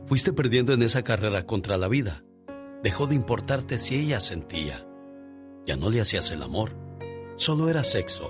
Fuiste 0.07 0.33
perdiendo 0.33 0.73
en 0.73 0.83
esa 0.83 1.03
carrera 1.03 1.45
contra 1.45 1.77
la 1.77 1.87
vida. 1.87 2.23
Dejó 2.83 3.07
de 3.07 3.15
importarte 3.15 3.77
si 3.77 3.95
ella 3.95 4.19
sentía. 4.19 4.85
Ya 5.65 5.75
no 5.75 5.89
le 5.89 6.01
hacías 6.01 6.31
el 6.31 6.43
amor. 6.43 6.75
Solo 7.37 7.69
era 7.69 7.83
sexo, 7.83 8.29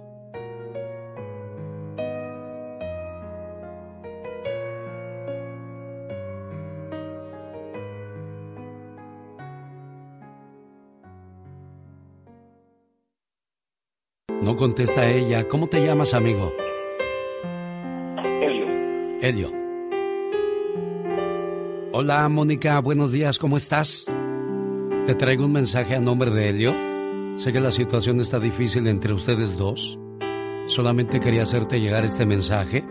No 14.41 14.55
contesta 14.55 15.07
ella. 15.07 15.47
¿Cómo 15.47 15.67
te 15.67 15.85
llamas, 15.85 16.15
amigo? 16.15 16.51
Elio. 18.41 18.65
Elio. 19.21 19.51
Hola, 21.91 22.27
Mónica. 22.27 22.79
Buenos 22.79 23.11
días. 23.11 23.37
¿Cómo 23.37 23.57
estás? 23.57 24.07
Te 25.05 25.13
traigo 25.13 25.45
un 25.45 25.51
mensaje 25.51 25.95
a 25.95 25.99
nombre 25.99 26.31
de 26.31 26.49
Elio. 26.49 26.73
Sé 27.37 27.53
que 27.53 27.59
la 27.59 27.69
situación 27.69 28.19
está 28.19 28.39
difícil 28.39 28.87
entre 28.87 29.13
ustedes 29.13 29.57
dos. 29.57 29.99
Solamente 30.65 31.19
quería 31.19 31.43
hacerte 31.43 31.79
llegar 31.79 32.03
este 32.03 32.25
mensaje 32.25 32.83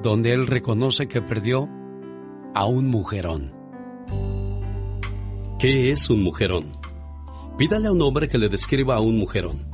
donde 0.00 0.32
él 0.32 0.46
reconoce 0.46 1.08
que 1.08 1.20
perdió 1.20 1.68
a 2.54 2.66
un 2.66 2.86
mujerón. 2.86 3.52
¿Qué 5.58 5.90
es 5.90 6.08
un 6.08 6.22
mujerón? 6.22 6.66
Pídale 7.58 7.88
a 7.88 7.92
un 7.92 8.00
hombre 8.00 8.28
que 8.28 8.38
le 8.38 8.48
describa 8.48 8.94
a 8.94 9.00
un 9.00 9.18
mujerón. 9.18 9.73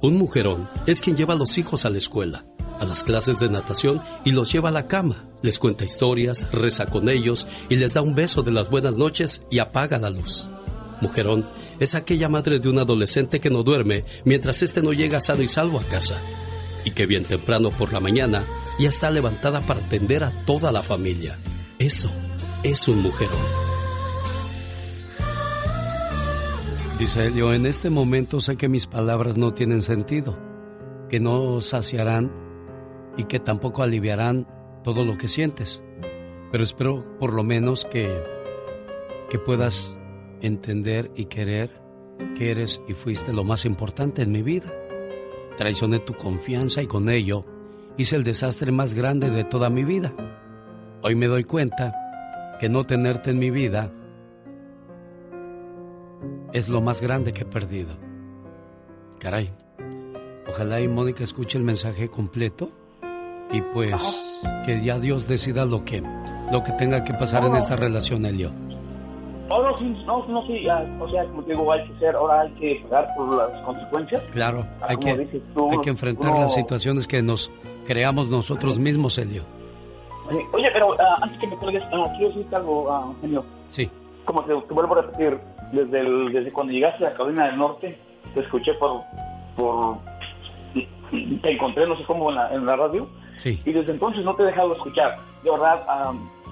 Un 0.00 0.16
mujerón 0.16 0.68
es 0.86 1.00
quien 1.00 1.16
lleva 1.16 1.34
a 1.34 1.36
los 1.36 1.58
hijos 1.58 1.84
a 1.84 1.90
la 1.90 1.98
escuela, 1.98 2.44
a 2.80 2.84
las 2.84 3.04
clases 3.04 3.38
de 3.38 3.48
natación 3.48 4.02
y 4.24 4.30
los 4.30 4.52
lleva 4.52 4.70
a 4.70 4.72
la 4.72 4.88
cama, 4.88 5.24
les 5.42 5.58
cuenta 5.58 5.84
historias, 5.84 6.50
reza 6.52 6.86
con 6.86 7.08
ellos 7.08 7.46
y 7.68 7.76
les 7.76 7.94
da 7.94 8.02
un 8.02 8.14
beso 8.14 8.42
de 8.42 8.50
las 8.50 8.70
buenas 8.70 8.96
noches 8.96 9.42
y 9.50 9.58
apaga 9.58 9.98
la 9.98 10.10
luz. 10.10 10.48
Mujerón 11.00 11.44
es 11.80 11.94
aquella 11.94 12.28
madre 12.28 12.60
de 12.60 12.68
un 12.68 12.78
adolescente 12.78 13.40
que 13.40 13.50
no 13.50 13.62
duerme 13.62 14.04
mientras 14.24 14.62
éste 14.62 14.82
no 14.82 14.92
llega 14.92 15.20
sano 15.20 15.42
y 15.42 15.48
salvo 15.48 15.80
a 15.80 15.84
casa 15.84 16.20
y 16.84 16.90
que 16.92 17.06
bien 17.06 17.24
temprano 17.24 17.70
por 17.70 17.92
la 17.92 18.00
mañana 18.00 18.44
ya 18.78 18.88
está 18.88 19.10
levantada 19.10 19.60
para 19.60 19.80
atender 19.80 20.24
a 20.24 20.30
toda 20.46 20.72
la 20.72 20.82
familia. 20.82 21.38
Eso 21.78 22.10
es 22.62 22.88
un 22.88 23.02
mujerón. 23.02 23.71
Dice 27.02 27.26
Elio, 27.26 27.52
en 27.52 27.66
este 27.66 27.90
momento 27.90 28.40
sé 28.40 28.56
que 28.56 28.68
mis 28.68 28.86
palabras 28.86 29.36
no 29.36 29.52
tienen 29.52 29.82
sentido, 29.82 30.38
que 31.08 31.18
no 31.18 31.60
saciarán 31.60 32.30
y 33.16 33.24
que 33.24 33.40
tampoco 33.40 33.82
aliviarán 33.82 34.46
todo 34.84 35.04
lo 35.04 35.18
que 35.18 35.26
sientes, 35.26 35.82
pero 36.52 36.62
espero 36.62 37.04
por 37.18 37.34
lo 37.34 37.42
menos 37.42 37.86
que, 37.86 38.22
que 39.30 39.40
puedas 39.40 39.98
entender 40.42 41.10
y 41.16 41.24
querer 41.24 41.82
que 42.38 42.52
eres 42.52 42.80
y 42.86 42.92
fuiste 42.92 43.32
lo 43.32 43.42
más 43.42 43.64
importante 43.64 44.22
en 44.22 44.30
mi 44.30 44.42
vida. 44.42 44.72
Traicioné 45.58 45.98
tu 45.98 46.14
confianza 46.14 46.82
y 46.82 46.86
con 46.86 47.08
ello 47.08 47.44
hice 47.96 48.14
el 48.14 48.22
desastre 48.22 48.70
más 48.70 48.94
grande 48.94 49.28
de 49.28 49.42
toda 49.42 49.70
mi 49.70 49.82
vida. 49.82 50.14
Hoy 51.02 51.16
me 51.16 51.26
doy 51.26 51.42
cuenta 51.42 51.92
que 52.60 52.68
no 52.68 52.84
tenerte 52.84 53.30
en 53.30 53.40
mi 53.40 53.50
vida 53.50 53.90
es 56.52 56.68
lo 56.68 56.80
más 56.80 57.00
grande 57.00 57.32
que 57.32 57.42
he 57.42 57.46
perdido. 57.46 57.94
Caray, 59.18 59.50
ojalá 60.48 60.80
y 60.80 60.88
Mónica 60.88 61.24
escuche 61.24 61.56
el 61.58 61.64
mensaje 61.64 62.08
completo 62.08 62.70
y 63.52 63.60
pues 63.60 64.24
que 64.66 64.82
ya 64.82 64.98
Dios 64.98 65.28
decida 65.28 65.64
lo 65.64 65.84
que, 65.84 66.02
lo 66.50 66.62
que 66.62 66.72
tenga 66.72 67.04
que 67.04 67.12
pasar 67.14 67.44
en 67.44 67.56
esta 67.56 67.76
relación, 67.76 68.24
Elio. 68.26 68.50
No, 69.48 69.62
no, 69.62 69.76
sí, 69.76 69.84
no, 70.06 70.26
no, 70.28 70.46
sí, 70.46 70.62
ya, 70.64 70.78
o 70.98 71.08
sea, 71.10 71.24
como 71.26 71.42
te 71.42 71.52
digo, 71.52 71.70
hay 71.72 71.86
que 71.86 71.98
ser, 71.98 72.14
ahora 72.16 72.40
hay 72.42 72.50
que 72.54 72.82
pagar 72.88 73.08
por 73.16 73.34
las 73.36 73.62
consecuencias. 73.64 74.22
Claro, 74.32 74.64
Ah, 74.80 74.86
hay 74.88 74.96
que, 74.96 75.18
dices 75.18 75.42
tú, 75.54 75.70
hay 75.70 75.78
que 75.80 75.90
enfrentar 75.90 76.30
uno- 76.30 76.40
las 76.40 76.54
situaciones 76.54 77.06
que 77.06 77.20
nos 77.22 77.50
creamos 77.86 78.28
nosotros 78.30 78.78
mismos, 78.78 79.18
Elio. 79.18 79.42
Oye, 80.52 80.68
pero 80.72 80.94
ah, 80.98 81.16
antes 81.20 81.38
que 81.38 81.46
me 81.48 81.56
cuelgues, 81.56 81.82
ah, 81.92 82.06
quiero 82.16 82.28
decirte 82.28 82.56
algo, 82.56 82.90
ah, 82.90 83.12
genio. 83.20 83.44
Sí. 83.68 83.90
Como 84.24 84.42
te, 84.44 84.54
te 84.54 84.72
vuelvo 84.74 84.94
a 84.96 85.02
repetir, 85.02 85.38
desde, 85.72 86.00
el- 86.00 86.32
desde 86.32 86.52
cuando 86.52 86.72
llegaste 86.72 87.06
a 87.06 87.12
Carolina 87.14 87.46
del 87.46 87.58
Norte, 87.58 87.98
te 88.34 88.40
escuché 88.40 88.72
por, 88.74 89.02
por 89.56 89.96
te 91.42 91.50
encontré, 91.52 91.86
no 91.86 91.96
sé 91.98 92.04
cómo, 92.04 92.30
en 92.30 92.36
la, 92.36 92.54
en 92.54 92.64
la 92.64 92.76
radio, 92.76 93.06
Sí. 93.38 93.60
y 93.64 93.72
desde 93.72 93.92
entonces 93.92 94.24
no 94.24 94.34
te 94.36 94.42
he 94.44 94.46
dejado 94.46 94.68
de 94.70 94.76
escuchar. 94.76 95.16
De 95.42 95.50
verdad, 95.50 95.82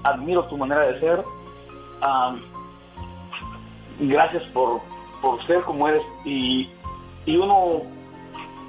admiro 0.03 0.43
tu 0.45 0.57
manera 0.57 0.85
de 0.87 0.99
ser. 0.99 1.23
ah, 2.01 2.35
gracias 3.99 4.43
por, 4.53 4.81
por 5.21 5.45
ser 5.47 5.61
como 5.61 5.87
eres. 5.87 6.01
Y, 6.25 6.69
y 7.25 7.37
uno 7.37 7.81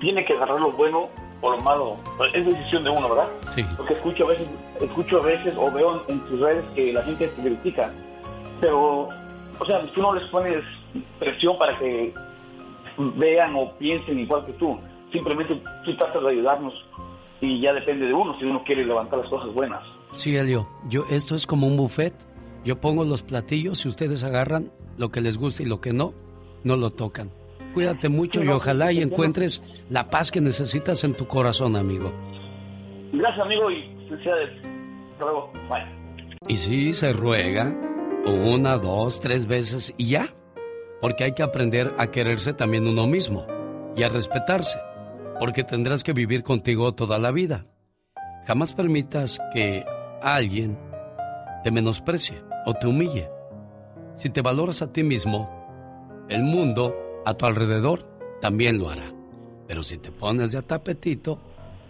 tiene 0.01 0.25
que 0.25 0.35
agarrar 0.35 0.61
lo 0.61 0.73
bueno 0.73 1.09
o 1.41 1.51
lo 1.51 1.59
malo. 1.61 1.97
Es 2.35 2.45
decisión 2.47 2.85
de 2.85 2.91
uno, 2.91 3.09
¿verdad? 3.09 3.29
Sí. 3.55 3.65
Porque 3.77 3.95
escucho 3.95 4.25
a 4.25 4.29
veces, 4.29 4.49
escucho 4.81 5.19
a 5.21 5.23
veces 5.23 5.55
o 5.57 5.71
veo 5.73 6.05
en 6.09 6.21
tus 6.27 6.41
redes 6.41 6.65
que 6.75 6.93
la 6.93 7.03
gente 7.03 7.29
te 7.29 7.43
critica. 7.43 7.91
Pero, 8.61 9.09
o 9.63 9.67
sea, 9.67 9.87
tú 9.93 10.03
no 10.03 10.13
les 10.13 10.29
pones 10.31 10.65
presión 11.21 11.57
para 11.57 11.79
que 11.79 12.13
vean 13.17 13.55
o 13.55 13.73
piensen 13.79 14.19
igual 14.19 14.45
que 14.45 14.53
tú. 14.55 14.77
Simplemente 15.13 15.61
tú 15.85 15.97
tratas 15.97 16.21
de 16.21 16.31
ayudarnos 16.31 16.75
y 17.41 17.61
ya 17.61 17.73
depende 17.73 18.07
de 18.07 18.13
uno 18.13 18.37
si 18.39 18.45
uno 18.45 18.65
quiere 18.65 18.85
levantar 18.85 19.21
las 19.21 19.29
cosas 19.29 19.55
buenas. 19.55 19.81
Sí, 20.13 20.37
Elio, 20.37 20.69
yo, 20.89 21.05
esto 21.11 21.37
es 21.37 21.47
como 21.47 21.69
un 21.69 21.77
buffet. 21.77 22.13
Yo 22.65 22.81
pongo 22.81 23.05
los 23.05 23.23
platillos 23.23 23.85
y 23.85 23.89
ustedes 23.89 24.25
agarran 24.25 24.71
lo 24.99 25.11
que 25.11 25.21
les 25.21 25.39
gusta 25.39 25.63
y 25.63 25.67
lo 25.67 25.81
que 25.81 25.93
no, 25.93 26.13
no 26.65 26.77
lo 26.77 26.91
tocan. 26.91 27.31
Cuídate 27.75 28.09
mucho 28.09 28.41
Sí, 28.41 28.47
y 28.47 28.49
no, 28.49 28.57
ojalá 28.57 28.93
y 28.93 29.01
encuentres 29.01 29.63
la 29.91 30.11
paz 30.11 30.31
que 30.31 30.41
necesitas 30.41 31.05
en 31.05 31.15
tu 31.15 31.27
corazón, 31.27 31.77
amigo. 31.77 32.13
Gracias, 33.13 33.47
amigo, 33.47 33.71
y 33.71 33.83
felicidades. 34.09 34.51
Hasta 35.13 35.25
luego. 35.25 35.53
Bye. 35.69 35.87
Y 36.49 36.57
sí, 36.57 36.93
se 36.93 37.13
ruega 37.13 37.73
una, 38.27 38.79
dos, 38.79 39.21
tres 39.21 39.47
veces 39.47 39.93
y 39.97 40.11
ya. 40.11 40.35
Porque 41.01 41.25
hay 41.25 41.33
que 41.33 41.43
aprender 41.43 41.93
a 41.99 42.09
quererse 42.09 42.53
también 42.53 42.87
uno 42.87 43.07
mismo 43.07 43.47
y 43.97 44.03
a 44.03 44.09
respetarse. 44.09 44.79
Porque 45.39 45.65
tendrás 45.65 46.03
que 46.03 46.13
vivir 46.13 46.43
contigo 46.43 46.95
toda 46.95 47.19
la 47.19 47.33
vida. 47.33 47.67
Jamás 48.47 48.73
permitas 48.73 49.41
que 49.53 49.85
alguien 50.21 50.79
te 51.65 51.71
menosprecie 51.71 52.43
o 52.67 52.75
te 52.75 52.87
humille. 52.87 53.29
Si 54.15 54.31
te 54.31 54.43
valoras 54.43 54.83
a 54.83 54.93
ti 54.93 55.03
mismo, 55.03 55.49
el 56.29 56.43
mundo 56.43 56.95
a 57.25 57.35
tu 57.35 57.47
alrededor 57.47 58.07
también 58.41 58.79
lo 58.79 58.91
hará. 58.91 59.13
Pero 59.67 59.83
si 59.83 59.99
te 59.99 60.11
pones 60.11 60.53
de 60.53 60.59
a 60.59 60.63
tapetito, 60.63 61.39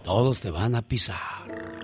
todos 0.03 0.41
te 0.41 0.51
van 0.51 0.75
a 0.75 0.81
pisar. 0.81 1.82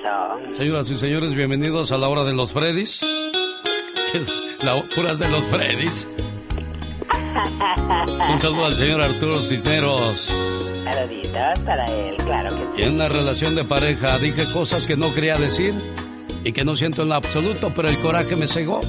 Eso. 0.00 0.54
Señoras 0.54 0.90
y 0.90 0.96
señores, 0.96 1.34
bienvenidos 1.34 1.92
a 1.92 1.98
la 1.98 2.08
hora 2.08 2.24
de 2.24 2.32
los 2.32 2.52
Freddys. 2.52 3.00
La 4.62 4.80
puras 4.94 5.18
de 5.18 5.28
los 5.30 5.44
Freddys. 5.44 6.08
Un 8.30 8.40
saludo 8.40 8.66
al 8.66 8.74
señor 8.74 9.02
Arturo 9.02 9.40
Cisneros. 9.42 10.28
Saluditos 10.84 11.58
para 11.64 11.84
él, 11.86 12.16
claro 12.16 12.50
que 12.50 12.82
sí. 12.82 12.88
En 12.88 12.94
una 12.94 13.08
relación 13.08 13.54
de 13.54 13.64
pareja 13.64 14.18
dije 14.18 14.50
cosas 14.52 14.86
que 14.86 14.96
no 14.96 15.12
quería 15.14 15.36
decir 15.36 15.74
y 16.44 16.52
que 16.52 16.64
no 16.64 16.76
siento 16.76 17.02
en 17.02 17.10
lo 17.10 17.16
absoluto, 17.16 17.72
pero 17.74 17.88
el 17.88 17.98
coraje 17.98 18.36
me 18.36 18.46
cegó 18.46 18.80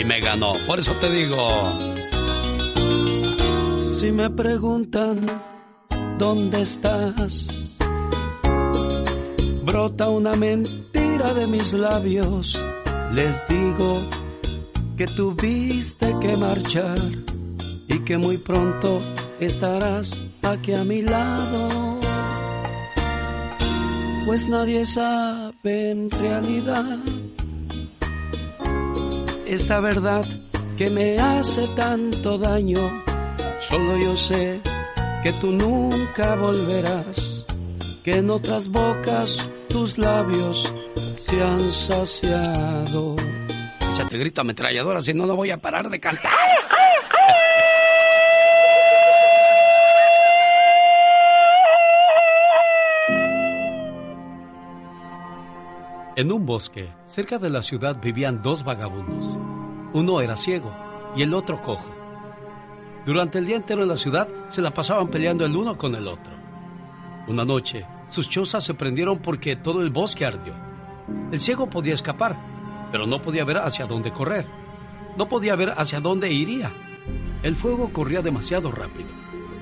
y 0.00 0.04
me 0.04 0.20
ganó. 0.20 0.52
Por 0.66 0.78
eso 0.78 0.92
te 1.00 1.10
digo. 1.10 1.36
Si 3.80 4.12
me 4.12 4.30
preguntan 4.30 5.20
dónde 6.18 6.62
estás, 6.62 7.65
brota 9.66 10.08
una 10.08 10.34
mentira 10.34 11.34
de 11.34 11.46
mis 11.48 11.72
labios. 11.72 12.56
Les 13.12 13.34
digo 13.48 14.00
que 14.96 15.06
tuviste 15.08 16.16
que 16.20 16.36
marchar 16.36 16.98
y 17.88 17.98
que 18.04 18.16
muy 18.16 18.38
pronto 18.38 19.00
estarás 19.40 20.24
aquí 20.42 20.72
a 20.72 20.84
mi 20.84 21.02
lado. 21.02 21.98
Pues 24.24 24.48
nadie 24.48 24.86
sabe 24.86 25.90
en 25.90 26.10
realidad 26.10 26.98
esta 29.46 29.80
verdad 29.80 30.24
que 30.76 30.90
me 30.90 31.18
hace 31.18 31.66
tanto 31.68 32.38
daño. 32.38 33.02
Solo 33.60 33.96
yo 33.98 34.14
sé 34.14 34.60
que 35.22 35.32
tú 35.40 35.50
nunca 35.50 36.36
volverás, 36.36 37.16
que 38.06 38.18
en 38.18 38.30
otras 38.30 38.68
bocas 38.68 39.36
tus 39.68 39.98
labios 39.98 40.72
se 41.16 41.42
han 41.42 41.72
saciado. 41.72 43.16
Échate 43.80 44.16
grito 44.16 44.42
ametralladora, 44.42 45.00
si 45.00 45.12
no, 45.12 45.26
no 45.26 45.34
voy 45.34 45.50
a 45.50 45.56
parar 45.56 45.90
de 45.90 45.98
cantar. 45.98 46.30
En 56.14 56.30
un 56.30 56.46
bosque, 56.46 56.88
cerca 57.06 57.38
de 57.38 57.50
la 57.50 57.60
ciudad, 57.60 58.00
vivían 58.00 58.40
dos 58.40 58.62
vagabundos. 58.62 59.36
Uno 59.94 60.20
era 60.20 60.36
ciego 60.36 60.72
y 61.16 61.22
el 61.22 61.34
otro 61.34 61.60
cojo. 61.60 61.90
Durante 63.04 63.38
el 63.38 63.46
día 63.46 63.56
entero 63.56 63.82
en 63.82 63.88
la 63.88 63.96
ciudad 63.96 64.28
se 64.48 64.62
la 64.62 64.70
pasaban 64.70 65.08
peleando 65.08 65.44
el 65.44 65.56
uno 65.56 65.76
con 65.76 65.96
el 65.96 66.06
otro. 66.06 66.36
Una 67.26 67.44
noche, 67.44 67.84
sus 68.08 68.28
chozas 68.28 68.64
se 68.64 68.74
prendieron 68.74 69.18
porque 69.18 69.56
todo 69.56 69.82
el 69.82 69.90
bosque 69.90 70.24
ardió. 70.24 70.54
El 71.32 71.40
ciego 71.40 71.68
podía 71.68 71.94
escapar, 71.94 72.36
pero 72.92 73.06
no 73.06 73.20
podía 73.20 73.44
ver 73.44 73.58
hacia 73.58 73.86
dónde 73.86 74.12
correr. 74.12 74.46
No 75.16 75.28
podía 75.28 75.56
ver 75.56 75.74
hacia 75.76 76.00
dónde 76.00 76.32
iría. 76.32 76.70
El 77.42 77.56
fuego 77.56 77.90
corría 77.92 78.22
demasiado 78.22 78.70
rápido. 78.70 79.08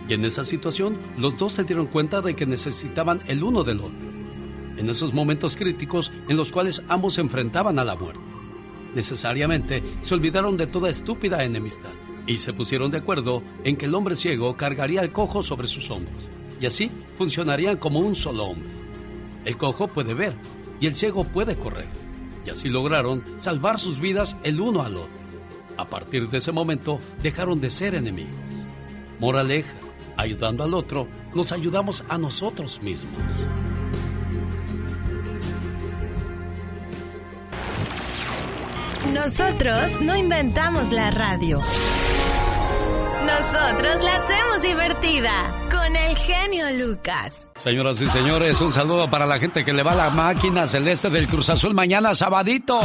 Y 0.09 0.15
en 0.15 0.25
esa 0.25 0.45
situación, 0.45 0.99
los 1.17 1.39
dos 1.39 1.55
se 1.55 1.65
dieron 1.65 1.87
cuenta 1.87 2.21
de 2.21 2.35
que 2.35 2.47
necesitaban 2.47 3.21
el 3.27 3.43
uno 3.43 3.65
del 3.65 3.79
otro 3.79 4.15
en 4.77 4.91
esos 4.91 5.15
momentos 5.15 5.57
críticos 5.57 6.11
en 6.29 6.37
los 6.37 6.51
cuales 6.51 6.83
ambos 6.89 7.15
se 7.15 7.21
enfrentaban 7.21 7.79
a 7.79 7.85
la 7.85 7.95
muerte. 7.95 8.21
Necesariamente 8.95 9.83
se 10.03 10.15
olvidaron 10.15 10.57
de 10.57 10.67
toda 10.67 10.91
estúpida 10.91 11.45
enemistad 11.45 11.91
y 12.27 12.39
se 12.39 12.53
pusieron 12.53 12.91
de 12.91 12.99
acuerdo 12.99 13.43
en 13.63 13.77
que 13.77 13.87
el 13.87 13.95
hombre 13.95 14.17
ciego 14.17 14.57
cargaría 14.57 15.01
al 15.01 15.13
cojo 15.13 15.45
sobre 15.45 15.69
sus 15.69 15.91
hombros 15.91 16.34
y 16.65 16.67
así 16.67 16.91
funcionarían 17.19 17.77
como 17.77 17.99
un 18.01 18.15
solo 18.15 18.45
hombre. 18.45 18.71
El 19.45 19.59
cojo 19.59 19.87
puede 19.87 20.15
ver 20.15 20.33
y 20.81 20.87
el 20.87 20.95
ciego 20.95 21.25
puede 21.25 21.57
correr 21.57 21.89
y 22.47 22.49
así 22.49 22.71
lograron 22.71 23.23
salvar 23.37 23.79
sus 23.79 24.01
vidas 24.01 24.35
el 24.45 24.59
uno 24.59 24.81
al 24.81 24.97
otro. 24.97 25.25
A 25.77 25.87
partir 25.87 26.31
de 26.31 26.39
ese 26.39 26.53
momento 26.53 27.01
dejaron 27.23 27.61
de 27.61 27.69
ser 27.71 27.95
enemigos. 27.95 28.33
Moraleja, 29.21 29.75
ayudando 30.17 30.65
al 30.65 30.73
otro, 30.73 31.07
nos 31.35 31.53
ayudamos 31.53 32.03
a 32.09 32.17
nosotros 32.17 32.81
mismos. 32.81 33.13
Nosotros 39.13 40.01
no 40.01 40.17
inventamos 40.17 40.93
la 40.93 41.11
radio. 41.11 41.61
Nosotros 43.27 44.05
la 44.05 44.17
hacemos 44.17 44.63
divertida 44.63 45.31
con 45.71 45.97
el 45.97 46.17
genio 46.17 46.67
Lucas. 46.87 47.51
Señoras 47.57 48.01
y 48.01 48.07
señores, 48.07 48.61
un 48.61 48.73
saludo 48.73 49.09
para 49.09 49.25
la 49.27 49.39
gente 49.39 49.65
que 49.65 49.73
le 49.73 49.83
va 49.83 49.93
a 49.93 49.97
la 49.97 50.11
máquina 50.11 50.67
celeste 50.67 51.09
del 51.09 51.27
Cruz 51.27 51.49
Azul 51.49 51.73
mañana 51.75 52.15
sabadito. 52.15 52.79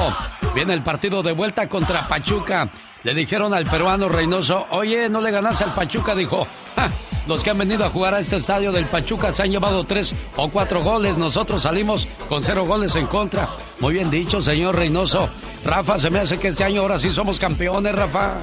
Viene 0.56 0.74
el 0.74 0.82
partido 0.84 1.22
de 1.22 1.34
vuelta 1.34 1.68
contra 1.68 2.08
Pachuca. 2.08 2.72
Le 3.04 3.14
dijeron 3.14 3.54
al 3.54 3.66
peruano 3.66 4.08
Reynoso, 4.10 4.66
oye, 4.72 5.10
no 5.10 5.20
le 5.22 5.32
ganaste 5.32 5.66
al 5.66 5.74
Pachuca, 5.74 6.16
dijo. 6.16 6.48
"Ja, 6.76 6.90
los 7.28 7.44
que 7.44 7.50
han 7.50 7.58
venido 7.58 7.84
a 7.86 7.90
jugar 7.90 8.14
a 8.14 8.20
este 8.20 8.38
estadio 8.38 8.72
del 8.72 8.86
Pachuca 8.86 9.34
se 9.34 9.44
han 9.44 9.52
llevado 9.52 9.84
tres 9.86 10.16
o 10.38 10.50
cuatro 10.50 10.82
goles. 10.82 11.18
Nosotros 11.18 11.64
salimos 11.64 12.08
con 12.30 12.44
cero 12.44 12.66
goles 12.66 12.96
en 12.96 13.08
contra. 13.08 13.50
Muy 13.80 13.94
bien 13.96 14.10
dicho, 14.10 14.42
señor 14.42 14.76
Reynoso. 14.76 15.30
Rafa, 15.66 16.00
se 16.00 16.10
me 16.10 16.20
hace 16.20 16.38
que 16.38 16.48
este 16.50 16.64
año 16.64 16.82
ahora 16.82 16.98
sí 16.98 17.12
somos 17.12 17.40
campeones, 17.40 17.94
Rafa. 17.94 18.36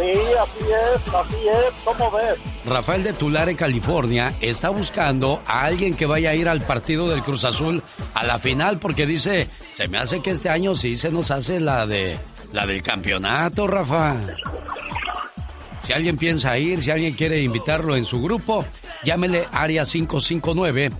Sí, 0.00 0.12
así 0.12 0.64
es, 0.64 1.14
así 1.14 1.48
es. 1.48 1.82
¿Cómo 1.84 2.10
ves? 2.10 2.38
Rafael 2.64 3.02
de 3.02 3.12
Tulare, 3.12 3.54
California, 3.54 4.34
está 4.40 4.70
buscando 4.70 5.42
a 5.46 5.64
alguien 5.64 5.94
que 5.94 6.06
vaya 6.06 6.30
a 6.30 6.34
ir 6.34 6.48
al 6.48 6.62
partido 6.62 7.08
del 7.08 7.22
Cruz 7.22 7.44
Azul 7.44 7.82
a 8.14 8.24
la 8.24 8.38
final 8.38 8.78
porque 8.78 9.06
dice, 9.06 9.48
se 9.74 9.88
me 9.88 9.98
hace 9.98 10.20
que 10.22 10.30
este 10.30 10.48
año 10.48 10.74
sí 10.74 10.96
se 10.96 11.10
nos 11.10 11.30
hace 11.30 11.60
la 11.60 11.86
de 11.86 12.18
la 12.52 12.66
del 12.66 12.82
campeonato, 12.82 13.66
Rafa. 13.66 14.16
Si 15.82 15.92
alguien 15.92 16.16
piensa 16.16 16.56
ir, 16.56 16.82
si 16.82 16.90
alguien 16.90 17.14
quiere 17.14 17.40
invitarlo 17.42 17.94
en 17.96 18.04
su 18.04 18.22
grupo, 18.22 18.64
llámele 19.04 19.46
área 19.52 19.84
559 19.84 20.90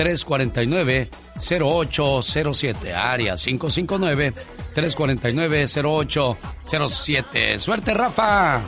349 0.00 1.10
0807 1.36 2.94
área 2.94 3.34
559 3.36 4.32
349 4.74 5.66
0807. 5.66 7.58
Suerte, 7.58 7.92
Rafa. 7.92 8.62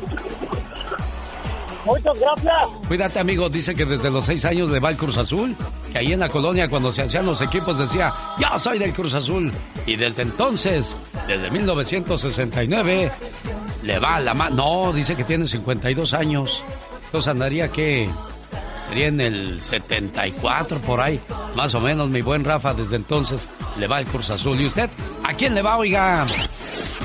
Muchas 1.86 2.20
gracias. 2.20 2.54
Cuídate, 2.86 3.18
amigo. 3.18 3.48
Dice 3.48 3.74
que 3.74 3.86
desde 3.86 4.10
los 4.10 4.26
seis 4.26 4.44
años 4.44 4.68
le 4.70 4.78
va 4.78 4.90
el 4.90 4.98
Cruz 4.98 5.16
Azul. 5.16 5.56
Que 5.90 6.00
ahí 6.00 6.12
en 6.12 6.20
la 6.20 6.28
colonia, 6.28 6.68
cuando 6.68 6.92
se 6.92 7.00
hacían 7.00 7.24
los 7.24 7.40
equipos, 7.40 7.78
decía: 7.78 8.12
Yo 8.38 8.58
soy 8.58 8.78
del 8.78 8.92
Cruz 8.92 9.14
Azul. 9.14 9.50
Y 9.86 9.96
desde 9.96 10.20
entonces, 10.22 10.94
desde 11.26 11.50
1969, 11.50 13.10
le 13.84 13.98
va 13.98 14.20
la 14.20 14.34
mano. 14.34 14.56
No, 14.56 14.92
dice 14.92 15.16
que 15.16 15.24
tiene 15.24 15.46
52 15.46 16.12
años. 16.12 16.62
Entonces 17.06 17.28
andaría 17.28 17.68
que. 17.68 18.10
Sería 18.92 19.08
en 19.08 19.22
el 19.22 19.62
74 19.62 20.78
por 20.80 21.00
ahí. 21.00 21.18
Más 21.56 21.74
o 21.74 21.80
menos, 21.80 22.10
mi 22.10 22.20
buen 22.20 22.44
Rafa, 22.44 22.74
desde 22.74 22.96
entonces 22.96 23.48
le 23.78 23.86
va 23.86 24.00
el 24.00 24.04
Cruz 24.04 24.28
Azul. 24.28 24.60
¿Y 24.60 24.66
usted? 24.66 24.90
¿A 25.24 25.32
quién 25.32 25.54
le 25.54 25.62
va, 25.62 25.78
oiga? 25.78 26.26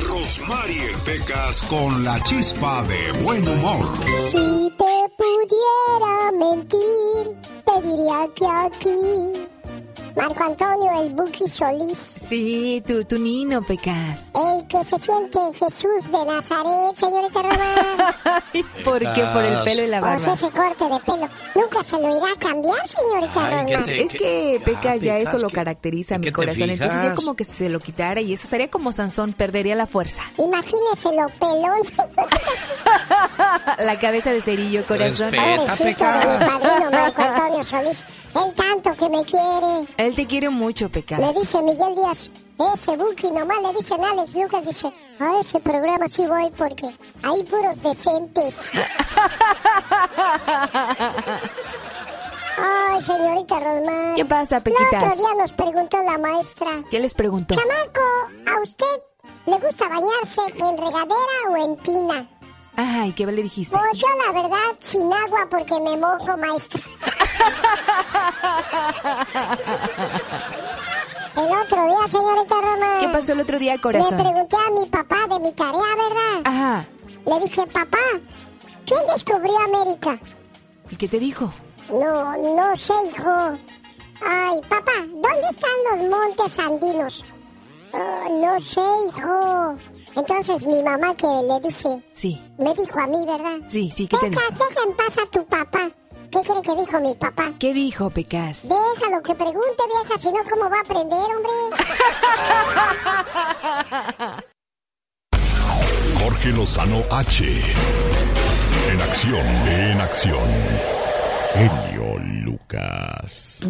Rosmarie 0.05 0.89
Pecas 1.05 1.61
con 1.69 2.03
la 2.03 2.21
chispa 2.23 2.83
de 2.83 3.13
buen 3.23 3.47
humor. 3.47 3.87
Si 4.31 4.69
te 4.77 5.13
pudiera 5.15 6.31
mentir, 6.37 7.37
te 7.65 7.81
diría 7.81 8.27
que 8.35 8.45
aquí. 8.45 9.47
Marco 10.17 10.43
Antonio, 10.43 11.01
el 11.03 11.13
Buki 11.13 11.47
Solís. 11.47 11.97
Sí, 11.97 12.83
tu, 12.85 13.05
tu 13.05 13.19
nino, 13.19 13.61
Pecas. 13.63 14.31
El 14.33 14.67
que 14.67 14.83
se 14.83 14.97
siente 14.97 15.37
Jesús 15.59 16.11
de 16.11 16.25
Nazaret, 16.25 16.95
señorita 16.95 17.41
Román. 17.43 18.43
¿Por 18.83 18.99
qué? 19.13 19.23
Por 19.31 19.43
el 19.45 19.61
pelo 19.63 19.83
y 19.83 19.87
la 19.87 19.99
O 19.99 20.03
sea, 20.03 20.17
barba. 20.17 20.33
ese 20.33 20.49
corte 20.49 20.83
de 20.85 20.99
pelo. 21.01 21.29
Nunca 21.55 21.83
se 21.83 21.99
lo 22.01 22.17
irá 22.17 22.31
a 22.33 22.39
cambiar, 22.39 22.87
señorita 22.87 23.49
Román. 23.49 23.65
Pues 23.67 23.87
es 23.89 24.11
que 24.13 24.61
Peca 24.65 24.95
ya 24.95 25.17
eso 25.19 25.37
lo 25.37 25.49
caracteriza, 25.51 26.17
mi 26.17 26.23
qué 26.25 26.31
te 26.31 26.35
corazón. 26.35 26.69
Entonces 26.71 26.97
ya 27.03 27.13
como 27.13 27.35
que 27.35 27.45
se 27.45 27.69
lo 27.69 27.79
quitara 27.79 28.19
y 28.21 28.33
eso 28.33 28.45
estaría 28.45 28.69
como 28.71 28.91
Sansón, 28.91 29.33
perdería 29.33 29.75
la 29.75 29.85
fuerza. 29.85 30.23
Imagínese 30.37 31.09
lo 31.13 31.27
pelón. 31.39 31.81
la 33.77 33.99
cabeza 33.99 34.31
de 34.31 34.41
cerillo, 34.41 34.85
corazón. 34.87 35.31
Pobrecito 35.31 36.05
de 36.05 36.25
mi 36.25 36.45
padrino 36.45 36.91
Marco 36.91 37.21
Antonio 37.21 37.63
Solís. 37.65 38.05
Él 38.35 38.53
tanto 38.55 38.93
que 38.93 39.09
me 39.09 39.23
quiere. 39.25 39.87
Él 40.07 40.15
te 40.15 40.25
quiere 40.25 40.49
mucho, 40.49 40.89
Pecas. 40.89 41.19
Le 41.19 41.33
dice 41.37 41.61
Miguel 41.61 41.93
Díaz, 41.95 42.29
ese 42.73 42.95
Buki, 42.95 43.29
nomás 43.29 43.57
le 43.61 43.73
dicen 43.73 44.01
Alex 44.01 44.33
Lucas, 44.35 44.65
dice, 44.65 44.87
a 45.19 45.39
ese 45.41 45.59
programa 45.59 46.07
sí 46.07 46.25
voy 46.25 46.49
porque 46.55 46.85
hay 47.23 47.43
puros 47.43 47.83
decentes. 47.83 48.71
Ay, 52.57 53.03
señorita 53.03 53.59
Rosmar. 53.59 54.15
¿Qué 54.15 54.23
pasa, 54.23 54.57
El 54.57 54.63
Pequitas? 54.63 55.03
otro 55.03 55.17
día 55.17 55.33
nos 55.37 55.51
preguntó 55.51 56.01
la 56.01 56.17
maestra, 56.17 56.67
¿Qué 56.89 57.01
les 57.01 57.13
preguntó? 57.13 57.55
Chamaco, 57.55 57.99
¿a 58.49 58.61
usted 58.63 58.85
le 59.45 59.57
gusta 59.59 59.89
bañarse 59.89 60.39
en 60.55 60.77
regadera 60.77 61.49
o 61.51 61.57
en 61.57 61.75
tina? 61.79 62.29
Ay, 62.79 63.11
¿qué 63.13 63.25
le 63.25 63.41
dijiste? 63.41 63.75
Pues 63.75 63.97
yo 63.99 64.05
la 64.25 64.31
verdad, 64.39 64.77
sin 64.79 65.11
agua 65.11 65.47
porque 65.49 65.73
me 65.81 65.97
mojo, 65.97 66.37
maestra. 66.37 66.79
El 71.35 71.51
otro 71.51 71.85
día, 71.87 72.07
señorita 72.07 72.55
Roma. 72.61 72.97
¿Qué 72.99 73.09
pasó 73.09 73.33
el 73.33 73.41
otro 73.41 73.59
día, 73.59 73.75
Le 73.75 73.81
corazón? 73.81 74.17
pregunté 74.17 74.55
a 74.55 74.71
mi 74.71 74.85
papá 74.87 75.27
de 75.29 75.39
mi 75.39 75.51
tarea, 75.53 75.95
¿verdad? 75.95 76.41
Ajá. 76.45 76.85
Le 77.25 77.39
dije, 77.41 77.67
papá, 77.67 77.97
¿quién 78.85 78.99
descubrió 79.13 79.59
América? 79.59 80.19
¿Y 80.89 80.95
qué 80.95 81.07
te 81.07 81.19
dijo? 81.19 81.53
No, 81.89 82.35
no 82.37 82.75
sé, 82.77 82.93
hijo. 83.09 83.57
Ay, 84.25 84.59
papá, 84.67 84.93
¿dónde 85.07 85.47
están 85.49 85.69
los 85.91 86.09
montes 86.09 86.57
andinos? 86.59 87.23
Oh, 87.93 88.39
no 88.41 88.59
sé, 88.59 88.81
hijo. 89.07 89.77
Entonces 90.17 90.63
mi 90.65 90.81
mamá 90.81 91.13
que 91.15 91.27
le 91.27 91.59
dice, 91.67 92.01
Sí, 92.13 92.41
me 92.57 92.73
dijo 92.73 92.99
a 92.99 93.07
mí, 93.07 93.23
¿verdad? 93.25 93.57
sí, 93.67 93.91
sí, 93.95 94.07
¿qué 94.07 94.17
te 94.17 94.29
dijo? 94.29 94.41
Pecas, 94.41 94.57
deja 94.57 94.83
en 94.87 94.93
paz 94.95 95.17
a 95.19 95.25
tu 95.29 95.45
papá. 95.45 95.91
¿Qué 96.31 96.41
cree 96.41 96.61
que 96.61 96.75
dijo 96.81 96.99
mi 96.99 97.15
papá? 97.15 97.53
¿Qué 97.57 97.73
dijo, 97.73 98.09
Pecas? 98.09 98.63
Déjalo 98.63 99.21
que 99.23 99.33
pregunte, 99.35 99.83
vieja, 99.87 100.17
si 100.17 100.27
no, 100.27 100.39
¿cómo 100.49 100.69
va 100.69 100.77
a 100.77 100.81
aprender, 100.81 101.19
hombre? 101.37 101.51
Jorge 106.21 106.49
Lozano 106.49 107.01
H. 107.11 107.45
En 108.91 109.01
acción, 109.01 109.45
en 109.67 110.01
acción. 110.01 110.49
Genio 111.53 112.17
Lucas. 112.43 113.63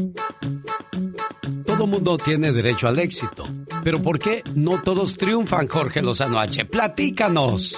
Todo 1.78 1.86
mundo 1.86 2.18
tiene 2.18 2.52
derecho 2.52 2.88
al 2.88 2.98
éxito. 2.98 3.44
Pero 3.84 4.02
¿por 4.02 4.18
qué 4.18 4.42
no 4.56 4.82
todos 4.82 5.16
triunfan, 5.16 5.68
Jorge 5.68 6.02
Lozano 6.02 6.40
H? 6.40 6.66
Platícanos. 6.66 7.78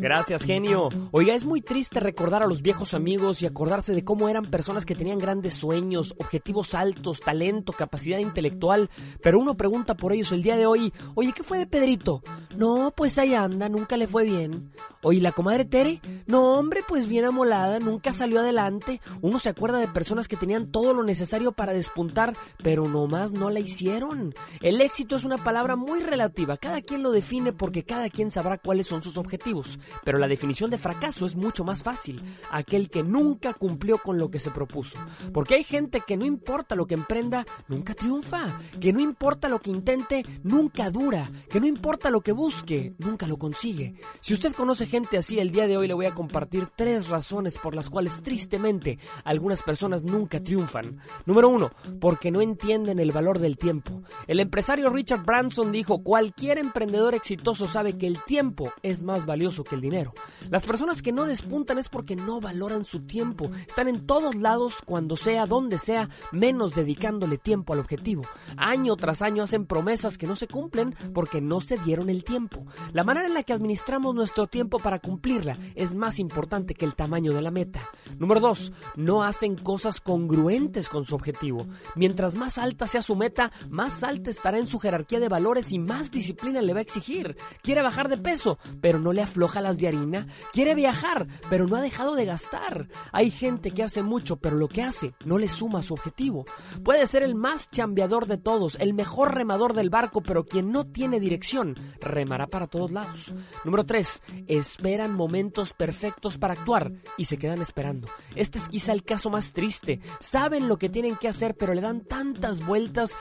Gracias, 0.00 0.44
genio. 0.44 0.88
Oiga, 1.10 1.34
es 1.34 1.44
muy 1.44 1.60
triste 1.60 1.98
recordar 1.98 2.44
a 2.44 2.46
los 2.46 2.62
viejos 2.62 2.94
amigos 2.94 3.42
y 3.42 3.46
acordarse 3.46 3.92
de 3.92 4.04
cómo 4.04 4.28
eran 4.28 4.44
personas 4.44 4.86
que 4.86 4.94
tenían 4.94 5.18
grandes 5.18 5.54
sueños, 5.54 6.14
objetivos 6.18 6.74
altos, 6.74 7.18
talento, 7.18 7.72
capacidad 7.72 8.18
intelectual, 8.18 8.90
pero 9.20 9.40
uno 9.40 9.56
pregunta 9.56 9.96
por 9.96 10.12
ellos 10.12 10.30
el 10.30 10.44
día 10.44 10.56
de 10.56 10.66
hoy, 10.66 10.92
oye, 11.16 11.32
¿qué 11.32 11.42
fue 11.42 11.58
de 11.58 11.66
Pedrito? 11.66 12.22
No, 12.56 12.92
pues 12.96 13.18
ahí 13.18 13.34
anda, 13.34 13.68
nunca 13.68 13.96
le 13.96 14.06
fue 14.06 14.22
bien. 14.22 14.70
Oye, 15.02 15.20
¿la 15.20 15.32
comadre 15.32 15.64
Tere? 15.64 16.00
No, 16.26 16.58
hombre, 16.58 16.82
pues 16.86 17.08
bien 17.08 17.24
amolada, 17.24 17.80
nunca 17.80 18.12
salió 18.12 18.38
adelante. 18.38 19.00
Uno 19.20 19.40
se 19.40 19.48
acuerda 19.48 19.78
de 19.78 19.88
personas 19.88 20.28
que 20.28 20.36
tenían 20.36 20.70
todo 20.70 20.94
lo 20.94 21.02
necesario 21.02 21.52
para 21.52 21.72
despuntar, 21.72 22.36
pero 22.62 22.84
nomás 23.08 23.32
no 23.32 23.48
la 23.48 23.58
hicieron. 23.58 24.34
El 24.60 24.82
éxito 24.82 25.16
es 25.16 25.24
una 25.24 25.38
palabra 25.38 25.76
muy 25.76 26.00
relativa, 26.00 26.58
cada 26.58 26.82
quien 26.82 27.02
lo 27.02 27.10
define 27.10 27.54
porque 27.54 27.82
cada 27.82 28.10
quien 28.10 28.30
sabrá 28.30 28.58
cuáles 28.58 28.86
son 28.86 29.02
sus 29.02 29.16
objetivos. 29.16 29.78
Pero 30.04 30.18
la 30.18 30.28
definición 30.28 30.68
de 30.68 30.76
fracaso 30.76 31.24
es 31.24 31.34
mucho 31.34 31.64
más 31.64 31.82
fácil, 31.82 32.22
aquel 32.50 32.90
que 32.90 33.02
nunca 33.02 33.54
cumplió 33.54 33.96
con 33.96 34.18
lo 34.18 34.30
que 34.30 34.38
se 34.38 34.50
propuso. 34.50 34.98
Porque 35.32 35.54
hay 35.54 35.64
gente 35.64 36.02
que 36.06 36.18
no 36.18 36.26
importa 36.26 36.74
lo 36.74 36.86
que 36.86 36.96
emprenda, 36.96 37.46
nunca 37.66 37.94
triunfa, 37.94 38.60
que 38.78 38.92
no 38.92 39.00
importa 39.00 39.48
lo 39.48 39.60
que 39.60 39.70
intente, 39.70 40.26
nunca 40.42 40.90
dura, 40.90 41.32
que 41.48 41.60
no 41.60 41.66
importa 41.66 42.10
lo 42.10 42.20
que 42.20 42.32
busque, 42.32 42.92
nunca 42.98 43.26
lo 43.26 43.38
consigue. 43.38 43.94
Si 44.20 44.34
usted 44.34 44.52
conoce 44.52 44.84
gente 44.84 45.16
así, 45.16 45.40
el 45.40 45.50
día 45.50 45.66
de 45.66 45.78
hoy 45.78 45.88
le 45.88 45.94
voy 45.94 46.04
a 46.04 46.14
compartir 46.14 46.68
tres 46.76 47.08
razones 47.08 47.56
por 47.56 47.74
las 47.74 47.88
cuales 47.88 48.22
tristemente 48.22 48.98
algunas 49.24 49.62
personas 49.62 50.04
nunca 50.04 50.42
triunfan. 50.42 50.98
Número 51.24 51.48
uno, 51.48 51.70
porque 52.00 52.30
no 52.30 52.42
entienden 52.42 52.97
el 53.00 53.12
valor 53.12 53.38
del 53.38 53.56
tiempo. 53.56 54.02
El 54.26 54.40
empresario 54.40 54.90
Richard 54.90 55.24
Branson 55.24 55.72
dijo, 55.72 56.02
cualquier 56.02 56.58
emprendedor 56.58 57.14
exitoso 57.14 57.66
sabe 57.66 57.98
que 57.98 58.06
el 58.06 58.22
tiempo 58.24 58.72
es 58.82 59.02
más 59.02 59.26
valioso 59.26 59.64
que 59.64 59.74
el 59.74 59.80
dinero. 59.80 60.12
Las 60.50 60.64
personas 60.64 61.02
que 61.02 61.12
no 61.12 61.26
despuntan 61.26 61.78
es 61.78 61.88
porque 61.88 62.16
no 62.16 62.40
valoran 62.40 62.84
su 62.84 63.00
tiempo. 63.00 63.50
Están 63.66 63.88
en 63.88 64.06
todos 64.06 64.34
lados, 64.34 64.76
cuando 64.84 65.16
sea, 65.16 65.46
donde 65.46 65.78
sea, 65.78 66.08
menos 66.32 66.74
dedicándole 66.74 67.38
tiempo 67.38 67.72
al 67.72 67.80
objetivo. 67.80 68.22
Año 68.56 68.96
tras 68.96 69.22
año 69.22 69.42
hacen 69.42 69.66
promesas 69.66 70.18
que 70.18 70.26
no 70.26 70.36
se 70.36 70.48
cumplen 70.48 70.94
porque 71.14 71.40
no 71.40 71.60
se 71.60 71.76
dieron 71.78 72.10
el 72.10 72.24
tiempo. 72.24 72.66
La 72.92 73.04
manera 73.04 73.26
en 73.26 73.34
la 73.34 73.42
que 73.42 73.52
administramos 73.52 74.14
nuestro 74.14 74.46
tiempo 74.46 74.78
para 74.78 74.98
cumplirla 74.98 75.58
es 75.74 75.94
más 75.94 76.18
importante 76.18 76.74
que 76.74 76.84
el 76.84 76.94
tamaño 76.94 77.32
de 77.32 77.42
la 77.42 77.50
meta. 77.50 77.80
Número 78.18 78.40
2. 78.40 78.72
No 78.96 79.22
hacen 79.22 79.56
cosas 79.56 80.00
congruentes 80.00 80.88
con 80.88 81.04
su 81.04 81.14
objetivo. 81.14 81.66
Mientras 81.94 82.34
más 82.34 82.58
alta 82.58 82.86
sea 82.88 83.02
su 83.02 83.14
meta, 83.16 83.52
más 83.68 84.02
alta 84.02 84.30
estará 84.30 84.58
en 84.58 84.66
su 84.66 84.78
jerarquía 84.78 85.20
de 85.20 85.28
valores 85.28 85.72
y 85.72 85.78
más 85.78 86.10
disciplina 86.10 86.60
le 86.60 86.72
va 86.72 86.80
a 86.80 86.82
exigir. 86.82 87.36
Quiere 87.62 87.82
bajar 87.82 88.08
de 88.08 88.18
peso, 88.18 88.58
pero 88.80 88.98
no 88.98 89.12
le 89.12 89.22
afloja 89.22 89.60
las 89.60 89.78
de 89.78 89.88
harina. 89.88 90.26
Quiere 90.52 90.74
viajar, 90.74 91.28
pero 91.48 91.66
no 91.66 91.76
ha 91.76 91.80
dejado 91.80 92.14
de 92.14 92.24
gastar. 92.24 92.88
Hay 93.12 93.30
gente 93.30 93.70
que 93.70 93.82
hace 93.82 94.02
mucho, 94.02 94.36
pero 94.36 94.56
lo 94.56 94.68
que 94.68 94.82
hace 94.82 95.14
no 95.24 95.38
le 95.38 95.48
suma 95.48 95.80
a 95.80 95.82
su 95.82 95.94
objetivo. 95.94 96.44
Puede 96.84 97.06
ser 97.06 97.22
el 97.22 97.34
más 97.34 97.70
chambeador 97.70 98.26
de 98.26 98.38
todos, 98.38 98.76
el 98.80 98.94
mejor 98.94 99.34
remador 99.34 99.74
del 99.74 99.90
barco, 99.90 100.22
pero 100.22 100.44
quien 100.44 100.72
no 100.72 100.86
tiene 100.86 101.20
dirección, 101.20 101.76
remará 102.00 102.46
para 102.46 102.66
todos 102.66 102.90
lados. 102.90 103.32
Número 103.64 103.84
3. 103.84 104.22
Esperan 104.46 105.14
momentos 105.14 105.72
perfectos 105.72 106.38
para 106.38 106.54
actuar 106.54 106.92
y 107.16 107.26
se 107.26 107.38
quedan 107.38 107.60
esperando. 107.60 108.08
Este 108.34 108.58
es 108.58 108.68
quizá 108.68 108.92
el 108.92 109.04
caso 109.04 109.30
más 109.30 109.52
triste. 109.52 110.00
Saben 110.20 110.68
lo 110.68 110.78
que 110.78 110.88
tienen 110.88 111.16
que 111.16 111.28
hacer, 111.28 111.54
pero 111.56 111.74
le 111.74 111.80
dan 111.80 112.02
tantas 112.02 112.64
vueltas, 112.64 112.77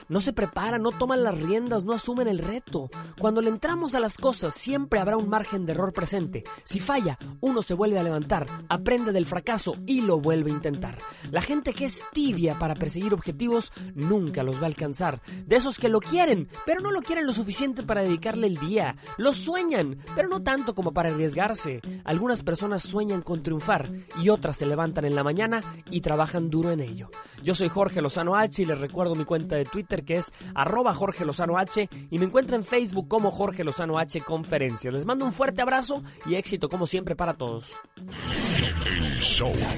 no 0.10 0.22
se 0.22 0.34
preparan, 0.34 0.82
no 0.82 0.92
toman 0.92 1.24
las 1.24 1.40
riendas, 1.40 1.84
no 1.84 1.94
asumen 1.94 2.28
el 2.28 2.40
reto. 2.40 2.90
Cuando 3.20 3.42
le 3.42 3.50
entramos 3.50 3.96
a 3.96 4.00
las 4.00 4.18
cosas, 4.18 4.54
siempre 4.54 5.00
habrá 5.00 5.18
un 5.18 5.30
margen 5.30 5.66
de 5.66 5.72
error 5.74 5.94
presente. 5.94 6.44
Si 6.64 6.80
falla, 6.80 7.18
uno 7.42 7.62
se 7.62 7.74
vuelve 7.74 8.00
a 8.00 8.04
levantar, 8.04 8.46
aprende 8.70 9.12
del 9.12 9.26
fracaso 9.26 9.76
y 9.86 10.02
lo 10.02 10.20
vuelve 10.20 10.52
a 10.52 10.56
intentar. 10.56 10.98
La 11.32 11.42
gente 11.42 11.74
que 11.74 11.86
es 11.86 12.04
tibia 12.14 12.60
para 12.60 12.76
perseguir 12.76 13.14
objetivos 13.14 13.72
nunca 13.96 14.44
los 14.44 14.58
va 14.58 14.64
a 14.64 14.68
alcanzar. 14.68 15.22
De 15.46 15.56
esos 15.56 15.80
que 15.80 15.90
lo 15.90 16.00
quieren, 16.00 16.48
pero 16.66 16.82
no 16.82 16.92
lo 16.92 17.02
quieren 17.02 17.26
lo 17.26 17.34
suficiente 17.34 17.84
para 17.84 18.02
dedicarle 18.02 18.48
el 18.48 18.58
día. 18.58 18.96
Lo 19.18 19.34
sueñan, 19.34 19.98
pero 20.16 20.28
no 20.28 20.42
tanto 20.44 20.76
como 20.76 20.94
para 20.94 21.10
arriesgarse. 21.10 21.82
Algunas 22.04 22.44
personas 22.44 22.84
sueñan 22.84 23.22
con 23.22 23.44
triunfar 23.44 23.92
y 24.22 24.30
otras 24.30 24.58
se 24.58 24.66
levantan 24.66 25.06
en 25.06 25.16
la 25.16 25.24
mañana 25.24 25.62
y 25.90 26.02
trabajan 26.02 26.50
duro 26.50 26.72
en 26.72 26.82
ello. 26.82 27.10
Yo 27.44 27.56
soy 27.56 27.70
Jorge 27.70 28.02
Lozano 28.02 28.36
H 28.36 28.62
y 28.62 28.66
les 28.66 28.80
recuerdo 28.80 29.16
mi 29.16 29.26
cuenta 29.26 29.47
de 29.56 29.66
Twitter 29.66 30.04
que 30.04 30.18
es 30.18 30.32
arroba 30.54 30.94
Jorge 30.94 31.26
Lozano 31.26 31.58
H 31.58 31.90
y 32.10 32.20
me 32.20 32.26
encuentra 32.26 32.56
en 32.56 32.64
Facebook 32.64 33.08
como 33.08 33.32
Jorge 33.32 33.64
Lozano 33.64 33.98
H 33.98 34.22
Conferencias. 34.22 34.94
Les 34.94 35.06
mando 35.06 35.26
un 35.26 35.34
fuerte 35.34 35.62
abrazo 35.62 36.04
y 36.26 36.36
éxito 36.36 36.70
como 36.70 36.88
siempre 36.88 37.16
para 37.16 37.34
todos. 37.36 37.72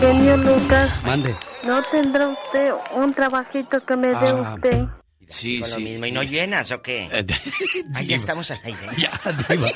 Genio 0.00 0.36
Lucas, 0.38 1.04
Mande. 1.04 1.34
¿no 1.66 1.82
tendrá 1.90 2.28
usted 2.28 2.72
un 2.96 3.12
trabajito 3.12 3.84
que 3.84 3.96
me 3.96 4.08
dé 4.08 4.14
Ah, 4.16 4.54
usted? 4.54 4.84
Sí, 5.28 5.60
Con 5.60 5.70
lo 5.70 5.76
sí. 5.76 5.82
mismo. 5.82 6.06
¿Y 6.06 6.12
no 6.12 6.22
llenas 6.22 6.70
o 6.72 6.80
qué? 6.82 7.08
Ah, 7.94 8.02
ya 8.02 8.16
estamos 8.16 8.50
al 8.50 8.60
aire. 8.64 8.78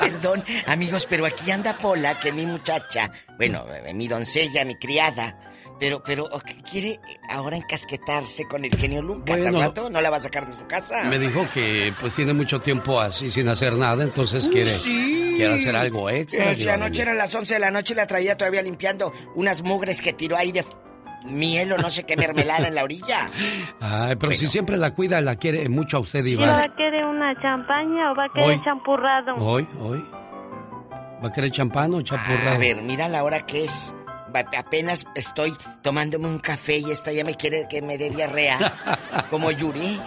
Perdón, 0.00 0.44
amigos, 0.66 1.06
pero 1.08 1.26
aquí 1.26 1.50
anda 1.50 1.74
Pola, 1.76 2.18
que 2.18 2.32
mi 2.32 2.46
muchacha, 2.46 3.10
bueno, 3.36 3.66
eh, 3.72 3.92
mi 3.94 4.08
doncella, 4.08 4.64
mi 4.64 4.76
criada. 4.76 5.38
Pero, 5.78 6.02
pero, 6.02 6.28
¿quiere 6.70 7.00
ahora 7.30 7.56
encasquetarse 7.56 8.44
con 8.44 8.64
el 8.66 8.76
genio 8.76 9.00
Lucas? 9.00 9.38
Bueno. 9.38 9.58
¿Al 9.60 9.64
rato 9.68 9.88
no 9.88 10.00
la 10.02 10.10
va 10.10 10.18
a 10.18 10.20
sacar 10.20 10.46
de 10.46 10.54
su 10.54 10.66
casa? 10.66 11.04
Me 11.04 11.18
dijo 11.18 11.46
que 11.54 11.94
pues 11.98 12.14
tiene 12.14 12.34
mucho 12.34 12.60
tiempo 12.60 13.00
así 13.00 13.30
sin 13.30 13.48
hacer 13.48 13.72
nada, 13.78 14.04
entonces 14.04 14.46
quiere, 14.48 14.68
sí. 14.68 15.34
quiere 15.36 15.54
hacer 15.54 15.74
algo 15.74 16.10
extra. 16.10 16.52
Eh, 16.52 16.54
si 16.54 16.68
anoche 16.68 17.00
eran 17.00 17.16
las 17.16 17.34
11 17.34 17.54
de 17.54 17.60
la 17.60 17.70
noche 17.70 17.94
y 17.94 17.96
la 17.96 18.06
traía 18.06 18.36
todavía 18.36 18.60
limpiando 18.60 19.10
unas 19.34 19.62
mugres 19.62 20.02
que 20.02 20.12
tiró 20.12 20.36
ahí 20.36 20.52
de 20.52 20.64
miel 21.24 21.72
o 21.72 21.78
no 21.78 21.90
sé 21.90 22.04
qué 22.04 22.16
mermelada 22.16 22.68
en 22.68 22.74
la 22.74 22.84
orilla. 22.84 23.30
Ay, 23.80 24.16
pero 24.16 24.32
si 24.32 24.46
siempre 24.48 24.76
la 24.76 24.92
cuida, 24.94 25.20
la 25.20 25.36
quiere 25.36 25.68
mucho 25.68 25.98
a 25.98 26.00
usted, 26.00 26.24
¿Y 26.24 26.32
Iván. 26.32 26.50
va 26.50 26.62
a 26.64 26.74
querer 26.76 27.04
una 27.04 27.34
champaña 27.40 28.12
o 28.12 28.14
va 28.16 28.24
a 28.24 28.28
querer 28.32 28.48
Hoy. 28.48 28.62
champurrado? 28.64 29.34
Hoy, 29.36 29.68
hoy. 29.80 30.04
¿Va 31.22 31.28
a 31.28 31.32
querer 31.32 31.50
champán 31.50 31.92
o 31.94 32.00
chapurrado? 32.02 32.50
A 32.54 32.58
ver, 32.58 32.80
mira 32.82 33.08
la 33.08 33.22
hora 33.24 33.40
que 33.46 33.64
es. 33.64 33.94
Apenas 34.56 35.06
estoy 35.16 35.52
tomándome 35.82 36.28
un 36.28 36.38
café 36.38 36.78
y 36.78 36.92
esta 36.92 37.10
ya 37.12 37.24
me 37.24 37.34
quiere 37.34 37.66
que 37.68 37.82
me 37.82 37.98
dé 37.98 38.10
diarrea. 38.10 38.72
Como 39.30 39.50
Yuri. 39.50 40.00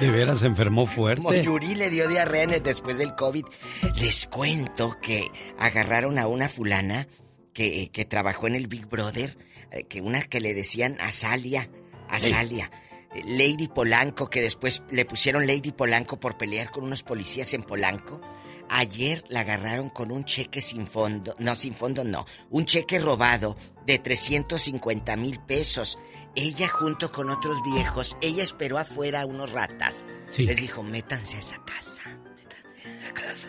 De 0.00 0.10
veras 0.10 0.38
se 0.38 0.46
enfermó 0.46 0.86
fuerte. 0.86 1.22
Como 1.22 1.34
Yuri 1.34 1.74
le 1.74 1.90
dio 1.90 2.08
diarrea 2.08 2.44
en 2.44 2.50
el- 2.54 2.62
después 2.62 2.96
del 2.96 3.14
COVID. 3.14 3.44
Les 4.00 4.26
cuento 4.28 4.96
que 5.02 5.30
agarraron 5.58 6.18
a 6.18 6.26
una 6.26 6.48
fulana 6.48 7.06
que, 7.52 7.90
que 7.92 8.06
trabajó 8.06 8.46
en 8.46 8.54
el 8.54 8.66
Big 8.66 8.86
Brother 8.86 9.36
que 9.88 10.00
una 10.00 10.22
que 10.22 10.40
le 10.40 10.54
decían 10.54 10.96
Azalia, 11.00 11.70
Azalia. 12.08 12.70
eh, 13.14 13.22
Lady 13.24 13.68
Polanco, 13.68 14.28
que 14.30 14.40
después 14.40 14.82
le 14.90 15.04
pusieron 15.04 15.46
Lady 15.46 15.72
Polanco 15.72 16.18
por 16.20 16.36
pelear 16.38 16.70
con 16.70 16.84
unos 16.84 17.02
policías 17.02 17.52
en 17.54 17.62
Polanco. 17.62 18.20
Ayer 18.72 19.24
la 19.28 19.40
agarraron 19.40 19.90
con 19.90 20.12
un 20.12 20.24
cheque 20.24 20.60
sin 20.60 20.86
fondo, 20.86 21.34
no, 21.40 21.56
sin 21.56 21.74
fondo 21.74 22.04
no, 22.04 22.24
un 22.50 22.66
cheque 22.66 23.00
robado 23.00 23.56
de 23.84 23.98
350 23.98 25.16
mil 25.16 25.40
pesos. 25.40 25.98
Ella 26.36 26.68
junto 26.68 27.10
con 27.10 27.30
otros 27.30 27.60
viejos, 27.64 28.16
ella 28.20 28.44
esperó 28.44 28.78
afuera 28.78 29.22
a 29.22 29.26
unos 29.26 29.50
ratas. 29.50 30.04
Sí. 30.28 30.44
Les 30.44 30.56
dijo, 30.58 30.84
métanse 30.84 31.36
a 31.36 31.40
esa 31.40 31.64
casa. 31.64 32.02
Métanse 32.36 32.88
a 32.88 32.92
esa 33.02 33.12
casa. 33.14 33.48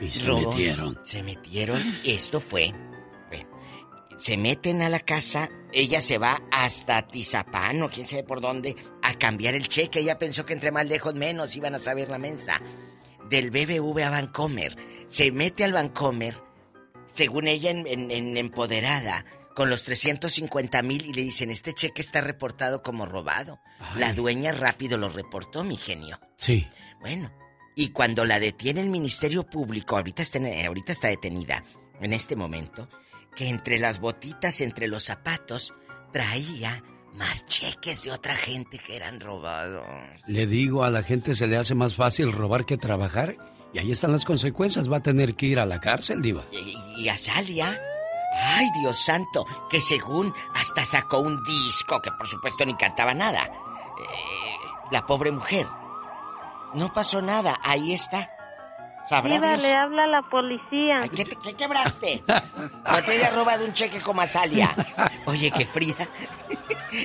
Y 0.00 0.10
se 0.10 0.24
Robó. 0.24 0.48
metieron. 0.50 0.98
Se 1.04 1.22
metieron. 1.22 1.82
Esto 2.06 2.40
fue. 2.40 2.72
Se 4.24 4.38
meten 4.38 4.80
a 4.80 4.88
la 4.88 5.00
casa. 5.00 5.50
Ella 5.70 6.00
se 6.00 6.16
va 6.16 6.40
hasta 6.50 7.06
Tizapán 7.06 7.82
o 7.82 7.90
quién 7.90 8.06
sabe 8.06 8.22
por 8.24 8.40
dónde 8.40 8.74
a 9.02 9.18
cambiar 9.18 9.54
el 9.54 9.68
cheque. 9.68 9.98
Ella 9.98 10.18
pensó 10.18 10.46
que 10.46 10.54
entre 10.54 10.72
más 10.72 10.86
lejos 10.86 11.14
menos 11.14 11.54
iban 11.56 11.74
a 11.74 11.78
saber 11.78 12.08
la 12.08 12.16
mensa. 12.16 12.58
Del 13.28 13.50
BBV 13.50 14.02
a 14.02 14.08
Vancomer. 14.08 14.76
Se 15.08 15.30
mete 15.30 15.62
al 15.64 15.74
Vancomer, 15.74 16.36
según 17.12 17.48
ella 17.48 17.70
en, 17.70 17.86
en- 17.86 18.10
en 18.10 18.36
empoderada, 18.38 19.26
con 19.54 19.68
los 19.68 19.84
350 19.84 20.80
mil 20.82 21.04
y 21.04 21.12
le 21.12 21.22
dicen, 21.22 21.50
este 21.50 21.74
cheque 21.74 22.00
está 22.00 22.22
reportado 22.22 22.82
como 22.82 23.04
robado. 23.04 23.60
La 23.96 24.14
dueña 24.14 24.52
rápido 24.52 24.96
lo 24.96 25.10
reportó, 25.10 25.64
mi 25.64 25.76
genio. 25.76 26.18
Sí. 26.38 26.66
Bueno, 27.00 27.30
y 27.76 27.90
cuando 27.90 28.24
la 28.24 28.40
detiene 28.40 28.80
el 28.80 28.88
Ministerio 28.88 29.44
Público, 29.44 29.96
ahorita 29.96 30.22
está, 30.22 30.38
ahorita 30.66 30.92
está 30.92 31.08
detenida, 31.08 31.62
en 32.00 32.12
este 32.14 32.36
momento, 32.36 32.88
que 33.34 33.48
entre 33.48 33.78
las 33.78 34.00
botitas, 34.00 34.60
entre 34.60 34.88
los 34.88 35.04
zapatos, 35.04 35.74
traía 36.12 36.82
más 37.14 37.46
cheques 37.46 38.02
de 38.02 38.12
otra 38.12 38.34
gente 38.36 38.78
que 38.78 38.96
eran 38.96 39.20
robados. 39.20 39.84
Le 40.26 40.46
digo, 40.46 40.84
a 40.84 40.90
la 40.90 41.02
gente 41.02 41.34
se 41.34 41.46
le 41.46 41.56
hace 41.56 41.74
más 41.74 41.94
fácil 41.94 42.32
robar 42.32 42.64
que 42.64 42.76
trabajar. 42.76 43.36
Y 43.72 43.78
ahí 43.78 43.90
están 43.90 44.12
las 44.12 44.24
consecuencias. 44.24 44.90
Va 44.90 44.98
a 44.98 45.02
tener 45.02 45.34
que 45.34 45.46
ir 45.46 45.58
a 45.58 45.66
la 45.66 45.80
cárcel, 45.80 46.22
Diva. 46.22 46.44
Y, 46.52 47.02
y 47.02 47.08
Azalia, 47.08 47.80
ay 48.32 48.66
Dios 48.80 49.04
santo, 49.04 49.44
que 49.70 49.80
según 49.80 50.32
hasta 50.54 50.84
sacó 50.84 51.20
un 51.20 51.42
disco, 51.44 52.00
que 52.00 52.10
por 52.12 52.26
supuesto 52.26 52.64
ni 52.64 52.76
cantaba 52.76 53.14
nada. 53.14 53.44
Eh, 53.44 54.56
la 54.90 55.06
pobre 55.06 55.32
mujer. 55.32 55.66
No 56.74 56.92
pasó 56.92 57.22
nada, 57.22 57.58
ahí 57.62 57.92
está. 57.92 58.30
¿Sabrá 59.08 59.34
Diva, 59.34 59.48
Dios? 59.52 59.62
le 59.62 59.72
habla 59.74 60.06
la 60.06 60.22
policía. 60.30 61.00
Ay, 61.02 61.08
¿qué, 61.10 61.24
te- 61.24 61.36
qué 61.42 61.54
quebraste? 61.54 62.22
No 62.26 63.02
te 63.04 63.12
haya 63.12 63.30
robado 63.30 63.64
un 63.66 63.72
cheque 63.72 64.00
como 64.00 64.20
Azalia. 64.22 64.74
Oye, 65.26 65.50
qué 65.50 65.66
Frida. 65.66 66.08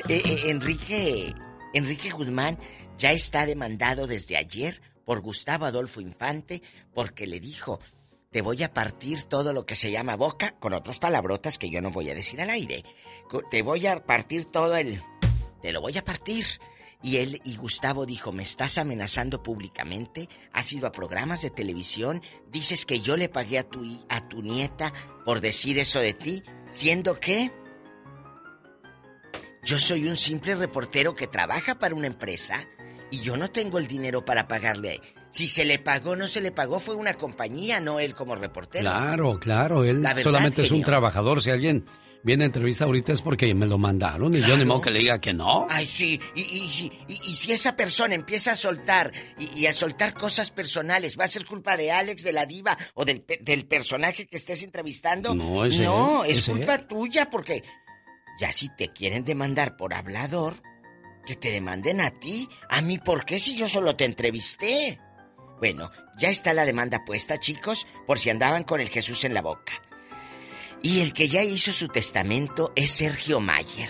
Eh, 0.07 0.21
eh, 0.23 0.41
Enrique, 0.51 1.33
Enrique 1.73 2.11
Guzmán 2.11 2.59
ya 2.99 3.11
está 3.11 3.47
demandado 3.47 4.05
desde 4.05 4.37
ayer 4.37 4.81
por 5.03 5.19
Gustavo 5.21 5.65
Adolfo 5.65 5.99
Infante 5.99 6.61
porque 6.93 7.25
le 7.25 7.39
dijo, 7.39 7.79
te 8.31 8.43
voy 8.43 8.61
a 8.61 8.71
partir 8.71 9.23
todo 9.23 9.51
lo 9.51 9.65
que 9.65 9.73
se 9.73 9.89
llama 9.91 10.15
boca, 10.15 10.53
con 10.59 10.73
otras 10.73 10.99
palabrotas 10.99 11.57
que 11.57 11.71
yo 11.71 11.81
no 11.81 11.89
voy 11.89 12.11
a 12.11 12.13
decir 12.15 12.39
al 12.39 12.51
aire. 12.51 12.83
Te 13.49 13.63
voy 13.63 13.87
a 13.87 14.05
partir 14.05 14.45
todo 14.45 14.75
el... 14.75 15.01
Te 15.63 15.71
lo 15.71 15.81
voy 15.81 15.97
a 15.97 16.05
partir. 16.05 16.45
Y 17.01 17.17
él 17.17 17.41
y 17.45 17.55
Gustavo 17.55 18.05
dijo, 18.05 18.33
me 18.33 18.43
estás 18.43 18.77
amenazando 18.77 19.41
públicamente, 19.41 20.27
has 20.51 20.73
ido 20.73 20.85
a 20.85 20.91
programas 20.91 21.41
de 21.41 21.49
televisión, 21.49 22.21
dices 22.51 22.85
que 22.85 22.99
yo 22.99 23.15
le 23.15 23.29
pagué 23.29 23.59
a 23.59 23.63
tu, 23.63 24.05
a 24.09 24.27
tu 24.27 24.41
nieta 24.41 24.93
por 25.23 25.39
decir 25.39 25.79
eso 25.79 25.99
de 25.99 26.13
ti, 26.13 26.43
siendo 26.69 27.17
que 27.19 27.51
yo 29.63 29.79
soy 29.79 30.07
un 30.07 30.17
simple 30.17 30.55
reportero 30.55 31.15
que 31.15 31.27
trabaja 31.27 31.79
para 31.79 31.95
una 31.95 32.07
empresa 32.07 32.67
y 33.11 33.21
yo 33.21 33.37
no 33.37 33.49
tengo 33.49 33.77
el 33.77 33.87
dinero 33.87 34.25
para 34.25 34.47
pagarle. 34.47 35.01
Si 35.29 35.47
se 35.47 35.63
le 35.63 35.79
pagó 35.79 36.15
no 36.15 36.27
se 36.27 36.41
le 36.41 36.51
pagó 36.51 36.79
fue 36.79 36.95
una 36.95 37.13
compañía, 37.13 37.79
no 37.79 37.99
él 37.99 38.13
como 38.13 38.35
reportero. 38.35 38.83
Claro, 38.83 39.39
claro. 39.39 39.83
Él 39.83 39.99
verdad, 39.99 40.23
solamente 40.23 40.63
es 40.63 40.71
un 40.71 40.81
trabajador. 40.81 41.41
Si 41.41 41.51
alguien 41.51 41.85
viene 42.23 42.43
a 42.43 42.47
entrevista 42.47 42.85
ahorita 42.85 43.13
es 43.13 43.21
porque 43.21 43.53
me 43.53 43.65
lo 43.65 43.77
mandaron. 43.77 44.33
Y 44.35 44.41
yo 44.41 44.57
ni 44.57 44.65
modo 44.65 44.81
que 44.81 44.91
le 44.91 44.99
diga 44.99 45.19
que 45.21 45.33
no. 45.33 45.67
Ay, 45.69 45.87
sí, 45.87 46.19
y, 46.35 46.41
y, 46.41 46.69
si- 46.69 46.91
y- 47.07 47.31
y 47.31 47.35
si 47.35 47.51
esa 47.51 47.75
persona 47.75 48.15
empieza 48.15 48.51
a 48.51 48.55
soltar 48.55 49.11
y, 49.37 49.65
a 49.65 49.73
soltar 49.73 50.13
cosas 50.13 50.49
personales, 50.51 51.17
¿va 51.19 51.25
a 51.25 51.27
ser 51.27 51.45
culpa 51.45 51.77
de 51.77 51.91
Alex, 51.91 52.23
de 52.23 52.33
la 52.33 52.45
diva 52.45 52.77
o 52.93 53.05
del, 53.05 53.25
del 53.41 53.65
personaje 53.67 54.25
que 54.27 54.37
estés 54.37 54.63
entrevistando? 54.63 55.33
No, 55.35 55.65
es 55.65 55.77
No, 55.79 56.23
él, 56.25 56.31
es 56.31 56.39
es 56.39 56.49
culpa 56.49 56.75
él. 56.75 56.87
tuya 56.87 57.29
porque 57.29 57.63
ya 58.39 58.51
si 58.51 58.69
te 58.75 58.89
quieren 58.93 59.23
demandar 59.25 59.75
por 59.77 59.93
hablador, 59.93 60.61
que 61.25 61.35
te 61.35 61.51
demanden 61.51 62.01
a 62.01 62.09
ti. 62.19 62.47
A 62.69 62.81
mí, 62.81 62.97
¿por 62.97 63.23
qué 63.25 63.39
si 63.39 63.55
yo 63.55 63.67
solo 63.67 63.95
te 63.95 64.05
entrevisté? 64.05 64.99
Bueno, 65.59 65.91
ya 66.17 66.29
está 66.29 66.53
la 66.53 66.63
demanda 66.65 67.03
puesta, 67.05 67.37
chicos, 67.37 67.85
por 68.07 68.17
si 68.17 68.29
andaban 68.29 68.63
con 68.63 68.79
el 68.79 68.89
Jesús 68.89 69.25
en 69.25 69.33
la 69.33 69.41
boca. 69.41 69.73
Y 70.81 71.01
el 71.01 71.13
que 71.13 71.27
ya 71.27 71.43
hizo 71.43 71.73
su 71.73 71.87
testamento 71.89 72.71
es 72.75 72.91
Sergio 72.91 73.39
Mayer, 73.39 73.89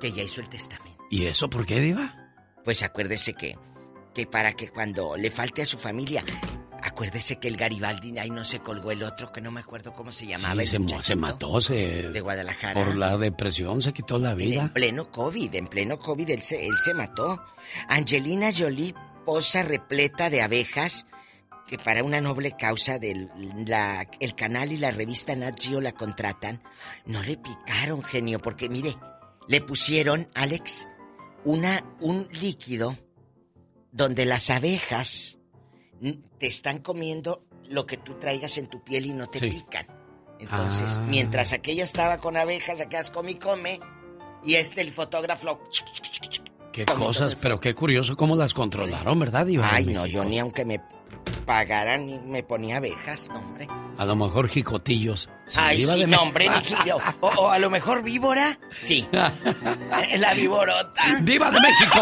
que 0.00 0.12
ya 0.12 0.22
hizo 0.22 0.40
el 0.40 0.48
testamento. 0.48 1.04
¿Y 1.10 1.26
eso 1.26 1.48
por 1.48 1.64
qué, 1.64 1.80
Diva? 1.80 2.16
Pues 2.64 2.82
acuérdese 2.82 3.34
que, 3.34 3.56
que 4.14 4.26
para 4.26 4.54
que 4.54 4.68
cuando 4.68 5.16
le 5.16 5.30
falte 5.30 5.62
a 5.62 5.66
su 5.66 5.78
familia, 5.78 6.24
acuérdese 6.82 7.36
que 7.38 7.46
el 7.46 7.56
Garibaldi, 7.56 8.18
ahí 8.18 8.30
no 8.30 8.44
se 8.44 8.58
colgó 8.58 8.90
el 8.90 9.02
otro, 9.04 9.32
que 9.32 9.40
no 9.40 9.52
me 9.52 9.60
acuerdo 9.60 9.92
cómo 9.92 10.10
se 10.10 10.26
llamaba. 10.26 10.54
Sí, 10.64 10.76
el 10.76 11.02
se, 11.02 11.14
mató, 11.14 11.60
se... 11.60 11.74
De 12.10 12.20
Guadalajara. 12.20 12.74
Por 12.74 12.96
la 12.96 13.16
depresión 13.16 13.80
se 13.80 13.92
quitó 13.92 14.18
la 14.18 14.32
En 14.32 14.36
vida. 14.38 14.72
pleno 14.74 15.10
COVID, 15.10 15.54
en 15.54 15.68
pleno 15.68 15.98
COVID, 15.98 16.30
él 16.30 16.42
se, 16.42 16.66
él 16.66 16.74
se 16.82 16.94
mató. 16.94 17.40
Angelina 17.88 18.50
Jolie 18.56 18.94
posa 19.24 19.62
repleta 19.62 20.30
de 20.30 20.42
abejas 20.42 21.06
que 21.66 21.78
para 21.78 22.04
una 22.04 22.20
noble 22.20 22.52
causa 22.58 22.98
del 22.98 23.30
la- 23.66 24.06
el 24.20 24.34
canal 24.34 24.70
y 24.72 24.76
la 24.76 24.90
revista 24.90 25.34
Nat 25.34 25.58
Geo 25.60 25.80
la 25.80 25.92
contratan. 25.92 26.62
No 27.06 27.22
le 27.22 27.36
picaron, 27.36 28.02
genio, 28.02 28.38
porque 28.40 28.68
mire, 28.68 28.96
le 29.48 29.60
pusieron, 29.60 30.28
Alex, 30.34 30.86
una, 31.44 31.84
un 32.00 32.28
líquido 32.32 32.98
donde 33.92 34.26
las 34.26 34.50
abejas 34.50 35.38
te 36.38 36.46
están 36.46 36.78
comiendo 36.78 37.46
lo 37.68 37.86
que 37.86 37.96
tú 37.96 38.14
traigas 38.14 38.58
en 38.58 38.66
tu 38.66 38.82
piel 38.84 39.06
y 39.06 39.12
no 39.14 39.28
te 39.28 39.38
Sí. 39.40 39.48
pican. 39.50 39.86
Entonces, 40.38 40.98
Ah. 40.98 41.06
mientras 41.08 41.52
aquella 41.52 41.84
estaba 41.84 42.18
con 42.18 42.36
abejas, 42.36 42.80
aquellas 42.80 43.10
come 43.10 43.30
y 43.32 43.34
come, 43.36 43.80
y 44.44 44.56
este, 44.56 44.82
el 44.82 44.90
fotógrafo... 44.90 45.60
Qué 46.72 46.84
cosas, 46.86 47.36
pero 47.36 47.60
qué 47.60 47.72
curioso 47.74 48.16
cómo 48.16 48.34
las 48.34 48.52
controlaron, 48.52 49.18
¿verdad, 49.20 49.46
Diva? 49.46 49.68
Ay, 49.72 49.86
no, 49.86 50.06
yo 50.06 50.24
ni 50.24 50.40
aunque 50.40 50.64
me 50.64 50.80
pagaran 51.46 52.06
ni 52.06 52.18
me 52.18 52.42
ponía 52.42 52.78
abejas, 52.78 53.28
no, 53.32 53.40
hombre. 53.40 53.68
A 53.96 54.04
lo 54.04 54.16
mejor 54.16 54.48
jicotillos. 54.48 55.28
Ay, 55.56 55.82
sí, 55.82 56.00
de 56.00 56.06
no, 56.06 56.22
hombre, 56.22 56.48
o 57.20 57.48
a 57.48 57.58
lo 57.58 57.70
mejor 57.70 58.02
víbora, 58.02 58.58
sí. 58.80 59.06
La 59.12 60.34
víborota. 60.34 61.02
¡Diva 61.22 61.50
de 61.50 61.60
México! 61.60 62.00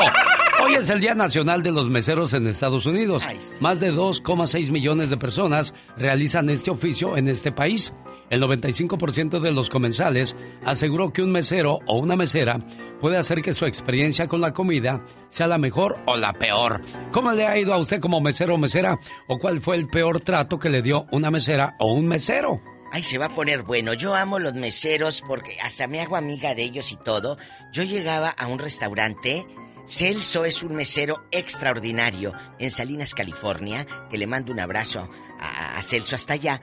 Hoy 0.64 0.74
es 0.74 0.88
el 0.90 1.00
Día 1.00 1.14
Nacional 1.14 1.62
de 1.62 1.72
los 1.72 1.88
Meseros 1.88 2.32
en 2.34 2.46
Estados 2.46 2.86
Unidos. 2.86 3.24
Más 3.60 3.80
de 3.80 3.92
2,6 3.92 4.70
millones 4.70 5.10
de 5.10 5.16
personas 5.16 5.74
realizan 5.96 6.48
este 6.50 6.70
oficio 6.70 7.16
en 7.16 7.28
este 7.28 7.52
país. 7.52 7.92
El 8.30 8.42
95% 8.42 9.40
de 9.40 9.52
los 9.52 9.68
comensales 9.68 10.36
aseguró 10.64 11.12
que 11.12 11.22
un 11.22 11.32
mesero 11.32 11.80
o 11.86 11.98
una 11.98 12.16
mesera 12.16 12.64
puede 13.02 13.18
hacer 13.18 13.42
que 13.42 13.52
su 13.52 13.66
experiencia 13.66 14.28
con 14.28 14.40
la 14.40 14.54
comida 14.54 15.04
sea 15.28 15.48
la 15.48 15.58
mejor 15.58 15.98
o 16.06 16.16
la 16.16 16.32
peor. 16.34 16.80
¿Cómo 17.10 17.32
le 17.32 17.44
ha 17.44 17.58
ido 17.58 17.74
a 17.74 17.78
usted 17.78 18.00
como 18.00 18.20
mesero 18.20 18.54
o 18.54 18.58
mesera? 18.58 18.96
¿O 19.26 19.40
cuál 19.40 19.60
fue 19.60 19.74
el 19.74 19.88
peor 19.88 20.20
trato 20.20 20.60
que 20.60 20.70
le 20.70 20.82
dio 20.82 21.06
una 21.10 21.32
mesera 21.32 21.74
o 21.80 21.92
un 21.92 22.06
mesero? 22.06 22.62
Ay, 22.92 23.02
se 23.02 23.18
va 23.18 23.26
a 23.26 23.34
poner 23.34 23.64
bueno. 23.64 23.92
Yo 23.94 24.14
amo 24.14 24.38
los 24.38 24.54
meseros 24.54 25.20
porque 25.26 25.58
hasta 25.60 25.88
me 25.88 26.00
hago 26.00 26.14
amiga 26.14 26.54
de 26.54 26.62
ellos 26.62 26.92
y 26.92 26.96
todo. 26.96 27.38
Yo 27.72 27.82
llegaba 27.82 28.28
a 28.28 28.46
un 28.46 28.60
restaurante. 28.60 29.44
Celso 29.84 30.44
es 30.44 30.62
un 30.62 30.76
mesero 30.76 31.24
extraordinario 31.32 32.32
en 32.60 32.70
Salinas, 32.70 33.14
California, 33.14 33.84
que 34.10 34.18
le 34.18 34.28
mando 34.28 34.52
un 34.52 34.60
abrazo 34.60 35.10
a, 35.40 35.76
a 35.76 35.82
Celso 35.82 36.14
hasta 36.14 36.34
allá. 36.34 36.62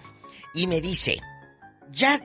Y 0.53 0.67
me 0.67 0.79
dice, 0.79 1.19
ya, 1.91 2.17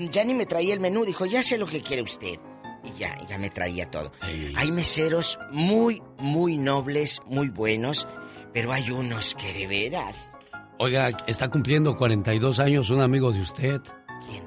ya 0.00 0.24
ni 0.24 0.34
me 0.34 0.46
traía 0.46 0.74
el 0.74 0.80
menú. 0.80 1.04
Dijo, 1.04 1.26
ya 1.26 1.44
sé 1.44 1.58
lo 1.58 1.66
que 1.68 1.80
quiere 1.80 2.02
usted. 2.02 2.40
Y 2.86 2.98
ya, 2.98 3.18
ya 3.28 3.36
me 3.38 3.50
traía 3.50 3.90
todo. 3.90 4.12
Hay 4.56 4.70
meseros 4.72 5.38
muy, 5.50 6.02
muy 6.18 6.56
nobles, 6.56 7.20
muy 7.26 7.48
buenos, 7.48 8.06
pero 8.54 8.72
hay 8.72 8.90
unos 8.90 9.34
que 9.34 9.52
de 9.52 9.66
veras. 9.66 10.34
Oiga, 10.78 11.10
está 11.26 11.50
cumpliendo 11.50 11.96
42 11.96 12.60
años 12.60 12.90
un 12.90 13.00
amigo 13.00 13.32
de 13.32 13.40
usted. 13.40 13.80
¿Quién? 14.28 14.44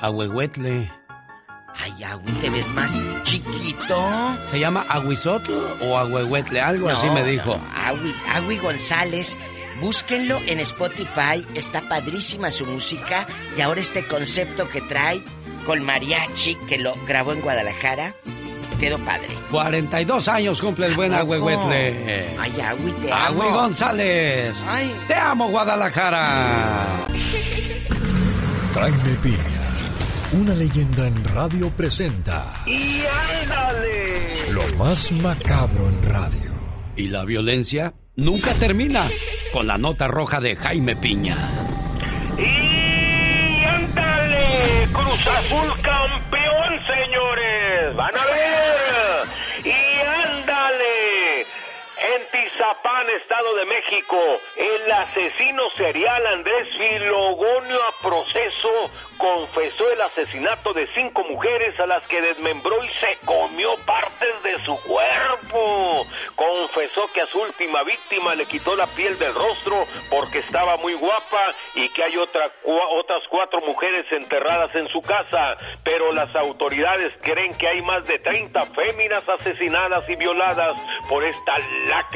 Ahuehuetle. 0.00 0.90
Ay, 1.74 2.02
aún 2.04 2.24
te 2.40 2.50
ves 2.50 2.66
más 2.68 3.00
chiquito. 3.22 3.96
¿Se 4.50 4.58
llama 4.58 4.84
Aguizotl 4.88 5.52
o 5.82 5.96
Ahuehuetle? 5.96 6.60
Algo 6.60 6.88
así 6.88 7.08
me 7.10 7.22
dijo. 7.22 7.56
no, 7.56 7.62
Agui, 7.74 8.14
Agui 8.28 8.58
González. 8.58 9.38
Búsquenlo 9.80 10.38
en 10.46 10.60
Spotify. 10.60 11.46
Está 11.54 11.80
padrísima 11.88 12.50
su 12.50 12.66
música. 12.66 13.26
Y 13.56 13.60
ahora 13.60 13.80
este 13.80 14.06
concepto 14.06 14.68
que 14.68 14.80
trae 14.82 15.22
con 15.66 15.84
mariachi 15.84 16.54
que 16.66 16.78
lo 16.78 16.94
grabó 17.06 17.32
en 17.32 17.40
Guadalajara. 17.40 18.14
Quedó 18.78 18.98
padre. 18.98 19.28
42 19.50 20.28
años 20.28 20.60
cumple 20.60 20.86
el 20.86 20.94
buen 20.94 21.12
Agüehuetle. 21.12 22.28
Ay, 22.38 22.60
Agüi, 22.60 22.92
te 22.92 23.12
amo. 23.12 23.50
González. 23.50 24.64
Ay. 24.66 24.90
Te 25.06 25.14
amo, 25.14 25.48
Guadalajara. 25.50 27.06
Jaime 28.74 29.14
Piña, 29.22 29.36
una 30.32 30.54
leyenda 30.54 31.06
en 31.08 31.24
radio 31.24 31.68
presenta 31.70 32.46
¡Y 32.64 33.02
ándale! 33.42 34.52
lo 34.52 34.62
más 34.78 35.12
macabro 35.12 35.88
en 35.88 36.02
radio. 36.02 36.50
Y 36.96 37.08
la 37.08 37.24
violencia 37.24 37.92
nunca 38.16 38.52
termina 38.54 39.02
con 39.52 39.66
la 39.66 39.76
nota 39.76 40.08
roja 40.08 40.40
de 40.40 40.56
Jaime 40.56 40.96
Piña. 40.96 41.79
Cruz 45.22 45.36
Azul 45.36 45.82
campeón, 45.82 46.80
señores. 46.88 47.94
Van 47.94 48.16
a 48.16 48.24
ver. 48.24 48.89
En 52.32 52.42
Tizapán, 52.42 53.08
Estado 53.10 53.54
de 53.54 53.64
México, 53.66 54.16
el 54.56 54.92
asesino 54.92 55.62
serial 55.76 56.26
Andrés 56.26 56.68
Filogonio 56.76 57.78
a 57.82 58.08
proceso 58.08 58.90
confesó 59.16 59.90
el 59.92 60.00
asesinato 60.00 60.72
de 60.72 60.88
cinco 60.94 61.22
mujeres 61.24 61.78
a 61.78 61.86
las 61.86 62.06
que 62.08 62.20
desmembró 62.20 62.82
y 62.82 62.88
se 62.88 63.16
comió 63.24 63.74
partes 63.86 64.42
de 64.42 64.58
su 64.64 64.76
cuerpo. 64.82 66.06
Confesó 66.34 67.02
que 67.12 67.20
a 67.20 67.26
su 67.26 67.40
última 67.40 67.82
víctima 67.84 68.34
le 68.34 68.46
quitó 68.46 68.74
la 68.76 68.86
piel 68.86 69.18
del 69.18 69.34
rostro 69.34 69.86
porque 70.08 70.38
estaba 70.38 70.76
muy 70.78 70.94
guapa 70.94 71.50
y 71.74 71.88
que 71.90 72.02
hay 72.04 72.16
otras 72.16 72.52
cuatro 73.28 73.60
mujeres 73.60 74.06
enterradas 74.10 74.74
en 74.74 74.88
su 74.88 75.02
casa, 75.02 75.56
pero 75.84 76.12
las 76.12 76.34
autoridades 76.34 77.12
creen 77.22 77.56
que 77.58 77.68
hay 77.68 77.82
más 77.82 78.04
de 78.06 78.18
30 78.18 78.66
féminas 78.66 79.28
asesinadas 79.28 80.08
y 80.08 80.16
violadas 80.16 80.76
por 81.08 81.24
esta 81.24 81.54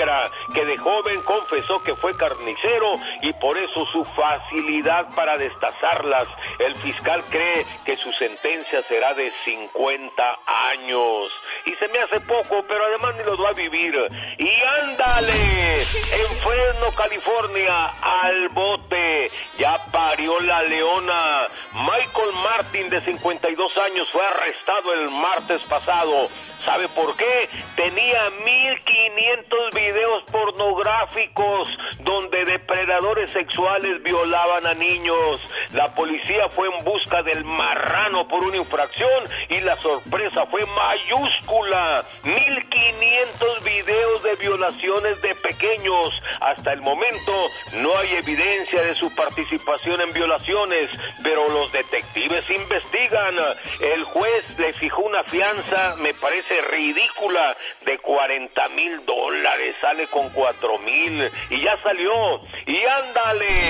lacra 0.04 0.30
que 0.52 0.64
de 0.64 0.76
joven 0.78 1.20
confesó 1.22 1.82
que 1.82 1.94
fue 1.96 2.16
carnicero 2.16 2.96
y 3.22 3.32
por 3.34 3.58
eso 3.58 3.86
su 3.86 4.04
facilidad 4.04 5.06
para 5.14 5.36
destazarlas. 5.36 6.28
El 6.58 6.76
fiscal 6.76 7.22
cree 7.30 7.66
que 7.84 7.96
su 7.96 8.12
sentencia 8.12 8.82
será 8.82 9.14
de 9.14 9.30
50 9.44 10.38
años. 10.70 11.44
Y 11.66 11.72
se 11.72 11.88
me 11.88 12.00
hace 12.00 12.20
poco, 12.20 12.64
pero 12.68 12.84
además 12.84 13.14
ni 13.16 13.24
los 13.24 13.40
va 13.40 13.50
a 13.50 13.52
vivir. 13.52 13.94
Y 14.38 14.50
ándale, 14.82 15.76
en 15.76 16.36
Fresno, 16.42 16.90
California, 16.96 17.86
al 18.00 18.48
bote. 18.50 19.30
Ya 19.58 19.76
parió 19.90 20.40
la 20.40 20.62
leona. 20.62 21.48
Michael 21.72 22.32
Martin, 22.42 22.90
de 22.90 23.00
52 23.00 23.78
años, 23.78 24.08
fue 24.10 24.22
arrestado 24.26 24.92
el 24.92 25.10
martes 25.10 25.62
pasado. 25.62 26.28
¿Sabe 26.64 26.88
por 26.88 27.14
qué? 27.16 27.48
Tenía 27.76 28.30
1500 28.30 29.70
videos 29.74 30.22
pornográficos 30.32 31.68
donde 32.00 32.44
depredadores 32.44 33.30
sexuales 33.32 34.02
violaban 34.02 34.66
a 34.66 34.74
niños. 34.74 35.40
La 35.72 35.94
policía 35.94 36.48
fue 36.50 36.68
en 36.68 36.84
busca 36.84 37.22
del 37.22 37.44
marrano 37.44 38.26
por 38.28 38.44
una 38.44 38.56
infracción 38.56 39.24
y 39.50 39.60
la 39.60 39.76
sorpresa 39.76 40.46
fue 40.46 40.62
mayúscula. 40.66 42.04
1500 42.24 43.64
videos 43.64 44.22
de 44.22 44.36
violaciones 44.36 45.20
de 45.20 45.34
pequeños. 45.34 46.08
Hasta 46.40 46.72
el 46.72 46.80
momento 46.80 47.32
no 47.74 47.96
hay 47.98 48.14
evidencia 48.14 48.82
de 48.82 48.94
su 48.94 49.14
participación 49.14 50.00
en 50.00 50.12
violaciones, 50.12 50.90
pero 51.22 51.46
los 51.48 51.70
detectives 51.72 52.48
investigan. 52.48 53.34
El 53.80 54.04
juez 54.04 54.58
le 54.58 54.72
fijó 54.74 55.02
una 55.02 55.24
fianza, 55.24 55.96
me 55.98 56.14
parece 56.14 56.53
ridícula, 56.62 57.56
de 57.84 57.98
40 57.98 58.68
mil 58.70 59.04
dólares. 59.04 59.76
Sale 59.80 60.06
con 60.08 60.28
4 60.30 60.78
mil 60.78 61.30
y 61.50 61.62
ya 61.62 61.76
salió. 61.82 62.40
Y 62.66 62.84
ándale, 62.84 63.60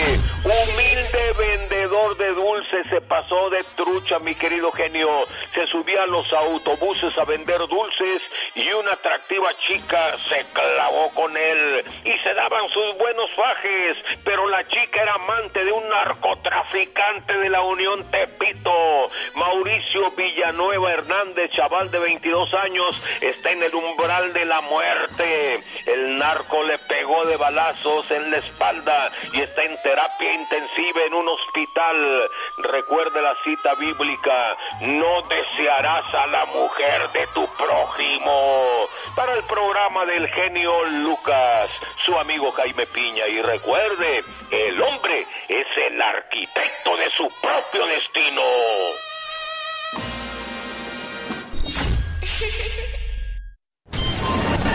humilde 0.44 1.32
vendedor 1.38 2.16
de 2.16 2.28
dulces 2.28 2.86
se 2.90 3.00
pasó 3.00 3.50
de 3.50 3.62
trucha, 3.76 4.18
mi 4.20 4.34
querido 4.34 4.70
genio. 4.72 5.08
Se 5.54 5.66
subía 5.66 6.02
a 6.02 6.06
los 6.06 6.32
autobuses 6.32 7.16
a 7.18 7.24
vender 7.24 7.58
dulces 7.68 8.22
y 8.54 8.70
una 8.72 8.92
atractiva 8.92 9.52
chica 9.54 10.16
se 10.28 10.44
clavó 10.52 11.10
con 11.14 11.36
él 11.36 11.84
y 12.04 12.18
se 12.22 12.34
daban 12.34 12.68
sus 12.70 12.98
buenos 12.98 13.30
fajes, 13.36 13.96
pero 14.24 14.48
la 14.48 14.66
chica 14.66 15.02
era 15.02 15.14
amante 15.14 15.64
de 15.64 15.72
un 15.72 15.88
narcotraficante 15.88 17.38
de 17.38 17.48
la 17.48 17.62
Unión 17.62 18.10
Tepito. 18.10 19.10
Mauricio 19.34 20.10
Villanueva 20.12 20.92
Hernández, 20.92 21.50
chaval 21.56 21.90
de 21.90 21.98
22 21.98 22.54
años, 22.54 22.73
está 23.20 23.52
en 23.52 23.62
el 23.62 23.74
umbral 23.74 24.32
de 24.32 24.44
la 24.44 24.60
muerte. 24.62 25.62
El 25.86 26.18
narco 26.18 26.62
le 26.64 26.78
pegó 26.78 27.24
de 27.24 27.36
balazos 27.36 28.10
en 28.10 28.30
la 28.30 28.38
espalda 28.38 29.12
y 29.32 29.40
está 29.40 29.62
en 29.62 29.76
terapia 29.82 30.32
intensiva 30.34 31.02
en 31.06 31.14
un 31.14 31.28
hospital. 31.28 32.30
Recuerde 32.58 33.22
la 33.22 33.34
cita 33.44 33.74
bíblica, 33.74 34.56
no 34.80 35.22
desearás 35.22 36.14
a 36.14 36.26
la 36.26 36.44
mujer 36.46 37.08
de 37.12 37.26
tu 37.28 37.46
prójimo. 37.54 38.88
Para 39.14 39.34
el 39.34 39.44
programa 39.44 40.04
del 40.06 40.28
genio 40.28 40.84
Lucas, 40.84 41.70
su 42.04 42.18
amigo 42.18 42.50
Jaime 42.52 42.86
Piña. 42.86 43.26
Y 43.28 43.40
recuerde, 43.40 44.24
el 44.50 44.82
hombre 44.82 45.26
es 45.48 45.66
el 45.88 46.02
arquitecto 46.02 46.96
de 46.96 47.10
su 47.10 47.28
propio 47.40 47.86
destino. 47.86 48.42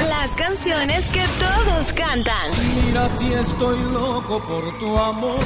Las 0.07 0.33
canciones 0.35 1.05
que 1.09 1.19
todos 1.19 1.93
cantan. 1.93 2.51
Mira 2.85 3.09
si 3.09 3.33
estoy 3.33 3.77
loco 3.91 4.41
por 4.45 4.79
tu 4.79 4.97
amor. 4.97 5.39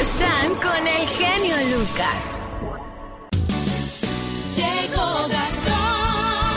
Están 0.00 0.54
con 0.62 0.86
el 0.86 1.08
genio 1.08 1.56
Lucas. 1.76 2.22
Llegó 4.54 5.28
Gastón 5.28 6.54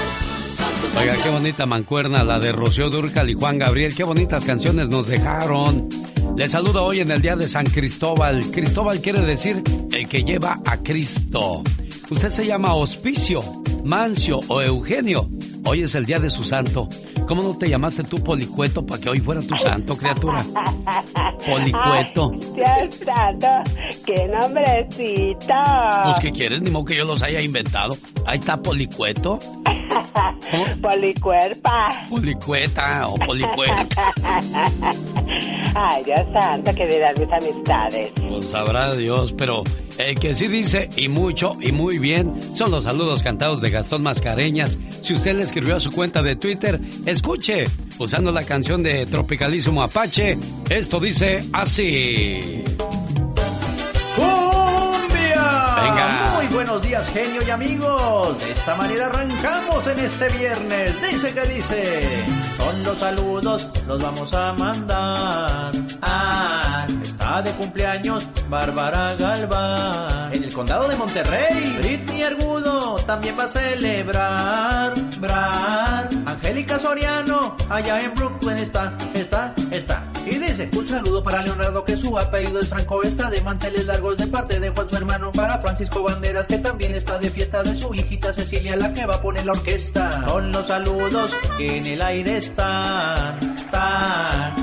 con 0.58 0.92
su 0.92 0.98
Oiga, 1.00 1.16
qué 1.24 1.30
bonita 1.30 1.66
mancuerna 1.66 2.24
la 2.24 2.38
de 2.38 2.52
Rocío 2.52 2.92
Durcal 2.92 3.28
y 3.32 3.34
Juan 3.34 3.58
Gabriel. 3.58 3.96
Qué 3.96 4.04
bonitas 4.04 4.46
canciones 4.46 4.90
nos 4.90 5.08
dejaron. 5.08 5.90
Les 6.38 6.52
saludo 6.52 6.86
hoy 6.86 7.00
en 7.00 7.10
el 7.10 7.20
día 7.20 7.36
de 7.36 7.50
San 7.50 7.66
Cristóbal. 7.66 8.46
Cristóbal 8.52 9.02
quiere 9.02 9.22
decir 9.22 9.64
el 9.92 10.08
que 10.08 10.24
lleva 10.24 10.60
a 10.68 10.78
Cristo. 10.78 11.64
Usted 12.12 12.30
se 12.30 12.46
llama 12.46 12.76
Hospicio, 12.76 13.40
Mancio 13.84 14.40
o 14.48 14.62
Eugenio. 14.62 15.28
Hoy 15.66 15.82
es 15.82 15.96
el 15.96 16.06
día 16.06 16.20
de 16.20 16.30
su 16.30 16.44
santo. 16.44 16.88
¿Cómo 17.28 17.42
no 17.42 17.58
te 17.58 17.68
llamaste 17.68 18.04
tú 18.04 18.24
Policueto 18.24 18.86
para 18.86 19.02
que 19.02 19.10
hoy 19.10 19.20
fuera 19.20 19.42
tu 19.42 19.58
santo, 19.58 19.98
criatura? 19.98 20.46
Policueto. 21.48 22.32
Ay, 22.32 22.40
Dios 22.54 22.96
santo, 23.04 23.48
qué 24.06 24.28
nombrecito. 24.28 25.56
Pues, 26.04 26.20
¿qué 26.22 26.32
quieres? 26.32 26.62
Ni 26.62 26.70
modo 26.70 26.86
que 26.86 26.98
yo 26.98 27.04
los 27.06 27.24
haya 27.24 27.42
inventado. 27.42 27.98
Ahí 28.28 28.38
está 28.38 28.62
Policueto. 28.62 29.40
Policuerpa. 30.82 31.90
Policueta 32.10 33.08
o 33.08 33.16
Policueta. 33.16 33.88
Ay, 35.76 36.04
Dios 36.04 36.22
santo, 36.34 36.74
que 36.74 36.88
dirán 36.88 37.14
mis 37.20 37.32
amistades. 37.32 38.12
Pues 38.28 38.46
sabrá 38.46 38.96
Dios, 38.96 39.34
pero 39.38 39.64
el 39.98 40.16
que 40.20 40.34
sí 40.36 40.48
dice 40.48 40.90
y 40.96 41.08
mucho 41.08 41.58
y 41.60 41.72
muy 41.72 42.00
bien 42.00 42.42
son 42.56 42.72
los 42.72 42.86
saludos 42.86 43.24
cantados 43.24 43.62
de 43.62 43.70
Gastón 43.70 44.04
Mascareñas. 44.04 44.78
Si 45.04 45.14
usted 45.14 45.36
le 45.36 45.44
escribió 45.44 45.76
a 45.76 45.80
su 45.80 45.92
cuenta 45.92 46.22
de 46.22 46.36
Twitter, 46.36 46.80
escuche, 47.06 47.66
usando 48.00 48.32
la 48.32 48.44
canción 48.44 48.84
de 48.84 49.06
Tropicalísimo 49.06 49.84
Apache, 49.84 50.38
esto 50.70 51.00
dice 51.00 51.44
así. 51.54 52.64
¡Cumbia! 54.16 55.76
Venga. 55.84 56.27
Buenos 56.54 56.82
días, 56.82 57.10
genio 57.10 57.42
y 57.46 57.50
amigos. 57.50 58.40
De 58.40 58.52
esta 58.52 58.76
manera 58.76 59.08
arrancamos 59.08 59.86
en 59.88 60.00
este 60.00 60.28
viernes. 60.30 61.02
Dice 61.02 61.34
que 61.34 61.42
dice. 61.42 62.26
Son 62.58 62.84
los 62.84 62.98
saludos, 62.98 63.70
los 63.88 64.02
vamos 64.02 64.34
a 64.34 64.54
mandar. 64.54 65.72
Ah, 66.02 66.88
está 67.02 67.42
de 67.42 67.52
cumpleaños 67.52 68.28
Bárbara 68.50 69.16
Galván. 69.16 70.34
En 70.34 70.44
el 70.44 70.54
condado 70.54 70.88
de 70.88 70.96
Monterrey, 70.96 71.76
Britney 71.80 72.24
Argudo 72.24 72.96
también 73.06 73.38
va 73.38 73.44
a 73.44 73.48
celebrar. 73.48 74.94
Bran. 75.20 76.24
Angélica 76.28 76.80
Soriano, 76.80 77.56
allá 77.70 78.00
en 78.00 78.14
Brooklyn 78.16 78.58
está, 78.58 78.94
está, 79.14 79.54
está. 79.72 80.07
Un 80.60 80.88
saludo 80.88 81.22
para 81.22 81.44
Leonardo 81.44 81.86
que 81.86 81.96
su 81.96 82.18
apellido 82.18 82.60
es 82.60 82.68
Franco, 82.68 83.04
está 83.04 83.30
de 83.30 83.42
manteles 83.42 83.86
largos 83.86 84.18
de 84.18 84.26
parte 84.26 84.60
de 84.60 84.70
Juan 84.72 84.90
su 84.90 84.98
hermano. 84.98 85.32
Para 85.32 85.60
Francisco 85.60 86.02
Banderas 86.02 86.48
que 86.48 86.58
también 86.58 86.96
está 86.96 87.20
de 87.20 87.30
fiesta 87.30 87.62
de 87.62 87.76
su 87.76 87.94
hijita 87.94 88.34
Cecilia 88.34 88.76
la 88.76 88.92
que 88.94 89.06
va 89.06 89.16
a 89.16 89.22
poner 89.22 89.46
la 89.46 89.52
orquesta. 89.52 90.26
Son 90.28 90.52
los 90.52 90.68
saludos 90.68 91.36
que 91.58 91.78
en 91.78 91.86
el 91.86 92.02
aire 92.02 92.38
están, 92.38 93.56
tan. 93.70 94.54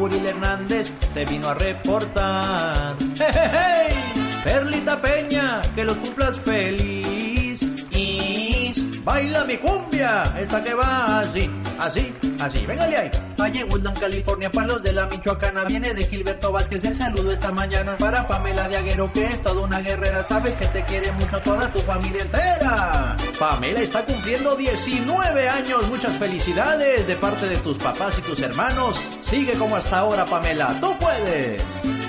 Uriel 0.00 0.26
Hernández 0.26 0.92
se 1.12 1.24
vino 1.24 1.48
a 1.48 1.54
reportar. 1.54 2.96
¡Hey, 3.16 3.26
hey, 3.32 3.50
hey! 3.52 4.14
Perlita 4.42 5.00
Peña, 5.00 5.62
que 5.74 5.84
los 5.84 5.96
cumplas 5.98 6.36
feliz. 6.40 7.62
Y 7.92 9.00
baila 9.04 9.44
mi 9.44 9.56
cumbia, 9.56 10.24
esta 10.38 10.62
que 10.62 10.74
va 10.74 11.20
así, 11.20 11.48
así, 11.78 12.12
así. 12.40 12.66
Véngale 12.66 12.96
ahí. 12.96 13.10
Valle 13.38 13.64
Woodland, 13.64 13.98
California, 13.98 14.50
para 14.50 14.66
los 14.68 14.82
de 14.82 14.92
la 14.92 15.06
Michoacana. 15.06 15.64
Viene 15.64 15.94
de 15.94 16.04
Gilberto 16.04 16.52
Vázquez 16.52 16.84
el 16.84 16.96
saludo 16.96 17.32
esta 17.32 17.50
mañana. 17.50 17.96
Para 17.96 18.26
Pamela 18.26 18.68
de 18.68 18.76
Aguero, 18.76 19.12
que 19.12 19.26
es 19.26 19.42
toda 19.42 19.62
una 19.62 19.80
guerrera. 19.80 20.24
Sabes 20.24 20.54
que 20.54 20.66
te 20.66 20.82
quiere 20.84 21.12
mucho 21.12 21.38
toda 21.40 21.70
tu 21.70 21.78
familia 21.80 22.22
entera. 22.22 23.16
Pamela 23.38 23.80
está 23.80 24.04
cumpliendo 24.04 24.56
19 24.56 25.48
años. 25.48 25.88
Muchas 25.88 26.16
felicidades 26.18 27.06
de 27.06 27.16
parte 27.16 27.46
de 27.46 27.56
tus 27.58 27.78
papás 27.78 28.18
y 28.18 28.22
tus 28.22 28.40
hermanos. 28.40 29.00
Sigue 29.20 29.54
como 29.54 29.76
hasta 29.76 29.98
ahora, 29.98 30.24
Pamela. 30.24 30.78
Tú 30.80 30.96
puedes. 30.98 31.62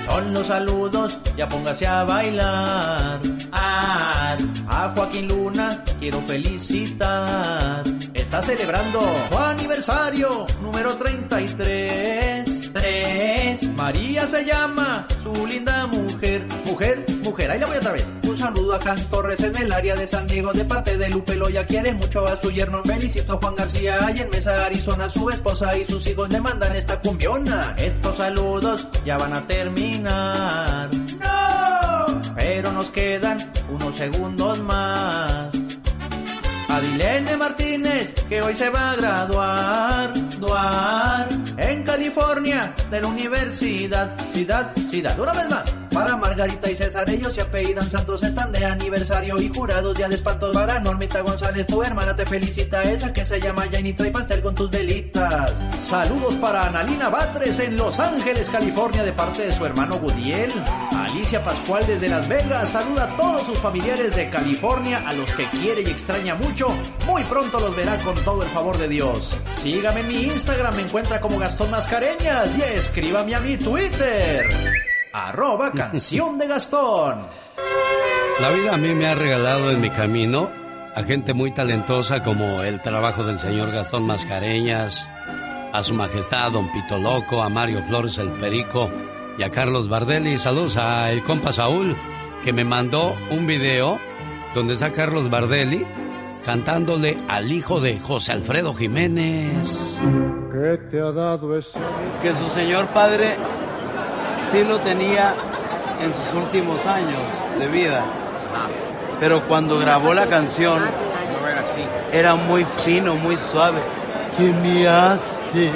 Son 0.08 0.32
los 0.32 0.46
saludos, 0.46 1.18
ya 1.36 1.48
póngase 1.48 1.86
a 1.86 2.04
bailar. 2.04 3.20
Ah, 3.52 4.36
a 4.68 4.92
Joaquín 4.94 5.28
Luna 5.28 5.82
quiero 5.98 6.20
felicitar. 6.22 7.82
Está 8.26 8.42
celebrando 8.42 9.00
su 9.30 9.38
aniversario 9.38 10.46
número 10.60 10.96
33. 10.96 12.72
3. 12.72 13.62
María 13.76 14.26
se 14.26 14.44
llama, 14.44 15.06
su 15.22 15.46
linda 15.46 15.86
mujer. 15.86 16.44
Mujer, 16.64 17.04
mujer, 17.22 17.52
ahí 17.52 17.60
la 17.60 17.66
voy 17.66 17.76
otra 17.76 17.92
vez. 17.92 18.12
Un 18.24 18.36
saludo 18.36 18.74
a 18.74 18.80
Can 18.80 19.00
Torres 19.10 19.38
en 19.38 19.56
el 19.56 19.72
área 19.72 19.94
de 19.94 20.08
San 20.08 20.26
Diego 20.26 20.52
de 20.52 20.64
parte 20.64 20.98
de 20.98 21.08
Lupe 21.08 21.36
Loya. 21.36 21.64
Quiere 21.66 21.94
mucho 21.94 22.26
a 22.26 22.36
su 22.42 22.50
yerno. 22.50 22.82
Felicito 22.82 23.38
Juan 23.38 23.54
García 23.54 24.12
y 24.12 24.18
en 24.18 24.30
Mesa, 24.30 24.66
Arizona. 24.66 25.08
Su 25.08 25.30
esposa 25.30 25.78
y 25.78 25.86
sus 25.86 26.04
hijos 26.08 26.28
le 26.28 26.40
mandan 26.40 26.74
esta 26.74 27.00
cumbiona. 27.00 27.76
Estos 27.78 28.16
saludos 28.16 28.88
ya 29.04 29.18
van 29.18 29.34
a 29.34 29.46
terminar. 29.46 30.90
¡No! 31.20 32.20
Pero 32.34 32.72
nos 32.72 32.90
quedan 32.90 33.52
unos 33.70 33.94
segundos 33.94 34.58
más. 34.62 35.65
Adilene 36.76 37.38
Martínez, 37.38 38.12
que 38.28 38.42
hoy 38.42 38.54
se 38.54 38.68
va 38.68 38.90
a 38.90 38.96
graduar, 38.96 40.12
duar, 40.38 41.26
en 41.56 41.82
California, 41.84 42.74
de 42.90 43.00
la 43.00 43.06
universidad, 43.06 44.14
ciudad, 44.30 44.72
ciudad. 44.90 45.18
Una 45.18 45.32
vez 45.32 45.48
más, 45.48 45.74
para 45.96 46.14
Margarita 46.14 46.70
y 46.70 46.76
César, 46.76 47.08
ellos 47.08 47.34
se 47.34 47.40
apellidan 47.40 47.88
Santos, 47.88 48.22
están 48.22 48.52
de 48.52 48.66
aniversario 48.66 49.40
y 49.40 49.48
jurados 49.48 49.96
ya 49.96 50.10
de 50.10 50.16
espantos. 50.16 50.54
Para 50.54 50.78
Normita 50.78 51.22
González, 51.22 51.66
tu 51.66 51.82
hermana 51.82 52.14
te 52.14 52.26
felicita, 52.26 52.82
esa 52.82 53.14
que 53.14 53.24
se 53.24 53.40
llama 53.40 53.64
Jane 53.72 53.88
y 53.88 53.92
trae 53.94 54.10
pastel 54.10 54.42
con 54.42 54.54
tus 54.54 54.70
velitas. 54.70 55.54
Saludos 55.80 56.34
para 56.34 56.66
Analina 56.66 57.08
Batres 57.08 57.58
en 57.60 57.78
Los 57.78 57.98
Ángeles, 57.98 58.50
California, 58.50 59.04
de 59.04 59.12
parte 59.12 59.46
de 59.46 59.52
su 59.52 59.64
hermano 59.64 59.98
Gudiel. 59.98 60.52
Alicia 60.92 61.42
Pascual 61.42 61.86
desde 61.86 62.10
Las 62.10 62.28
Vegas, 62.28 62.68
saluda 62.68 63.04
a 63.04 63.16
todos 63.16 63.46
sus 63.46 63.58
familiares 63.58 64.14
de 64.14 64.28
California, 64.28 65.02
a 65.06 65.14
los 65.14 65.32
que 65.32 65.46
quiere 65.46 65.80
y 65.80 65.86
extraña 65.86 66.34
mucho. 66.34 66.76
Muy 67.06 67.24
pronto 67.24 67.58
los 67.58 67.74
verá 67.74 67.96
con 68.00 68.14
todo 68.16 68.42
el 68.42 68.50
favor 68.50 68.76
de 68.76 68.88
Dios. 68.88 69.40
Sígame 69.62 70.00
en 70.00 70.08
mi 70.08 70.22
Instagram, 70.24 70.76
me 70.76 70.82
encuentra 70.82 71.22
como 71.22 71.38
Gastón 71.38 71.70
Mascareñas 71.70 72.58
y 72.58 72.62
escríbame 72.62 73.34
a 73.34 73.40
mi 73.40 73.56
Twitter. 73.56 74.46
Arroba 75.18 75.72
canción 75.72 76.36
de 76.36 76.46
Gastón. 76.46 77.26
La 78.38 78.50
vida 78.50 78.74
a 78.74 78.76
mí 78.76 78.88
me 78.88 79.06
ha 79.06 79.14
regalado 79.14 79.70
en 79.70 79.80
mi 79.80 79.88
camino 79.88 80.50
a 80.94 81.02
gente 81.04 81.32
muy 81.32 81.52
talentosa 81.52 82.22
como 82.22 82.62
el 82.62 82.82
trabajo 82.82 83.24
del 83.24 83.38
señor 83.38 83.72
Gastón 83.72 84.04
Mascareñas, 84.04 85.02
a 85.72 85.82
su 85.82 85.94
majestad 85.94 86.52
Don 86.52 86.70
Pito 86.70 86.98
Loco, 86.98 87.42
a 87.42 87.48
Mario 87.48 87.82
Flores 87.88 88.18
el 88.18 88.28
Perico 88.32 88.90
y 89.38 89.42
a 89.42 89.50
Carlos 89.50 89.88
Bardelli. 89.88 90.38
Saludos 90.38 90.76
a 90.76 91.10
el 91.10 91.24
compa 91.24 91.50
Saúl 91.50 91.96
que 92.44 92.52
me 92.52 92.66
mandó 92.66 93.14
un 93.30 93.46
video 93.46 93.98
donde 94.54 94.74
está 94.74 94.92
Carlos 94.92 95.30
Bardelli 95.30 95.86
cantándole 96.44 97.16
al 97.26 97.50
hijo 97.50 97.80
de 97.80 97.98
José 98.00 98.32
Alfredo 98.32 98.74
Jiménez. 98.74 99.96
¿Qué 100.52 100.76
te 100.90 101.00
ha 101.00 101.10
dado 101.10 101.56
eso? 101.56 101.78
Que 102.20 102.34
su 102.34 102.46
señor 102.48 102.88
padre 102.88 103.36
sí 104.50 104.64
lo 104.64 104.78
tenía 104.80 105.34
en 106.00 106.12
sus 106.12 106.34
últimos 106.34 106.86
años 106.86 107.22
de 107.58 107.66
vida. 107.66 108.02
Pero 109.18 109.42
cuando 109.42 109.78
grabó 109.78 110.14
la 110.14 110.26
canción, 110.26 110.84
era 112.12 112.34
muy 112.34 112.64
fino, 112.84 113.14
muy 113.14 113.36
suave. 113.36 113.80
¿Qué 114.36 114.52
me 114.62 114.86
hace 114.86 115.70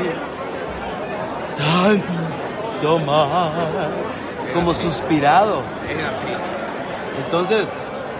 tanto 1.56 2.98
mal? 3.00 3.50
Como 4.54 4.74
suspirado. 4.74 5.62
Era 5.88 6.10
así. 6.10 6.26
Entonces, 7.24 7.66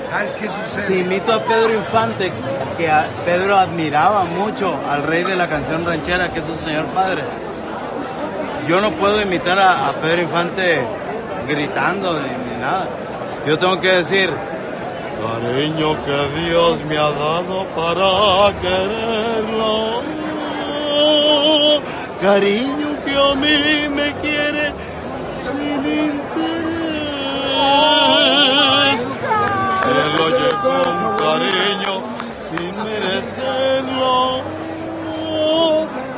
¿Sabes 0.09 0.35
qué 0.35 0.49
sucede? 0.49 0.87
si 0.89 0.99
imito 1.01 1.33
a 1.33 1.41
Pedro 1.41 1.75
Infante, 1.75 2.33
que 2.77 2.91
a 2.91 3.07
Pedro 3.25 3.57
admiraba 3.57 4.25
mucho 4.25 4.75
al 4.91 5.05
rey 5.05 5.23
de 5.23 5.37
la 5.37 5.49
canción 5.49 5.85
ranchera, 5.85 6.31
que 6.31 6.41
es 6.41 6.47
su 6.47 6.57
señor 6.57 6.87
padre, 6.87 7.23
yo 8.71 8.81
no 8.81 8.93
puedo 8.93 9.21
imitar 9.21 9.59
a, 9.59 9.89
a 9.89 9.93
Pedro 9.95 10.23
Infante 10.23 10.81
gritando 11.49 12.13
ni, 12.13 12.53
ni 12.53 12.61
nada. 12.61 12.87
Yo 13.45 13.59
tengo 13.59 13.81
que 13.81 13.89
decir, 13.89 14.31
cariño 15.21 15.97
que 16.05 16.41
Dios 16.41 16.85
me 16.85 16.97
ha 16.97 17.11
dado 17.11 17.65
para 17.75 18.55
quererlo, 18.61 20.03
cariño 22.23 22.89
que 23.05 23.13
a 23.17 23.35
mí 23.35 23.89
me 23.89 24.13
quiere 24.23 24.73
sin 25.43 25.85
interés. 25.85 26.31
Él 29.91 30.21
oye 30.27 30.49
con 30.63 31.17
cariño 31.17 32.10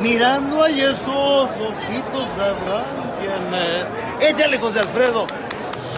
Mirando 0.02 0.62
ahí 0.64 0.80
esos 0.80 1.48
ojitos 1.48 2.26
sabrán. 2.36 2.84
Échale, 4.20 4.58
José 4.58 4.80
Alfredo. 4.80 5.26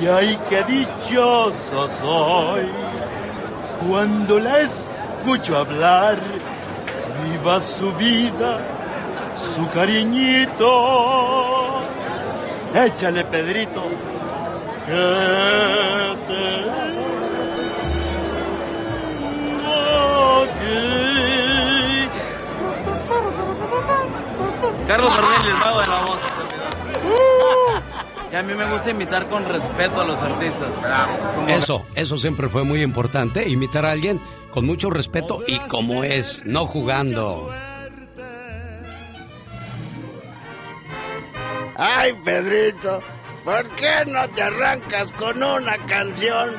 Y 0.01 0.07
ay, 0.07 0.39
qué 0.49 0.63
dichoso 0.65 1.89
soy 2.01 2.69
cuando 3.89 4.39
la 4.39 4.61
escucho 4.61 5.57
hablar. 5.57 6.19
Viva 7.25 7.61
su 7.61 7.93
vida, 7.93 8.59
su 9.37 9.69
cariñito. 9.71 10.71
Échale, 12.75 13.25
Pedrito. 13.25 13.83
Que 14.87 15.94
Carlos 24.87 25.17
Bernal, 25.17 25.47
el 25.47 25.55
mago 25.55 25.81
de 25.81 25.87
la 25.87 26.01
voz. 26.01 26.19
Que 28.31 28.37
a 28.37 28.43
mí 28.43 28.55
me 28.55 28.71
gusta 28.71 28.91
imitar 28.91 29.27
con 29.29 29.45
respeto 29.49 30.01
a 30.01 30.05
los 30.05 30.21
artistas. 30.21 30.75
Eso, 31.49 31.87
eso 31.95 32.19
siempre 32.19 32.49
fue 32.49 32.65
muy 32.65 32.83
importante, 32.83 33.49
imitar 33.49 33.87
a 33.87 33.93
alguien 33.93 34.21
con 34.51 34.67
mucho 34.67 34.91
respeto 34.91 35.41
y 35.47 35.59
como 35.61 36.05
es, 36.05 36.45
no 36.45 36.67
jugando. 36.67 37.49
Ay, 41.77 42.13
Pedrito, 42.25 43.01
¿por 43.45 43.69
qué 43.77 44.05
no 44.07 44.29
te 44.29 44.43
arrancas 44.43 45.11
con 45.13 45.43
una 45.43 45.77
canción 45.87 46.51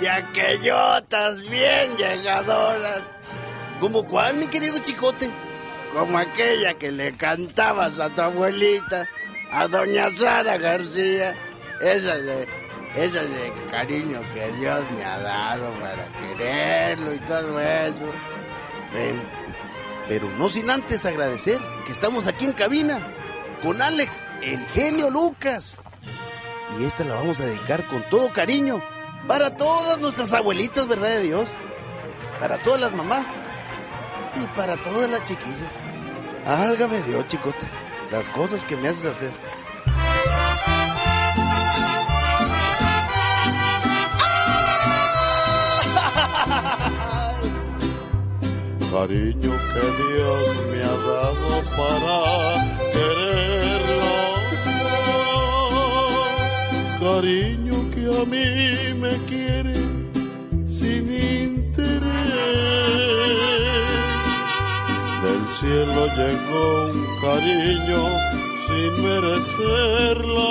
de 0.00 0.08
aquellotas 0.08 1.40
bien 1.48 1.96
llegadoras? 1.96 3.02
¿Como 3.78 4.04
cuál, 4.06 4.36
mi 4.38 4.48
querido 4.48 4.78
chicote? 4.78 5.43
Como 5.94 6.18
aquella 6.18 6.74
que 6.74 6.90
le 6.90 7.12
cantabas 7.12 8.00
a 8.00 8.12
tu 8.12 8.20
abuelita, 8.20 9.06
a 9.52 9.68
doña 9.68 10.08
Sara 10.16 10.58
García. 10.58 11.36
Esa 11.80 12.16
de, 12.16 12.48
esa 12.96 13.22
de 13.22 13.52
cariño 13.70 14.20
que 14.32 14.52
Dios 14.58 14.90
me 14.92 15.04
ha 15.04 15.18
dado 15.18 15.72
para 15.80 16.08
quererlo 16.18 17.14
y 17.14 17.18
todo 17.20 17.60
eso. 17.60 18.12
Ven, 18.92 19.22
pero 20.08 20.28
no 20.30 20.48
sin 20.48 20.68
antes 20.68 21.06
agradecer 21.06 21.60
que 21.86 21.92
estamos 21.92 22.26
aquí 22.26 22.44
en 22.44 22.52
cabina 22.52 23.14
con 23.62 23.80
Alex, 23.80 24.24
el 24.42 24.64
genio 24.66 25.10
Lucas. 25.10 25.76
Y 26.78 26.84
esta 26.84 27.04
la 27.04 27.14
vamos 27.14 27.38
a 27.38 27.46
dedicar 27.46 27.86
con 27.86 28.08
todo 28.08 28.32
cariño 28.32 28.82
para 29.28 29.56
todas 29.56 29.98
nuestras 30.00 30.32
abuelitas, 30.32 30.88
¿verdad 30.88 31.10
de 31.10 31.22
Dios? 31.22 31.54
Para 32.40 32.58
todas 32.58 32.80
las 32.80 32.92
mamás 32.92 33.26
y 34.36 34.46
para 34.56 34.76
todas 34.76 35.10
las 35.10 35.22
chiquillas. 35.24 35.83
Álgame 36.46 37.00
Dios, 37.00 37.26
chicote, 37.26 37.66
las 38.10 38.28
cosas 38.28 38.62
que 38.64 38.76
me 38.76 38.88
haces 38.88 39.06
hacer. 39.06 39.32
Cariño 48.92 49.52
que 49.72 49.80
Dios 50.12 50.42
me 50.70 50.80
ha 50.84 50.96
dado 51.08 51.48
para 51.78 52.16
quererlo. 52.92 54.12
Cariño 57.00 57.76
que 57.90 58.02
a 58.04 58.22
mí 58.26 58.92
me 59.00 59.16
quiere 59.24 59.83
cielo 65.60 66.06
llegó 66.16 66.86
un 66.86 67.06
cariño 67.22 68.02
sin 68.66 68.92
merecerlo. 69.02 70.48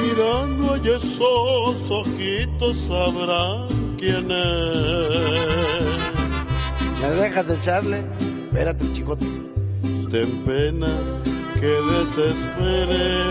Mirando 0.00 0.74
a 0.74 0.76
esos 0.76 1.90
ojitos 1.90 2.76
sabrán 2.88 3.66
quién 3.98 4.30
es. 4.30 5.08
¿Me 7.00 7.08
dejas 7.08 7.50
echarle? 7.50 8.04
Espérate, 8.44 8.92
chicote. 8.92 9.26
Ten 10.10 10.30
pena 10.44 10.88
que 11.58 11.72
desespere. 11.92 13.22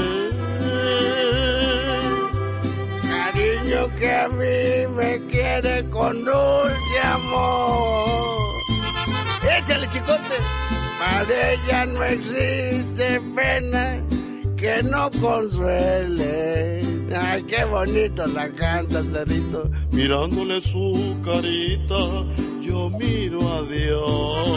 Cariño 3.08 3.96
que 3.96 4.16
a 4.16 4.28
mí 4.30 4.96
me 4.96 5.28
quiere 5.28 5.90
con 5.90 6.24
dulce 6.26 7.00
amor. 7.04 8.61
Échale, 9.58 9.88
chicote. 9.90 10.38
Para 11.00 11.52
ella 11.54 11.86
no 11.86 12.04
existe 12.04 13.22
pena 13.36 14.02
que 14.56 14.84
no 14.84 15.10
consuele. 15.20 16.82
Ay, 17.16 17.44
qué 17.44 17.66
bonito 17.66 18.26
la 18.28 18.48
canta, 18.50 19.02
Cerrito. 19.12 19.70
Mirándole 19.92 20.62
su 20.62 21.18
carita, 21.24 22.26
yo 22.62 22.90
miro 22.90 23.40
a 23.52 23.62
Dios. 23.64 24.48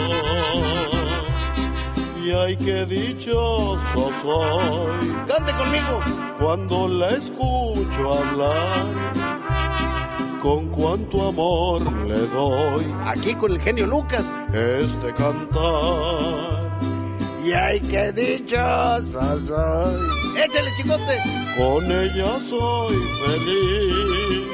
Y 2.23 2.31
ay, 2.31 2.55
qué 2.57 2.85
dichoso 2.85 4.11
soy. 4.21 5.13
Cante 5.27 5.51
conmigo. 5.53 5.99
Cuando 6.39 6.87
la 6.87 7.09
escucho 7.09 8.13
hablar, 8.13 8.85
con 10.45 10.67
cuánto 10.67 11.29
amor 11.29 11.81
le 12.07 12.19
doy. 12.27 12.85
Aquí 13.03 13.33
con 13.33 13.51
el 13.51 13.59
genio 13.59 13.87
Lucas. 13.87 14.31
Este 14.53 15.11
cantar. 15.15 16.77
Y 17.43 17.51
ay, 17.51 17.79
qué 17.79 18.11
dichoso 18.11 19.39
soy. 19.39 20.43
Échale, 20.43 20.69
chicote. 20.77 21.15
Con 21.57 21.83
ella 21.85 22.39
soy 22.47 22.95
feliz. 23.21 24.45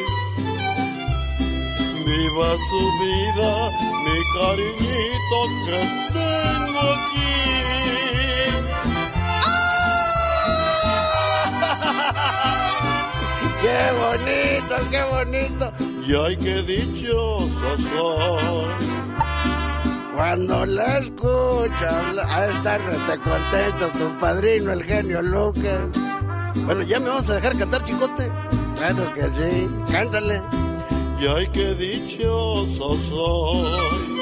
Viva 2.06 2.50
su 2.70 2.82
vida, 3.04 3.52
mi 4.06 4.20
cariñito 4.36 5.40
que 5.66 5.80
tengo 6.14 6.80
aquí. 6.96 7.51
¡Qué 13.72 13.86
bonito, 14.04 14.76
qué 14.92 15.02
bonito! 15.04 15.72
Y 16.06 16.14
ay, 16.14 16.36
qué 16.36 16.62
dichoso 16.62 17.78
soy. 17.78 18.68
Cuando 20.14 20.66
la 20.66 20.98
escucho, 20.98 21.88
a 22.28 22.48
estar 22.48 22.82
rete 22.82 23.22
contento 23.22 23.98
tu 23.98 24.20
padrino, 24.20 24.74
el 24.74 24.84
genio 24.84 25.22
Lucas. 25.22 25.88
Bueno, 26.66 26.82
¿ya 26.84 27.00
me 27.00 27.10
vas 27.10 27.30
a 27.30 27.36
dejar 27.36 27.58
cantar, 27.58 27.82
chicote? 27.84 28.30
Claro 28.76 29.14
que 29.14 29.24
sí, 29.30 29.70
cántale. 29.90 30.42
Y 31.22 31.28
ay, 31.28 31.48
qué 31.54 31.74
dichoso 31.76 32.98
soy, 33.10 34.20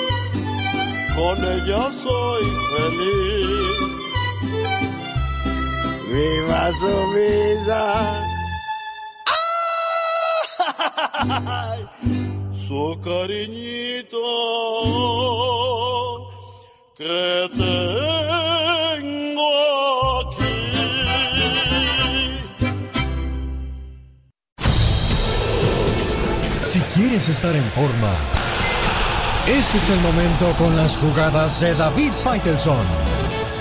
con 1.16 1.38
ella 1.38 1.92
soy 2.04 2.44
feliz. 2.76 3.90
Viva 6.12 6.72
su 6.72 7.14
vida. 7.16 8.28
Su 12.68 13.00
cariñito 13.04 14.20
que 16.98 17.50
tengo. 17.52 17.90
Si 26.62 26.80
quieres 26.94 27.28
estar 27.30 27.56
en 27.56 27.64
forma, 27.72 28.14
ese 29.48 29.78
es 29.78 29.90
el 29.90 30.00
momento 30.02 30.54
con 30.58 30.78
las 30.78 30.98
jugadas 30.98 31.60
de 31.60 31.74
David 31.74 32.12
Faitelson. 32.24 33.09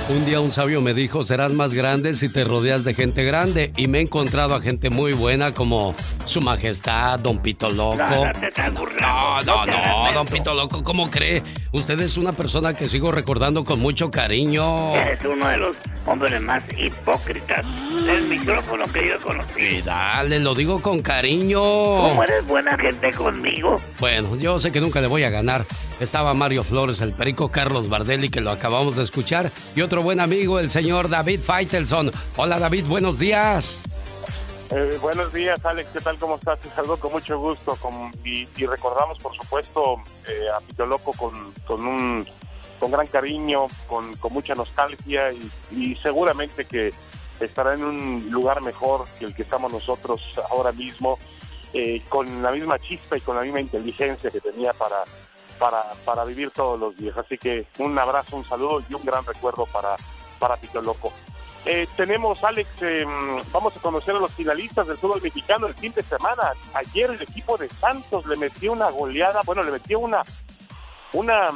Un 0.09 0.25
día 0.25 0.41
un 0.41 0.51
sabio 0.51 0.81
me 0.81 0.95
dijo, 0.95 1.23
serás 1.23 1.53
más 1.53 1.75
grande 1.75 2.15
si 2.15 2.33
te 2.33 2.43
rodeas 2.43 2.83
de 2.83 2.95
gente 2.95 3.25
grande. 3.25 3.75
Y 3.77 3.89
me 3.89 3.99
he 3.99 4.01
encontrado 4.01 4.55
a 4.55 4.63
gente 4.63 4.89
muy 4.89 5.13
buena 5.13 5.53
como 5.53 5.95
Su 6.25 6.41
Majestad, 6.41 7.19
Don 7.19 7.43
Pito 7.43 7.69
Loco. 7.69 7.99
No, 7.99 9.43
no, 9.43 9.67
no, 9.67 10.13
Don 10.15 10.27
Pito 10.27 10.55
Loco, 10.55 10.83
¿cómo 10.83 11.11
cree? 11.11 11.43
Usted 11.71 12.01
es 12.01 12.17
una 12.17 12.33
persona 12.33 12.73
que 12.73 12.89
sigo 12.89 13.13
recordando 13.13 13.63
con 13.63 13.79
mucho 13.79 14.11
cariño. 14.11 14.97
Es 14.97 15.23
uno 15.23 15.47
de 15.49 15.59
los 15.59 15.77
hombres 16.07 16.41
más 16.41 16.65
hipócritas 16.75 17.63
del 18.07 18.27
micrófono 18.27 18.87
que 18.91 19.09
yo 19.09 19.21
conocí. 19.21 19.61
Y 19.61 19.83
dale, 19.83 20.41
lo 20.41 20.55
digo 20.55 20.81
con 20.81 21.03
cariño. 21.03 21.61
¿Cómo 21.61 22.25
eres 22.25 22.47
buena 22.47 22.75
gente 22.79 23.13
conmigo? 23.13 23.77
Bueno, 24.01 24.35
yo 24.37 24.59
sé 24.59 24.73
que 24.73 24.81
nunca 24.81 25.03
le 25.03 25.09
voy 25.09 25.25
a 25.25 25.31
ganar. 25.31 25.67
Estaba 26.01 26.33
Mario 26.33 26.65
Flores, 26.65 27.03
el 27.03 27.13
perico 27.13 27.51
Carlos 27.51 27.91
Bardelli, 27.91 28.31
que 28.31 28.41
lo 28.41 28.51
acabamos 28.51 28.97
de 28.97 29.03
escuchar, 29.03 29.51
y 29.77 29.83
otro 29.83 30.03
buen 30.03 30.21
amigo, 30.21 30.59
el 30.61 30.71
señor 30.71 31.11
David 31.11 31.41
Feitelson. 31.41 32.13
Hola 32.37 32.59
David, 32.59 32.87
buenos 32.87 33.19
días. 33.19 33.83
Eh, 34.71 34.99
buenos 35.01 35.33
días, 35.33 35.65
Alex. 35.65 35.91
¿Qué 35.93 36.01
tal? 36.01 36.19
¿Cómo 36.19 36.35
estás? 36.35 36.61
Te 36.61 36.69
saludo 36.69 36.99
con 36.99 37.13
mucho 37.13 37.39
gusto. 37.39 37.75
Con, 37.77 38.13
y, 38.23 38.45
recordamos, 38.67 39.19
por 39.19 39.35
supuesto, 39.35 39.97
eh, 40.29 40.47
a 40.55 40.61
Pito 40.61 40.85
Loco 40.85 41.13
con, 41.15 41.53
con 41.67 41.87
un 41.87 42.27
con 42.79 42.91
gran 42.93 43.07
cariño, 43.07 43.67
con, 43.89 44.15
con 44.17 44.33
mucha 44.33 44.55
nostalgia 44.55 45.33
y, 45.33 45.51
y 45.71 45.97
seguramente 45.97 46.67
que 46.67 46.93
estará 47.41 47.75
en 47.75 47.83
un 47.83 48.29
lugar 48.31 48.61
mejor 48.61 49.07
que 49.19 49.25
el 49.25 49.35
que 49.35 49.43
estamos 49.43 49.73
nosotros 49.73 50.21
ahora 50.51 50.71
mismo, 50.71 51.19
eh, 51.73 52.03
con 52.09 52.43
la 52.43 52.53
misma 52.53 52.79
chispa 52.79 53.17
y 53.17 53.21
con 53.21 53.37
la 53.37 53.43
misma 53.43 53.61
inteligencia 53.61 54.31
que 54.31 54.41
tenía 54.41 54.75
para, 54.75 55.03
para, 55.59 55.83
para 56.05 56.25
vivir 56.25 56.51
todos 56.51 56.79
los 56.79 56.97
días. 56.97 57.17
Así 57.17 57.39
que 57.39 57.67
un 57.79 57.99
abrazo, 57.99 58.37
un 58.37 58.45
saludo 58.47 58.83
y 58.89 58.95
un 58.95 59.05
gran 59.05 59.25
recuerdo 59.25 59.65
para, 59.67 59.97
para 60.39 60.57
Pito 60.57 60.83
Loco. 60.83 61.13
Eh, 61.71 61.87
tenemos, 61.99 62.43
Alex, 62.45 62.67
eh, 62.81 63.05
vamos 63.53 63.77
a 63.77 63.81
conocer 63.81 64.17
a 64.17 64.19
los 64.19 64.33
finalistas 64.33 64.87
del 64.87 64.97
fútbol 64.97 65.21
mexicano 65.21 65.67
el 65.67 65.75
fin 65.75 65.93
de 65.93 66.03
semana. 66.03 66.55
Ayer 66.73 67.11
el 67.11 67.21
equipo 67.21 67.59
de 67.59 67.69
Santos 67.69 68.25
le 68.25 68.39
metió 68.39 68.73
una 68.73 68.89
goleada, 68.89 69.43
bueno, 69.45 69.63
le 69.63 69.73
metió 69.73 69.99
una 69.99 70.23
una, 71.13 71.51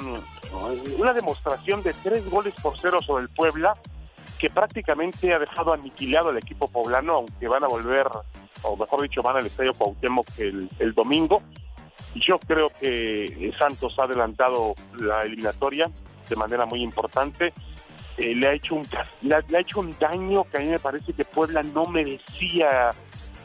una 0.98 1.14
demostración 1.14 1.82
de 1.82 1.94
tres 1.94 2.28
goles 2.28 2.52
por 2.62 2.78
cero 2.78 3.00
sobre 3.00 3.22
el 3.22 3.30
Puebla, 3.30 3.74
que 4.38 4.50
prácticamente 4.50 5.32
ha 5.32 5.38
dejado 5.38 5.72
aniquilado 5.72 6.28
al 6.28 6.36
equipo 6.36 6.68
poblano, 6.68 7.14
aunque 7.14 7.48
van 7.48 7.64
a 7.64 7.68
volver, 7.68 8.06
o 8.60 8.76
mejor 8.76 9.00
dicho, 9.00 9.22
van 9.22 9.38
al 9.38 9.46
Estadio 9.46 9.72
Cuauhtémoc 9.72 10.26
el, 10.36 10.68
el 10.78 10.92
domingo. 10.92 11.42
Yo 12.16 12.38
creo 12.38 12.68
que 12.68 13.50
Santos 13.58 13.98
ha 13.98 14.04
adelantado 14.04 14.74
la 14.98 15.22
eliminatoria 15.22 15.90
de 16.28 16.36
manera 16.36 16.66
muy 16.66 16.82
importante. 16.82 17.54
Eh, 18.22 18.36
le 18.36 18.46
ha 18.46 18.54
hecho 18.54 18.76
un 18.76 18.86
le 19.22 19.34
ha, 19.34 19.60
hecho 19.60 19.80
un 19.80 19.98
daño 19.98 20.44
que 20.44 20.58
a 20.58 20.60
mí 20.60 20.66
me 20.66 20.78
parece 20.78 21.12
que 21.12 21.24
Puebla 21.24 21.60
no 21.64 21.86
merecía 21.86 22.94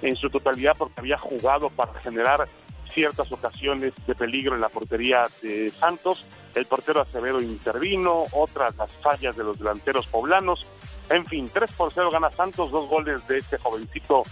en 0.03 0.15
su 0.15 0.29
totalidad 0.29 0.75
porque 0.77 0.99
había 0.99 1.17
jugado 1.17 1.71
para 1.71 1.99
generar 2.01 2.47
ciertas 2.93 3.31
ocasiones 3.31 3.93
de 4.05 4.13
peligro 4.13 4.53
en 4.53 4.61
la 4.61 4.69
portería 4.69 5.25
de 5.41 5.71
Santos. 5.71 6.25
El 6.53 6.65
portero 6.67 7.01
Acevedo 7.01 7.41
intervino, 7.41 8.25
otras 8.31 8.75
las 8.75 8.91
fallas 8.91 9.35
de 9.35 9.45
los 9.45 9.57
delanteros 9.57 10.05
poblanos. 10.05 10.67
En 11.09 11.25
fin, 11.25 11.49
3 11.51 11.71
por 11.71 11.91
0 11.91 12.11
gana 12.11 12.29
Santos, 12.29 12.69
dos 12.69 12.87
goles 12.87 13.27
de 13.27 13.39
este 13.39 13.57
jovencito 13.57 14.25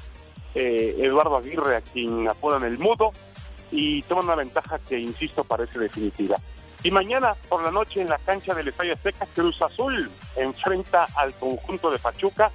eh, 0.54 0.96
Eduardo 1.00 1.38
Aguirre, 1.38 1.78
a 1.78 1.82
quien 1.82 2.30
apodan 2.30 2.66
el 2.66 2.78
mudo, 2.78 3.14
y 3.72 4.04
toma 4.04 4.22
una 4.22 4.36
ventaja 4.36 4.78
que, 4.78 5.00
insisto, 5.00 5.44
parece 5.44 5.80
definitiva. 5.80 6.38
Y 6.86 6.92
mañana 6.92 7.34
por 7.50 7.64
la 7.64 7.72
noche 7.72 8.00
en 8.00 8.10
la 8.10 8.20
cancha 8.20 8.54
del 8.54 8.68
Estadio 8.68 8.94
Azteca, 8.94 9.26
Cruz 9.34 9.60
Azul 9.60 10.08
enfrenta 10.36 11.08
al 11.16 11.34
conjunto 11.34 11.90
de 11.90 11.98
Pachuca. 11.98 12.52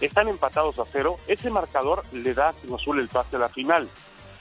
Están 0.00 0.28
empatados 0.28 0.78
a 0.78 0.84
cero. 0.92 1.16
Ese 1.26 1.50
marcador 1.50 2.04
le 2.12 2.34
da 2.34 2.50
a 2.50 2.52
Cruz 2.52 2.80
Azul 2.80 3.00
el 3.00 3.08
pase 3.08 3.34
a 3.34 3.40
la 3.40 3.48
final. 3.48 3.88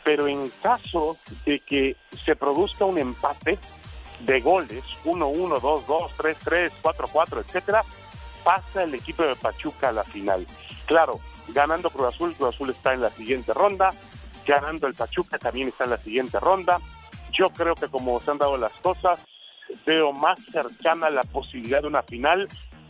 Pero 0.03 0.27
en 0.27 0.49
caso 0.61 1.18
de 1.47 1.60
que 1.61 1.95
se 2.23 2.35
produzca 2.35 2.85
un 2.85 2.99
empate 2.99 3.57
de 4.19 4.39
goles, 4.39 4.84
1-1, 5.03 5.60
2-2, 5.60 6.11
3-3, 6.15 6.72
4-4, 6.84 7.39
etcétera, 7.39 7.84
pasa 8.43 8.84
el 8.84 8.93
equipo 8.93 9.23
de 9.23 9.35
Pachuca 9.35 9.89
a 9.89 9.93
la 9.93 10.03
final. 10.03 10.45
Claro, 10.85 11.19
ganando 11.47 11.89
Cruz 11.89 12.14
Azul, 12.14 12.35
Cruz 12.35 12.53
Azul 12.53 12.69
está 12.69 12.93
en 12.93 13.01
la 13.01 13.10
siguiente 13.10 13.51
ronda. 13.51 13.95
ganando 14.45 14.85
el 14.85 14.93
Pachuca, 14.93 15.39
también 15.39 15.69
está 15.69 15.85
en 15.85 15.89
la 15.89 15.97
siguiente 15.97 16.39
ronda. 16.39 16.80
Yo 17.34 17.49
creo 17.49 17.76
que 17.76 17.88
como 17.88 18.19
se 18.22 18.31
han 18.31 18.38
dado 18.38 18.57
las 18.57 18.73
cosas, 18.73 19.19
veo 19.85 20.14
más 20.14 20.39
cercana 20.51 21.10
la 21.10 21.23
posibilidad 21.23 21.81
de 21.81 21.88
una 21.88 22.03
final 22.03 22.47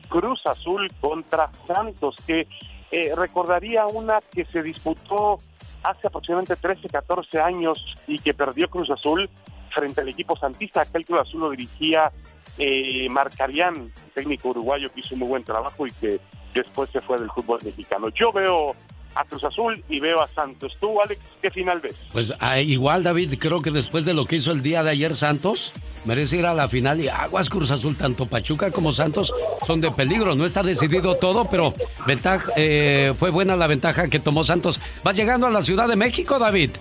Cruz 0.09 0.45
Azul 0.45 0.91
contra 0.99 1.49
Santos, 1.65 2.15
que 2.27 2.47
eh, 2.91 3.13
recordaría 3.15 3.87
una 3.87 4.19
que 4.21 4.45
se 4.45 4.61
disputó 4.61 5.39
hace 5.83 6.07
aproximadamente 6.07 6.55
13, 6.55 6.87
14 6.89 7.41
años 7.41 7.83
y 8.05 8.19
que 8.19 8.33
perdió 8.33 8.69
Cruz 8.69 8.89
Azul 8.89 9.29
frente 9.73 10.01
al 10.01 10.09
equipo 10.09 10.37
santista. 10.37 10.81
Aquel 10.81 11.05
Cruz 11.05 11.21
Azul 11.21 11.41
lo 11.41 11.49
dirigía 11.49 12.11
eh, 12.57 13.07
Marcarián, 13.09 13.91
técnico 14.13 14.49
uruguayo 14.49 14.91
que 14.93 14.99
hizo 14.99 15.15
un 15.15 15.19
muy 15.21 15.29
buen 15.29 15.43
trabajo 15.43 15.87
y 15.87 15.91
que 15.93 16.19
después 16.53 16.89
se 16.91 17.01
fue 17.01 17.17
del 17.19 17.31
fútbol 17.31 17.59
mexicano. 17.63 18.09
Yo 18.09 18.31
veo 18.31 18.75
a 19.15 19.23
Cruz 19.25 19.43
Azul 19.43 19.83
y 19.89 19.99
veo 19.99 20.21
a 20.21 20.27
Santos. 20.27 20.75
¿Tú, 20.79 21.01
Alex, 21.01 21.21
qué 21.41 21.51
final 21.51 21.79
ves? 21.79 21.95
Pues 22.11 22.33
ah, 22.39 22.59
igual, 22.59 23.03
David, 23.03 23.35
creo 23.39 23.61
que 23.61 23.71
después 23.71 24.05
de 24.05 24.13
lo 24.13 24.25
que 24.25 24.37
hizo 24.37 24.51
el 24.51 24.61
día 24.61 24.83
de 24.83 24.91
ayer 24.91 25.15
Santos, 25.15 25.71
merece 26.05 26.37
ir 26.37 26.45
a 26.45 26.53
la 26.53 26.67
final 26.67 26.99
y 26.99 27.07
aguas 27.07 27.49
Cruz 27.49 27.71
Azul, 27.71 27.95
tanto 27.95 28.25
Pachuca 28.25 28.71
como 28.71 28.91
Santos 28.91 29.33
son 29.65 29.81
de 29.81 29.91
peligro. 29.91 30.35
No 30.35 30.45
está 30.45 30.63
decidido 30.63 31.15
todo, 31.15 31.45
pero 31.45 31.73
ventaja, 32.05 32.51
eh, 32.55 33.13
fue 33.17 33.29
buena 33.29 33.55
la 33.55 33.67
ventaja 33.67 34.07
que 34.07 34.19
tomó 34.19 34.43
Santos. 34.43 34.79
¿Vas 35.03 35.15
llegando 35.15 35.47
a 35.47 35.49
la 35.49 35.63
Ciudad 35.63 35.87
de 35.87 35.95
México, 35.95 36.39
David? 36.39 36.71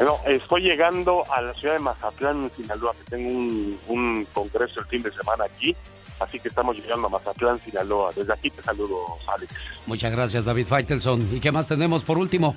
No, 0.00 0.18
estoy 0.26 0.62
llegando 0.62 1.22
a 1.30 1.40
la 1.42 1.54
ciudad 1.54 1.74
de 1.74 1.80
Mazatlán, 1.80 2.50
Sinaloa, 2.56 2.92
que 2.94 3.10
tengo 3.10 3.30
un, 3.30 3.78
un 3.88 4.26
congreso 4.32 4.80
el 4.80 4.86
fin 4.86 5.02
de 5.02 5.12
semana 5.12 5.44
aquí 5.44 5.76
Así 6.20 6.38
que 6.38 6.48
estamos 6.48 6.76
llegando 6.76 7.06
a 7.06 7.10
Mazatlán, 7.10 7.58
Sinaloa. 7.58 8.12
Desde 8.14 8.32
aquí 8.32 8.50
te 8.50 8.62
saludo, 8.62 9.18
Alex. 9.26 9.52
Muchas 9.86 10.12
gracias, 10.12 10.44
David 10.44 10.66
Faitelson. 10.66 11.28
¿Y 11.36 11.40
qué 11.40 11.52
más 11.52 11.68
tenemos 11.68 12.02
por 12.02 12.18
último? 12.18 12.56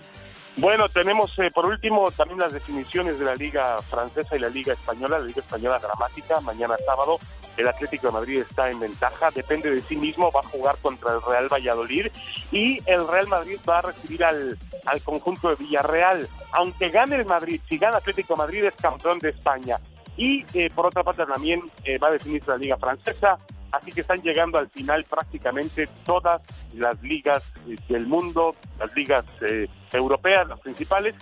Bueno, 0.58 0.88
tenemos 0.88 1.38
eh, 1.40 1.52
por 1.54 1.66
último 1.66 2.10
también 2.12 2.40
las 2.40 2.54
definiciones 2.54 3.20
de 3.20 3.26
la 3.26 3.36
Liga 3.36 3.82
Francesa 3.82 4.38
y 4.38 4.40
la 4.40 4.48
Liga 4.48 4.72
Española, 4.72 5.20
la 5.20 5.26
Liga 5.26 5.42
Española 5.42 5.80
dramática, 5.80 6.40
mañana 6.40 6.76
sábado. 6.86 7.20
El 7.58 7.68
Atlético 7.68 8.08
de 8.08 8.14
Madrid 8.14 8.40
está 8.40 8.70
en 8.70 8.80
ventaja, 8.80 9.32
depende 9.32 9.70
de 9.74 9.82
sí 9.82 9.96
mismo, 9.98 10.32
va 10.32 10.42
a 10.42 10.48
jugar 10.48 10.78
contra 10.82 11.14
el 11.14 11.22
Real 11.22 11.48
Valladolid 11.52 12.08
y 12.52 12.80
el 12.86 13.08
Real 13.08 13.28
Madrid 13.28 13.60
va 13.68 13.80
a 13.80 13.82
recibir 13.84 14.24
al, 14.24 14.58
al 14.86 15.02
conjunto 15.02 15.50
de 15.50 15.56
Villarreal. 15.56 16.30
Aunque 16.52 16.90
gane 16.90 17.18
el 17.18 17.26
Madrid, 17.26 17.60
si 17.68 17.78
gana 17.78 17.98
Atlético 17.98 18.36
de 18.36 18.38
Madrid 18.38 18.64
es 18.64 18.76
campeón 18.76 19.20
de 19.20 19.30
España. 19.30 19.80
Y 20.18 20.46
eh, 20.54 20.70
por 20.74 20.86
otra 20.86 21.04
parte 21.04 21.26
también 21.26 21.62
eh, 21.84 21.98
va 21.98 22.08
a 22.08 22.12
definirse 22.12 22.52
la 22.52 22.58
Liga 22.58 22.78
Francesa, 22.78 23.38
Así 23.76 23.92
que 23.92 24.02
están 24.02 24.22
llegando 24.22 24.58
al 24.58 24.70
final 24.70 25.04
prácticamente 25.04 25.88
todas 26.06 26.42
las 26.74 27.02
ligas 27.04 27.44
eh, 27.68 27.76
del 27.90 28.08
mundo, 28.08 28.56
las 28.80 28.96
ligas 28.96 29.26
eh, 29.42 29.68
europeas, 29.92 30.48
las 30.48 30.62
principales. 30.62 31.16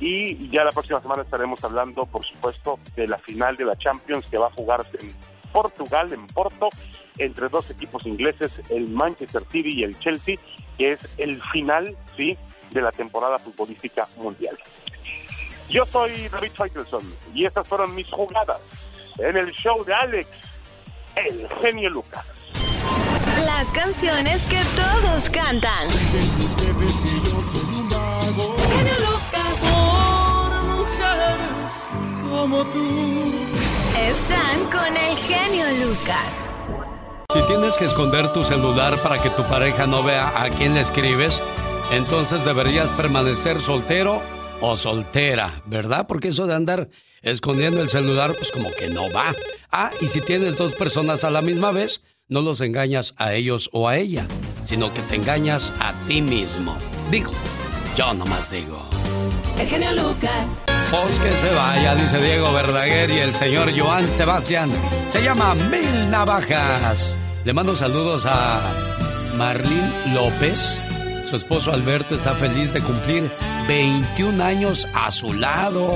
Y 0.00 0.48
ya 0.48 0.62
la 0.62 0.70
próxima 0.70 1.00
semana 1.00 1.22
estaremos 1.22 1.62
hablando, 1.64 2.06
por 2.06 2.24
supuesto, 2.24 2.78
de 2.94 3.08
la 3.08 3.18
final 3.18 3.56
de 3.56 3.64
la 3.64 3.76
Champions 3.76 4.26
que 4.26 4.38
va 4.38 4.46
a 4.46 4.50
jugarse 4.50 4.96
en 5.00 5.12
Portugal, 5.52 6.12
en 6.12 6.24
Porto, 6.28 6.68
entre 7.16 7.48
dos 7.48 7.68
equipos 7.70 8.06
ingleses, 8.06 8.60
el 8.70 8.86
Manchester 8.88 9.42
City 9.50 9.80
y 9.80 9.82
el 9.82 9.98
Chelsea, 9.98 10.36
que 10.76 10.92
es 10.92 11.00
el 11.16 11.42
final, 11.42 11.96
sí, 12.16 12.36
de 12.70 12.80
la 12.80 12.92
temporada 12.92 13.40
futbolística 13.40 14.06
mundial. 14.18 14.56
Yo 15.68 15.84
soy 15.84 16.28
David 16.28 16.52
Faitelson 16.54 17.02
y 17.34 17.44
estas 17.44 17.68
fueron 17.68 17.94
mis 17.94 18.10
jugadas 18.10 18.58
en 19.18 19.36
el 19.36 19.50
show 19.52 19.84
de 19.84 19.92
Alex 19.92 20.28
el 21.14 21.48
genio 21.60 21.90
Lucas. 21.90 22.24
Las 23.44 23.70
canciones 23.70 24.44
que 24.46 24.60
todos 24.76 25.28
cantan. 25.30 25.90
Genio 28.68 28.94
Lucas. 28.98 29.58
Por 29.60 30.62
mujeres 30.62 31.38
como 32.30 32.64
tú. 32.66 33.34
Están 33.98 34.64
con 34.70 34.96
el 34.96 35.16
genio 35.18 35.86
Lucas. 35.86 36.48
Si 37.32 37.42
tienes 37.42 37.76
que 37.76 37.84
esconder 37.84 38.32
tu 38.32 38.42
celular 38.42 38.96
para 39.02 39.18
que 39.18 39.28
tu 39.30 39.44
pareja 39.44 39.86
no 39.86 40.02
vea 40.02 40.32
a 40.42 40.48
quién 40.48 40.74
le 40.74 40.80
escribes, 40.80 41.42
entonces 41.90 42.42
deberías 42.44 42.88
permanecer 42.90 43.60
soltero 43.60 44.22
o 44.60 44.76
soltera, 44.76 45.62
¿verdad? 45.66 46.06
Porque 46.06 46.28
eso 46.28 46.46
de 46.46 46.54
andar 46.54 46.88
escondiendo 47.22 47.80
el 47.80 47.88
celular, 47.88 48.34
pues 48.36 48.50
como 48.50 48.70
que 48.70 48.88
no 48.88 49.10
va. 49.10 49.34
Ah, 49.70 49.90
y 50.00 50.06
si 50.06 50.20
tienes 50.20 50.56
dos 50.56 50.74
personas 50.74 51.24
a 51.24 51.30
la 51.30 51.42
misma 51.42 51.72
vez, 51.72 52.02
no 52.28 52.42
los 52.42 52.60
engañas 52.60 53.14
a 53.16 53.34
ellos 53.34 53.70
o 53.72 53.88
a 53.88 53.96
ella, 53.96 54.26
sino 54.64 54.92
que 54.92 55.00
te 55.02 55.16
engañas 55.16 55.72
a 55.80 55.92
ti 56.06 56.20
mismo. 56.20 56.76
Digo, 57.10 57.30
yo 57.96 58.12
nomás 58.14 58.50
digo. 58.50 58.88
El 59.58 59.66
genio 59.66 59.92
Lucas. 59.92 60.64
Pues 60.90 61.18
que 61.20 61.32
se 61.32 61.50
vaya, 61.52 61.94
dice 61.94 62.18
Diego 62.18 62.52
Verdaguer 62.52 63.10
y 63.10 63.18
el 63.18 63.34
señor 63.34 63.76
Joan 63.76 64.08
Sebastián. 64.10 64.70
Se 65.08 65.22
llama 65.22 65.54
Mil 65.54 66.10
Navajas. 66.10 67.18
Le 67.44 67.52
mando 67.52 67.76
saludos 67.76 68.24
a 68.26 68.60
Marlene 69.36 70.14
López. 70.14 70.78
Su 71.28 71.36
esposo 71.36 71.72
Alberto 71.74 72.14
está 72.14 72.34
feliz 72.34 72.72
de 72.72 72.80
cumplir 72.80 73.30
21 73.68 74.42
años 74.42 74.88
a 74.94 75.10
su 75.10 75.34
lado. 75.34 75.94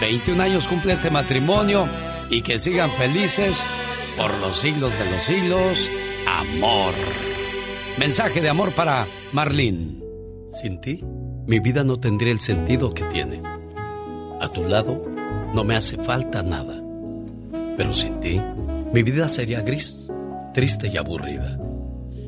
21 0.00 0.40
años 0.40 0.68
cumple 0.68 0.92
este 0.92 1.10
matrimonio 1.10 1.88
y 2.30 2.42
que 2.42 2.56
sigan 2.56 2.88
felices 2.92 3.60
por 4.16 4.32
los 4.38 4.60
siglos 4.60 4.96
de 4.96 5.10
los 5.10 5.22
siglos. 5.24 5.90
Amor. 6.28 6.94
Mensaje 7.98 8.40
de 8.40 8.48
amor 8.48 8.70
para 8.70 9.08
Marlene. 9.32 9.96
Sin 10.62 10.80
ti, 10.80 11.02
mi 11.48 11.58
vida 11.58 11.82
no 11.82 11.98
tendría 11.98 12.32
el 12.32 12.40
sentido 12.40 12.94
que 12.94 13.02
tiene. 13.06 13.42
A 14.40 14.48
tu 14.52 14.64
lado, 14.64 15.02
no 15.52 15.64
me 15.64 15.74
hace 15.74 15.96
falta 16.04 16.44
nada. 16.44 16.80
Pero 17.76 17.92
sin 17.92 18.20
ti, 18.20 18.40
mi 18.92 19.02
vida 19.02 19.28
sería 19.28 19.62
gris, 19.62 19.96
triste 20.54 20.86
y 20.86 20.96
aburrida. 20.96 21.58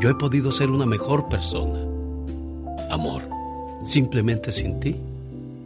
yo 0.00 0.08
he 0.08 0.14
podido 0.14 0.50
ser 0.50 0.70
una 0.70 0.86
mejor 0.86 1.28
persona. 1.28 1.78
Amor, 2.90 3.22
simplemente 3.84 4.50
sin 4.50 4.80
ti, 4.80 4.96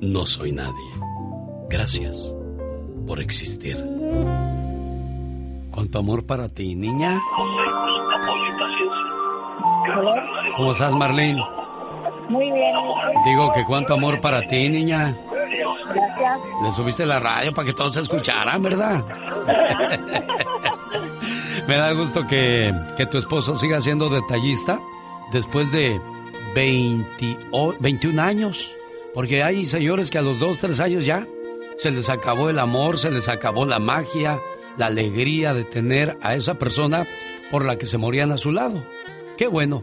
no 0.01 0.27
soy 0.27 0.51
nadie. 0.51 0.90
Gracias 1.70 2.35
por 3.06 3.20
existir. 3.20 3.82
Cuánto 5.70 5.98
amor 6.01 6.27
para 6.27 6.48
ti, 6.48 6.74
niña. 6.74 7.20
¿Cómo 10.56 10.73
estás, 10.73 10.93
Marlene? 10.93 11.43
Muy 12.28 12.51
bien. 12.51 12.74
Digo 13.24 13.52
que 13.52 13.65
cuánto 13.65 13.94
amor 13.94 14.20
para 14.20 14.43
ti, 14.43 14.69
niña. 14.69 15.16
Gracias. 15.94 16.40
Le 16.62 16.70
subiste 16.73 17.06
la 17.06 17.20
radio 17.20 17.55
para 17.55 17.66
que 17.66 17.73
todos 17.73 17.97
escucharan, 17.97 18.62
¿verdad? 18.62 19.05
Me 21.66 21.77
da 21.77 21.93
gusto 21.93 22.27
que, 22.27 22.74
que, 22.97 23.07
tu 23.07 23.16
esposo 23.16 23.57
siga 23.57 23.81
siendo 23.81 24.11
detallista 24.11 24.81
después 25.32 25.73
de 25.73 25.99
20, 26.55 27.39
21 27.81 28.23
años. 28.23 28.70
Porque 29.15 29.43
hay 29.43 29.66
señores 29.66 30.11
que 30.11 30.19
a 30.19 30.23
los 30.23 30.39
2, 30.41 30.59
3 30.59 30.81
años 30.81 31.07
ya 31.07 31.27
se 31.78 31.91
les 31.91 32.11
acabó 32.11 32.51
el 32.51 32.59
amor, 32.59 32.99
se 32.99 33.11
les 33.11 33.28
acabó 33.28 33.65
la 33.65 33.78
magia, 33.78 34.39
la 34.77 34.86
alegría 34.86 35.55
de 35.55 35.65
tener 35.65 36.19
a 36.20 36.35
esa 36.35 36.55
persona 36.55 37.05
por 37.51 37.65
la 37.65 37.77
que 37.77 37.86
se 37.86 37.99
morían 37.99 38.32
a 38.32 38.36
su 38.36 38.53
lado. 38.53 38.82
Qué 39.36 39.47
bueno, 39.47 39.82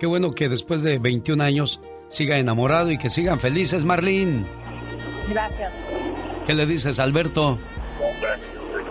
qué 0.00 0.06
bueno 0.06 0.32
que 0.32 0.48
después 0.48 0.82
de 0.82 0.98
21 0.98 1.42
años 1.42 1.80
siga 2.08 2.38
enamorado 2.38 2.90
y 2.90 2.98
que 2.98 3.10
sigan 3.10 3.38
felices, 3.38 3.84
Marlene. 3.84 4.44
Gracias. 5.28 5.72
¿Qué 6.46 6.54
le 6.54 6.66
dices, 6.66 6.98
Alberto? 6.98 7.58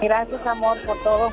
Gracias, 0.02 0.46
amor, 0.46 0.78
por 0.86 0.98
todo. 1.04 1.32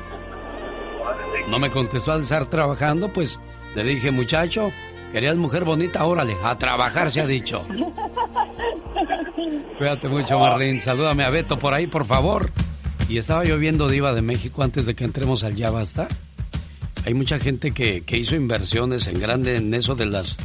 No 1.49 1.59
me 1.59 1.69
contestó 1.69 2.11
al 2.11 2.21
estar 2.21 2.45
trabajando, 2.47 3.11
pues 3.13 3.39
le 3.75 3.83
dije, 3.83 4.11
muchacho, 4.11 4.71
querías 5.11 5.35
mujer 5.37 5.63
bonita, 5.63 6.05
órale, 6.05 6.35
a 6.43 6.57
trabajar 6.57 7.11
se 7.11 7.21
ha 7.21 7.27
dicho. 7.27 7.65
Cuídate 9.77 10.07
mucho, 10.07 10.39
Marlene. 10.39 10.79
Salúdame 10.79 11.23
a 11.23 11.29
Beto 11.29 11.59
por 11.59 11.73
ahí, 11.73 11.87
por 11.87 12.05
favor. 12.05 12.51
Y 13.09 13.17
estaba 13.17 13.43
yo 13.43 13.57
viendo 13.57 13.89
Diva 13.89 14.13
de 14.13 14.21
México 14.21 14.63
antes 14.63 14.85
de 14.85 14.95
que 14.95 15.03
entremos 15.03 15.43
al 15.43 15.55
Ya 15.55 15.69
Basta. 15.69 16.07
Hay 17.05 17.13
mucha 17.13 17.39
gente 17.39 17.71
que, 17.71 18.03
hizo 18.17 18.35
inversiones 18.35 19.07
en 19.07 19.19
grande 19.19 19.57
en 19.57 19.73
eso 19.73 19.93
de 19.95 20.05
las 20.07 20.37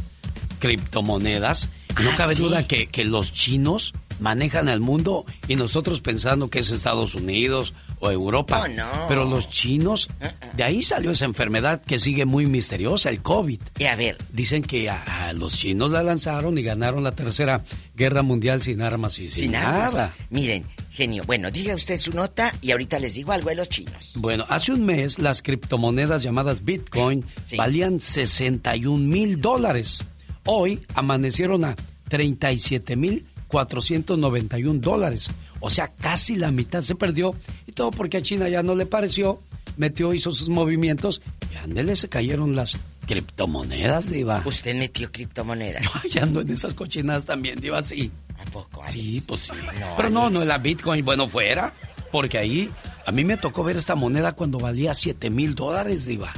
criptomonedas. 0.59 1.69
Y 1.99 2.03
no 2.03 2.11
¿Ah, 2.11 2.15
cabe 2.17 2.35
sí? 2.35 2.43
duda 2.43 2.67
que, 2.67 2.87
que 2.87 3.05
los 3.05 3.33
chinos 3.33 3.93
manejan 4.19 4.69
al 4.69 4.79
mundo 4.79 5.25
y 5.47 5.55
nosotros 5.55 6.01
pensando 6.01 6.49
que 6.49 6.59
es 6.59 6.69
Estados 6.69 7.15
Unidos 7.15 7.73
o 8.01 8.11
Europa. 8.11 8.63
Oh, 8.65 8.67
no. 8.67 9.05
Pero 9.07 9.23
los 9.25 9.49
chinos, 9.49 10.09
de 10.57 10.63
ahí 10.63 10.81
salió 10.81 11.11
esa 11.11 11.25
enfermedad 11.25 11.81
que 11.81 11.97
sigue 11.99 12.25
muy 12.25 12.45
misteriosa, 12.47 13.09
el 13.09 13.21
COVID. 13.21 13.61
Y 13.79 13.85
a 13.85 13.95
ver. 13.95 14.17
Dicen 14.33 14.63
que 14.63 14.89
a, 14.89 15.27
a 15.27 15.33
los 15.33 15.57
chinos 15.57 15.91
la 15.91 16.03
lanzaron 16.03 16.57
y 16.57 16.63
ganaron 16.63 17.03
la 17.03 17.13
tercera 17.13 17.63
guerra 17.95 18.21
mundial 18.23 18.61
sin 18.61 18.81
armas 18.81 19.17
y 19.19 19.27
sin, 19.27 19.37
Sin 19.37 19.55
armas. 19.55 19.93
nada. 19.93 20.13
Miren, 20.31 20.65
genio, 20.89 21.23
bueno, 21.25 21.51
diga 21.51 21.73
usted 21.75 21.97
su 21.97 22.11
nota 22.11 22.51
y 22.61 22.71
ahorita 22.71 22.99
les 22.99 23.13
digo 23.15 23.31
algo 23.31 23.49
de 23.49 23.55
los 23.55 23.69
chinos. 23.69 24.11
Bueno, 24.15 24.45
hace 24.49 24.71
un 24.73 24.83
mes 24.85 25.19
las 25.19 25.41
criptomonedas 25.41 26.23
llamadas 26.23 26.65
Bitcoin 26.65 27.23
valían 27.55 27.99
61 27.99 28.97
mil 28.97 29.39
dólares. 29.39 30.03
Hoy 30.45 30.81
amanecieron 30.95 31.63
a 31.65 31.75
37 32.09 32.95
mil 32.95 33.25
491 33.47 34.79
dólares. 34.79 35.29
O 35.61 35.69
sea, 35.69 35.87
casi 35.87 36.35
la 36.35 36.51
mitad 36.51 36.81
se 36.81 36.95
perdió. 36.95 37.33
Y 37.65 37.71
todo 37.71 37.91
porque 37.91 38.17
a 38.17 38.21
China 38.21 38.49
ya 38.49 38.61
no 38.63 38.75
le 38.75 38.85
pareció. 38.85 39.41
Metió, 39.77 40.13
hizo 40.13 40.33
sus 40.33 40.49
movimientos. 40.49 41.21
Y 41.53 41.55
ándele, 41.57 41.95
se 41.95 42.09
cayeron 42.09 42.55
las 42.55 42.77
criptomonedas, 43.07 44.09
Diva. 44.09 44.41
¿Usted 44.45 44.75
metió 44.75 45.11
criptomonedas? 45.11 45.85
Yo 46.11 46.23
ando 46.23 46.41
en 46.41 46.49
esas 46.49 46.73
cochinadas 46.73 47.25
también, 47.25 47.59
Diva, 47.59 47.81
sí. 47.83 48.11
¿A 48.39 48.43
poco, 48.51 48.83
Sí, 48.89 49.23
pues 49.27 49.41
sí. 49.43 49.51
Pero 49.95 50.09
no, 50.09 50.29
no, 50.29 50.43
la 50.43 50.57
Bitcoin, 50.57 51.05
bueno, 51.05 51.27
fuera. 51.27 51.73
Porque 52.11 52.37
ahí, 52.39 52.69
a 53.05 53.11
mí 53.11 53.23
me 53.23 53.37
tocó 53.37 53.63
ver 53.63 53.77
esta 53.77 53.95
moneda 53.95 54.31
cuando 54.33 54.57
valía 54.59 54.93
7 54.93 55.29
mil 55.29 55.55
dólares, 55.55 56.05
Diva. 56.05 56.33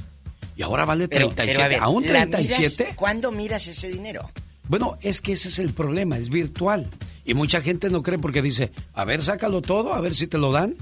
Y 0.56 0.62
ahora 0.62 0.86
vale 0.86 1.08
Pero, 1.08 1.30
37. 1.30 1.54
pero 1.54 1.64
a 1.66 1.68
ver, 1.70 1.80
¿Aún 1.82 2.04
¿la 2.04 2.28
37? 2.28 2.84
miras- 2.84 2.95
¿Cuándo 2.95 3.32
miras 3.32 3.68
ese 3.68 3.90
dinero? 3.90 4.30
Bueno, 4.68 4.98
es 5.02 5.20
que 5.22 5.32
ese 5.34 5.48
es 5.48 5.58
el 5.60 5.74
problema, 5.74 6.18
es 6.18 6.30
virtual. 6.30 6.90
Y 7.26 7.34
mucha 7.34 7.62
gente 7.62 7.90
no 7.90 8.04
cree 8.04 8.20
porque 8.20 8.41
dice, 8.41 8.72
a 8.94 9.06
ver, 9.06 9.24
sácalo 9.24 9.62
todo, 9.62 9.94
a 9.94 10.02
ver 10.02 10.16
si 10.16 10.28
te 10.28 10.38
lo 10.38 10.52
dan. 10.52 10.76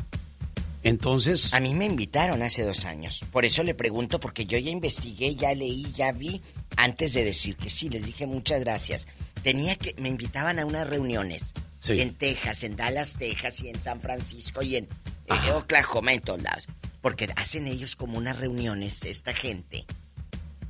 Entonces... 0.84 1.54
A 1.54 1.60
mí 1.60 1.74
me 1.76 1.86
invitaron 1.86 2.42
hace 2.42 2.64
dos 2.64 2.86
años. 2.86 3.24
Por 3.32 3.46
eso 3.46 3.62
le 3.64 3.76
pregunto, 3.76 4.20
porque 4.20 4.46
yo 4.46 4.58
ya 4.58 4.72
investigué, 4.72 5.36
ya 5.36 5.54
leí, 5.54 5.92
ya 5.96 6.12
vi, 6.12 6.42
antes 6.76 7.14
de 7.14 7.24
decir 7.24 7.56
que 7.56 7.70
sí, 7.70 7.90
les 7.90 8.06
dije 8.06 8.26
muchas 8.26 8.62
gracias. 8.62 9.08
Tenía 9.44 9.76
que, 9.76 9.94
me 10.00 10.10
invitaban 10.10 10.58
a 10.60 10.66
unas 10.66 10.88
reuniones 10.90 11.54
Sí. 11.80 12.00
en 12.00 12.14
Texas, 12.14 12.64
en 12.64 12.76
Dallas, 12.76 13.16
Texas, 13.18 13.62
y 13.64 13.70
en 13.70 13.82
San 13.82 14.02
Francisco, 14.02 14.62
y 14.62 14.76
en 14.76 14.88
eh, 15.28 15.52
Oklahoma, 15.52 16.14
en 16.14 16.22
todos 16.22 16.42
lados. 16.42 16.68
Porque 17.02 17.28
hacen 17.36 17.68
ellos 17.68 17.96
como 17.96 18.20
unas 18.20 18.38
reuniones, 18.38 19.04
esta 19.06 19.34
gente, 19.34 19.86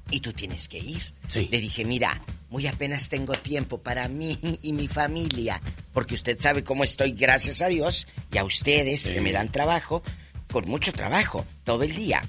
y 0.09 0.21
tú 0.21 0.31
tienes 0.31 0.69
que 0.69 0.79
ir. 0.79 1.13
Sí. 1.27 1.49
Le 1.51 1.59
dije, 1.59 1.83
mira, 1.83 2.21
muy 2.51 2.67
apenas 2.67 3.09
tengo 3.09 3.33
tiempo 3.33 3.79
para 3.81 4.07
mí 4.09 4.37
y 4.61 4.73
mi 4.73 4.87
familia, 4.87 5.59
porque 5.93 6.13
usted 6.13 6.37
sabe 6.39 6.63
cómo 6.63 6.83
estoy, 6.83 7.13
gracias 7.13 7.61
a 7.63 7.67
Dios, 7.67 8.07
y 8.31 8.37
a 8.37 8.43
ustedes 8.43 9.05
que 9.05 9.21
me 9.21 9.31
dan 9.31 9.49
trabajo, 9.51 10.03
con 10.51 10.67
mucho 10.67 10.91
trabajo, 10.91 11.45
todo 11.63 11.81
el 11.83 11.95
día. 11.95 12.21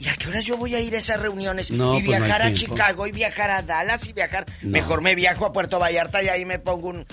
¿Y 0.00 0.08
a 0.08 0.14
qué 0.16 0.28
horas 0.28 0.44
yo 0.44 0.56
voy 0.56 0.74
a 0.74 0.80
ir 0.80 0.94
a 0.94 0.98
esas 0.98 1.20
reuniones? 1.20 1.70
No, 1.70 1.98
y 1.98 2.02
pues 2.02 2.18
no 2.18 2.24
viajar 2.26 2.42
a 2.42 2.52
tiempo. 2.52 2.74
Chicago, 2.74 3.06
y 3.06 3.12
viajar 3.12 3.50
a 3.50 3.62
Dallas, 3.62 4.06
y 4.08 4.12
viajar... 4.12 4.46
No. 4.62 4.70
Mejor 4.70 5.00
me 5.00 5.14
viajo 5.14 5.46
a 5.46 5.52
Puerto 5.52 5.78
Vallarta 5.78 6.22
y 6.22 6.28
ahí 6.28 6.44
me 6.44 6.58
pongo 6.58 6.88
un- 6.88 7.06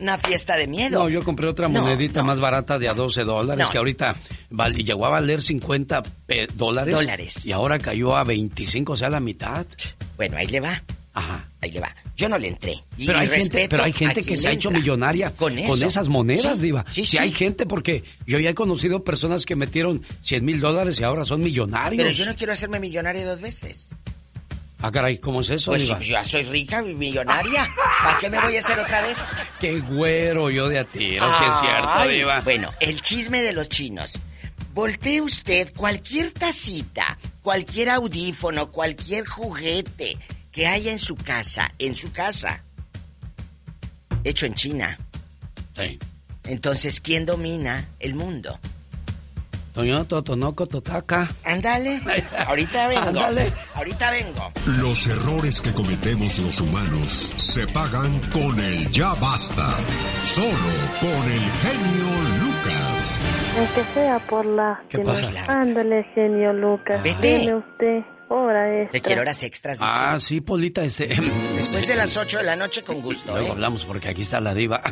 una 0.00 0.18
fiesta 0.18 0.56
de 0.56 0.66
miedo. 0.66 0.98
No, 1.00 1.08
yo 1.08 1.22
compré 1.22 1.46
otra 1.48 1.68
No, 1.68 1.80
monedita 1.82 2.24
más 2.24 2.40
barata 2.40 2.78
de 2.80 2.88
a 2.88 2.94
12 2.94 3.22
dólares, 3.22 3.64
No. 3.66 3.70
que 3.70 3.78
ahorita 3.78 4.16
val- 4.50 4.74
llegó 4.74 5.06
a 5.06 5.10
valer 5.10 5.42
50 5.42 6.02
pe- 6.26 6.48
dólares. 6.54 6.94
Dólares. 6.94 7.46
Y 7.46 7.52
ahora 7.52 7.78
cayó 7.78 8.16
a 8.16 8.24
25, 8.24 8.92
o 8.94 8.96
sea, 8.96 9.10
la 9.10 9.20
mitad. 9.20 9.64
Bueno, 10.16 10.36
ahí 10.36 10.46
le 10.48 10.58
va. 10.60 10.82
Ajá. 11.14 11.48
Ahí 11.60 11.70
le 11.70 11.80
va. 11.80 11.94
Yo 12.16 12.28
no 12.28 12.36
le 12.38 12.48
entré. 12.48 12.76
Y 12.98 13.06
Pero 13.06 13.18
hay, 13.20 13.28
gente, 13.28 13.68
pero 13.68 13.84
hay 13.84 13.92
gente 13.92 14.22
que 14.24 14.36
se 14.36 14.48
ha 14.48 14.50
hecho 14.50 14.70
millonaria 14.70 15.30
con, 15.34 15.56
eso. 15.56 15.86
esas 15.86 16.08
monedas, 16.08 16.56
Sí, 16.58 16.62
Diva. 16.62 16.84
Sí, 16.90 17.06
Sí, 17.06 17.12
sí. 17.12 17.18
hay 17.18 17.32
gente 17.32 17.66
porque 17.66 18.02
yo 18.26 18.38
ya 18.40 18.50
he 18.50 18.54
conocido 18.54 19.04
personas 19.04 19.46
que 19.46 19.54
metieron 19.56 20.02
100 20.22 20.44
mil 20.44 20.60
dólares 20.60 20.98
y 20.98 21.04
ahora 21.04 21.24
son 21.24 21.40
millonarios. 21.40 22.02
Pero 22.02 22.14
yo 22.14 22.26
no 22.26 22.34
quiero 22.34 22.52
hacerme 22.52 22.80
millonario 22.80 23.26
dos 23.26 23.40
veces. 23.40 23.94
Ah, 24.80 24.90
caray, 24.92 25.18
¿cómo 25.18 25.40
es 25.40 25.48
eso, 25.50 25.70
Pues 25.70 25.82
Diva? 25.84 26.00
si 26.00 26.08
ya 26.10 26.24
soy 26.24 26.42
rica, 26.44 26.82
millonaria. 26.82 27.70
¿Para 28.02 28.18
qué 28.18 28.28
me 28.28 28.38
voy 28.40 28.56
a 28.56 28.58
hacer 28.58 28.78
otra 28.78 29.00
vez? 29.00 29.16
Qué 29.60 29.78
güero 29.80 30.50
yo 30.50 30.68
de 30.68 30.80
a 30.80 30.84
tiro, 30.84 31.24
sí 31.38 31.44
es 31.48 31.60
cierto, 31.60 32.08
Diva. 32.08 32.40
Bueno, 32.40 32.70
el 32.80 33.00
chisme 33.00 33.40
de 33.42 33.52
los 33.52 33.68
chinos. 33.68 34.20
Voltee 34.74 35.20
usted 35.20 35.72
cualquier 35.74 36.32
tacita, 36.32 37.16
cualquier 37.42 37.90
audífono, 37.90 38.70
cualquier 38.72 39.24
juguete 39.24 40.18
que 40.54 40.68
haya 40.68 40.92
en 40.92 41.00
su 41.00 41.16
casa, 41.16 41.74
en 41.80 41.96
su 41.96 42.12
casa, 42.12 42.62
hecho 44.22 44.46
en 44.46 44.54
China. 44.54 44.96
Sí. 45.76 45.98
Entonces, 46.44 47.00
¿quién 47.00 47.26
domina 47.26 47.84
el 47.98 48.14
mundo? 48.14 48.60
Toño 49.72 50.04
Totonoco 50.04 50.68
Totaca. 50.68 51.28
Ándale. 51.44 52.00
Ahorita 52.46 52.86
vengo. 52.86 53.08
Ándale. 53.08 53.52
Ahorita 53.74 54.12
vengo. 54.12 54.52
Los 54.78 55.04
errores 55.08 55.60
que 55.60 55.72
cometemos 55.72 56.38
los 56.38 56.60
humanos 56.60 57.32
se 57.36 57.66
pagan 57.66 58.20
con 58.30 58.56
el 58.60 58.88
ya 58.92 59.14
basta. 59.14 59.74
Solo 60.22 60.70
con 61.00 61.32
el 61.32 61.50
genio 61.50 62.22
Lucas. 62.38 63.24
Aunque 63.58 63.94
sea 63.94 64.18
por 64.20 64.46
la... 64.46 64.80
¿Qué 64.88 64.98
pasa? 65.00 65.32
Ándale, 65.48 66.04
genio 66.14 66.52
Lucas. 66.52 67.02
Vete. 67.02 67.38
Deme 67.38 67.56
usted 67.56 68.13
hora 68.34 68.82
extra. 68.82 68.92
Te 68.92 69.00
quiero 69.00 69.22
horas 69.22 69.42
extras, 69.42 69.78
dice. 69.78 69.90
Ah, 69.92 70.18
sí, 70.20 70.40
Polita, 70.40 70.82
este... 70.84 71.06
Después 71.54 71.86
de 71.88 71.96
las 71.96 72.16
8 72.16 72.38
de 72.38 72.44
la 72.44 72.56
noche, 72.56 72.82
con 72.82 73.00
gusto, 73.00 73.32
Luego 73.32 73.48
¿eh? 73.48 73.50
hablamos 73.52 73.84
porque 73.84 74.08
aquí 74.08 74.22
está 74.22 74.40
la 74.40 74.54
diva. 74.54 74.82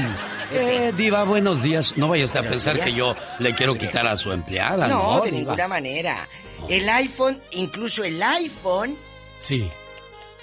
eh, 0.52 0.92
diva, 0.96 1.24
buenos 1.24 1.62
días. 1.62 1.96
No 1.96 2.08
vaya 2.08 2.26
usted 2.26 2.40
a 2.40 2.48
pensar 2.48 2.74
días. 2.74 2.86
que 2.86 2.92
yo 2.92 3.16
le 3.38 3.54
quiero 3.54 3.74
quitar 3.74 4.06
a 4.06 4.16
su 4.16 4.32
empleada, 4.32 4.88
¿no? 4.88 5.14
No, 5.14 5.20
de 5.20 5.30
diva? 5.30 5.38
ninguna 5.38 5.68
manera. 5.68 6.28
El 6.68 6.88
iPhone, 6.88 7.40
incluso 7.52 8.04
el 8.04 8.22
iPhone, 8.22 8.96
Sí. 9.38 9.68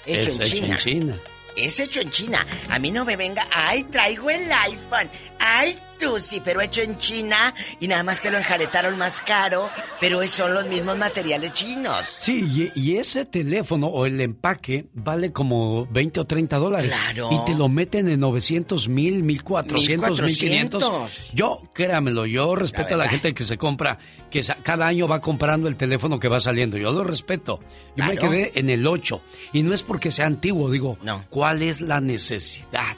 hecho, 0.06 0.28
es 0.30 0.36
en, 0.36 0.42
hecho 0.42 0.54
China. 0.56 0.66
en 0.74 0.76
China. 0.78 1.18
Es 1.56 1.80
hecho 1.80 2.00
en 2.00 2.10
China. 2.10 2.46
A 2.70 2.78
mí 2.78 2.90
no 2.90 3.04
me 3.04 3.16
venga, 3.16 3.46
ay, 3.52 3.84
traigo 3.84 4.30
el 4.30 4.50
iPhone. 4.50 5.08
Ay, 5.40 5.76
sí, 6.20 6.40
pero 6.44 6.60
hecho 6.60 6.82
en 6.82 6.98
China 6.98 7.54
y 7.80 7.88
nada 7.88 8.02
más 8.02 8.22
te 8.22 8.30
lo 8.30 8.38
enjaretaron 8.38 8.96
más 8.98 9.20
caro, 9.20 9.68
pero 10.00 10.26
son 10.28 10.54
los 10.54 10.66
mismos 10.68 10.96
materiales 10.96 11.52
chinos. 11.52 12.16
Sí, 12.20 12.70
y, 12.74 12.80
y 12.80 12.96
ese 12.96 13.24
teléfono 13.24 13.86
o 13.88 14.06
el 14.06 14.20
empaque 14.20 14.86
vale 14.94 15.32
como 15.32 15.86
20 15.86 16.20
o 16.20 16.24
30 16.24 16.56
dólares. 16.56 16.92
Claro. 16.92 17.30
Y 17.32 17.44
te 17.44 17.54
lo 17.54 17.68
meten 17.68 18.08
en 18.08 18.20
900 18.20 18.88
mil, 18.88 19.22
1400, 19.22 20.22
1500. 20.22 20.82
1400. 20.82 21.32
Yo, 21.34 21.62
créamelo, 21.72 22.26
yo 22.26 22.54
respeto 22.54 22.94
a 22.94 22.98
la 22.98 23.08
gente 23.08 23.34
que 23.34 23.44
se 23.44 23.58
compra, 23.58 23.98
que 24.30 24.42
cada 24.62 24.86
año 24.86 25.08
va 25.08 25.20
comprando 25.20 25.68
el 25.68 25.76
teléfono 25.76 26.18
que 26.18 26.28
va 26.28 26.40
saliendo. 26.40 26.76
Yo 26.76 26.92
lo 26.92 27.04
respeto. 27.04 27.60
Yo 27.96 28.04
me 28.04 28.16
quedé 28.16 28.52
en 28.54 28.70
el 28.70 28.86
8. 28.86 29.20
Y 29.52 29.62
no 29.62 29.74
es 29.74 29.82
porque 29.82 30.10
sea 30.10 30.26
antiguo, 30.26 30.70
digo, 30.70 30.98
No. 31.02 31.24
¿cuál 31.30 31.62
es 31.62 31.80
la 31.80 32.00
necesidad? 32.00 32.96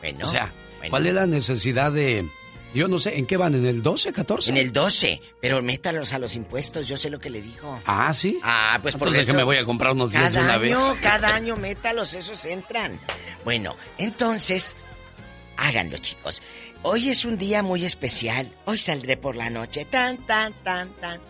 Bueno, 0.00 0.26
o 0.26 0.30
sea, 0.30 0.52
bueno. 0.78 0.90
¿cuál 0.90 1.06
es 1.06 1.14
la 1.14 1.26
necesidad 1.26 1.92
de... 1.92 2.28
Yo 2.72 2.86
no 2.86 2.98
sé, 3.00 3.18
¿en 3.18 3.26
qué 3.26 3.36
van? 3.36 3.54
¿En 3.54 3.66
el 3.66 3.82
12, 3.82 4.12
14? 4.12 4.50
En 4.50 4.56
el 4.56 4.72
12, 4.72 5.20
pero 5.40 5.60
métalos 5.60 6.12
a 6.12 6.18
los 6.20 6.36
impuestos, 6.36 6.86
yo 6.86 6.96
sé 6.96 7.10
lo 7.10 7.18
que 7.18 7.28
le 7.28 7.42
digo. 7.42 7.80
Ah, 7.84 8.12
¿sí? 8.14 8.38
Ah, 8.44 8.78
pues 8.80 8.94
por 8.96 9.08
Entonces 9.08 9.24
eso. 9.24 9.32
que 9.32 9.36
me 9.38 9.42
voy 9.44 9.56
a 9.56 9.64
comprar 9.64 9.92
unos 9.92 10.10
10 10.12 10.22
de 10.22 10.30
Cada 10.38 10.44
una 10.44 10.54
año, 10.66 10.92
vez. 10.92 11.00
cada 11.02 11.34
año 11.34 11.56
métalos, 11.56 12.14
esos 12.14 12.44
entran. 12.46 13.00
Bueno, 13.44 13.74
entonces, 13.98 14.76
háganlo, 15.56 15.98
chicos. 15.98 16.42
Hoy 16.82 17.08
es 17.10 17.24
un 17.24 17.36
día 17.38 17.62
muy 17.64 17.84
especial. 17.84 18.48
Hoy 18.66 18.78
saldré 18.78 19.16
por 19.16 19.34
la 19.36 19.50
noche. 19.50 19.84
Tan, 19.84 20.18
tan, 20.26 20.52
tan, 20.62 20.90
tan. 20.94 21.20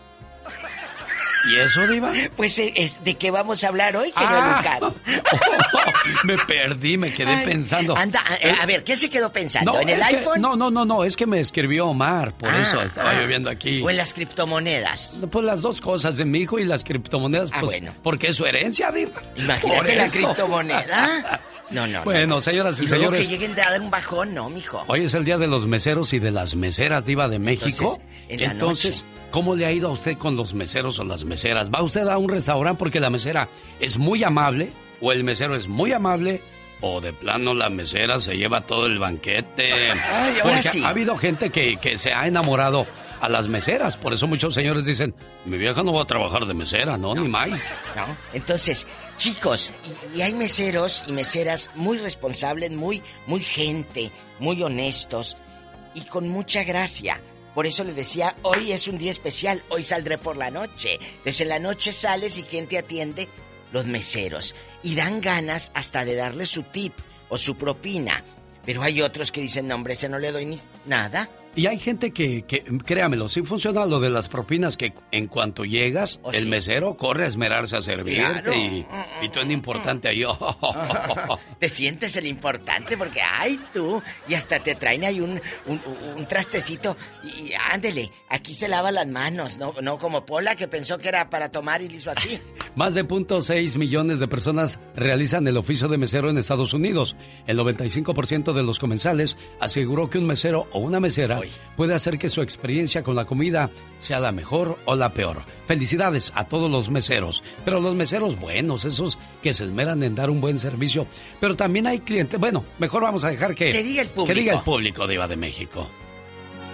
¿Y 1.49 1.55
eso, 1.57 1.87
Diva? 1.87 2.11
Pues 2.35 2.57
eh, 2.59 2.71
es 2.75 3.03
de 3.03 3.15
qué 3.15 3.31
vamos 3.31 3.63
a 3.63 3.69
hablar 3.69 3.95
hoy, 3.95 4.09
que 4.11 4.23
Ah. 4.23 4.61
Lucas. 4.79 4.93
me 6.23 6.37
perdí, 6.37 6.97
me 6.97 7.13
quedé 7.13 7.31
Ay, 7.33 7.45
pensando. 7.45 7.97
Anda, 7.97 8.21
a, 8.21 8.61
a 8.63 8.65
ver, 8.65 8.83
¿qué 8.83 8.95
se 8.95 9.09
quedó 9.09 9.31
pensando? 9.31 9.79
¿En 9.79 9.89
el 9.89 9.99
que- 9.99 10.17
iPhone? 10.17 10.41
no, 10.41 10.55
no, 10.55 10.69
no, 10.69 10.85
no, 10.85 11.03
es 11.03 11.15
que 11.17 11.25
me 11.25 11.39
escribió 11.39 11.87
Omar, 11.87 12.33
por 12.33 12.49
Ah, 12.49 12.61
eso 12.61 12.81
estaba 12.81 13.11
ah. 13.11 13.19
yo 13.21 13.27
viendo 13.27 13.49
aquí. 13.49 13.81
¿O 13.81 13.89
en 13.89 13.97
las 13.97 14.13
criptomonedas? 14.13 15.19
Pues 15.31 15.45
las 15.45 15.61
dos 15.61 15.81
cosas, 15.81 16.17
de 16.17 16.25
mi 16.25 16.39
hijo 16.39 16.59
y 16.59 16.65
las 16.65 16.83
criptomonedas, 16.83 17.49
Ah, 17.53 17.57
pues, 17.61 17.71
bueno. 17.79 17.93
porque 18.03 18.27
es 18.27 18.35
su 18.35 18.45
herencia, 18.45 18.91
Diva. 18.91 19.13
Por 19.19 19.39
Imagínate 19.39 19.95
la 19.95 20.07
criptomoneda. 20.09 21.41
No, 21.71 21.87
no, 21.87 21.99
no. 21.99 22.03
Bueno, 22.03 22.41
señoras 22.41 22.79
y, 22.79 22.83
Y 22.83 22.87
luego 22.87 23.03
señores, 23.03 23.21
que 23.21 23.27
lleguen 23.27 23.51
a 23.59 23.71
dar 23.71 23.81
un 23.81 23.89
bajón, 23.89 24.33
no, 24.33 24.49
mijo. 24.49 24.83
hoy 24.87 25.03
es 25.03 25.13
el 25.13 25.23
día 25.25 25.37
de 25.37 25.47
los 25.47 25.65
meseros 25.67 26.13
y 26.13 26.19
de 26.19 26.31
las 26.31 26.55
meseras, 26.55 27.05
Diva 27.05 27.27
de 27.27 27.39
México. 27.39 27.97
Entonces, 28.27 28.45
en 28.45 28.51
Entonces, 28.51 29.05
¿cómo 29.31 29.55
le 29.55 29.65
ha 29.65 29.71
ido 29.71 29.89
a 29.89 29.91
usted 29.91 30.17
con 30.17 30.35
los 30.35 30.53
meseros 30.53 30.99
o 30.99 31.03
las 31.03 31.23
meseras? 31.23 31.69
¿Va 31.69 31.81
usted 31.83 32.07
a 32.07 32.17
un 32.17 32.29
restaurante 32.29 32.77
porque 32.79 32.99
la 32.99 33.09
mesera 33.09 33.47
es 33.79 33.97
muy 33.97 34.23
amable 34.23 34.71
o 35.01 35.11
el 35.11 35.23
mesero 35.23 35.55
es 35.55 35.67
muy 35.67 35.91
amable? 35.93 36.41
O 36.83 36.99
de 36.99 37.13
plano 37.13 37.53
la 37.53 37.69
mesera 37.69 38.19
se 38.19 38.33
lleva 38.35 38.61
todo 38.61 38.87
el 38.87 38.97
banquete. 38.97 39.71
Ay, 39.71 40.39
ahora 40.39 40.41
Porque 40.43 40.61
sí. 40.63 40.83
ha 40.83 40.87
habido 40.89 41.15
gente 41.15 41.51
que, 41.51 41.77
que 41.77 41.97
se 41.97 42.11
ha 42.11 42.25
enamorado 42.25 42.87
a 43.21 43.29
las 43.29 43.47
meseras. 43.47 43.97
Por 43.97 44.13
eso 44.13 44.25
muchos 44.25 44.55
señores 44.55 44.83
dicen, 44.85 45.13
mi 45.45 45.59
vieja 45.59 45.83
no 45.83 45.93
va 45.93 46.01
a 46.01 46.05
trabajar 46.05 46.45
de 46.47 46.55
mesera, 46.55 46.97
no, 46.97 47.13
ni 47.13 47.27
más. 47.27 47.49
¿No? 47.95 48.05
Entonces, 48.33 48.87
chicos, 49.21 49.71
y, 50.15 50.21
hay 50.21 50.33
meseros 50.33 51.03
y 51.05 51.11
meseras 51.11 51.69
muy 51.75 51.99
responsables, 51.99 52.71
muy, 52.71 53.03
muy 53.27 53.39
gente, 53.39 54.11
muy 54.39 54.63
honestos 54.63 55.37
y 55.93 56.01
con 56.01 56.27
mucha 56.27 56.63
gracia. 56.63 57.21
Por 57.53 57.67
eso 57.67 57.83
le 57.83 57.93
decía, 57.93 58.35
hoy 58.41 58.71
es 58.71 58.87
un 58.87 58.97
día 58.97 59.11
especial, 59.11 59.61
hoy 59.69 59.83
saldré 59.83 60.17
por 60.17 60.37
la 60.37 60.49
noche. 60.49 60.97
En 61.23 61.49
la 61.49 61.59
noche 61.59 61.91
sales 61.91 62.39
y 62.39 62.43
¿quién 62.43 62.67
te 62.67 62.79
atiende? 62.79 63.29
Los 63.71 63.85
meseros. 63.85 64.55
Y 64.81 64.95
dan 64.95 65.21
ganas 65.21 65.71
hasta 65.75 66.03
de 66.03 66.15
darle 66.15 66.47
su 66.47 66.63
tip 66.63 66.93
o 67.29 67.37
su 67.37 67.55
propina. 67.55 68.23
Pero 68.65 68.81
hay 68.81 69.03
otros 69.03 69.31
que 69.31 69.41
dicen, 69.41 69.67
no 69.67 69.75
hombre, 69.75 69.93
ese 69.93 70.09
no 70.09 70.17
le 70.17 70.31
doy 70.31 70.47
ni 70.47 70.59
nada. 70.87 71.29
Y 71.55 71.65
hay 71.67 71.77
gente 71.79 72.11
que, 72.11 72.43
que, 72.43 72.63
créamelo, 72.85 73.27
sí 73.27 73.41
funciona 73.43 73.85
lo 73.85 73.99
de 73.99 74.09
las 74.09 74.29
propinas 74.29 74.77
que 74.77 74.93
en 75.11 75.27
cuanto 75.27 75.65
llegas, 75.65 76.19
Oh, 76.23 76.31
el 76.31 76.43
sí. 76.43 76.49
mesero 76.49 76.95
corre 76.95 77.25
a 77.25 77.27
esmerarse 77.27 77.75
a 77.75 77.81
servirte 77.81 78.21
Claro. 78.21 78.53
y, 78.53 78.85
y 79.21 79.29
tú 79.29 79.39
en 79.41 79.51
importante 79.51 80.07
ahí. 80.07 80.23
oh. 80.25 81.39
Te 81.59 81.67
sientes 81.69 82.15
el 82.15 82.25
importante 82.27 82.97
porque, 82.97 83.21
ay, 83.21 83.59
tú, 83.73 84.01
y 84.27 84.33
hasta 84.33 84.59
te 84.59 84.75
traen 84.75 85.03
ahí 85.03 85.19
un, 85.19 85.41
un, 85.67 85.81
un 86.17 86.25
trastecito 86.25 86.95
y 87.23 87.51
ándele, 87.71 88.09
aquí 88.29 88.53
se 88.53 88.67
lava 88.67 88.91
las 88.91 89.07
manos, 89.07 89.57
no, 89.57 89.73
no 89.81 89.97
como 89.97 90.25
Pola 90.25 90.55
que 90.55 90.67
pensó 90.67 90.97
que 90.97 91.09
era 91.09 91.29
para 91.29 91.49
tomar 91.51 91.81
y 91.81 91.89
le 91.89 91.97
hizo 91.97 92.11
así. 92.11 92.39
Más 92.75 92.93
de 92.93 93.05
0.6 93.05 93.75
millones 93.77 94.19
de 94.19 94.27
personas 94.27 94.79
realizan 94.95 95.45
el 95.47 95.57
oficio 95.57 95.87
de 95.89 95.97
mesero 95.97 96.29
en 96.29 96.37
Estados 96.37 96.73
Unidos. 96.73 97.15
El 97.45 97.57
95% 97.59 98.53
de 98.53 98.63
los 98.63 98.79
comensales 98.79 99.37
aseguró 99.59 100.09
que 100.09 100.17
un 100.17 100.25
mesero 100.25 100.67
o 100.71 100.79
una 100.79 100.99
mesera 101.01 101.40
puede 101.75 101.93
hacer 101.93 102.17
que 102.17 102.29
su 102.29 102.41
experiencia 102.41 103.03
con 103.03 103.15
la 103.15 103.25
comida 103.25 103.69
sea 103.99 104.19
la 104.19 104.31
mejor 104.31 104.77
o 104.85 104.95
la 104.95 105.13
peor. 105.13 105.43
Felicidades 105.67 106.31
a 106.35 106.45
todos 106.45 106.69
los 106.69 106.89
meseros, 106.89 107.43
pero 107.63 107.79
los 107.79 107.95
meseros 107.95 108.39
buenos, 108.39 108.85
esos 108.85 109.17
que 109.41 109.53
se 109.53 109.65
esmeran 109.65 110.03
en 110.03 110.15
dar 110.15 110.29
un 110.29 110.41
buen 110.41 110.59
servicio. 110.59 111.07
Pero 111.39 111.55
también 111.55 111.87
hay 111.87 111.99
clientes, 111.99 112.39
bueno, 112.39 112.63
mejor 112.79 113.03
vamos 113.03 113.23
a 113.23 113.29
dejar 113.29 113.55
que... 113.55 113.69
Que 113.69 113.83
diga 113.83 114.01
el 114.01 114.09
público. 114.09 114.33
Que 114.33 114.39
diga 114.39 114.53
el 114.53 114.63
público, 114.63 115.07
Diva 115.07 115.27
de 115.27 115.35
México. 115.35 115.87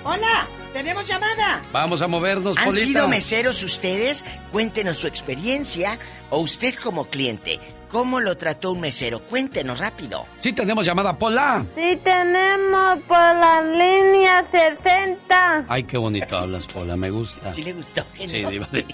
Hola, 0.04 0.48
tenemos 0.72 1.06
llamada. 1.06 1.62
Vamos 1.74 2.02
a 2.02 2.08
movernos, 2.08 2.58
¿Han 2.58 2.66
Polita. 2.66 2.86
sido 2.86 3.08
meseros 3.10 3.62
ustedes? 3.64 4.24
Cuéntenos 4.52 4.98
su 4.98 5.08
experiencia 5.08 6.00
o 6.30 6.40
usted 6.40 6.76
como 6.76 7.06
cliente. 7.10 7.60
¿Cómo 7.90 8.20
lo 8.20 8.36
trató 8.38 8.72
un 8.74 8.82
mesero? 8.82 9.20
Cuéntenos 9.22 9.80
rápido. 9.80 10.26
Sí, 10.40 10.52
tenemos 10.54 10.86
llamada, 10.86 11.18
Pola. 11.18 11.66
Sí, 11.76 11.98
tenemos 12.04 13.00
por 13.08 13.18
la 13.18 13.62
línea 13.62 14.46
60. 14.52 15.66
Ay, 15.70 15.84
qué 15.84 15.98
bonito 15.98 16.38
hablas, 16.38 16.68
Pola, 16.68 16.98
me 16.98 17.10
gusta. 17.10 17.54
¿Sí 17.54 17.64
le 17.64 17.74
gustó? 17.74 18.06
Sí, 18.18 18.44
Diva 18.46 18.68
de... 18.72 18.86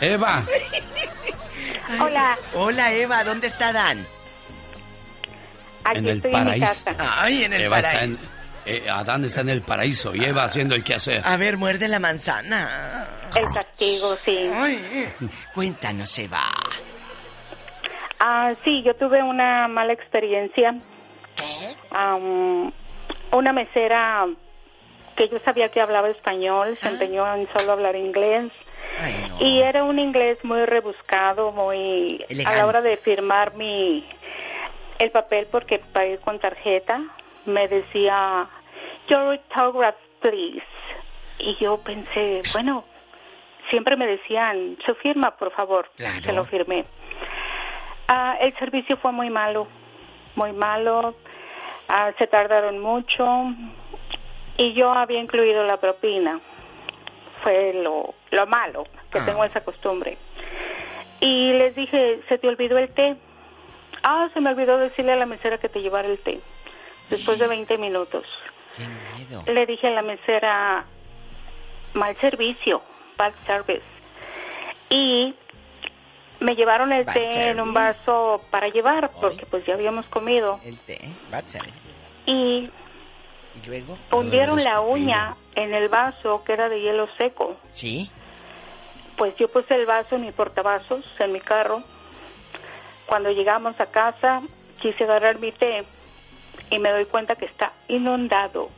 Eva. 0.00 0.44
Hola. 2.00 2.38
Hola, 2.54 2.92
Eva, 2.92 3.22
¿dónde 3.24 3.46
está 3.48 3.72
Dan? 3.72 4.06
Aquí 5.84 5.98
en 5.98 6.08
el 6.08 6.16
estoy 6.16 6.32
paraíso. 6.32 6.54
en 6.54 6.60
mi 6.60 6.96
casa. 6.98 7.20
Ay, 7.22 7.44
en 7.44 7.52
el 7.52 7.60
Eva 7.62 7.78
está 7.80 7.92
paraíso. 7.92 8.18
en- 8.22 8.34
eh, 8.66 8.88
Adán 8.88 9.22
está 9.26 9.42
en 9.42 9.50
el 9.50 9.60
paraíso 9.60 10.14
y 10.14 10.24
Eva 10.24 10.44
haciendo 10.44 10.74
el 10.74 10.82
quehacer. 10.82 11.20
A 11.22 11.36
ver, 11.36 11.58
muerde 11.58 11.86
la 11.86 11.98
manzana. 11.98 13.28
El 13.36 13.44
castigo, 13.52 14.16
sí. 14.24 14.48
Cuéntanos, 15.52 16.18
Eva. 16.18 16.44
Ah, 18.26 18.54
sí, 18.64 18.82
yo 18.82 18.96
tuve 18.96 19.22
una 19.22 19.68
mala 19.68 19.92
experiencia. 19.92 20.74
Am, 21.90 22.72
una 23.32 23.52
mesera 23.52 24.26
que 25.14 25.28
yo 25.28 25.38
sabía 25.44 25.68
que 25.68 25.82
hablaba 25.82 26.08
español 26.08 26.78
se 26.80 26.88
empeñó 26.88 27.34
en 27.34 27.46
solo 27.54 27.72
hablar 27.72 27.96
inglés. 27.96 28.50
Y 29.40 29.60
era 29.60 29.84
un 29.84 29.98
inglés 29.98 30.42
muy 30.42 30.64
rebuscado, 30.64 31.52
muy... 31.52 32.24
A 32.46 32.54
la 32.54 32.66
hora 32.66 32.80
de 32.80 32.96
firmar 32.96 33.56
mi... 33.56 34.06
El 34.98 35.10
papel 35.10 35.46
porque 35.50 35.80
pagué 35.92 36.16
con 36.16 36.38
tarjeta, 36.38 37.02
me 37.44 37.68
decía, 37.68 38.48
your 39.06 39.38
autograph, 39.38 39.96
please. 40.20 40.64
Y 41.40 41.56
yo 41.62 41.76
pensé, 41.76 42.40
bueno, 42.54 42.84
siempre 43.68 43.96
me 43.96 44.06
decían, 44.06 44.78
su 44.86 44.94
firma, 44.94 45.32
por 45.32 45.52
favor. 45.52 45.90
Claro. 45.96 46.22
Se 46.22 46.32
lo 46.32 46.44
firmé. 46.44 46.86
Ah, 48.08 48.36
el 48.40 48.56
servicio 48.58 48.96
fue 48.98 49.12
muy 49.12 49.30
malo, 49.30 49.66
muy 50.34 50.52
malo. 50.52 51.14
Ah, 51.88 52.12
se 52.18 52.26
tardaron 52.26 52.78
mucho 52.80 53.26
y 54.56 54.72
yo 54.74 54.90
había 54.92 55.20
incluido 55.20 55.64
la 55.64 55.76
propina. 55.78 56.40
Fue 57.42 57.72
lo, 57.74 58.14
lo 58.30 58.46
malo, 58.46 58.84
que 59.10 59.18
Ah. 59.18 59.24
tengo 59.24 59.44
esa 59.44 59.62
costumbre. 59.62 60.16
Y 61.20 61.52
les 61.54 61.74
dije, 61.74 62.20
¿se 62.28 62.38
te 62.38 62.48
olvidó 62.48 62.78
el 62.78 62.88
té? 62.92 63.16
Ah, 64.02 64.28
se 64.34 64.40
me 64.40 64.50
olvidó 64.50 64.76
decirle 64.78 65.12
a 65.12 65.16
la 65.16 65.26
mesera 65.26 65.58
que 65.58 65.68
te 65.68 65.80
llevara 65.80 66.08
el 66.08 66.18
té. 66.18 66.40
Después 67.10 67.38
de 67.38 67.46
20 67.48 67.78
minutos. 67.78 68.24
Le 69.46 69.66
dije 69.66 69.86
a 69.86 69.90
la 69.90 70.02
mesera, 70.02 70.84
mal 71.94 72.16
servicio, 72.16 72.82
bad 73.16 73.32
service. 73.46 73.84
Y 74.90 75.34
me 76.40 76.54
llevaron 76.56 76.92
el 76.92 77.04
Bad 77.04 77.14
té 77.14 77.48
en 77.50 77.60
un 77.60 77.72
vaso 77.72 78.42
para 78.50 78.68
llevar, 78.68 79.10
porque 79.20 79.46
pues 79.46 79.64
ya 79.66 79.74
habíamos 79.74 80.06
comido. 80.06 80.60
El 80.64 80.76
té, 80.78 80.98
bad. 81.30 81.44
Y 82.26 82.32
¿Y 83.62 83.66
luego? 83.66 83.96
hundieron 84.12 84.62
la 84.62 84.80
uña 84.80 85.36
en 85.54 85.74
el 85.74 85.88
vaso 85.88 86.42
que 86.44 86.52
era 86.52 86.68
de 86.68 86.80
hielo 86.80 87.06
seco. 87.18 87.56
¿Sí? 87.70 88.10
Pues 89.16 89.34
yo 89.36 89.48
puse 89.48 89.74
el 89.74 89.86
vaso 89.86 90.16
en 90.16 90.22
mi 90.22 90.32
portavasos, 90.32 91.04
en 91.20 91.32
mi 91.32 91.40
carro. 91.40 91.82
Cuando 93.06 93.30
llegamos 93.30 93.78
a 93.80 93.86
casa, 93.86 94.42
quise 94.80 95.04
agarrar 95.04 95.38
mi 95.38 95.52
té 95.52 95.84
y 96.70 96.78
me 96.78 96.90
doy 96.90 97.04
cuenta 97.04 97.36
que 97.36 97.44
está 97.44 97.72
inundado 97.88 98.70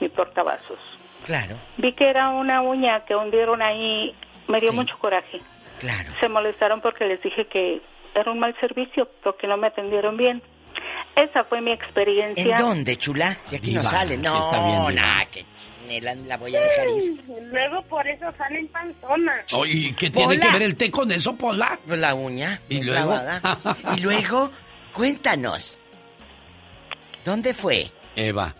mi 0.00 0.08
portavasos. 0.08 0.78
Claro, 1.24 1.56
Vi 1.76 1.92
que 1.94 2.08
era 2.08 2.30
una 2.30 2.62
uña 2.62 3.04
que 3.04 3.14
hundieron 3.14 3.62
ahí, 3.62 4.14
me 4.48 4.58
dio 4.58 4.70
Sí. 4.70 4.76
mucho 4.76 4.98
coraje. 4.98 5.40
Claro. 5.80 6.12
Se 6.20 6.28
molestaron 6.28 6.80
porque 6.80 7.04
les 7.06 7.20
dije 7.22 7.46
que 7.46 7.80
era 8.14 8.30
un 8.30 8.38
mal 8.38 8.54
servicio, 8.60 9.08
porque 9.22 9.46
no 9.48 9.56
me 9.56 9.66
atendieron 9.66 10.16
bien. 10.16 10.40
Esa 11.16 11.42
fue 11.44 11.60
mi 11.60 11.72
experiencia. 11.72 12.56
¿En 12.56 12.62
dónde, 12.62 12.96
chula? 12.96 13.36
Y 13.50 13.56
aquí 13.56 13.72
no 13.72 13.80
Diva, 13.80 13.90
sale. 13.90 14.14
sí 14.16 14.20
No, 14.22 14.38
está 14.40 14.64
bien, 14.66 14.78
Diva. 14.80 14.92
nah, 14.92 15.24
que 15.26 15.44
la, 16.00 16.14
la 16.14 16.36
voy 16.36 16.54
a 16.54 16.60
dejar 16.60 16.88
ir. 16.90 17.20
Luego 17.50 17.82
por 17.82 18.06
eso 18.06 18.26
salen 18.38 18.68
panzonas. 18.68 19.52
Oye, 19.54 19.92
¿qué 19.98 20.08
tiene 20.10 20.36
Pola. 20.36 20.40
que 20.46 20.52
ver 20.52 20.62
el 20.62 20.76
té 20.76 20.90
con 20.90 21.10
eso, 21.10 21.34
Pola? 21.36 21.78
Pues 21.86 21.98
la 21.98 22.14
uña. 22.14 22.60
¿Y 22.68 22.82
luego? 22.82 23.14
y 23.96 24.00
luego, 24.00 24.50
cuéntanos. 24.92 25.78
¿Dónde 27.24 27.52
fue? 27.54 27.90
Eva, 28.16 28.54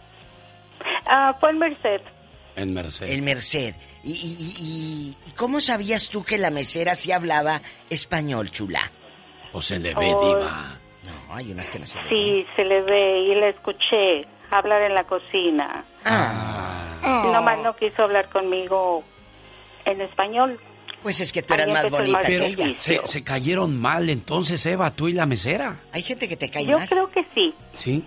Ah, 1.06 1.36
fue 1.40 1.50
en 1.50 1.58
Merced. 1.58 2.00
En 2.56 2.74
Merced. 2.74 3.08
El 3.08 3.22
Merced. 3.22 3.74
¿Y, 4.04 4.10
y, 4.12 4.54
y- 5.26 5.30
cómo 5.36 5.60
sabías 5.60 6.08
tú 6.08 6.22
que 6.24 6.38
la 6.38 6.50
mesera 6.50 6.94
sí 6.94 7.12
hablaba 7.12 7.60
español, 7.88 8.50
chula? 8.50 8.90
O 9.52 9.60
se 9.62 9.78
le 9.78 9.94
ve, 9.94 10.14
Oh. 10.14 10.34
Diva. 10.36 10.76
No, 11.04 11.34
hay 11.34 11.50
unas 11.50 11.70
que 11.70 11.78
no 11.78 11.86
se 11.86 11.98
ven. 11.98 12.08
Sí, 12.08 12.46
se 12.56 12.64
le 12.64 12.82
ve 12.82 13.20
y 13.20 13.34
le 13.34 13.48
escuché 13.50 14.26
hablar 14.50 14.82
en 14.82 14.94
la 14.94 15.04
cocina. 15.04 15.84
Ah. 16.04 17.26
Nomás 17.32 17.58
no 17.62 17.74
quiso 17.74 18.02
hablar 18.02 18.28
conmigo 18.28 19.02
en 19.84 20.00
español. 20.02 20.58
Pues 21.02 21.20
es 21.20 21.32
que 21.32 21.42
tú 21.42 21.54
eras 21.54 21.68
más 21.68 21.88
bonita 21.90 22.18
mal 22.18 22.26
que 22.26 22.46
ella. 22.46 22.74
Se, 22.78 23.00
se 23.04 23.24
cayeron 23.24 23.76
mal 23.80 24.10
entonces, 24.10 24.64
Eva, 24.66 24.90
tú 24.90 25.08
y 25.08 25.12
la 25.12 25.24
mesera. 25.24 25.80
Hay 25.92 26.02
gente 26.02 26.28
que 26.28 26.36
te 26.36 26.50
cae 26.50 26.66
Yo 26.66 26.78
mal. 26.78 26.86
creo 26.88 27.10
que 27.10 27.24
sí. 27.34 27.54
¿Sí? 27.72 28.04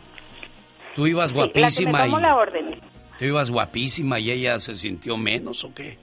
Tú 0.96 1.08
ibas 1.08 1.32
Sí, 1.32 1.38
la 1.38 1.48
que 1.48 1.54
me 1.56 1.60
guapísima 1.62 2.04
tomó 2.06 2.20
y... 2.20 2.22
la 2.22 2.36
orden. 2.36 2.80
Tú 3.24 3.28
ibas 3.30 3.50
guapísima 3.52 4.20
y 4.20 4.32
ella 4.32 4.60
se 4.60 4.76
sintió 4.76 5.16
menos, 5.16 5.64
¿o 5.64 5.74
qué? 5.74 5.98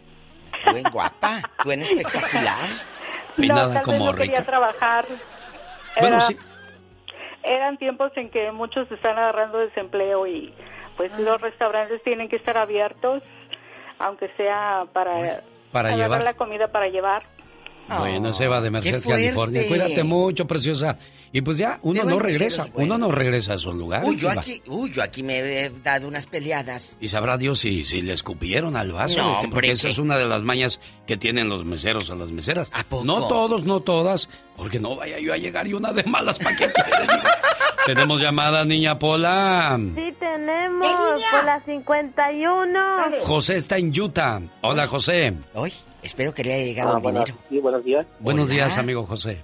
Tú 0.65 0.75
en 0.75 0.85
guapa, 0.85 1.43
tú 1.63 1.71
en 1.71 1.83
espectacular. 1.83 2.67
Peinada 3.37 3.67
no, 3.67 3.73
tal 3.75 3.83
como 3.83 3.99
vez 3.99 4.07
no 4.07 4.15
quería 4.15 4.39
rica. 4.39 4.45
trabajar. 4.51 5.05
Bueno, 6.01 6.17
Era- 6.17 6.27
sí. 6.27 6.37
Eran 7.43 7.77
tiempos 7.77 8.11
en 8.17 8.31
que 8.31 8.51
muchos 8.53 8.91
están 8.91 9.19
agarrando 9.19 9.59
desempleo 9.59 10.27
y 10.27 10.55
pues 10.97 11.13
los 11.19 11.39
restaurantes 11.43 12.03
tienen 12.03 12.31
que 12.31 12.37
estar 12.37 12.57
abiertos, 12.57 13.23
aunque 13.99 14.29
sea 14.39 14.87
para, 14.95 15.43
Para 15.73 15.95
llevar. 15.95 16.23
la 16.23 16.33
comida 16.33 16.69
para 16.69 16.89
llevar. 16.89 17.23
Bueno, 17.99 18.31
es 18.31 18.41
Eva 18.41 18.61
de 18.61 18.71
Merced. 18.71 19.03
California. 19.03 19.67
Cuídate 19.69 20.05
mucho, 20.05 20.47
preciosa. 20.47 20.97
Y 21.33 21.43
pues 21.43 21.59
ya, 21.59 21.79
uno 21.83 22.03
no 22.03 22.19
regresa, 22.19 22.67
uno 22.75 22.99
no 22.99 23.11
regresa 23.12 23.53
a 23.53 23.55
esos 23.55 23.77
lugares. 23.77 24.09
Uy, 24.09 24.17
yo 24.17 24.31
aquí, 24.31 24.61
uy, 24.67 24.91
yo 24.91 25.01
aquí 25.03 25.23
me 25.23 25.39
he 25.39 25.71
dado 25.71 26.09
unas 26.09 26.27
peleadas. 26.27 26.99
Y 27.01 27.07
sabrá 27.07 27.39
Dios 27.39 27.61
si, 27.61 27.85
si 27.85 28.03
le 28.03 28.15
escupieron 28.15 28.75
al 28.75 28.91
vaso, 28.91 29.17
No, 29.19 29.35
hombre, 29.35 29.51
porque 29.53 29.71
esa 29.71 29.87
¿qué? 29.89 29.93
es 29.93 29.99
una 29.99 30.19
de 30.19 30.27
las 30.27 30.43
mañas 30.43 30.81
que 31.07 31.17
tienen 31.17 31.49
los 31.49 31.65
meseros 31.65 32.11
a 32.11 32.17
las 32.17 32.33
meseras. 32.33 32.71
No 33.05 33.29
todos, 33.29 33.65
no 33.65 33.79
todas, 33.81 34.29
porque 34.57 34.81
no 34.81 34.97
vaya 34.97 35.21
yo 35.21 35.33
a 35.33 35.37
llegar 35.37 35.69
y 35.69 35.73
una 35.73 35.93
de 35.93 36.03
malas 36.03 36.39
quiere, 36.39 36.73
Diva? 37.01 37.23
Tenemos 37.87 38.21
llamada, 38.21 38.65
niña 38.65 38.99
Pola. 38.99 39.79
Sí, 39.95 40.15
tenemos 40.19 41.23
por 41.31 41.45
la 41.45 41.61
51. 41.65 42.81
José 43.25 43.57
está 43.57 43.79
en 43.79 43.99
Utah. 43.99 44.41
Hola, 44.61 44.87
José. 44.87 45.33
Hoy, 45.55 45.73
espero 46.02 46.32
que 46.35 46.44
le 46.44 46.55
haya 46.55 46.64
llegado 46.64 46.93
Ah, 46.93 46.97
el 46.97 47.02
buenas- 47.02 47.24
dinero. 47.27 47.44
Sí, 47.48 47.59
buenos 47.59 47.85
días. 47.85 48.06
Buenos 48.20 48.44
Hola. 48.47 48.55
días, 48.55 48.78
amigo 48.78 49.05
José. 49.06 49.40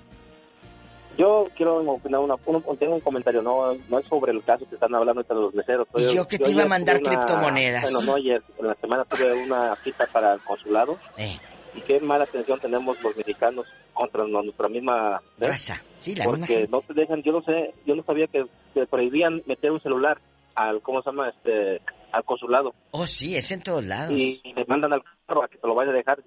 Yo 1.18 1.48
quiero 1.56 1.78
opinar 1.90 2.20
una, 2.20 2.34
un- 2.44 2.76
tengo 2.76 2.94
un 2.94 3.00
comentario, 3.00 3.40
no, 3.40 3.74
no 3.88 3.98
es 3.98 4.06
sobre 4.06 4.32
el 4.32 4.42
caso 4.44 4.68
que 4.68 4.74
están 4.74 4.94
hablando 4.94 5.22
de 5.22 5.34
los 5.34 5.54
meseros. 5.54 5.88
Y 5.96 6.14
yo 6.14 6.28
que 6.28 6.38
te 6.38 6.50
iba 6.50 6.64
a 6.64 6.68
mandar 6.68 7.00
una- 7.00 7.08
criptomonedas. 7.10 7.82
Bueno, 7.84 8.02
no 8.02 8.14
ayer, 8.16 8.42
en 8.58 8.66
la 8.66 8.74
semana 8.74 9.04
tuve 9.06 9.32
una 9.32 9.74
cita 9.76 10.06
para 10.12 10.34
el 10.34 10.40
consulado. 10.40 10.98
Eh. 11.16 11.38
Y 11.74 11.80
qué 11.80 12.00
mala 12.00 12.24
atención 12.24 12.60
tenemos 12.60 13.00
los 13.02 13.16
mexicanos 13.16 13.66
contra 13.94 14.24
nuestra 14.26 14.68
misma 14.68 15.22
¿ves? 15.38 15.48
Raza. 15.48 15.82
Sí, 16.00 16.14
la 16.14 16.24
misma 16.24 16.38
Porque 16.40 16.54
gente. 16.54 16.70
no 16.70 16.80
te 16.82 16.92
dejan, 16.94 17.22
yo 17.22 17.32
no 17.32 17.42
sé, 17.42 17.72
yo 17.86 17.94
no 17.96 18.02
sabía 18.02 18.26
que, 18.26 18.44
que 18.74 18.86
prohibían 18.86 19.42
meter 19.46 19.70
un 19.72 19.80
celular 19.80 20.18
al, 20.54 20.82
¿cómo 20.82 21.00
se 21.02 21.08
llama? 21.10 21.30
Este, 21.30 21.80
al 22.12 22.24
consulado. 22.24 22.74
Oh, 22.90 23.06
sí, 23.06 23.36
es 23.36 23.50
en 23.52 23.62
todos 23.62 23.84
lados. 23.84 24.12
Y, 24.12 24.40
y 24.44 24.52
le 24.52 24.64
mandan 24.66 24.92
al 24.92 25.02
carro 25.26 25.44
a 25.44 25.48
que 25.48 25.56
te 25.56 25.66
lo 25.66 25.74
vaya 25.74 25.90
a 25.92 25.94
dejar. 25.94 26.18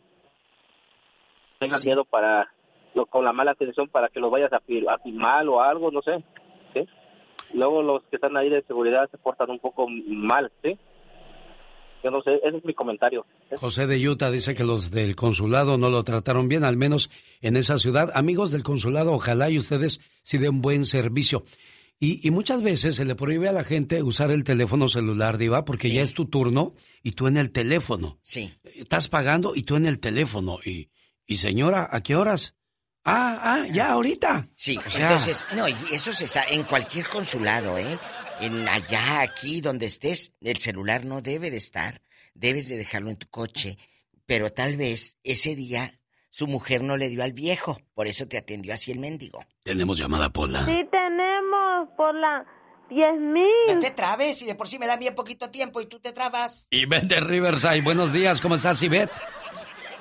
Tengan 1.59 1.81
miedo 1.83 2.05
para, 2.05 2.49
lo- 2.95 3.05
con 3.05 3.23
la 3.25 3.33
mala 3.33 3.51
atención 3.51 3.87
para 3.89 4.07
que 4.09 4.19
lo 4.19 4.29
vayas 4.29 4.51
a, 4.53 4.57
a 4.57 4.97
filmar 4.99 5.47
o 5.47 5.61
algo, 5.61 5.91
no 5.91 6.01
sé. 6.01 6.23
¿sí? 6.73 6.85
Luego 7.53 7.81
los 7.83 8.03
que 8.09 8.15
están 8.17 8.35
ahí 8.37 8.49
de 8.49 8.61
seguridad 8.63 9.09
se 9.11 9.17
portan 9.17 9.49
un 9.49 9.59
poco 9.59 9.87
mal, 9.89 10.51
¿sí? 10.63 10.77
Yo 12.01 12.11
no 12.11 12.21
sé, 12.21 12.35
ese 12.45 12.57
es 12.57 12.63
mi 12.63 12.73
comentario. 12.73 13.25
José 13.57 13.85
de 13.85 14.07
Utah 14.07 14.31
dice 14.31 14.55
que 14.55 14.63
los 14.63 14.89
del 14.89 15.17
consulado 15.17 15.77
no 15.77 15.89
lo 15.89 16.03
trataron 16.03 16.47
bien, 16.47 16.63
al 16.63 16.77
menos 16.77 17.09
en 17.41 17.57
esa 17.57 17.77
ciudad. 17.77 18.09
Amigos 18.13 18.51
del 18.51 18.63
consulado, 18.63 19.11
ojalá 19.11 19.49
y 19.49 19.57
ustedes 19.57 19.99
sí 20.21 20.37
den 20.37 20.61
buen 20.61 20.85
servicio. 20.85 21.43
Y, 21.99 22.25
y 22.25 22.31
muchas 22.31 22.61
veces 22.61 22.95
se 22.95 23.03
le 23.03 23.15
prohíbe 23.15 23.49
a 23.49 23.51
la 23.51 23.65
gente 23.65 24.01
usar 24.01 24.31
el 24.31 24.45
teléfono 24.45 24.87
celular, 24.87 25.37
Diva, 25.37 25.65
porque 25.65 25.89
ya 25.89 26.01
es 26.01 26.13
tu 26.13 26.27
turno 26.27 26.73
y 27.03 27.11
tú 27.11 27.27
en 27.27 27.35
el 27.35 27.51
teléfono. 27.51 28.17
Sí. 28.21 28.53
Estás 28.63 29.09
pagando 29.09 29.53
y 29.53 29.63
tú 29.63 29.75
en 29.75 29.85
el 29.85 29.99
teléfono. 29.99 30.59
Y, 30.63 30.87
y 31.29 31.37
señora, 31.37 31.87
¿a 31.91 32.01
qué 32.01 32.15
horas? 32.15 32.55
Ah, 33.05 33.39
ah, 33.41 33.67
ya, 33.71 33.91
ahorita. 33.91 34.49
Sí, 34.55 34.77
O 34.77 34.81
sea- 34.89 35.03
entonces, 35.07 35.45
no, 35.55 35.69
y 35.69 35.75
eso 35.91 36.11
se 36.11 36.27
sabe 36.27 36.55
en 36.55 36.63
cualquier 36.63 37.07
consulado, 37.07 37.77
¿eh? 37.77 37.97
En 38.41 38.67
allá, 38.67 39.21
aquí, 39.21 39.61
donde 39.61 39.85
estés, 39.85 40.33
el 40.41 40.57
celular 40.57 41.05
no 41.05 41.21
debe 41.21 41.51
de 41.51 41.57
estar. 41.57 42.01
Debes 42.33 42.67
de 42.67 42.77
dejarlo 42.77 43.09
en 43.11 43.17
tu 43.17 43.27
coche. 43.29 43.77
Pero 44.25 44.51
tal 44.51 44.75
vez 44.75 45.17
ese 45.23 45.55
día 45.55 45.99
su 46.29 46.47
mujer 46.47 46.81
no 46.83 46.97
le 46.97 47.09
dio 47.09 47.23
al 47.23 47.33
viejo. 47.33 47.79
Por 47.93 48.07
eso 48.07 48.27
te 48.27 48.37
atendió 48.37 48.73
así 48.73 48.91
el 48.91 48.99
mendigo. 48.99 49.43
Tenemos 49.63 49.97
llamada, 49.97 50.29
Pola. 50.31 50.65
Sí, 50.65 50.77
tenemos 50.91 51.89
por 51.97 52.13
la 52.15 52.45
10.000. 52.89 53.75
No 53.75 53.79
te 53.79 53.91
trabes, 53.91 54.41
y 54.41 54.45
de 54.45 54.55
por 54.55 54.67
sí 54.67 54.79
me 54.79 54.87
da 54.87 54.97
bien 54.97 55.15
poquito 55.15 55.49
tiempo 55.49 55.79
y 55.81 55.85
tú 55.85 55.99
te 55.99 56.11
trabas. 56.11 56.67
Ivette 56.71 57.07
de 57.15 57.19
Riverside, 57.21 57.81
buenos 57.81 58.13
días, 58.13 58.41
¿cómo 58.41 58.55
estás, 58.55 58.81
Ivette? 58.83 59.11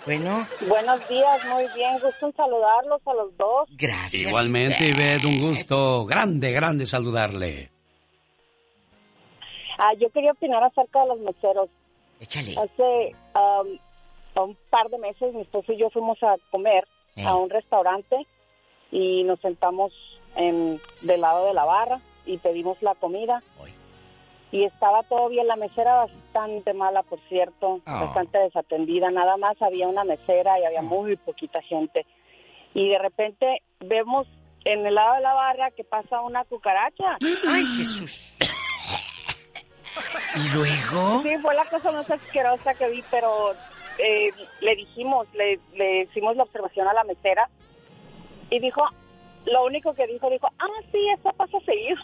Bueno. 0.09 0.47
Buenos 0.67 1.07
días, 1.07 1.45
muy 1.51 1.67
bien. 1.75 1.99
Gusto 2.03 2.27
en 2.29 2.33
saludarlos 2.35 3.03
a 3.07 3.13
los 3.13 3.37
dos. 3.37 3.69
Gracias. 3.77 4.23
Igualmente, 4.23 4.87
Ivette, 4.87 5.27
un 5.27 5.39
gusto 5.39 6.07
grande, 6.07 6.51
grande 6.51 6.87
saludarle. 6.87 7.71
Ah, 9.79 9.93
yo 10.01 10.09
quería 10.09 10.33
opinar 10.33 10.65
acerca 10.65 11.03
de 11.03 11.09
los 11.09 11.19
meseros. 11.21 11.69
Échale. 12.21 12.53
Hace 12.57 13.15
um, 13.37 14.45
un 14.45 14.57
par 14.71 14.89
de 14.89 14.97
meses 14.97 15.35
mi 15.35 15.43
esposo 15.43 15.73
y 15.75 15.77
yo 15.79 15.91
fuimos 15.91 16.17
a 16.23 16.37
comer 16.51 16.85
Eh. 17.17 17.25
a 17.27 17.35
un 17.37 17.51
restaurante 17.51 18.17
y 18.91 19.25
nos 19.25 19.39
sentamos 19.41 19.93
en, 20.37 20.81
del 21.03 21.21
lado 21.21 21.47
de 21.47 21.53
la 21.53 21.65
barra 21.65 22.01
y 22.25 22.39
pedimos 22.39 22.81
la 22.81 22.95
comida. 22.95 23.43
Y 24.51 24.65
estaba 24.65 25.03
todo 25.03 25.29
bien, 25.29 25.47
la 25.47 25.57
mesera 25.57 25.95
bastante 26.07 26.73
mala, 26.73 27.03
por 27.03 27.21
cierto, 27.29 27.81
Ah. 27.85 28.05
bastante 28.05 28.39
desatendida. 28.39 29.11
Nada 29.11 29.37
más 29.37 29.61
había 29.61 29.87
una 29.89 30.05
mesera 30.05 30.59
y 30.59 30.65
había 30.65 30.83
muy 30.83 31.17
poquita 31.17 31.61
gente. 31.63 32.07
Y 32.75 32.89
de 32.89 32.99
repente 32.99 33.63
vemos 33.81 34.27
en 34.65 34.87
el 34.87 34.95
lado 34.95 35.15
de 35.17 35.21
la 35.21 35.35
barra 35.35 35.71
que 35.71 35.85
pasa 35.85 36.21
una 36.23 36.45
cucaracha. 36.45 37.19
¡Ay, 37.49 37.65
Jesús! 37.77 38.35
¿Y 40.37 40.49
luego? 40.55 41.23
Sí, 41.23 41.37
fue 41.43 41.55
la 41.55 41.65
cosa 41.67 41.91
más 41.91 42.11
asquerosa 42.11 42.75
que 42.75 42.89
vi, 42.89 43.03
pero 43.11 43.53
eh, 43.99 44.31
le 44.61 44.77
dijimos, 44.77 45.27
le, 45.35 45.59
le 45.75 46.03
hicimos 46.03 46.37
la 46.37 46.45
observación 46.45 46.87
a 46.87 46.93
la 46.93 47.05
mesera 47.05 47.49
y 48.51 48.61
dijo, 48.61 48.83
lo 49.47 49.65
único 49.67 49.93
que 49.95 50.07
dijo, 50.07 50.31
dijo, 50.31 50.47
ah, 50.59 50.83
sí, 50.93 50.99
eso 51.19 51.31
pasa 51.37 51.59
seguido. 51.67 52.01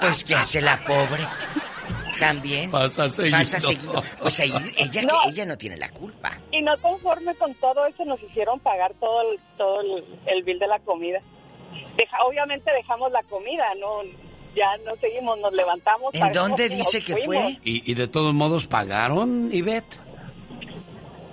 Pues 0.00 0.24
que 0.24 0.34
hace 0.34 0.60
la 0.60 0.76
pobre. 0.78 1.24
También. 2.18 2.70
Pasa 2.70 3.08
seguido. 3.10 3.36
Pasa 3.38 3.60
seguido. 3.60 4.02
Pues 4.20 4.40
ahí 4.40 4.52
ella, 4.76 5.02
No. 5.02 5.20
que 5.24 5.30
ella 5.30 5.46
no 5.46 5.58
tiene 5.58 5.76
la 5.76 5.90
culpa. 5.90 6.38
Y 6.50 6.62
no 6.62 6.72
conforme 6.80 7.34
con 7.34 7.54
todo 7.56 7.84
eso, 7.86 8.04
nos 8.04 8.22
hicieron 8.22 8.58
pagar 8.60 8.94
todo 9.00 9.20
el, 9.32 9.38
todo 9.58 9.80
el, 9.82 10.04
el 10.26 10.42
bill 10.42 10.58
de 10.58 10.66
la 10.66 10.78
comida. 10.80 11.20
Deja- 11.96 12.24
obviamente 12.26 12.70
dejamos 12.72 13.12
la 13.12 13.22
comida, 13.24 13.64
no 13.78 14.02
ya 14.54 14.74
no 14.86 14.96
seguimos, 14.96 15.38
nos 15.40 15.52
levantamos. 15.52 16.14
¿En 16.14 16.32
dónde 16.32 16.70
dice 16.70 17.02
que 17.02 17.16
fue? 17.16 17.58
¿Y, 17.62 17.90
y 17.90 17.94
de 17.94 18.08
todos 18.08 18.32
modos 18.32 18.66
pagaron, 18.66 19.50
Ivette? 19.52 20.00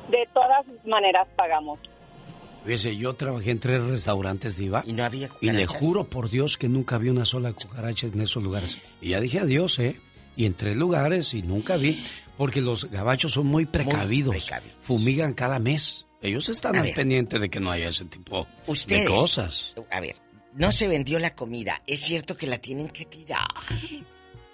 De 0.09 0.27
todas 0.33 0.65
maneras 0.85 1.25
pagamos. 1.37 1.79
Fíjese, 2.65 2.95
yo 2.95 3.13
trabajé 3.13 3.51
en 3.51 3.59
tres 3.59 3.83
restaurantes, 3.83 4.55
Diva. 4.57 4.83
Y 4.87 4.93
no 4.93 5.03
había 5.03 5.27
Y 5.41 5.47
le 5.47 5.63
cucarachas. 5.65 5.77
juro 5.79 6.03
por 6.09 6.29
Dios 6.29 6.57
que 6.57 6.69
nunca 6.69 6.97
vi 6.97 7.09
una 7.09 7.25
sola 7.25 7.51
cucaracha 7.53 8.07
en 8.07 8.21
esos 8.21 8.41
lugares. 8.41 8.77
Y 9.01 9.09
ya 9.09 9.19
dije 9.19 9.39
adiós, 9.39 9.79
¿eh? 9.79 9.99
Y 10.37 10.45
en 10.45 10.53
tres 10.53 10.75
lugares 10.77 11.33
y 11.33 11.41
nunca 11.43 11.75
vi. 11.77 12.03
Porque 12.37 12.61
los 12.61 12.89
gabachos 12.89 13.33
son 13.33 13.47
muy 13.47 13.65
precavidos. 13.65 14.49
Fumigan 14.81 15.33
cada 15.33 15.59
mes. 15.59 16.05
Ellos 16.21 16.47
están 16.49 16.75
A 16.75 16.79
al 16.79 16.85
ver. 16.85 16.95
pendiente 16.95 17.37
de 17.37 17.49
que 17.49 17.59
no 17.59 17.69
haya 17.69 17.89
ese 17.89 18.05
tipo 18.05 18.47
Ustedes. 18.65 19.03
de 19.03 19.09
cosas. 19.09 19.73
A 19.91 19.99
ver, 19.99 20.15
no 20.55 20.71
se 20.71 20.87
vendió 20.87 21.19
la 21.19 21.35
comida. 21.35 21.81
Es 21.85 21.99
cierto 21.99 22.37
que 22.37 22.47
la 22.47 22.57
tienen 22.59 22.87
que 22.87 23.05
tirar. 23.05 23.45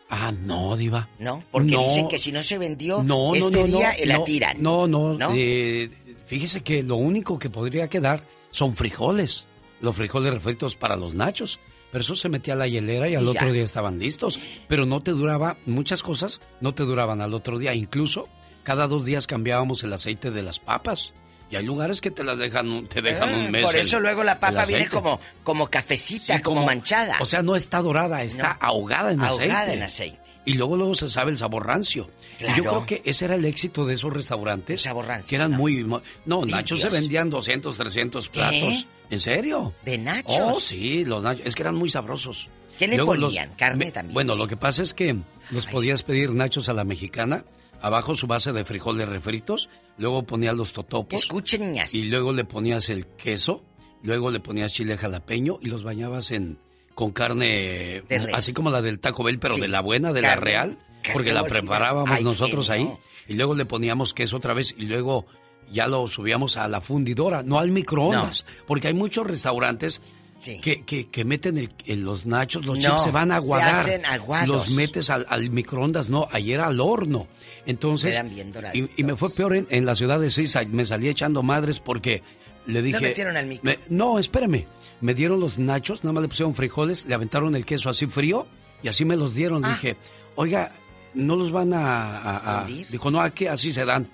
Ah, 0.10 0.32
no, 0.32 0.76
Diva. 0.76 1.08
¿No? 1.20 1.44
Porque 1.52 1.72
No. 1.74 1.84
dicen 1.84 2.08
que 2.08 2.18
si 2.18 2.32
no 2.32 2.42
se 2.42 2.58
vendió, 2.58 3.04
No, 3.04 3.36
este 3.36 3.52
no, 3.52 3.64
día 3.66 3.94
no, 4.00 4.06
la 4.08 4.24
tiran. 4.24 4.62
No, 4.62 4.88
no, 4.88 5.14
¿No? 5.14 5.32
eh, 5.36 5.90
fíjese 6.30 6.62
que 6.62 6.82
lo 6.84 6.96
único 6.96 7.38
que 7.40 7.50
podría 7.50 7.90
quedar 7.90 8.24
son 8.52 8.76
frijoles. 8.76 9.46
Los 9.82 9.96
frijoles 9.96 10.34
refritos 10.34 10.76
para 10.78 10.96
los 10.96 11.14
nachos. 11.16 11.60
Pero 11.92 12.04
eso 12.04 12.16
se 12.16 12.30
metía 12.30 12.54
a 12.54 12.58
la 12.58 12.68
hielera 12.68 13.10
y 13.10 13.16
al 13.16 13.24
Y 13.24 13.28
otro 13.28 13.52
día 13.52 13.64
estaban 13.64 13.98
listos. 13.98 14.40
Pero 14.68 14.86
no 14.86 15.02
te 15.02 15.12
duraba, 15.12 15.58
muchas 15.66 16.04
cosas 16.04 16.40
no 16.62 16.74
te 16.76 16.84
duraban 16.84 17.20
al 17.20 17.34
otro 17.34 17.58
día. 17.58 17.74
Incluso 17.74 18.30
cada 18.64 18.86
dos 18.88 19.06
días 19.06 19.26
cambiábamos 19.26 19.84
el 19.84 19.92
aceite 19.94 20.30
de 20.30 20.44
las 20.44 20.60
papas. 20.60 21.14
Y 21.50 21.56
hay 21.56 21.66
lugares 21.66 22.00
que 22.00 22.12
te 22.12 22.24
las 22.24 22.38
dejan, 22.38 22.70
un- 22.70 22.88
te 22.88 23.02
dejan 23.02 23.34
Ah, 23.34 23.38
un 23.38 23.50
mes. 23.50 23.64
Por 23.66 23.74
el- 23.76 23.82
eso 23.82 24.00
luego 24.00 24.24
la 24.24 24.40
papa 24.40 24.66
viene 24.66 24.88
como, 24.88 25.20
como 25.44 25.68
cafecita, 25.68 26.38
Sí, 26.38 26.44
como, 26.44 26.64
manchada. 26.64 27.18
O 27.22 27.26
sea, 27.26 27.42
no 27.42 27.56
está 27.56 27.82
dorada, 27.82 28.22
está 28.22 28.50
No. 28.62 28.68
ahogada 28.68 29.12
en 29.12 29.22
aceite. 29.22 29.44
Ahogada 29.52 29.74
en 29.74 29.82
aceite. 29.82 30.19
Y 30.46 30.54
luego 30.54 30.78
luego 30.78 30.96
se 30.96 31.10
sabe 31.10 31.32
el 31.32 31.38
sabor 31.38 31.68
rancio. 31.68 32.10
Y 32.40 32.44
Yo 32.44 32.48
Claro. 32.48 32.64
creo 32.64 32.86
que 32.86 33.02
ese 33.10 33.26
era 33.26 33.36
el 33.36 33.46
éxito 33.46 33.86
de 33.86 33.94
esos 33.96 34.12
restaurantes. 34.12 34.80
El 34.80 34.84
sabor 34.84 35.06
rancio, 35.06 35.30
Que 35.30 35.36
eran 35.36 35.52
¿no? 35.52 35.58
muy... 35.58 35.86
No, 36.26 36.46
nachos 36.46 36.80
se 36.82 36.90
vendían 36.90 37.30
200, 37.30 37.78
300 37.78 38.30
¿Qué? 38.30 38.40
platos. 38.40 38.86
¿En 39.10 39.20
serio? 39.20 39.74
¿De 39.86 39.98
nachos? 39.98 40.38
Oh, 40.58 40.60
sí, 40.60 41.04
los 41.06 41.22
nachos. 41.22 41.46
Es 41.46 41.56
que 41.56 41.64
eran 41.64 41.76
muy 41.76 41.90
sabrosos. 41.90 42.48
¿Qué 42.78 42.88
le 42.88 42.96
Luego 42.96 43.16
los- 43.16 43.26
ponían? 43.26 43.52
Carne 43.56 43.92
también, 43.92 44.14
Bueno, 44.14 44.34
sí. 44.34 44.40
lo 44.40 44.48
que 44.48 44.56
pasa 44.56 44.82
es 44.84 44.94
que 44.94 45.18
los 45.52 45.66
podías 45.66 46.02
pedir 46.04 46.32
nachos 46.32 46.70
a 46.70 46.74
la 46.74 46.86
mexicana, 46.86 47.44
abajo 47.82 48.16
su 48.16 48.26
base 48.28 48.54
de 48.54 48.64
frijoles 48.64 49.10
refritos, 49.10 49.68
luego 49.98 50.24
ponías 50.24 50.56
los 50.56 50.72
totopos. 50.72 51.22
Escuchen, 51.22 51.62
niñas. 51.68 51.94
Y 51.94 52.04
luego 52.06 52.32
le 52.32 52.46
ponías 52.46 52.90
el 52.90 53.06
queso, 53.08 53.64
luego 54.02 54.32
le 54.32 54.40
ponías 54.40 54.72
chile 54.72 54.96
jalapeño 54.96 55.60
y 55.62 55.68
los 55.68 55.84
bañabas 55.84 56.32
en 56.32 56.58
con 57.00 57.12
carne 57.12 58.04
así 58.34 58.52
como 58.52 58.70
la 58.72 58.82
del 58.82 59.00
Taco 59.00 59.24
Bell, 59.24 59.40
pero 59.40 59.54
Sí. 59.54 59.62
de 59.62 59.70
la 59.70 59.80
buena, 59.80 60.12
de 60.12 60.22
la 60.22 60.36
real, 60.36 60.78
porque 61.14 61.32
la 61.32 61.46
preparábamos 61.46 62.10
Ay, 62.12 62.26
nosotros 62.26 62.70
ahí 62.70 62.90
y 63.26 63.36
luego 63.36 63.56
le 63.56 63.64
poníamos 63.64 64.14
queso 64.14 64.36
otra 64.36 64.54
vez 64.54 64.76
y 64.78 64.84
luego 64.84 65.26
ya 65.72 65.88
lo 65.88 66.10
subíamos 66.10 66.58
a 66.58 66.68
la 66.68 66.82
fundidora, 66.82 67.42
no 67.42 67.58
al 67.58 67.72
microondas, 67.72 68.46
porque 68.68 68.88
hay 68.90 68.94
muchos 68.94 69.26
restaurantes 69.26 70.18
Sí. 70.38 70.60
que, 70.62 70.84
que, 70.84 71.08
que 71.10 71.24
meten 71.26 71.58
el- 71.58 71.70
el- 71.86 72.02
los 72.02 72.26
nachos, 72.26 72.66
los 72.66 72.78
No, 72.80 72.84
chips 72.90 73.04
se 73.04 73.12
van 73.12 73.32
a 73.32 73.36
se 73.40 73.44
aguadar. 73.46 73.70
hacen 73.76 74.06
aguados. 74.06 74.48
Los 74.48 74.70
metes 74.72 75.10
al, 75.10 75.26
al 75.30 75.50
microondas, 75.52 76.10
no, 76.10 76.28
ayer 76.32 76.60
al 76.62 76.80
horno. 76.82 77.28
Entonces, 77.66 78.22
bien 78.30 78.52
y, 78.74 78.90
y 78.98 79.04
me 79.06 79.16
fue 79.16 79.30
peor 79.30 79.56
en, 79.56 79.68
en 79.70 79.86
la 79.86 79.96
ciudad 79.96 80.20
de 80.20 80.32
Seaside, 80.32 80.68
me 80.74 80.86
salí 80.86 81.08
echando 81.10 81.44
madres 81.44 81.80
porque 81.80 82.24
le 82.66 82.82
dije... 82.82 83.00
metieron 83.02 83.36
al 83.38 83.48
micro? 83.48 83.70
me- 83.70 83.80
no, 83.90 84.18
espérame, 84.20 84.66
me 85.02 85.14
dieron 85.14 85.40
los 85.40 85.60
nachos, 85.60 86.04
nada 86.04 86.14
más 86.14 86.22
le 86.24 86.30
pusieron 86.30 86.56
frijoles, 86.56 87.06
le 87.06 87.14
aventaron 87.16 87.56
el 87.56 87.66
queso 87.66 87.90
así 87.90 88.08
frío 88.08 88.46
y 88.84 88.88
así 88.88 89.06
me 89.06 89.16
los 89.16 89.34
dieron. 89.34 89.64
Ah. 89.66 89.70
Dije, 89.70 89.98
oiga, 90.36 90.72
¿no 91.14 91.36
los 91.36 91.52
van 91.52 91.74
a...? 91.74 92.18
a- 92.20 92.62
a-?" 92.62 92.66
Dijo, 92.66 93.10
no, 93.12 93.22
aquí 93.22 93.48
así 93.48 93.72
se 93.72 93.86
dan. 93.86 94.08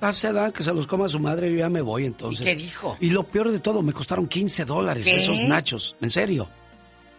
Ah, 0.00 0.12
se 0.12 0.32
dan, 0.32 0.52
que 0.52 0.62
se 0.62 0.72
los 0.74 0.86
coma 0.86 1.08
su 1.08 1.18
madre, 1.18 1.50
yo 1.50 1.58
ya 1.58 1.70
me 1.70 1.80
voy 1.80 2.04
entonces. 2.04 2.42
¿Y 2.42 2.44
qué 2.44 2.54
dijo? 2.56 2.96
Y 3.00 3.08
lo 3.10 3.22
peor 3.22 3.50
de 3.50 3.60
todo, 3.60 3.80
me 3.82 3.92
costaron 3.94 4.28
15 4.28 4.64
dólares 4.66 5.04
¿Qué? 5.04 5.16
esos 5.16 5.38
nachos, 5.48 5.96
en 6.02 6.10
serio. 6.10 6.46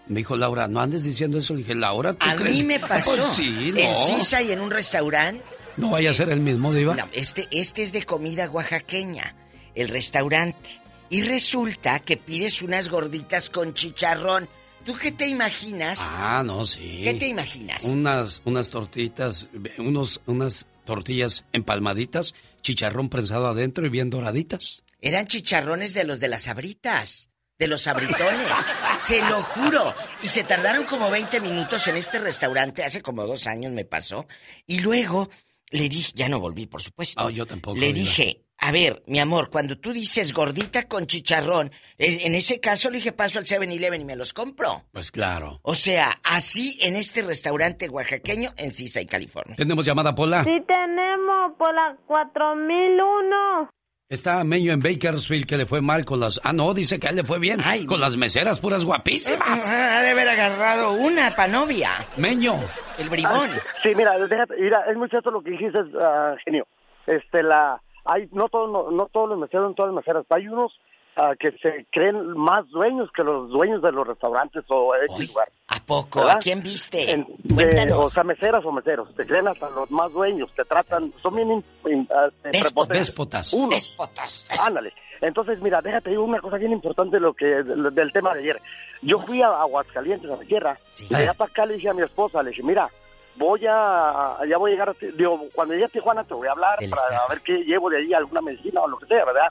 Me 0.08 0.18
dijo 0.20 0.36
Laura, 0.36 0.68
no 0.68 0.80
andes 0.80 1.04
diciendo 1.04 1.40
eso. 1.40 1.54
Le 1.54 1.60
dije, 1.60 1.74
Laura, 1.74 2.14
¿tú 2.14 2.28
A 2.30 2.36
crees? 2.36 2.58
mí 2.58 2.64
me 2.64 2.80
pasó. 2.88 3.16
pues 3.16 3.30
sí, 3.30 3.72
no. 3.74 3.80
En 3.80 3.96
Sisa 3.96 4.40
y 4.44 4.52
en 4.52 4.60
un 4.62 4.70
restaurante. 4.70 5.44
No 5.78 5.90
vaya 5.90 6.12
a 6.12 6.14
ser 6.14 6.30
el 6.30 6.42
mismo, 6.42 6.72
Diva. 6.72 6.94
No, 6.96 7.06
este, 7.12 7.48
este 7.50 7.82
es 7.82 7.92
de 7.92 8.04
comida 8.04 8.48
oaxaqueña, 8.52 9.36
el 9.74 9.88
restaurante. 9.88 10.70
Y 11.10 11.22
resulta 11.22 12.00
que 12.00 12.18
pides 12.18 12.62
unas 12.62 12.90
gorditas 12.90 13.50
con 13.50 13.74
chicharrón. 13.74 14.50
¿Tú 14.86 14.96
qué 14.96 15.12
te 15.12 15.28
imaginas? 15.28 16.08
Ah, 16.12 16.44
no, 16.46 16.66
sí. 16.66 17.02
¿Qué 17.04 17.16
te 17.16 17.28
imaginas? 17.28 17.84
Unas, 17.86 18.42
unas 18.46 18.70
tortitas, 18.70 19.48
unos, 19.78 20.22
unas 20.26 20.68
tortillas 20.86 21.46
empalmaditas, 21.54 22.34
chicharrón 22.62 23.10
prensado 23.10 23.48
adentro 23.48 23.86
y 23.86 23.90
bien 23.90 24.10
doraditas. 24.10 24.84
Eran 25.02 25.28
chicharrones 25.28 25.94
de 25.94 26.04
los 26.04 26.20
de 26.20 26.28
las 26.28 26.48
abritas, 26.48 27.30
de 27.58 27.68
los 27.68 27.88
abritones. 27.88 28.48
Se 29.06 29.22
lo 29.22 29.44
juro. 29.44 29.94
Y 30.24 30.28
se 30.28 30.44
tardaron 30.44 30.86
como 30.86 31.12
20 31.12 31.42
minutos 31.42 31.88
en 31.88 31.98
este 31.98 32.20
restaurante, 32.20 32.84
hace 32.84 33.02
como 33.02 33.26
dos 33.26 33.46
años 33.46 33.72
me 33.72 33.86
pasó. 33.86 34.28
Y 34.66 34.80
luego 34.80 35.30
le 35.70 35.90
dije, 35.90 36.12
ya 36.16 36.30
no 36.30 36.40
volví, 36.40 36.66
por 36.66 36.82
supuesto. 36.82 37.22
No, 37.22 37.30
yo 37.30 37.46
tampoco. 37.46 37.80
Le 37.80 37.94
dije, 37.94 38.45
a 38.58 38.72
ver, 38.72 39.04
mi 39.06 39.20
amor, 39.20 39.50
cuando 39.50 39.78
tú 39.78 39.92
dices 39.92 40.34
gordita 40.34 40.88
con 40.88 41.06
chicharrón, 41.06 41.72
en 41.98 42.36
ese 42.36 42.60
caso 42.60 42.90
le 42.90 42.98
dije 42.98 43.12
paso 43.12 43.40
al 43.40 43.46
7-Eleven 43.46 44.02
y 44.02 44.06
me 44.06 44.16
los 44.16 44.34
compro. 44.34 44.84
Pues 44.92 45.12
claro. 45.12 45.60
O 45.62 45.76
sea, 45.76 46.20
así 46.24 46.78
en 46.82 46.96
este 46.96 47.22
restaurante 47.22 47.90
oaxaqueño 47.90 48.52
en 48.58 48.72
Sisay, 48.72 49.06
California. 49.06 49.56
Tenemos 49.56 49.86
llamada, 49.86 50.16
Pola. 50.16 50.44
Sí 50.44 50.64
tenemos 50.68 51.54
por 51.58 51.74
la 51.74 51.96
4001. 52.08 53.70
Está 54.08 54.44
Meño 54.44 54.72
en 54.72 54.80
Bakersfield 54.80 55.48
que 55.48 55.58
le 55.58 55.66
fue 55.66 55.82
mal 55.82 56.06
con 56.06 56.20
las... 56.20 56.40
Ah, 56.44 56.54
no, 56.54 56.76
dice 56.76 57.00
que 57.00 57.08
a 57.08 57.10
él 57.10 57.16
le 57.18 57.24
fue 57.24 57.40
bien. 57.40 57.60
con 57.88 58.00
las 58.00 58.16
meseras 58.18 58.60
puras 58.60 58.86
guapísimas. 58.86 59.68
Ha 59.68 60.02
de 60.04 60.12
haber 60.12 60.30
agarrado 60.30 60.94
una 60.94 61.36
pa' 61.36 61.48
novia. 61.48 61.90
Meño. 62.16 62.56
El 63.00 63.10
bribón. 63.10 63.50
Sí, 63.82 63.94
mira, 63.96 64.18
déjate, 64.20 64.56
mira, 64.60 64.86
es 64.90 64.96
muy 64.96 65.10
cierto 65.10 65.32
lo 65.32 65.42
que 65.42 65.52
dijiste, 65.52 65.80
ah, 66.00 66.36
genio. 66.46 66.68
Este, 67.08 67.42
la, 67.42 67.82
hay, 68.06 68.30
no 68.32 68.48
todos, 68.50 68.72
no, 68.72 68.92
no 68.92 69.08
todos 69.08 69.30
los 69.30 69.40
meseros, 69.40 69.70
no 69.70 69.74
todas 69.76 69.94
las 69.94 70.06
meseras, 70.06 70.26
hay 70.30 70.48
unos 70.48 70.72
ah, 71.18 71.34
que 71.40 71.52
se 71.54 71.86
creen 71.92 72.38
más 72.38 72.68
dueños 72.70 73.10
que 73.16 73.24
los 73.24 73.50
dueños 73.50 73.82
de 73.82 73.92
los 73.92 74.08
restaurantes 74.08 74.64
o 74.70 74.94
de 74.94 75.06
ese 75.06 75.28
lugar. 75.28 75.50
¿A 75.68 75.80
poco? 75.86 76.20
¿Verdad? 76.20 76.36
¿A 76.38 76.40
quién 76.40 76.62
viste? 76.62 77.12
En- 77.12 77.26
de- 77.44 77.92
o 77.94 78.10
sea, 78.10 78.24
meseras 78.24 78.64
o 78.66 78.72
meseros, 78.72 79.14
te 79.16 79.26
creen 79.26 79.48
hasta 79.48 79.70
los 79.72 79.90
más 79.92 80.12
dueños, 80.12 80.50
te 80.56 80.64
tratan, 80.66 81.12
son 81.22 81.36
bien 81.36 81.52
in-. 81.52 82.08
Déspotas. 82.52 83.54
Unos. 83.54 83.70
Déspotas. 83.72 84.46
Ándale. 84.60 84.94
Entonces, 85.22 85.60
mira, 85.62 85.82
déjate 85.82 86.10
digo 86.12 86.24
una 86.24 86.42
cosa 86.42 86.58
bien 86.58 86.74
importante 86.74 87.16
de 87.18 87.22
lo 87.22 87.34
que 87.34 87.46
del, 87.46 87.94
del 87.96 88.12
tema 88.12 88.34
de 88.34 88.42
ayer. 88.42 88.62
Yo 89.02 89.18
fui 89.20 89.42
a 89.42 89.48
Aguascalientes, 89.62 90.30
a 90.30 90.36
la 90.36 90.44
tierra, 90.44 90.78
y 91.00 91.08
de 91.08 91.16
allá 91.16 91.34
para 91.34 91.50
acá 91.50 91.66
le 91.66 91.76
dije 91.76 91.90
a 91.90 91.94
mi 91.94 92.02
esposa, 92.04 92.44
le 92.44 92.50
dije, 92.50 92.64
mira, 92.64 92.90
voy 93.38 93.66
a, 93.70 94.38
ya 94.50 94.58
voy 94.58 94.72
a 94.72 94.74
llegar, 94.74 94.96
digo, 95.18 95.40
cuando 95.54 95.74
llegue 95.74 95.86
a 95.86 95.90
Tijuana 95.90 96.24
te 96.24 96.34
voy 96.34 96.48
a 96.48 96.52
hablar 96.52 96.78
para 96.90 97.28
ver 97.30 97.42
qué 97.42 97.64
llevo 97.64 97.90
de 97.90 97.98
ahí, 97.98 98.14
alguna 98.14 98.42
medicina 98.42 98.82
o 98.82 98.88
lo 98.88 98.98
que 98.98 99.08
sea, 99.08 99.26
¿verdad? 99.26 99.48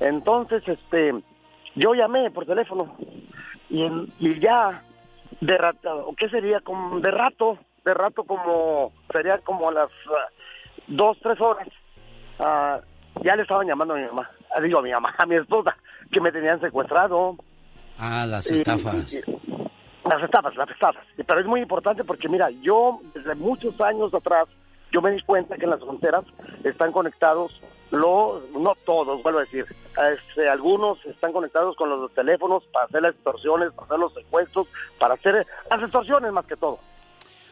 Entonces, 0.00 0.62
este, 0.66 1.14
yo 1.74 1.94
llamé 1.94 2.30
por 2.30 2.46
teléfono 2.46 2.96
y, 3.68 4.40
ya 4.40 4.82
de 5.40 5.58
rato, 5.58 6.14
¿qué 6.16 6.28
sería? 6.28 6.60
Como 6.60 7.00
de 7.00 7.10
rato, 7.10 7.58
de 7.84 7.94
rato 7.94 8.24
como, 8.24 8.92
sería 9.12 9.38
como 9.38 9.68
a 9.68 9.72
las 9.72 9.90
ah, 10.08 10.28
dos, 10.86 11.18
tres 11.22 11.40
horas, 11.40 11.68
ah, 12.38 12.80
ya 13.22 13.34
le 13.36 13.42
estaban 13.42 13.66
llamando 13.66 13.94
a 13.94 13.98
mi 13.98 14.06
mamá, 14.06 14.30
digo 14.62 14.78
a 14.78 14.82
mi 14.82 14.92
mamá, 14.92 15.14
a 15.18 15.26
mi 15.26 15.36
esposa, 15.36 15.76
que 16.10 16.20
me 16.20 16.30
tenían 16.32 16.60
secuestrado. 16.60 17.36
Ah, 17.98 18.24
las 18.26 18.48
Y- 18.50 18.54
estafas. 18.54 19.12
y- 19.12 19.20
las 20.08 20.22
estafas, 20.22 20.56
las 20.56 20.70
estafas. 20.70 21.04
Pero 21.16 21.40
es 21.40 21.46
muy 21.46 21.60
importante 21.60 22.04
porque, 22.04 22.28
mira, 22.28 22.50
yo 22.62 23.00
desde 23.14 23.34
muchos 23.34 23.80
años 23.80 24.12
atrás, 24.14 24.48
yo 24.92 25.02
me 25.02 25.10
di 25.10 25.20
cuenta 25.22 25.56
que 25.56 25.64
en 25.64 25.70
las 25.70 25.80
fronteras 25.80 26.24
están 26.64 26.92
conectados, 26.92 27.60
los, 27.90 28.50
no 28.52 28.74
todos, 28.84 29.22
vuelvo 29.22 29.40
a 29.40 29.42
decir, 29.42 29.66
este, 29.66 30.48
algunos 30.48 31.04
están 31.06 31.32
conectados 31.32 31.76
con 31.76 31.90
los 31.90 32.12
teléfonos 32.12 32.64
para 32.72 32.86
hacer 32.86 33.02
las 33.02 33.14
extorsiones, 33.14 33.72
para 33.72 33.86
hacer 33.86 33.98
los 33.98 34.14
secuestros, 34.14 34.66
para 34.98 35.14
hacer 35.14 35.46
las 35.70 35.82
extorsiones 35.82 36.32
más 36.32 36.46
que 36.46 36.56
todo. 36.56 36.78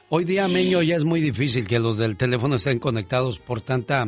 Hoy 0.09 0.25
día, 0.25 0.47
Meño, 0.47 0.83
ya 0.83 0.97
es 0.97 1.05
muy 1.05 1.21
difícil 1.21 1.67
que 1.67 1.81
los 1.81 1.99
del 1.99 2.17
teléfono 2.17 2.55
estén 2.55 2.79
conectados 2.79 3.41
por 3.41 3.61
tanta 3.63 4.07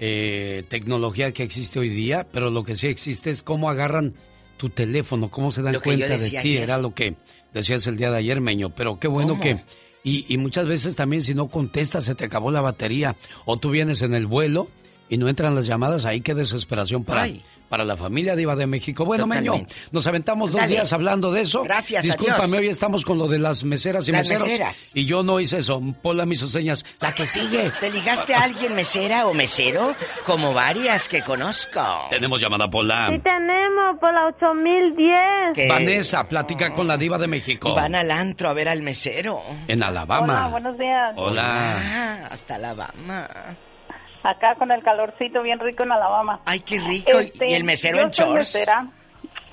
eh, 0.00 0.64
tecnología 0.68 1.32
que 1.32 1.42
existe 1.42 1.78
hoy 1.78 1.90
día, 1.90 2.26
pero 2.32 2.50
lo 2.50 2.64
que 2.64 2.76
sí 2.76 2.86
existe 2.86 3.30
es 3.30 3.42
cómo 3.42 3.68
agarran 3.68 4.14
tu 4.56 4.68
teléfono, 4.70 5.30
cómo 5.30 5.52
se 5.52 5.62
dan 5.62 5.80
cuenta 5.80 6.08
de 6.08 6.18
ti, 6.18 6.36
ayer. 6.36 6.62
era 6.62 6.78
lo 6.78 6.92
que 6.92 7.14
decías 7.52 7.86
el 7.86 7.96
día 7.96 8.10
de 8.10 8.18
ayer, 8.18 8.40
Meño, 8.40 8.70
pero 8.70 8.98
qué 8.98 9.08
bueno 9.08 9.30
¿Cómo? 9.30 9.42
que... 9.42 9.60
Y, 10.04 10.24
y 10.32 10.38
muchas 10.38 10.66
veces 10.66 10.94
también 10.94 11.22
si 11.22 11.34
no 11.34 11.48
contestas 11.48 12.04
se 12.04 12.14
te 12.14 12.24
acabó 12.24 12.50
la 12.50 12.60
batería 12.60 13.16
o 13.44 13.56
tú 13.58 13.70
vienes 13.70 14.00
en 14.02 14.14
el 14.14 14.26
vuelo 14.26 14.68
y 15.08 15.18
no 15.18 15.28
entran 15.28 15.54
las 15.54 15.66
llamadas, 15.66 16.04
ahí 16.04 16.20
qué 16.20 16.34
desesperación 16.34 17.04
para, 17.04 17.28
para 17.68 17.84
la 17.84 17.96
familia 17.96 18.34
Diva 18.36 18.56
de 18.56 18.66
México. 18.66 19.04
Bueno, 19.04 19.26
Meño, 19.26 19.52
Totalmente. 19.52 19.74
nos 19.92 20.06
aventamos 20.06 20.50
dos 20.52 20.60
Dale. 20.60 20.72
días 20.72 20.92
hablando 20.92 21.30
de 21.32 21.42
eso. 21.42 21.62
Gracias, 21.62 22.02
Discúlpame, 22.04 22.42
adiós. 22.44 22.58
hoy 22.60 22.68
estamos 22.68 23.04
con 23.04 23.18
lo 23.18 23.28
de 23.28 23.38
las 23.38 23.64
meseras 23.64 24.08
y 24.08 24.12
Las 24.12 24.22
meseros. 24.22 24.46
meseras. 24.46 24.90
Y 24.94 25.04
yo 25.04 25.22
no 25.22 25.38
hice 25.40 25.58
eso. 25.58 25.82
Pola 26.02 26.24
me 26.26 26.34
hizo 26.34 26.48
señas. 26.48 26.84
La 27.00 27.14
que 27.14 27.26
sigue. 27.26 27.70
¿Te 27.80 27.90
ligaste 27.90 28.34
a 28.34 28.42
alguien 28.42 28.74
mesera 28.74 29.26
o 29.26 29.34
mesero? 29.34 29.94
Como 30.24 30.54
varias 30.54 31.08
que 31.08 31.22
conozco. 31.22 31.80
Tenemos 32.10 32.40
llamada 32.40 32.68
Pola. 32.70 33.10
Sí 33.12 33.18
tenemos 33.20 33.98
por 34.00 34.12
la 34.14 34.26
8010. 34.26 35.18
¿Qué? 35.54 35.68
Vanessa, 35.68 36.24
platica 36.28 36.72
con 36.72 36.86
la 36.86 36.96
diva 36.96 37.18
de 37.18 37.26
México. 37.26 37.74
Van 37.74 37.94
al 37.94 38.10
antro 38.10 38.48
a 38.48 38.52
ver 38.54 38.68
al 38.68 38.82
mesero. 38.82 39.42
En 39.66 39.82
Alabama. 39.82 40.24
Hola, 40.24 40.48
buenos 40.48 40.78
días. 40.78 41.12
Hola. 41.16 41.76
Ah, 41.78 42.28
hasta 42.30 42.54
Alabama. 42.56 43.28
Acá 44.22 44.54
con 44.56 44.70
el 44.72 44.82
calorcito 44.82 45.42
bien 45.42 45.58
rico 45.60 45.82
en 45.84 45.92
Alabama. 45.92 46.40
Ay, 46.44 46.60
qué 46.60 46.80
rico. 46.80 47.18
Este, 47.18 47.48
y 47.50 47.54
el 47.54 47.64
mesero 47.64 47.98
yo 47.98 48.04
en 48.04 48.12
soy 48.12 48.26
shorts. 48.26 48.38
mesera, 48.54 48.86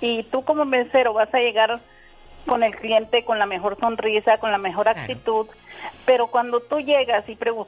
y 0.02 0.24
tú 0.24 0.44
como 0.44 0.66
mesero 0.66 1.14
vas 1.14 1.34
a 1.34 1.40
llegar 1.40 1.80
con 2.46 2.64
el 2.64 2.76
cliente 2.76 3.24
con 3.26 3.40
la 3.40 3.46
mejor 3.46 3.78
sonrisa, 3.80 4.38
con 4.38 4.52
la 4.52 4.58
mejor 4.58 4.90
actitud, 4.90 5.48
pero 6.06 6.28
cuando 6.28 6.60
tú 6.60 6.80
llegas 6.80 7.28
y 7.30 7.36
pregu- 7.36 7.68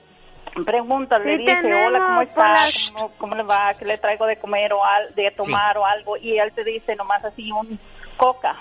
preguntas, 0.66 1.22
le 1.24 1.38
Sí 1.38 1.46
dices, 1.46 1.66
hola, 1.66 2.00
¿cómo 2.00 2.20
tenemos, 2.22 2.28
está? 2.28 2.44
hola". 2.54 2.70
¿Cómo, 2.94 3.12
cómo 3.18 3.36
le 3.36 3.44
va? 3.44 3.74
¿Qué 3.78 3.86
le 3.86 3.98
traigo 3.98 4.26
de 4.26 4.38
comer 4.38 4.74
o 4.74 4.84
al- 4.84 5.14
de 5.16 5.32
tomar 5.32 5.78
o 5.78 5.86
algo? 5.86 6.18
Y 6.18 6.38
él 6.38 6.52
te 6.52 6.64
dice 6.64 6.96
nomás 6.96 7.24
así 7.26 7.52
un 7.52 7.80
coca 8.18 8.56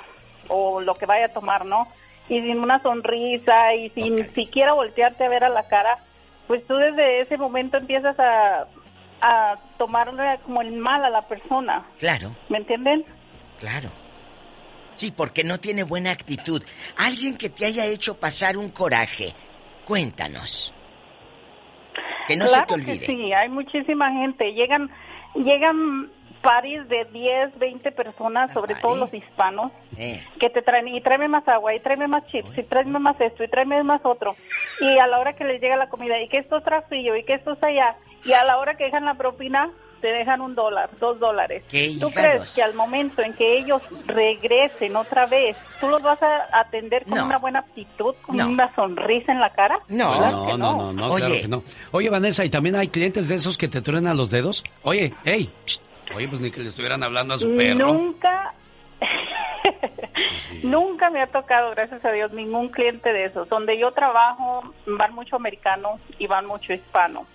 o 0.48 0.80
lo 0.80 0.94
que 0.94 1.06
vaya 1.06 1.26
a 1.26 1.32
tomar, 1.32 1.64
¿no? 1.64 1.88
Y 2.28 2.40
sin 2.40 2.58
una 2.60 2.80
sonrisa 2.80 3.74
y 3.74 3.90
sin 3.90 4.30
siquiera 4.34 4.72
voltearte 4.72 5.24
a 5.24 5.28
ver 5.28 5.44
a 5.44 5.48
la 5.48 5.68
cara, 5.68 5.98
pues 6.46 6.66
tú 6.66 6.74
desde 6.76 7.20
ese 7.20 7.36
momento 7.36 7.76
empiezas 7.78 8.18
a, 8.18 8.66
a 9.20 9.56
tomarle 9.78 10.38
como 10.44 10.60
el 10.62 10.72
mal 10.72 11.04
a 11.04 11.10
la 11.10 11.22
persona. 11.22 11.84
Claro, 11.98 12.34
¿Me 12.48 12.58
entienden? 12.58 13.04
claro. 13.58 13.90
Sí, 14.94 15.12
porque 15.14 15.44
no 15.44 15.58
tiene 15.58 15.82
buena 15.82 16.10
actitud. 16.10 16.62
Alguien 16.96 17.36
que 17.36 17.50
te 17.50 17.66
haya 17.66 17.84
hecho 17.84 18.18
pasar 18.18 18.56
un 18.56 18.70
coraje. 18.70 19.34
Cuéntanos. 19.84 20.72
Que 22.26 22.34
no 22.34 22.46
claro 22.46 22.60
se 22.60 22.66
te 22.66 22.74
olvide. 22.74 22.98
Que 23.00 23.04
sí, 23.06 23.32
hay 23.34 23.50
muchísima 23.50 24.10
gente. 24.12 24.52
Llegan, 24.52 24.88
llegan 25.34 26.08
paris 26.42 26.88
de 26.88 27.04
10, 27.12 27.58
20 27.58 27.92
personas, 27.92 28.52
sobre 28.52 28.74
todo 28.76 28.96
los 28.96 29.12
hispanos, 29.12 29.72
Eh. 29.96 30.22
que 30.38 30.50
te 30.50 30.62
traen 30.62 30.88
y 30.88 31.00
tráeme 31.00 31.28
más 31.28 31.46
agua, 31.48 31.74
y 31.74 31.80
tráeme 31.80 32.06
más 32.06 32.26
chips, 32.28 32.56
y 32.58 32.62
tráeme 32.62 32.98
más 32.98 33.20
esto, 33.20 33.42
y 33.44 33.48
tráeme 33.48 33.82
más 33.82 34.00
otro. 34.04 34.34
Y 34.80 34.98
a 34.98 35.06
la 35.06 35.18
hora 35.18 35.32
que 35.34 35.44
les 35.44 35.60
llega 35.60 35.76
la 35.76 35.88
comida, 35.88 36.20
y 36.20 36.28
que 36.28 36.38
esto 36.38 36.58
es 36.58 36.64
trafillo, 36.64 37.16
y 37.16 37.24
que 37.24 37.34
esto 37.34 37.52
es 37.52 37.62
allá, 37.62 37.96
y 38.24 38.32
a 38.32 38.44
la 38.44 38.58
hora 38.58 38.76
que 38.76 38.84
dejan 38.84 39.04
la 39.04 39.14
propina, 39.14 39.70
te 40.00 40.08
dejan 40.08 40.42
un 40.42 40.54
dólar, 40.54 40.90
dos 41.00 41.18
dólares. 41.18 41.64
¡Qué 41.70 41.96
¿Tú 41.98 42.10
crees 42.10 42.54
que 42.54 42.62
al 42.62 42.74
momento 42.74 43.22
en 43.22 43.32
que 43.32 43.56
ellos 43.58 43.80
regresen 44.04 44.94
otra 44.94 45.24
vez, 45.26 45.56
tú 45.80 45.88
los 45.88 46.02
vas 46.02 46.22
a 46.22 46.60
atender 46.60 47.04
con 47.04 47.14
No. 47.14 47.24
una 47.26 47.38
buena 47.38 47.58
actitud, 47.60 48.14
con 48.22 48.36
No. 48.36 48.46
una 48.46 48.72
sonrisa 48.74 49.32
en 49.32 49.40
la 49.40 49.50
cara? 49.50 49.78
No. 49.88 50.12
Que 50.12 50.20
No, 50.20 50.56
no, 50.58 50.74
no, 50.76 50.92
no, 50.92 51.14
claro 51.14 51.34
que 51.34 51.48
no. 51.48 51.62
Oye, 51.92 52.10
Vanessa, 52.10 52.44
¿y 52.44 52.50
también 52.50 52.76
hay 52.76 52.88
clientes 52.88 53.28
de 53.28 53.36
esos 53.36 53.56
que 53.56 53.68
te 53.68 53.80
truenan 53.80 54.16
los 54.18 54.30
dedos? 54.30 54.62
Oye, 54.82 55.14
hey, 55.24 55.50
shh. 55.64 55.78
Oye, 56.14 56.28
pues 56.28 56.40
ni 56.40 56.50
que 56.50 56.60
le 56.60 56.68
estuvieran 56.68 57.02
hablando 57.02 57.34
a 57.34 57.38
su 57.38 57.54
perro. 57.56 57.92
Nunca, 57.92 58.54
nunca 60.62 61.10
me 61.10 61.20
ha 61.20 61.26
tocado, 61.26 61.70
gracias 61.70 62.04
a 62.04 62.12
Dios, 62.12 62.32
ningún 62.32 62.68
cliente 62.68 63.12
de 63.12 63.26
esos. 63.26 63.48
Donde 63.48 63.78
yo 63.78 63.92
trabajo 63.92 64.74
van 64.86 65.14
mucho 65.14 65.36
americano 65.36 65.98
y 66.18 66.26
van 66.26 66.46
mucho 66.46 66.72
hispano. 66.72 67.26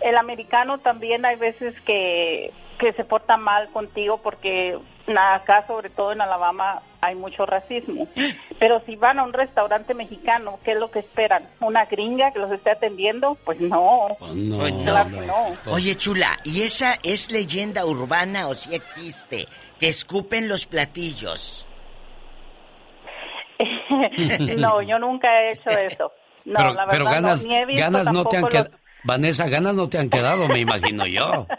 El 0.00 0.16
americano 0.16 0.78
también 0.78 1.26
hay 1.26 1.36
veces 1.36 1.74
que, 1.82 2.52
que 2.78 2.92
se 2.92 3.04
porta 3.04 3.36
mal 3.36 3.68
contigo 3.70 4.18
porque 4.22 4.78
acá, 5.16 5.64
sobre 5.66 5.90
todo 5.90 6.12
en 6.12 6.20
Alabama, 6.20 6.82
hay 7.00 7.14
mucho 7.14 7.46
racismo. 7.46 8.08
Pero 8.58 8.82
si 8.84 8.96
van 8.96 9.18
a 9.18 9.24
un 9.24 9.32
restaurante 9.32 9.94
mexicano, 9.94 10.58
¿qué 10.64 10.72
es 10.72 10.78
lo 10.78 10.90
que 10.90 10.98
esperan? 10.98 11.44
¿Una 11.60 11.84
gringa 11.86 12.32
que 12.32 12.40
los 12.40 12.50
esté 12.50 12.72
atendiendo? 12.72 13.36
Pues 13.44 13.60
no. 13.60 14.08
No, 14.20 14.58
Pues 14.58 14.72
no. 14.72 14.84
Claro 14.84 15.10
que 15.10 15.26
no. 15.26 15.72
Oye, 15.72 15.94
chula, 15.94 16.38
¿y 16.44 16.62
esa 16.62 16.98
es 17.02 17.30
leyenda 17.30 17.86
urbana 17.86 18.48
o 18.48 18.54
si 18.54 18.74
existe? 18.74 19.46
Que 19.78 19.88
escupen 19.88 20.48
los 20.48 20.66
platillos. 20.66 21.68
no, 24.56 24.82
yo 24.82 24.98
nunca 24.98 25.28
he 25.40 25.52
hecho 25.52 25.70
eso. 25.70 26.12
No, 26.44 26.54
pero, 26.56 26.72
la 26.72 26.86
verdad, 26.86 26.90
pero 26.90 27.04
ganas, 27.04 27.42
no, 27.42 27.48
ni 27.48 27.56
he 27.56 27.66
visto 27.66 27.82
ganas 27.82 28.12
no 28.12 28.24
te 28.24 28.36
han 28.36 28.48
quedado. 28.48 28.70
Vanessa, 29.04 29.48
ganas 29.48 29.74
no 29.74 29.88
te 29.88 29.98
han 29.98 30.10
quedado, 30.10 30.48
me 30.48 30.60
imagino 30.60 31.06
yo. 31.06 31.46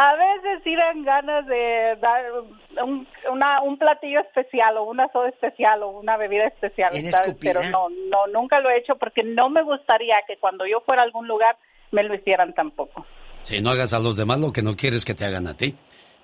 A 0.00 0.14
veces 0.14 0.60
sí 0.62 0.76
dan 0.76 1.02
ganas 1.02 1.44
de 1.48 1.96
dar 2.00 2.24
un, 2.84 3.04
una, 3.32 3.60
un 3.62 3.76
platillo 3.78 4.20
especial 4.20 4.76
o 4.76 4.84
una 4.84 5.10
soda 5.10 5.28
especial 5.28 5.82
o 5.82 5.88
una 5.88 6.16
bebida 6.16 6.46
especial, 6.46 6.92
¿Bien 6.92 7.10
¿sabes? 7.10 7.34
pero 7.40 7.60
no, 7.72 7.88
no, 7.88 8.28
nunca 8.32 8.60
lo 8.60 8.70
he 8.70 8.78
hecho 8.78 8.94
porque 8.94 9.24
no 9.24 9.50
me 9.50 9.60
gustaría 9.64 10.14
que 10.28 10.36
cuando 10.36 10.64
yo 10.66 10.82
fuera 10.86 11.02
a 11.02 11.04
algún 11.04 11.26
lugar 11.26 11.56
me 11.90 12.04
lo 12.04 12.14
hicieran 12.14 12.54
tampoco. 12.54 13.04
Si 13.42 13.60
no 13.60 13.70
hagas 13.70 13.92
a 13.92 13.98
los 13.98 14.16
demás 14.16 14.38
lo 14.38 14.52
que 14.52 14.62
no 14.62 14.76
quieres 14.76 15.04
que 15.04 15.14
te 15.14 15.24
hagan 15.24 15.48
a 15.48 15.56
ti. 15.56 15.74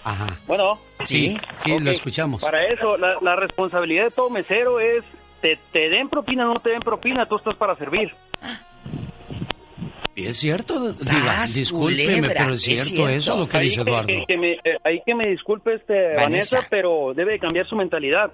Ajá. 0.04 0.28
Bueno, 0.48 0.80
Sí, 1.04 1.38
sí, 1.64 1.80
lo 1.80 1.92
escuchamos. 1.92 2.42
Para 2.42 2.66
eso, 2.66 2.98
la, 2.98 3.18
la 3.22 3.36
responsabilidad 3.36 4.06
de 4.06 4.12
todo 4.12 4.32
mesero 4.32 4.80
es 4.80 5.04
te, 5.42 5.60
te 5.72 5.90
den 5.90 6.10
propina 6.10 6.50
o 6.50 6.54
no 6.56 6.60
te 6.60 6.72
den 6.72 6.80
propina, 6.80 7.28
tú 7.28 7.36
estás 7.38 7.56
para 7.56 7.76
servir. 7.76 8.12
Y 10.16 10.28
es 10.28 10.38
cierto, 10.38 10.80
Diva, 10.80 10.94
¡Sas, 10.94 11.56
discúlpeme, 11.56 12.14
culebra! 12.18 12.34
pero 12.44 12.54
es 12.56 12.68
Es 12.68 12.84
cierto, 12.84 13.08
eso 13.10 13.38
lo 13.40 13.48
que 13.48 13.58
Ahí 13.58 13.70
dice 13.70 13.82
Eduardo. 13.82 14.08
Que, 14.08 14.24
que 14.28 14.38
me, 14.38 14.52
eh, 14.54 14.78
ahí 14.84 15.02
que 15.06 15.16
me 15.16 15.28
disculpe 15.30 15.76
este 15.76 16.16
Vanessa. 16.16 16.58
Vanessa. 16.58 16.68
pero 16.70 17.14
debe 17.16 17.34
de 17.34 17.40
cambiar 17.40 17.66
su 17.68 17.76
mentalidad. 17.76 18.32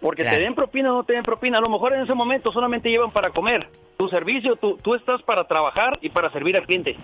Porque 0.00 0.22
Claro. 0.22 0.38
te 0.38 0.42
den 0.44 0.54
propina 0.54 0.92
o 0.92 0.98
no 0.98 1.04
te 1.04 1.14
den 1.14 1.24
propina, 1.24 1.58
a 1.58 1.60
lo 1.60 1.68
mejor 1.68 1.92
en 1.92 2.02
ese 2.02 2.14
momento 2.14 2.52
solamente 2.52 2.88
llevan 2.88 3.10
para 3.10 3.30
comer. 3.30 3.68
Tu 3.98 4.08
servicio, 4.08 4.54
tú, 4.54 4.76
tú 4.82 4.94
estás 4.94 5.20
para 5.22 5.44
trabajar 5.44 5.98
y 6.00 6.08
para 6.08 6.30
servir 6.32 6.56
al 6.56 6.64
cliente. 6.64 6.96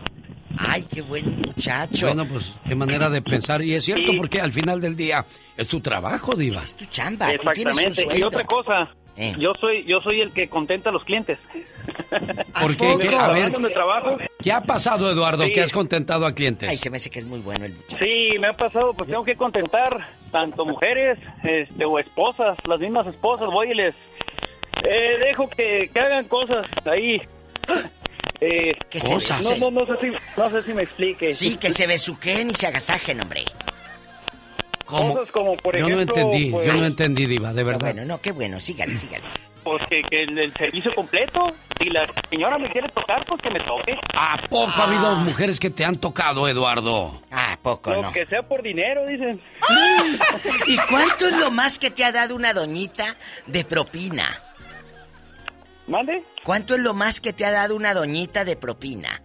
Ay, 0.57 0.85
qué 0.89 1.03
buen 1.03 1.37
muchacho. 1.41 2.07
Bueno, 2.07 2.25
pues 2.25 2.55
qué 2.67 2.77
manera 2.77 3.11
de 3.11 3.21
pensar. 3.21 3.61
Y 3.63 3.75
es 3.75 3.85
cierto, 3.85 4.13
porque 4.17 4.41
al 4.41 4.53
final 4.53 4.81
del 4.81 4.95
día 4.95 5.25
es 5.57 5.69
tu 5.69 5.81
trabajo, 5.81 6.37
Diva. 6.37 6.63
Es 6.63 6.77
tu 6.77 6.85
chamba. 6.87 7.33
Exactamente. 7.33 8.07
Y 8.17 8.23
otra 8.23 8.45
cosa, 8.45 8.95
Eh. 9.17 9.33
yo 9.39 9.53
soy 9.61 9.85
yo 9.85 10.01
soy 10.01 10.21
el 10.21 10.33
que 10.33 10.49
contenta 10.49 10.91
a 10.91 10.93
los 10.93 11.05
clientes. 11.05 11.39
¿Por 12.61 12.77
qué? 12.77 12.97
¿Qué? 13.01 13.15
A 13.15 13.29
ver, 13.31 13.53
¿qué 14.43 14.53
ha 14.53 14.61
pasado, 14.63 15.11
Eduardo, 15.11 15.45
Sí. 15.45 15.53
que 15.53 15.63
has 15.63 15.73
contentado 15.73 16.27
a 16.27 16.35
clientes? 16.35 16.69
Ay, 16.69 16.79
se 16.79 16.91
me 16.91 16.97
hace 16.97 17.11
que 17.11 17.21
es 17.21 17.27
muy 17.27 17.41
bueno 17.41 17.65
el 17.65 17.73
muchacho. 17.75 18.05
Sí, 18.05 18.31
me 18.41 18.49
ha 18.49 18.53
pasado, 18.53 18.93
pues 18.95 19.09
tengo 19.09 19.25
que 19.25 19.37
contentar 19.37 20.09
tanto 20.33 20.65
mujeres 20.65 21.19
este, 21.43 21.85
o 21.85 21.99
esposas, 21.99 22.57
las 22.67 22.81
mismas 22.81 23.07
esposas, 23.07 23.49
voy 23.53 23.71
y 23.71 23.75
les 23.75 23.95
eh, 24.83 25.19
dejo 25.21 25.49
que, 25.49 25.89
que 25.93 26.01
hagan 26.01 26.27
cosas 26.27 26.67
ahí. 26.87 27.21
Eh, 28.41 28.73
Que 28.91 29.01
se 29.01 29.15
cosas. 29.15 29.59
No, 29.61 29.71
no, 29.71 29.87
no, 29.87 29.87
sé 29.97 30.07
si, 30.11 30.17
no 30.37 30.51
sé 30.51 30.63
si 30.65 30.75
me 30.75 30.83
explique. 30.83 31.33
Sí, 31.33 31.57
que 31.57 31.71
se 31.71 31.87
besuquen 31.87 32.51
y 32.51 32.55
se 32.55 32.67
agasajen, 32.67 33.21
hombre. 33.23 33.45
¿Cómo? 34.85 35.15
Cosas 35.15 35.33
como, 35.33 35.57
por 35.57 35.77
yo 35.77 35.89
no 35.89 35.95
ejemplo, 36.01 36.15
entendí, 36.23 36.51
pues, 36.51 36.67
yo 36.67 36.73
no 36.75 36.85
entendí, 36.87 37.27
Diva, 37.27 37.53
de 37.53 37.65
verdad. 37.65 37.81
Bueno, 37.81 38.05
no, 38.05 38.21
qué 38.21 38.33
bueno, 38.33 38.61
sígale, 38.61 38.97
sígale. 38.97 39.25
Pues 39.63 39.83
que, 39.89 40.03
que 40.11 40.25
el, 40.25 40.39
el 40.39 40.53
servicio 40.53 40.95
completo. 40.95 41.47
Si 41.81 41.89
la 41.89 42.07
señora 42.29 42.59
me 42.59 42.69
quiere 42.71 42.87
tocar, 42.91 43.25
pues 43.27 43.41
que 43.41 43.49
me 43.51 43.61
toque. 43.61 43.99
¿A 44.15 44.37
poco 44.49 44.71
ha 44.77 44.85
habido 44.85 45.17
mujeres 45.17 45.59
que 45.59 45.71
te 45.71 45.85
han 45.87 45.97
tocado, 45.97 46.47
Eduardo? 46.47 47.19
¿A 47.31 47.57
poco 47.63 47.91
Lo 47.91 48.03
no? 48.03 48.13
que 48.13 48.27
sea 48.27 48.43
por 48.43 48.63
dinero, 48.63 49.07
dicen. 49.07 49.41
¿Y 50.67 50.77
cuánto 50.91 51.27
es 51.27 51.39
lo 51.39 51.51
más 51.51 51.79
que 51.79 51.91
te 51.91 52.05
ha 52.05 52.13
dado 52.13 52.37
una 52.37 52.53
doñita 52.53 53.17
de 53.47 53.65
propina? 53.65 54.43
¿Mande? 55.87 56.23
¿Cuánto 56.45 56.75
es 56.75 56.81
lo 56.81 56.93
más 56.95 57.21
que 57.21 57.33
te 57.33 57.45
ha 57.47 57.51
dado 57.51 57.75
una 57.75 57.95
doñita 57.95 58.45
de 58.45 58.57
propina? 58.57 59.23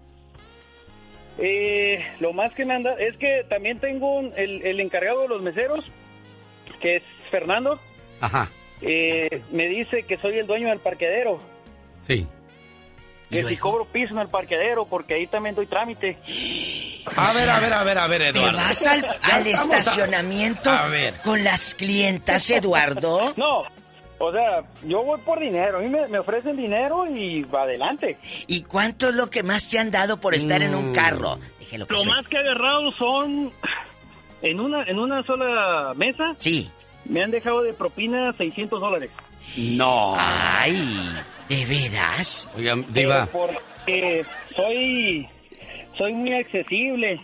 Eh, 1.41 2.05
lo 2.19 2.33
más 2.33 2.53
que 2.53 2.65
me 2.65 2.73
anda 2.75 2.93
es 2.99 3.15
que 3.17 3.45
también 3.49 3.79
tengo 3.79 4.17
un- 4.17 4.33
el, 4.35 4.61
el 4.65 4.79
encargado 4.81 5.21
de 5.21 5.27
los 5.29 5.41
meseros, 5.41 5.85
que 6.81 6.97
es 6.97 7.03
Fernando, 7.31 7.79
Ajá, 8.19 8.49
eh, 8.81 9.41
me 9.51 9.67
dice 9.67 10.03
que 10.03 10.17
soy 10.17 10.37
el 10.39 10.47
dueño 10.47 10.67
del 10.69 10.79
parqueadero, 10.79 11.39
sí. 12.05 12.27
que 13.29 13.43
si 13.45 13.55
cobro 13.57 13.85
piso 13.85 14.13
en 14.13 14.19
el 14.19 14.27
parqueadero, 14.27 14.85
porque 14.85 15.13
ahí 15.13 15.27
también 15.27 15.55
doy 15.55 15.67
trámite. 15.67 16.17
A 17.15 17.31
ver, 17.33 17.49
a 17.49 17.59
ver, 17.59 17.73
a 17.73 17.83
ver, 17.83 17.97
a 17.99 18.07
ver, 18.07 18.21
¿Te 18.33 18.39
Eduardo. 18.39 18.57
vas 18.57 18.85
al, 18.87 19.05
a- 19.21 19.39
estacionamiento 19.39 20.69
A 20.69 20.87
ver. 20.87 21.13
con 21.23 21.43
las 21.43 21.73
clientas, 21.75 22.49
Eduardo? 22.51 23.33
No, 23.37 23.63
o 24.19 24.31
sea, 24.31 24.63
yo 24.83 25.03
voy 25.03 25.19
por 25.21 25.39
dinero, 25.39 25.77
a 25.77 25.81
mí 25.81 25.87
me, 25.89 26.07
me 26.07 26.19
ofrecen 26.19 26.55
dinero 26.57 27.05
y 27.07 27.41
va 27.43 27.63
adelante. 27.63 28.17
¿Y 28.47 28.61
cuánto 28.63 29.09
es 29.09 29.15
lo 29.15 29.29
que 29.29 29.43
más 29.43 29.67
te 29.69 29.79
han 29.79 29.91
dado 29.91 30.19
por 30.19 30.35
estar 30.35 30.61
en 30.61 30.75
un 30.75 30.91
Mm. 30.91 30.93
carro? 30.93 31.39
Déjelo 31.59 31.87
que 31.87 31.93
Lo 31.95 32.03
más 32.05 32.27
que 32.27 32.35
he 32.35 32.39
agarrado 32.39 32.91
son, 32.93 33.51
en 34.41 34.59
una, 34.59 34.83
en 34.83 34.99
una 34.99 35.23
sola 35.23 35.93
mesa, 35.95 36.33
Sí. 36.37 36.69
me 37.05 37.23
han 37.23 37.31
dejado 37.31 37.61
de 37.63 37.73
propina 37.73 38.33
600 38.33 38.79
dólares. 38.79 39.09
No. 39.57 40.13
Ay, 40.17 41.09
¿de 41.47 41.65
veras? 41.65 42.49
Oiga, 42.55 42.75
Diva, 42.89 43.27
Pero 43.31 43.47
porque 43.47 44.25
soy, 44.55 45.27
soy 45.97 46.13
muy 46.13 46.33
accesible. 46.33 47.19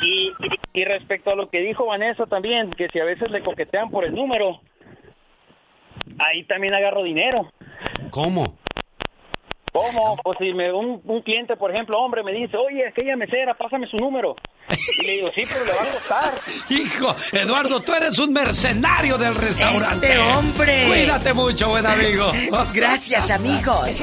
Y, 0.02 0.28
y, 0.28 0.80
y 0.80 0.84
respecto 0.84 1.30
a 1.30 1.36
lo 1.36 1.48
que 1.48 1.60
dijo 1.60 1.86
Vanessa 1.86 2.26
también, 2.26 2.70
que 2.72 2.88
si 2.92 2.98
a 2.98 3.04
veces 3.04 3.30
le 3.30 3.42
coquetean 3.42 3.90
por 3.90 4.04
el 4.04 4.14
número, 4.14 4.60
ahí 6.18 6.44
también 6.44 6.74
agarro 6.74 7.02
dinero. 7.02 7.48
¿Cómo? 8.10 8.58
¿Cómo? 9.74 10.16
Pues 10.22 10.38
si 10.38 10.54
me, 10.54 10.72
un, 10.72 11.02
un 11.04 11.20
cliente, 11.22 11.56
por 11.56 11.72
ejemplo, 11.72 11.98
hombre, 11.98 12.22
me 12.22 12.30
dice, 12.30 12.56
oye, 12.56 12.86
aquella 12.86 13.16
mesera, 13.16 13.54
pásame 13.54 13.88
su 13.88 13.96
número. 13.96 14.36
Y 15.00 15.04
le 15.04 15.12
digo, 15.14 15.30
sí, 15.34 15.42
pero 15.52 15.64
le 15.64 15.72
va 15.72 15.82
a 15.82 15.86
costar. 15.86 16.40
Hijo, 16.68 17.16
Eduardo, 17.32 17.80
tú 17.80 17.92
eres 17.92 18.16
un 18.20 18.32
mercenario 18.32 19.18
del 19.18 19.34
restaurante. 19.34 20.06
¡Este 20.06 20.18
hombre! 20.18 20.84
Cuídate 20.86 21.34
mucho, 21.34 21.70
buen 21.70 21.84
amigo. 21.84 22.26
Gracias, 22.72 23.32
amigos. 23.32 24.00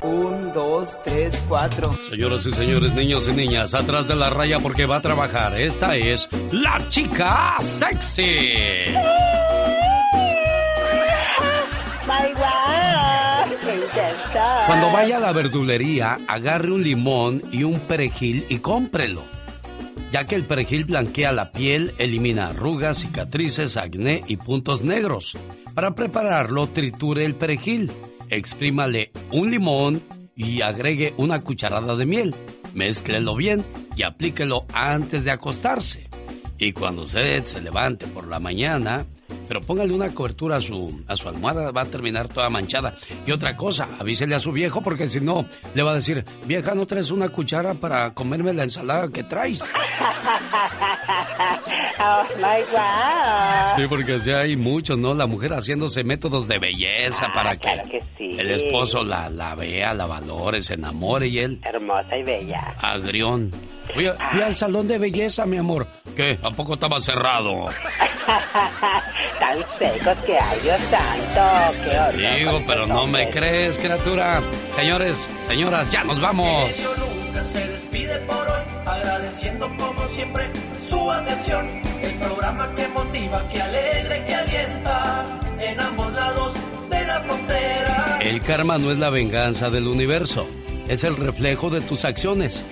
Un, 0.00 0.50
dos, 0.54 0.96
tres, 1.04 1.44
cuatro. 1.46 1.94
Señoras 2.08 2.46
y 2.46 2.52
señores, 2.52 2.94
niños 2.94 3.28
y 3.28 3.32
niñas, 3.32 3.74
atrás 3.74 4.08
de 4.08 4.16
la 4.16 4.30
raya 4.30 4.60
porque 4.60 4.86
va 4.86 4.96
a 4.96 5.02
trabajar. 5.02 5.60
Esta 5.60 5.94
es 5.94 6.26
la 6.54 6.80
chica 6.88 7.56
sexy. 7.60 8.54
Me 12.08 12.30
encanta. 12.30 13.29
Cuando 14.66 14.90
vaya 14.90 15.16
a 15.16 15.20
la 15.20 15.32
verdulería, 15.32 16.18
agarre 16.28 16.70
un 16.70 16.82
limón 16.82 17.42
y 17.50 17.64
un 17.64 17.80
perejil 17.80 18.44
y 18.48 18.58
cómprelo. 18.58 19.24
Ya 20.12 20.26
que 20.26 20.34
el 20.34 20.44
perejil 20.44 20.84
blanquea 20.84 21.32
la 21.32 21.52
piel, 21.52 21.94
elimina 21.98 22.48
arrugas, 22.48 22.98
cicatrices, 22.98 23.76
acné 23.76 24.22
y 24.26 24.36
puntos 24.36 24.82
negros. 24.82 25.36
Para 25.74 25.94
prepararlo, 25.94 26.66
triture 26.66 27.24
el 27.24 27.34
perejil, 27.34 27.92
exprímale 28.28 29.12
un 29.30 29.50
limón 29.50 30.02
y 30.34 30.62
agregue 30.62 31.14
una 31.16 31.38
cucharada 31.40 31.94
de 31.96 32.06
miel. 32.06 32.34
Mézclelo 32.74 33.36
bien 33.36 33.64
y 33.96 34.02
aplíquelo 34.02 34.66
antes 34.72 35.24
de 35.24 35.30
acostarse. 35.30 36.08
Y 36.58 36.72
cuando 36.72 37.02
usted 37.02 37.44
se 37.44 37.60
levante 37.60 38.06
por 38.06 38.26
la 38.26 38.40
mañana, 38.40 39.06
pero 39.50 39.60
póngale 39.62 39.92
una 39.92 40.08
cobertura 40.14 40.58
a 40.58 40.60
su, 40.60 41.02
a 41.08 41.16
su 41.16 41.28
almohada, 41.28 41.72
va 41.72 41.80
a 41.80 41.84
terminar 41.86 42.28
toda 42.28 42.48
manchada. 42.50 42.94
Y 43.26 43.32
otra 43.32 43.56
cosa, 43.56 43.88
avísele 43.98 44.36
a 44.36 44.38
su 44.38 44.52
viejo 44.52 44.80
porque 44.80 45.08
si 45.10 45.20
no, 45.20 45.44
le 45.74 45.82
va 45.82 45.90
a 45.90 45.94
decir, 45.96 46.24
vieja, 46.46 46.72
¿no 46.76 46.86
traes 46.86 47.10
una 47.10 47.30
cuchara 47.30 47.74
para 47.74 48.14
comerme 48.14 48.52
la 48.52 48.62
ensalada 48.62 49.08
que 49.08 49.24
traes? 49.24 49.60
Oh 52.02 52.24
my 52.38 52.62
God. 52.72 53.76
Sí, 53.76 53.86
porque 53.88 54.20
sí 54.20 54.30
hay 54.30 54.56
muchos, 54.56 54.98
¿no? 54.98 55.12
La 55.12 55.26
mujer 55.26 55.52
haciéndose 55.52 56.02
métodos 56.02 56.48
de 56.48 56.58
belleza 56.58 57.28
para 57.34 57.52
que, 57.56 57.58
claro 57.58 57.82
que 57.90 58.00
sí. 58.16 58.36
el 58.38 58.50
esposo 58.52 59.04
la, 59.04 59.28
la 59.28 59.54
vea, 59.54 59.92
la 59.92 60.06
valore, 60.06 60.62
se 60.62 60.74
enamore 60.74 61.26
y 61.28 61.40
él, 61.40 61.60
Hermosa 61.62 62.16
y 62.16 62.22
bella. 62.22 62.74
agrión. 62.80 63.50
Fui, 63.92 64.06
a- 64.06 64.14
fui 64.14 64.40
al 64.40 64.56
salón 64.56 64.88
de 64.88 64.96
belleza, 64.98 65.44
mi 65.44 65.58
amor. 65.58 65.86
¿Qué? 66.16 66.38
¿A 66.42 66.50
poco 66.52 66.74
estaba 66.74 67.00
cerrado? 67.00 67.66
Tan 69.40 69.58
secos 69.78 70.18
que 70.26 70.38
hay, 70.38 70.60
Dios 70.60 70.78
santo. 70.90 71.78
Qué 71.82 71.98
horror. 71.98 72.36
Digo, 72.36 72.62
pero 72.66 72.86
no 72.86 73.06
me 73.06 73.30
crees, 73.30 73.78
criatura. 73.78 74.42
Señores, 74.76 75.28
señoras, 75.48 75.90
ya 75.90 76.04
nos 76.04 76.20
vamos. 76.20 76.70
Genio 76.70 76.90
Lucas 76.96 77.46
se 77.48 77.66
despide 77.66 78.18
por 78.18 78.36
hoy, 78.36 78.62
agradeciendo 78.84 79.74
como 79.76 80.06
siempre 80.08 80.50
su 80.88 81.10
atención. 81.10 81.68
El 82.02 82.14
programa 82.16 82.74
que 82.74 82.86
motiva, 82.88 83.48
que 83.48 83.62
alegra 83.62 84.18
y 84.18 84.24
que 84.26 84.34
alienta 84.34 85.40
en 85.58 85.80
ambos 85.80 86.12
lados 86.12 86.54
de 86.90 87.06
la 87.06 87.20
frontera. 87.20 88.18
El 88.20 88.42
karma 88.42 88.76
no 88.76 88.90
es 88.90 88.98
la 88.98 89.08
venganza 89.08 89.70
del 89.70 89.86
universo, 89.88 90.46
es 90.86 91.02
el 91.02 91.16
reflejo 91.16 91.70
de 91.70 91.80
tus 91.80 92.04
acciones. 92.04 92.62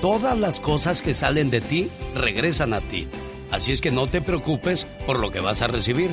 Todas 0.00 0.38
las 0.38 0.58
cosas 0.58 1.02
que 1.02 1.12
salen 1.12 1.50
de 1.50 1.60
ti 1.60 1.90
regresan 2.14 2.72
a 2.72 2.80
ti. 2.80 3.08
Así 3.54 3.70
es 3.70 3.80
que 3.80 3.92
no 3.92 4.08
te 4.08 4.20
preocupes 4.20 4.84
por 5.06 5.20
lo 5.20 5.30
que 5.30 5.38
vas 5.38 5.62
a 5.62 5.68
recibir. 5.68 6.10